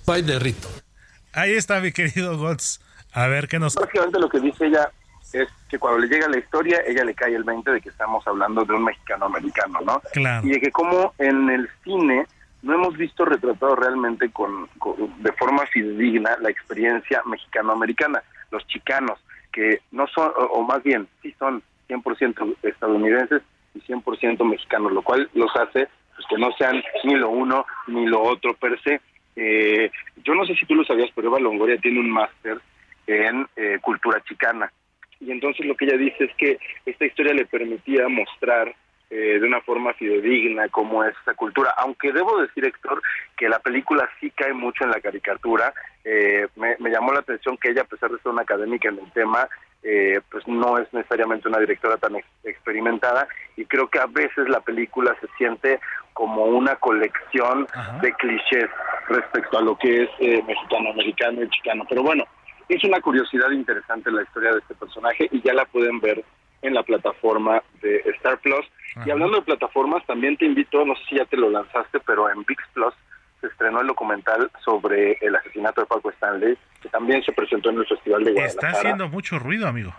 Bye 0.06 0.22
de 0.22 0.38
Rito. 0.38 0.68
Ahí 1.32 1.54
está, 1.54 1.80
mi 1.80 1.92
querido 1.92 2.36
Gots. 2.38 2.80
A 3.14 3.26
ver 3.28 3.46
qué 3.48 3.58
nos. 3.58 3.74
Básicamente 3.74 4.18
lo 4.18 4.28
que 4.28 4.40
dice 4.40 4.66
ella 4.66 4.90
es 5.32 5.48
que 5.68 5.78
cuando 5.78 6.00
le 6.00 6.08
llega 6.08 6.28
la 6.28 6.38
historia, 6.38 6.80
ella 6.86 7.04
le 7.04 7.14
cae 7.14 7.34
el 7.34 7.44
20 7.44 7.70
de 7.70 7.80
que 7.80 7.88
estamos 7.90 8.26
hablando 8.26 8.64
de 8.64 8.74
un 8.74 8.84
mexicano 8.84 9.26
americano, 9.26 9.80
¿no? 9.84 10.00
Claro. 10.12 10.46
Y 10.46 10.50
de 10.50 10.60
que 10.60 10.70
como 10.70 11.14
en 11.18 11.48
el 11.50 11.68
cine 11.84 12.26
no 12.62 12.74
hemos 12.74 12.96
visto 12.96 13.24
retratado 13.24 13.74
realmente 13.76 14.30
con, 14.30 14.66
con- 14.78 14.94
de 15.22 15.32
forma 15.32 15.64
fidedigna 15.66 16.36
la 16.40 16.50
experiencia 16.50 17.22
mexicano-americana. 17.26 18.22
Los 18.50 18.66
chicanos, 18.66 19.18
que 19.52 19.80
no 19.90 20.06
son, 20.08 20.30
o, 20.36 20.44
o 20.58 20.62
más 20.62 20.82
bien, 20.82 21.08
sí 21.22 21.34
son 21.38 21.62
100% 21.88 22.56
estadounidenses 22.62 23.42
y 23.74 23.80
100% 23.80 24.44
mexicanos, 24.44 24.92
lo 24.92 25.02
cual 25.02 25.28
los 25.34 25.54
hace 25.56 25.88
pues, 26.14 26.26
que 26.28 26.38
no 26.38 26.52
sean 26.52 26.82
ni 27.04 27.14
lo 27.16 27.30
uno 27.30 27.64
ni 27.86 28.06
lo 28.06 28.22
otro 28.22 28.54
per 28.54 28.80
se. 28.82 29.00
Eh, 29.34 29.90
yo 30.24 30.34
no 30.34 30.44
sé 30.44 30.54
si 30.54 30.66
tú 30.66 30.74
lo 30.74 30.84
sabías, 30.84 31.10
pero 31.14 31.28
Eva 31.28 31.40
Longoria 31.40 31.78
tiene 31.78 32.00
un 32.00 32.10
máster 32.10 32.58
en 33.06 33.46
eh, 33.56 33.78
cultura 33.80 34.22
chicana. 34.24 34.72
Y 35.20 35.30
entonces 35.30 35.64
lo 35.66 35.76
que 35.76 35.84
ella 35.84 35.96
dice 35.96 36.24
es 36.24 36.34
que 36.36 36.58
esta 36.84 37.06
historia 37.06 37.32
le 37.32 37.46
permitía 37.46 38.08
mostrar 38.08 38.74
eh, 39.14 39.38
de 39.38 39.46
una 39.46 39.60
forma 39.60 39.92
fidedigna 39.94 40.68
cómo 40.68 41.04
es 41.04 41.14
esa 41.22 41.34
cultura. 41.34 41.74
Aunque 41.76 42.12
debo 42.12 42.40
decir, 42.40 42.64
Héctor, 42.64 43.02
que 43.36 43.48
la 43.48 43.58
película 43.58 44.08
sí 44.18 44.30
cae 44.30 44.52
mucho 44.54 44.84
en 44.84 44.90
la 44.90 45.00
caricatura. 45.00 45.72
Eh, 46.02 46.48
me, 46.56 46.76
me 46.78 46.90
llamó 46.90 47.12
la 47.12 47.20
atención 47.20 47.56
que 47.58 47.70
ella, 47.70 47.82
a 47.82 47.86
pesar 47.86 48.10
de 48.10 48.18
ser 48.18 48.32
una 48.32 48.42
académica 48.42 48.88
en 48.88 48.98
el 48.98 49.12
tema, 49.12 49.48
eh, 49.82 50.20
pues 50.30 50.46
no 50.46 50.78
es 50.78 50.92
necesariamente 50.92 51.48
una 51.48 51.58
directora 51.58 51.96
tan 51.96 52.16
ex- 52.16 52.26
experimentada 52.44 53.26
y 53.56 53.64
creo 53.64 53.88
que 53.88 53.98
a 53.98 54.06
veces 54.06 54.48
la 54.48 54.60
película 54.60 55.16
se 55.20 55.26
siente 55.36 55.80
como 56.12 56.44
una 56.44 56.76
colección 56.76 57.66
de 58.00 58.12
clichés 58.14 58.68
respecto 59.08 59.58
a 59.58 59.62
lo 59.62 59.76
que 59.76 60.04
es 60.04 60.10
eh, 60.20 60.42
mexicano-americano 60.46 61.42
y 61.42 61.48
chicano. 61.48 61.84
Pero 61.88 62.02
bueno, 62.02 62.24
es 62.68 62.82
una 62.84 63.00
curiosidad 63.00 63.50
interesante 63.50 64.10
la 64.12 64.22
historia 64.22 64.52
de 64.52 64.58
este 64.58 64.74
personaje 64.74 65.28
y 65.32 65.40
ya 65.42 65.52
la 65.54 65.64
pueden 65.64 66.00
ver 66.00 66.24
en 66.62 66.74
la 66.74 66.82
plataforma 66.84 67.60
de 67.80 67.96
Star 68.16 68.38
Plus. 68.38 68.64
Y 69.04 69.10
hablando 69.10 69.38
de 69.38 69.42
plataformas, 69.42 70.06
también 70.06 70.36
te 70.36 70.44
invito, 70.44 70.84
no 70.84 70.94
sé 70.96 71.02
si 71.08 71.16
ya 71.16 71.24
te 71.24 71.36
lo 71.36 71.50
lanzaste, 71.50 71.98
pero 72.00 72.30
en 72.30 72.44
VIX 72.44 72.62
Plus 72.74 72.94
se 73.42 73.48
estrenó 73.48 73.80
el 73.80 73.88
documental 73.88 74.50
sobre 74.64 75.18
el 75.20 75.34
asesinato 75.34 75.80
de 75.82 75.86
Paco 75.88 76.10
Stanley, 76.10 76.56
que 76.80 76.88
también 76.88 77.22
se 77.24 77.32
presentó 77.32 77.70
en 77.70 77.78
el 77.78 77.86
Festival 77.86 78.24
de 78.24 78.30
Está 78.30 78.42
Guadalajara 78.42 78.78
haciendo 78.78 79.08
mucho 79.08 79.38
ruido, 79.40 79.66
amigo. 79.66 79.92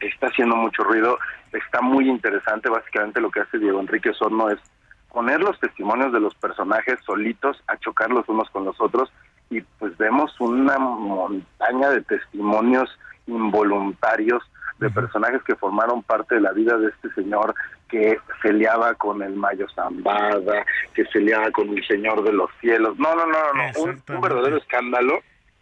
está 0.00 0.26
haciendo 0.26 0.56
mucho 0.56 0.82
ruido, 0.82 1.18
está 1.52 1.80
muy 1.80 2.10
interesante, 2.10 2.68
básicamente 2.68 3.20
lo 3.20 3.30
que 3.30 3.40
hace 3.40 3.58
Diego 3.58 3.80
Enrique 3.80 4.10
Osorno 4.10 4.50
es 4.50 4.58
poner 5.12 5.40
los 5.40 5.58
testimonios 5.60 6.12
de 6.12 6.18
los 6.18 6.34
personajes 6.34 6.98
solitos 7.06 7.62
a 7.68 7.76
chocar 7.78 8.10
los 8.10 8.28
unos 8.28 8.50
con 8.50 8.64
los 8.64 8.80
otros 8.80 9.12
y 9.48 9.60
pues 9.78 9.96
vemos 9.98 10.34
una 10.40 10.78
montaña 10.78 11.90
de 11.90 12.00
testimonios 12.02 12.90
involuntarios 13.26 14.42
de 14.82 14.90
personajes 14.90 15.42
que 15.44 15.56
formaron 15.56 16.02
parte 16.02 16.34
de 16.34 16.40
la 16.40 16.52
vida 16.52 16.76
de 16.76 16.88
este 16.88 17.10
señor 17.14 17.54
que 17.88 18.18
se 18.40 18.52
liaba 18.52 18.94
con 18.94 19.22
el 19.22 19.34
Mayo 19.34 19.66
Zambada, 19.74 20.64
que 20.94 21.04
se 21.06 21.20
liaba 21.20 21.50
con 21.50 21.68
el 21.68 21.86
Señor 21.86 22.24
de 22.24 22.32
los 22.32 22.50
Cielos. 22.60 22.98
No, 22.98 23.14
no, 23.14 23.26
no, 23.26 23.38
no, 23.54 23.82
un, 23.82 24.02
un 24.08 24.20
verdadero 24.20 24.56
escándalo 24.56 25.20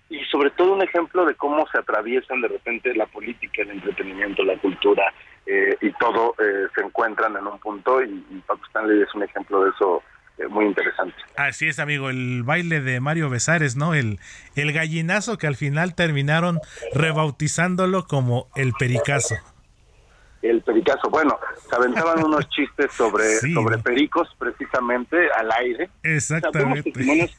y 0.09 0.25
sobre 0.25 0.51
todo 0.51 0.75
un 0.75 0.83
ejemplo 0.83 1.25
de 1.25 1.35
cómo 1.35 1.67
se 1.69 1.79
atraviesan 1.79 2.41
de 2.41 2.49
repente 2.49 2.95
la 2.95 3.07
política, 3.07 3.63
el 3.63 3.71
entretenimiento, 3.71 4.43
la 4.43 4.59
cultura 4.59 5.13
eh, 5.47 5.77
y 5.81 5.91
todo 5.93 6.35
eh, 6.39 6.67
se 6.75 6.83
encuentran 6.83 7.37
en 7.37 7.47
un 7.47 7.59
punto 7.59 8.03
y, 8.03 8.25
y 8.31 8.43
Paco 8.47 8.61
Stanley 8.67 9.03
es 9.03 9.15
un 9.15 9.23
ejemplo 9.23 9.65
de 9.65 9.71
eso 9.71 10.03
muy 10.49 10.67
interesante. 10.67 11.15
Así 11.37 11.69
es, 11.69 11.79
amigo, 11.79 12.09
el 12.11 12.43
baile 12.45 12.81
de 12.81 13.01
Mario 13.01 13.29
Besares, 13.31 13.77
¿no? 13.77 13.95
El, 13.95 14.19
el 14.57 14.73
gallinazo 14.73 15.37
que 15.39 15.47
al 15.47 15.57
final 15.57 15.95
terminaron 15.95 16.61
rebautizándolo 16.95 18.07
como 18.07 18.47
el 18.55 18.73
pericazo. 18.79 19.35
El 20.43 20.63
pericazo, 20.63 21.11
bueno, 21.11 21.39
se 21.69 21.77
aventaban 21.77 22.25
unos 22.25 22.49
chistes 22.49 22.91
sobre, 22.93 23.25
Sí, 23.41 23.53
sobre 23.53 23.77
¿no? 23.77 23.83
pericos 23.83 24.29
precisamente 24.39 25.17
al 25.39 25.51
aire. 25.53 25.85
O 25.85 25.89
sea, 25.89 26.01
vemos, 26.03 26.15
Exactamente. 26.17 26.83
testimonios, 26.93 27.37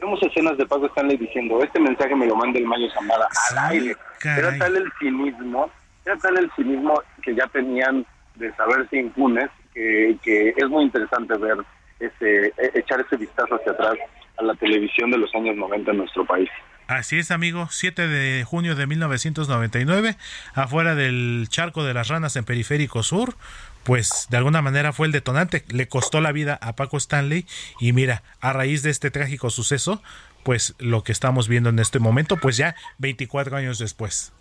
vemos 0.00 0.22
escenas 0.22 0.56
de 0.56 0.66
Paco 0.66 0.86
Stanley 0.86 1.16
diciendo, 1.16 1.60
este 1.62 1.80
mensaje 1.80 2.14
me 2.14 2.26
lo 2.26 2.36
manda 2.36 2.58
el 2.58 2.66
Mayo 2.66 2.86
Zambada 2.94 3.26
al 3.50 3.72
aire. 3.72 3.96
caray. 4.20 4.38
Era 4.38 4.58
tal 4.58 4.76
el 4.76 4.92
cinismo, 5.00 5.70
era 6.04 6.16
tal 6.18 6.38
el 6.38 6.50
cinismo 6.54 7.02
que 7.22 7.34
ya 7.34 7.46
tenían 7.48 8.06
de 8.36 8.54
saberse 8.54 8.96
impunes, 8.98 9.50
que, 9.74 10.16
que 10.22 10.54
es 10.56 10.68
muy 10.68 10.84
interesante 10.84 11.36
ver 11.38 11.56
ese, 12.00 12.46
e- 12.46 12.72
echar 12.74 13.00
ese 13.00 13.16
vistazo 13.16 13.54
hacia 13.54 13.72
atrás 13.72 13.94
a 14.38 14.42
la 14.42 14.54
televisión 14.54 15.10
de 15.10 15.18
los 15.18 15.34
años 15.34 15.56
90 15.56 15.90
en 15.90 15.96
nuestro 15.98 16.24
país. 16.24 16.50
Así 16.88 17.18
es, 17.18 17.30
amigo. 17.32 17.66
7 17.70 18.06
de 18.06 18.44
junio 18.44 18.76
de 18.76 18.86
1999, 18.86 20.16
afuera 20.54 20.94
del 20.94 21.46
charco 21.48 21.82
de 21.82 21.94
las 21.94 22.08
ranas 22.08 22.36
en 22.36 22.44
Periférico 22.44 23.02
Sur, 23.02 23.34
pues 23.82 24.28
de 24.30 24.36
alguna 24.36 24.62
manera 24.62 24.92
fue 24.92 25.06
el 25.06 25.12
detonante. 25.12 25.64
Le 25.68 25.88
costó 25.88 26.20
la 26.20 26.30
vida 26.30 26.58
a 26.62 26.76
Paco 26.76 26.96
Stanley 26.96 27.44
y 27.80 27.92
mira, 27.92 28.22
a 28.40 28.52
raíz 28.52 28.82
de 28.82 28.90
este 28.90 29.10
trágico 29.10 29.50
suceso, 29.50 30.00
pues 30.44 30.76
lo 30.78 31.02
que 31.02 31.10
estamos 31.10 31.48
viendo 31.48 31.70
en 31.70 31.80
este 31.80 31.98
momento, 31.98 32.36
pues 32.36 32.56
ya 32.56 32.76
24 32.98 33.56
años 33.56 33.80
después. 33.80 34.32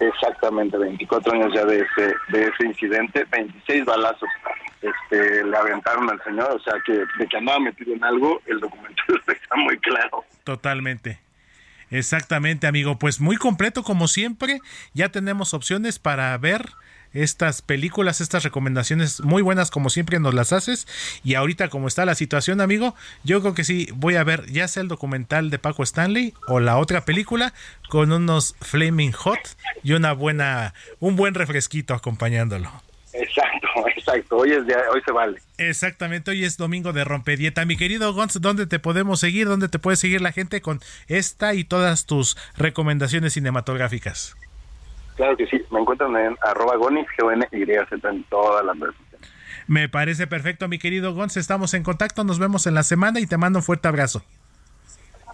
Exactamente, 0.00 0.76
24 0.76 1.32
años 1.32 1.52
ya 1.54 1.64
de 1.64 1.76
ese, 1.76 2.14
de 2.30 2.42
ese 2.48 2.66
incidente, 2.66 3.24
26 3.30 3.84
balazos 3.84 4.28
este, 4.82 5.44
le 5.44 5.56
aventaron 5.56 6.10
al 6.10 6.22
señor, 6.24 6.52
o 6.52 6.60
sea 6.60 6.74
que 6.84 6.92
de 6.92 7.28
que 7.28 7.36
andaba 7.36 7.60
metido 7.60 7.94
en 7.94 8.04
algo, 8.04 8.40
el 8.46 8.60
documental 8.60 9.22
está 9.26 9.56
muy 9.56 9.78
claro. 9.78 10.24
Totalmente. 10.44 11.20
Exactamente, 11.90 12.66
amigo. 12.66 12.98
Pues 12.98 13.20
muy 13.20 13.36
completo 13.36 13.82
como 13.82 14.08
siempre. 14.08 14.60
Ya 14.94 15.10
tenemos 15.10 15.52
opciones 15.52 15.98
para 15.98 16.36
ver 16.38 16.70
estas 17.12 17.60
películas, 17.60 18.22
estas 18.22 18.42
recomendaciones 18.42 19.20
muy 19.20 19.42
buenas 19.42 19.70
como 19.70 19.90
siempre 19.90 20.18
nos 20.18 20.32
las 20.34 20.52
haces. 20.52 20.86
Y 21.22 21.34
ahorita 21.34 21.68
como 21.68 21.88
está 21.88 22.06
la 22.06 22.14
situación, 22.14 22.62
amigo, 22.62 22.94
yo 23.24 23.40
creo 23.42 23.54
que 23.54 23.64
sí 23.64 23.88
voy 23.94 24.16
a 24.16 24.24
ver 24.24 24.46
ya 24.46 24.68
sea 24.68 24.82
el 24.82 24.88
documental 24.88 25.50
de 25.50 25.58
Paco 25.58 25.82
Stanley 25.82 26.32
o 26.48 26.60
la 26.60 26.78
otra 26.78 27.04
película 27.04 27.52
con 27.90 28.10
unos 28.10 28.56
Flaming 28.62 29.12
Hot 29.12 29.56
y 29.82 29.92
una 29.92 30.12
buena, 30.12 30.72
un 30.98 31.16
buen 31.16 31.34
refresquito 31.34 31.94
acompañándolo. 31.94 32.70
Exacto, 33.12 33.68
exacto, 33.96 34.36
hoy, 34.38 34.52
es 34.52 34.66
día- 34.66 34.78
hoy 34.92 35.00
se 35.04 35.12
vale. 35.12 35.38
Exactamente, 35.58 36.30
hoy 36.30 36.44
es 36.44 36.56
domingo 36.56 36.92
de 36.92 37.04
rompedieta. 37.04 37.64
Mi 37.64 37.76
querido 37.76 38.12
Gonz, 38.14 38.40
¿dónde 38.40 38.66
te 38.66 38.78
podemos 38.78 39.20
seguir? 39.20 39.46
¿Dónde 39.48 39.68
te 39.68 39.78
puede 39.78 39.96
seguir 39.96 40.20
la 40.20 40.32
gente 40.32 40.60
con 40.62 40.80
esta 41.08 41.54
y 41.54 41.64
todas 41.64 42.06
tus 42.06 42.36
recomendaciones 42.56 43.34
cinematográficas? 43.34 44.34
Claro 45.16 45.36
que 45.36 45.46
sí, 45.46 45.60
me 45.70 45.80
encuentran 45.80 46.16
en 46.16 46.36
arroba 46.42 46.76
gonis, 46.76 47.06
g 47.18 47.32
n 47.32 47.46
y 47.52 47.62
en 47.62 48.24
todas 48.24 48.64
las 48.64 48.78
redes 48.78 48.94
sociales. 48.96 49.28
Me 49.66 49.88
parece 49.88 50.26
perfecto, 50.26 50.66
mi 50.68 50.78
querido 50.78 51.14
Gonz. 51.14 51.36
Estamos 51.36 51.74
en 51.74 51.82
contacto, 51.82 52.24
nos 52.24 52.38
vemos 52.38 52.66
en 52.66 52.74
la 52.74 52.82
semana 52.82 53.20
y 53.20 53.26
te 53.26 53.36
mando 53.36 53.58
un 53.58 53.62
fuerte 53.62 53.88
abrazo. 53.88 54.24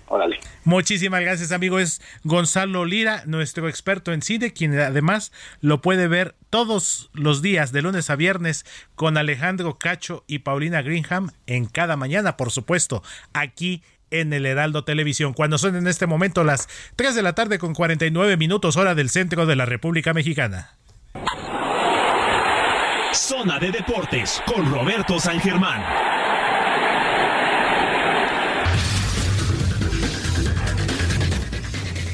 Órale. 0.09 0.41
Muchísimas 0.65 1.21
gracias, 1.21 1.53
amigo. 1.53 1.79
Es 1.79 2.01
Gonzalo 2.25 2.85
Lira, 2.85 3.23
nuestro 3.27 3.69
experto 3.69 4.13
en 4.13 4.23
cine, 4.23 4.53
quien 4.53 4.79
además 4.79 5.33
lo 5.61 5.81
puede 5.83 6.09
ver 6.09 6.35
todos 6.51 7.11
los 7.13 7.43
días, 7.43 7.73
de 7.73 7.83
lunes 7.83 8.11
a 8.11 8.17
viernes, 8.17 8.65
con 8.95 9.17
Alejandro 9.17 9.79
Cacho 9.79 10.25
y 10.27 10.41
Paulina 10.41 10.83
Greenham 10.83 11.31
en 11.47 11.67
cada 11.67 11.97
mañana, 11.97 12.37
por 12.37 12.51
supuesto, 12.51 13.03
aquí 13.33 13.83
en 14.11 14.33
el 14.33 14.47
Heraldo 14.47 14.85
Televisión. 14.85 15.35
Cuando 15.35 15.59
son 15.59 15.77
en 15.77 15.87
este 15.87 16.07
momento 16.07 16.45
las 16.45 16.69
3 16.97 17.15
de 17.15 17.23
la 17.23 17.35
tarde 17.35 17.59
con 17.59 17.75
49 17.75 18.37
minutos 18.37 18.77
hora 18.77 18.95
del 18.95 19.11
centro 19.11 19.47
de 19.47 19.57
la 19.57 19.67
República 19.67 20.15
Mexicana. 20.15 20.75
Zona 23.13 23.59
de 23.59 23.71
Deportes 23.71 24.43
con 24.47 24.71
Roberto 24.71 25.19
San 25.19 25.41
Germán. 25.41 26.28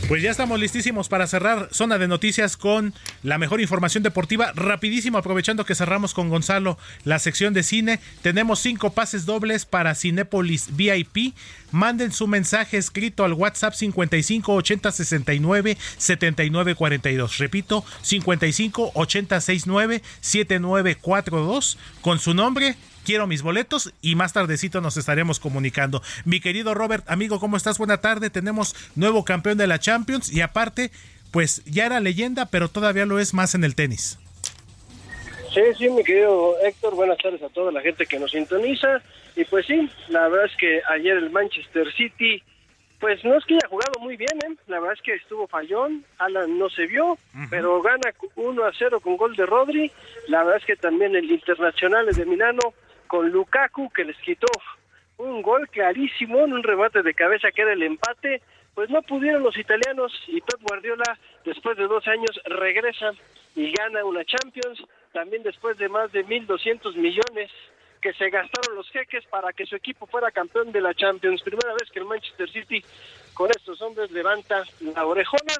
Pues 0.07 0.23
ya 0.23 0.31
estamos 0.31 0.61
listísimos 0.61 1.09
para 1.09 1.27
cerrar 1.27 1.71
zona 1.73 1.97
de 1.97 2.07
noticias 2.07 2.59
con 2.59 2.93
la 3.23 3.39
mejor 3.39 3.63
información 3.63 4.03
deportiva. 4.03 4.53
Rapidísimo, 4.55 5.17
aprovechando 5.17 5.65
que 5.65 5.75
cerramos 5.75 6.13
con 6.13 6.29
Gonzalo 6.29 6.77
la 7.05 7.19
sección 7.19 7.55
de 7.55 7.63
cine. 7.63 8.01
Tenemos 8.21 8.61
cinco 8.61 8.91
pases 8.91 9.25
dobles 9.25 9.65
para 9.65 9.95
Cinépolis 9.95 10.77
VIP. 10.77 11.35
Manden 11.73 12.13
su 12.13 12.27
mensaje 12.27 12.77
escrito 12.77 13.25
al 13.25 13.33
WhatsApp 13.33 13.73
55 13.73 14.53
80 14.53 14.93
69 14.93 15.79
79 15.97 16.75
42. 16.75 17.39
Repito, 17.39 17.83
55 18.03 18.93
80 18.95 19.41
69 19.41 20.03
79 20.21 20.97
42 20.97 21.79
con 22.03 22.19
su 22.19 22.35
nombre 22.35 22.77
quiero 23.05 23.27
mis 23.27 23.43
boletos 23.43 23.93
y 24.03 24.17
más 24.17 24.33
tardecito 24.33 24.81
nos 24.81 24.97
estaremos 24.97 25.39
comunicando. 25.39 26.03
Mi 26.25 26.41
querido 26.41 26.75
Robert, 26.75 27.05
amigo, 27.09 27.39
¿cómo 27.39 27.57
estás? 27.57 27.79
Buena 27.79 28.01
tarde. 28.01 28.31
Tenemos 28.31 28.75
nuevo 28.97 29.25
campeón 29.25 29.59
de 29.59 29.67
la 29.67 29.79
Champions 29.79 30.33
y 30.33 30.41
aparte, 30.41 30.91
pues 31.31 31.63
ya 31.67 31.87
era 31.87 32.01
leyenda, 32.01 32.47
pero 32.47 32.69
todavía 32.69 33.07
lo 33.07 33.21
es 33.21 33.35
más 33.35 33.55
en 33.55 33.63
el 33.63 33.75
tenis. 33.75 34.19
Sí, 35.53 35.61
sí, 35.79 35.89
mi 35.89 36.03
querido 36.03 36.57
Héctor, 36.65 36.97
buenas 36.97 37.19
tardes 37.19 37.41
a 37.43 37.49
toda 37.49 37.71
la 37.71 37.81
gente 37.81 38.07
que 38.07 38.19
nos 38.19 38.33
sintoniza. 38.33 39.01
Y 39.37 39.45
pues 39.45 39.67
sí, 39.67 39.89
la 40.09 40.29
verdad 40.29 40.47
es 40.47 40.57
que 40.57 40.81
ayer 40.91 41.17
el 41.17 41.31
Manchester 41.31 41.93
City, 41.93 42.43
pues 42.99 43.25
no 43.25 43.37
es 43.37 43.45
que 43.45 43.55
haya 43.55 43.69
jugado 43.69 44.01
muy 44.01 44.17
bien, 44.17 44.37
¿eh? 44.45 44.57
la 44.67 44.81
verdad 44.81 44.97
es 44.97 45.03
que 45.03 45.15
estuvo 45.15 45.47
fallón, 45.47 46.05
Alan 46.19 46.59
no 46.59 46.71
se 46.71 46.87
vio, 46.87 47.19
pero 47.51 47.83
gana 47.83 48.15
1 48.35 48.65
a 48.65 48.73
0 48.77 49.01
con 49.01 49.17
gol 49.17 49.37
de 49.37 49.47
Rodri. 49.47 49.93
La 50.29 50.43
verdad 50.43 50.61
es 50.61 50.65
que 50.65 50.77
también 50.77 51.15
el 51.15 51.31
Internacional 51.31 52.07
de 52.07 52.25
Milano 52.25 52.73
con 53.15 53.31
Lukaku, 53.31 53.91
que 53.91 54.05
les 54.05 54.17
quitó 54.17 54.49
un 55.19 55.41
gol 55.41 55.69
clarísimo 55.69 56.41
en 56.41 56.53
un 56.53 56.65
remate 56.65 57.01
de 57.05 57.15
cabeza 57.15 57.53
que 57.53 57.63
era 57.63 57.73
el 57.73 57.85
empate, 57.85 58.43
pues 58.75 58.91
no 58.91 59.03
pudieron 59.03 59.45
los 59.45 59.57
italianos 59.57 60.13
y 60.27 60.41
Pep 60.41 60.61
Guardiola 60.61 61.17
después 61.45 61.77
de 61.77 61.87
dos 61.87 62.05
años 62.09 62.41
regresa 62.45 63.13
y 63.55 63.71
gana 63.71 64.05
una 64.05 64.25
Champions, 64.25 64.83
también 65.13 65.45
después 65.45 65.79
de 65.79 65.89
más 65.89 66.11
de 66.11 66.27
1.200 66.27 66.97
millones 66.97 67.53
que 68.03 68.13
se 68.15 68.31
gastaron 68.31 68.75
los 68.75 68.91
jeques 68.91 69.25
para 69.27 69.53
que 69.53 69.65
su 69.65 69.77
equipo 69.77 70.09
fuera 70.09 70.33
campeón 70.33 70.73
de 70.73 70.81
la 70.81 70.93
Champions. 70.93 71.41
Primera 71.43 71.73
vez 71.75 71.89
que 71.93 72.01
el 72.01 72.07
Manchester 72.07 72.51
City 72.51 72.85
con 73.33 73.49
estos 73.51 73.81
hombres 73.81 74.11
levanta 74.11 74.65
la 74.81 75.07
orejona 75.07 75.55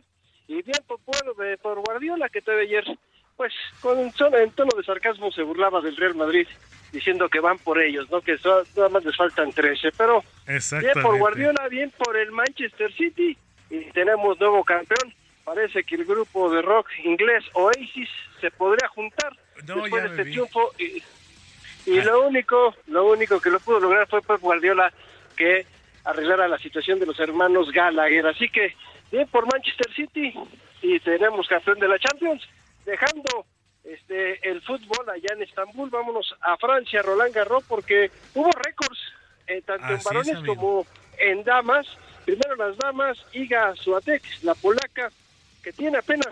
y 0.49 0.61
bien 0.61 0.83
por, 0.89 0.99
por, 0.99 1.59
por 1.59 1.79
Guardiola 1.83 2.29
que 2.31 2.43
todavía 2.43 2.81
ayer 2.81 2.99
pues 3.37 3.53
con 3.81 3.99
en 3.99 4.11
tono 4.13 4.71
de 4.77 4.85
sarcasmo 4.85 5.31
se 5.33 5.43
burlaba 5.43 5.81
del 5.81 5.97
Real 5.97 6.15
Madrid 6.15 6.47
diciendo 6.93 7.29
que 7.29 7.41
van 7.41 7.59
por 7.59 7.81
ellos, 7.83 8.09
¿no? 8.11 8.21
Que 8.21 8.39
so- 8.39 8.63
nada 8.77 8.89
más 8.89 9.05
les 9.05 9.17
faltan 9.17 9.53
13, 9.53 9.91
pero 9.97 10.23
bien 10.47 10.93
por. 11.03 11.19
Guardiola, 11.19 11.67
bien 11.69 11.91
por 11.99 12.17
el 12.17 12.31
Manchester 12.31 12.93
City 12.95 13.37
y 13.71 13.81
tenemos 13.91 14.39
nuevo 14.39 14.63
campeón. 14.65 15.13
Parece 15.45 15.83
que 15.85 15.97
el 15.97 16.05
grupo 16.05 16.51
de 16.51 16.63
rock 16.63 16.89
inglés 17.05 17.45
Oasis 17.55 18.09
se 18.41 18.51
podría 18.53 18.89
juntar 18.89 19.33
No, 19.67 19.83
después 19.83 20.03
de 20.05 20.09
este 20.11 20.23
vi. 20.25 20.31
triunfo 20.33 20.73
y, 20.79 21.03
y 21.91 22.01
lo 22.01 22.27
único, 22.27 22.75
lo 22.87 23.07
único 23.07 23.41
que 23.41 23.51
lo 23.51 23.59
pudo 23.61 23.81
lograr 23.81 24.07
fue 24.09 24.23
Pep 24.23 24.41
Guardiola 24.41 24.93
que 25.37 25.67
arreglara 26.05 26.47
la 26.49 26.59
situación 26.59 26.99
de 27.01 27.07
los 27.07 27.19
hermanos 27.19 27.71
Gallagher. 27.73 28.27
Así 28.27 28.49
que 28.49 28.75
bien 29.11 29.27
por 29.29 29.47
Manchester 29.53 29.93
City 29.95 30.33
y 30.81 31.01
tenemos 31.01 31.47
campeón 31.49 31.79
de 31.81 31.89
la 31.89 31.99
Champions, 31.99 32.43
dejando 32.85 33.47
este 33.85 34.49
el 34.49 34.63
fútbol 34.63 35.09
allá 35.11 35.35
en 35.35 35.43
Estambul, 35.43 35.91
vámonos 35.91 36.35
a 36.41 36.57
Francia, 36.57 37.03
Roland 37.03 37.35
Garros, 37.35 37.65
porque 37.65 38.11
hubo 38.35 38.51
récords 38.51 38.99
eh, 39.47 39.63
tanto 39.63 39.87
en 39.89 39.95
Así 39.95 40.05
varones 40.05 40.39
como 40.47 40.87
en 41.19 41.45
damas. 41.45 41.87
Primero 42.25 42.57
las 42.57 42.77
damas, 42.79 43.19
Iga 43.33 43.77
Swiatek, 43.77 44.23
la 44.43 44.55
polaca, 44.55 45.11
que 45.63 45.73
tiene 45.73 45.99
apenas, 45.99 46.29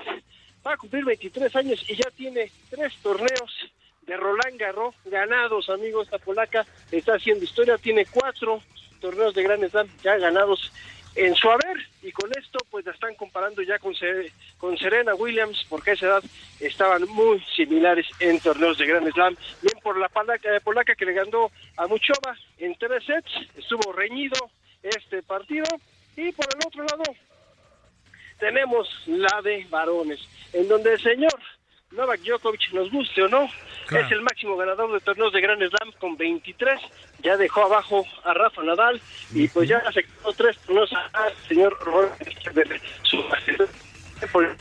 va 0.66 0.72
a 0.72 0.76
cumplir 0.78 1.04
23 1.04 1.54
años 1.56 1.84
y 1.88 1.96
ya 1.96 2.10
tiene 2.16 2.50
tres 2.70 2.94
torneos 3.02 3.70
de 4.06 4.16
Roland 4.16 4.58
Garros 4.58 4.94
ganados, 5.04 5.68
amigos. 5.68 6.06
Esta 6.06 6.18
polaca 6.18 6.66
está 6.90 7.14
haciendo 7.14 7.44
historia, 7.44 7.76
tiene 7.76 8.06
cuatro 8.06 8.62
torneos 9.00 9.34
de 9.34 9.42
Grand 9.42 9.68
Slam 9.68 9.88
ya 10.02 10.16
ganados 10.16 10.72
en 11.14 11.34
su 11.34 11.50
haber. 11.50 11.76
Y 12.02 12.12
con 12.12 12.30
esto 12.36 12.58
pues 12.70 12.84
la 12.84 12.92
están 12.92 13.14
comparando 13.14 13.62
ya 13.62 13.78
con, 13.78 13.94
con 14.58 14.76
Serena 14.78 15.14
Williams 15.14 15.64
porque 15.68 15.90
a 15.90 15.94
esa 15.94 16.06
edad 16.06 16.24
estaban 16.60 17.08
muy 17.08 17.40
similares 17.56 18.06
en 18.20 18.40
torneos 18.40 18.78
de 18.78 18.86
Grand 18.86 19.10
Slam. 19.12 19.36
Bien 19.60 19.78
por 19.82 19.98
la 19.98 20.08
polaca, 20.08 20.54
eh, 20.54 20.60
polaca 20.60 20.94
que 20.94 21.04
le 21.04 21.12
ganó 21.12 21.50
a 21.76 21.86
Muchova 21.86 22.36
en 22.58 22.74
tres 22.76 23.04
sets, 23.04 23.32
estuvo 23.56 23.92
reñido 23.92 24.50
este 24.82 25.22
partido. 25.22 25.66
Y 26.16 26.32
por 26.32 26.46
el 26.46 26.66
otro 26.66 26.84
lado 26.84 27.02
tenemos 28.38 28.88
la 29.06 29.40
de 29.42 29.66
varones, 29.70 30.20
en 30.52 30.66
donde 30.68 30.94
el 30.94 31.00
señor 31.00 31.40
Novak 31.92 32.20
Djokovic, 32.20 32.72
nos 32.72 32.90
guste 32.90 33.22
o 33.22 33.28
no, 33.28 33.48
Claro. 33.86 34.06
es 34.06 34.12
el 34.12 34.22
máximo 34.22 34.56
ganador 34.56 34.92
de 34.92 35.00
torneos 35.00 35.32
de 35.32 35.40
Grand 35.40 35.62
Slam 35.62 35.92
con 35.98 36.16
23, 36.16 36.80
ya 37.22 37.36
dejó 37.36 37.64
abajo 37.64 38.06
a 38.24 38.32
Rafa 38.32 38.62
Nadal 38.62 39.00
y 39.34 39.48
pues 39.48 39.68
ya 39.68 39.80
quedó 39.80 40.32
tres 40.32 40.56
torneos 40.58 40.90
al 41.12 41.34
señor 41.48 41.78
Roger 41.84 42.80
su 43.02 43.22
por 44.28 44.56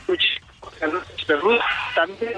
también 1.94 2.34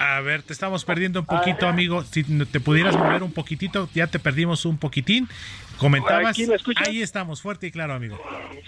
A 0.00 0.20
ver, 0.20 0.42
te 0.42 0.52
estamos 0.52 0.84
perdiendo 0.84 1.20
un 1.20 1.26
poquito, 1.26 1.66
amigo. 1.66 2.02
Si 2.02 2.24
te 2.46 2.60
pudieras 2.60 2.96
mover 2.96 3.22
un 3.22 3.32
poquitito, 3.32 3.88
ya 3.94 4.06
te 4.06 4.18
perdimos 4.18 4.64
un 4.64 4.78
poquitín. 4.78 5.28
Comentabas. 5.78 6.36
Ahí 6.76 7.02
estamos, 7.02 7.42
fuerte 7.42 7.66
y 7.66 7.70
claro, 7.70 7.94
amigo. 7.94 8.18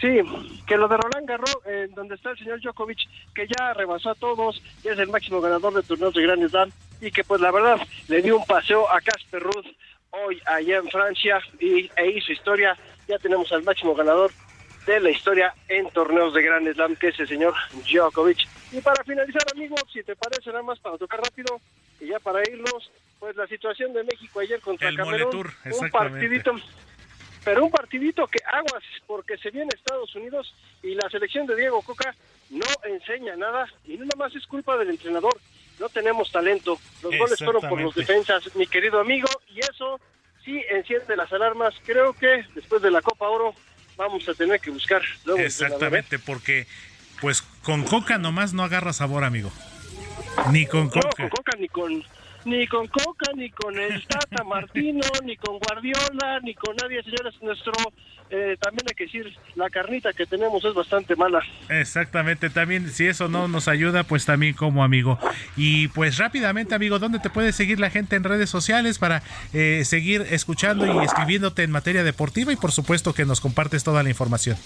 Sí, 0.01 0.21
que 0.67 0.77
lo 0.77 0.89
de 0.89 0.97
Roland 0.97 1.29
Garros, 1.29 1.57
eh, 1.67 1.89
donde 1.95 2.17
está 2.17 2.31
el 2.31 2.39
señor 2.39 2.61
Djokovic, 2.61 2.99
que 3.35 3.47
ya 3.47 3.73
rebasó 3.73 4.11
a 4.11 4.15
todos, 4.15 4.61
es 4.83 4.99
el 4.99 5.09
máximo 5.09 5.41
ganador 5.41 5.75
de 5.75 5.83
torneos 5.83 6.15
de 6.15 6.23
Grand 6.23 6.49
Slam 6.49 6.71
y 7.01 7.11
que 7.11 7.23
pues 7.23 7.41
la 7.41 7.53
verdad 7.53 7.79
le 8.09 8.23
dio 8.23 8.39
un 8.39 8.45
paseo 8.47 8.91
a 8.91 9.01
Casper 9.01 9.43
Ruud 9.43 9.67
hoy 10.11 10.41
allá 10.47 10.79
en 10.79 10.89
Francia 10.89 11.41
y, 11.61 11.91
e 11.97 12.11
hizo 12.11 12.33
historia. 12.33 12.77
Ya 13.07 13.19
tenemos 13.19 13.53
al 13.53 13.63
máximo 13.63 13.95
ganador 13.95 14.33
de 14.87 15.01
la 15.01 15.11
historia 15.11 15.55
en 15.69 15.89
torneos 15.91 16.35
de 16.35 16.43
Grand 16.43 16.73
Slam, 16.73 16.97
que 16.97 17.09
es 17.09 17.21
el 17.21 17.29
señor 17.29 17.55
Djokovic. 17.91 18.39
Y 18.73 18.81
para 18.81 19.03
finalizar, 19.05 19.43
amigo, 19.55 19.77
si 19.93 20.03
te 20.03 20.17
parece 20.17 20.51
nada 20.51 20.63
más 20.63 20.79
para 20.81 20.99
tocar 20.99 21.21
rápido 21.21 21.61
y 22.01 22.09
ya 22.09 22.19
para 22.19 22.43
irnos, 22.49 22.91
pues 23.19 23.37
la 23.37 23.47
situación 23.47 23.93
de 23.93 24.05
México 24.05 24.41
ayer 24.41 24.61
contra 24.61 24.89
El 24.89 24.97
Camerún, 24.97 25.51
un 25.65 25.91
partidito 25.91 26.55
pero 27.45 27.63
un 27.63 27.71
partidito 27.71 28.27
que 28.27 28.39
aguas 28.51 28.83
porque 29.07 29.37
se 29.37 29.51
viene 29.51 29.69
Estados 29.75 30.15
Unidos 30.17 30.55
y 30.83 30.95
la 30.95 31.09
selección 31.11 31.47
de 31.47 31.55
Diego 31.55 31.83
Coca 31.83 32.15
no 32.51 32.67
enseña 32.85 33.37
nada 33.37 33.67
y 33.85 33.99
no 33.99 34.05
nada 34.07 34.17
más 34.17 34.35
es 34.35 34.47
culpa 34.47 34.77
del 34.79 34.91
entrenador. 34.91 35.37
No 35.79 35.89
tenemos 35.89 36.31
talento. 36.31 36.79
Los 37.03 37.17
goles 37.19 37.39
fueron 37.39 37.69
por 37.69 37.81
los 37.81 37.95
defensas, 37.95 38.55
mi 38.57 38.67
querido 38.67 39.01
amigo, 39.01 39.29
y 39.49 39.59
eso 39.59 40.01
sí 40.45 40.63
enciende 40.71 41.17
las 41.17 41.33
alarmas. 41.33 41.75
Creo 41.85 42.13
que 42.15 42.47
después 42.55 42.81
de 42.81 42.91
la 42.91 43.03
Copa 43.03 43.29
Oro 43.29 43.55
vamos 43.97 44.29
a 44.29 44.35
tener 44.35 44.61
que 44.61 44.71
buscar. 44.71 45.03
Exactamente, 45.39 46.19
porque 46.19 46.67
pues 47.21 47.43
con 47.63 47.85
coca 47.85 48.19
nomás 48.19 48.53
no 48.53 48.63
agarra 48.63 48.93
sabor, 48.93 49.25
amigo. 49.25 49.53
Ni 50.51 50.67
con 50.67 50.85
No, 50.87 50.91
coca. 50.91 51.09
con 51.17 51.29
Coca 51.29 51.53
ni 51.59 51.69
con 51.69 52.05
ni 52.45 52.67
con 52.67 52.87
Coca, 52.89 53.31
ni 53.35 53.51
con 53.51 53.79
el 53.79 54.07
Tata 54.07 54.45
Martino, 54.49 55.07
ni 55.25 55.37
con 55.37 55.59
Guardiola, 55.59 56.41
ni 56.43 56.55
con 56.55 56.77
nadie, 56.77 57.03
señores. 57.03 57.35
Nuestro, 57.43 57.73
eh, 58.31 58.57
también 58.61 58.87
hay 58.89 58.95
que 58.95 59.05
decir, 59.05 59.37
la 59.55 59.71
carnita 59.71 60.13
que 60.13 60.27
tenemos 60.27 60.65
es 60.65 60.75
bastante 60.75 61.17
mala. 61.17 61.41
Exactamente, 61.69 62.51
también 62.51 62.89
si 62.91 63.07
eso 63.07 63.29
no 63.29 63.49
nos 63.49 63.69
ayuda, 63.69 64.05
pues 64.05 64.25
también 64.27 64.55
como 64.55 64.85
amigo. 64.85 65.19
Y 65.57 65.89
pues 65.89 66.19
rápidamente, 66.19 66.75
amigo, 66.75 66.99
¿dónde 66.99 67.19
te 67.19 67.31
puede 67.31 67.53
seguir 67.53 67.81
la 67.81 67.91
gente 67.91 68.17
en 68.17 68.25
redes 68.25 68.51
sociales 68.51 68.99
para 68.99 69.23
eh, 69.53 69.83
seguir 69.85 70.27
escuchando 70.31 70.87
y 70.87 71.05
escribiéndote 71.05 71.63
en 71.63 71.71
materia 71.71 72.05
deportiva 72.05 72.53
y 72.53 72.57
por 72.57 72.73
supuesto 72.73 73.15
que 73.15 73.25
nos 73.25 73.41
compartes 73.41 73.85
toda 73.85 74.03
la 74.03 74.11
información? 74.11 74.57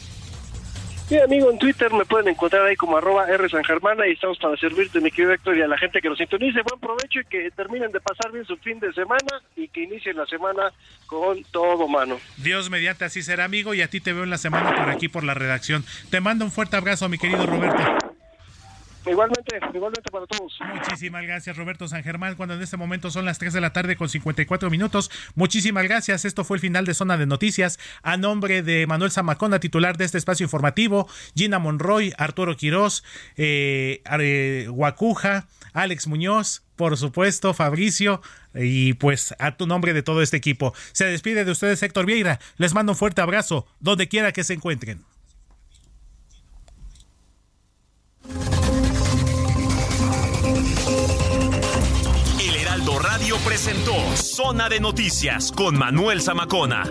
Sí, 1.09 1.19
amigo, 1.19 1.51
en 1.51 1.59
Twitter 1.59 1.91
me 1.91 2.05
pueden 2.05 2.29
encontrar 2.29 2.67
ahí 2.67 2.77
como 2.77 2.99
arroba 2.99 3.27
R 3.27 3.49
San 3.49 3.65
Germana 3.65 4.07
y 4.07 4.13
estamos 4.13 4.37
para 4.37 4.55
servirte, 4.59 5.01
mi 5.01 5.11
querido 5.11 5.33
Héctor, 5.33 5.57
y 5.57 5.63
a 5.63 5.67
la 5.67 5.79
gente 5.79 6.03
que 6.03 6.09
nos 6.11 6.19
sintonice. 6.19 6.61
Buen 6.61 6.79
provecho 6.79 7.21
y 7.21 7.25
que 7.25 7.51
terminen 7.53 7.91
de 7.93 8.01
pasar 8.01 8.31
bien 8.31 8.45
su 8.45 8.59
fin 8.59 8.79
de 8.79 8.93
semana 8.93 9.41
y 9.57 9.69
que 9.69 9.85
inicien 9.85 10.19
la 10.19 10.27
semana 10.27 10.71
con 11.07 11.43
todo, 11.45 11.89
mano. 11.89 12.19
Dios 12.37 12.69
mediante 12.69 13.07
así 13.07 13.23
será, 13.23 13.45
amigo, 13.45 13.73
y 13.73 13.81
a 13.81 13.89
ti 13.89 14.01
te 14.03 14.13
veo 14.13 14.25
en 14.25 14.29
la 14.29 14.37
semana 14.37 14.77
por 14.77 14.91
aquí 14.91 15.09
por 15.09 15.25
la 15.25 15.33
redacción. 15.33 15.83
Te 16.11 16.21
mando 16.21 16.45
un 16.45 16.51
fuerte 16.51 16.77
abrazo, 16.77 17.09
mi 17.09 17.17
querido 17.17 17.47
Roberto. 17.47 17.83
Igualmente, 19.11 19.59
igualmente 19.75 20.11
para 20.11 20.27
todos. 20.27 20.59
Muchísimas 20.75 21.23
gracias, 21.23 21.57
Roberto 21.57 21.89
San 21.89 22.03
Germán, 22.03 22.35
cuando 22.37 22.55
en 22.55 22.63
este 22.63 22.77
momento 22.77 23.11
son 23.11 23.25
las 23.25 23.39
3 23.39 23.53
de 23.53 23.61
la 23.61 23.73
tarde 23.73 23.97
con 23.97 24.09
54 24.09 24.71
minutos. 24.71 25.11
Muchísimas 25.35 25.85
gracias. 25.85 26.25
Esto 26.25 26.45
fue 26.45 26.57
el 26.57 26.61
final 26.61 26.85
de 26.85 26.95
Zona 26.95 27.17
de 27.17 27.27
Noticias. 27.27 27.79
A 28.03 28.17
nombre 28.17 28.63
de 28.63 28.87
Manuel 28.87 29.11
Zamacona, 29.11 29.61
titular 29.61 29.97
de 29.97 30.05
este 30.05 30.19
espacio 30.19 30.45
informativo, 30.45 31.09
Gina 31.35 31.59
Monroy, 31.59 32.13
Arturo 32.19 32.57
Quirós, 32.57 33.05
eh, 33.37 34.67
Guacuja, 34.69 35.47
Alex 35.73 36.07
Muñoz, 36.07 36.63
por 36.77 36.97
supuesto, 36.97 37.55
Fabricio, 37.55 38.21
y 38.55 38.95
pues 38.95 39.35
a 39.39 39.57
tu 39.57 39.67
nombre 39.67 39.93
de 39.93 40.03
todo 40.03 40.23
este 40.23 40.37
equipo. 40.37 40.75
Se 40.93 41.07
despide 41.07 41.45
de 41.45 41.53
ustedes 41.53 41.83
Héctor 41.83 42.07
Vieira. 42.07 42.41
Les 42.57 42.75
mando 42.75 42.93
un 42.93 42.99
fuerte 42.99 43.21
abrazo, 43.21 43.67
donde 43.81 44.09
quiera 44.09 44.33
que 44.33 44.45
se 44.45 44.55
encuentren. 44.55 45.05
Presentó 53.45 53.95
Zona 54.17 54.69
de 54.69 54.81
Noticias 54.81 55.53
con 55.53 55.77
Manuel 55.77 56.21
Zamacona. 56.23 56.85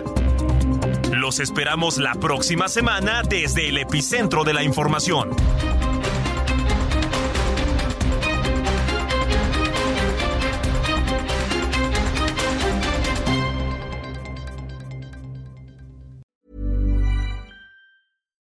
Los 1.12 1.40
esperamos 1.40 1.98
la 1.98 2.14
próxima 2.14 2.68
semana 2.68 3.22
desde 3.22 3.68
el 3.68 3.78
epicentro 3.78 4.44
de 4.44 4.54
la 4.54 4.62
información. 4.62 5.30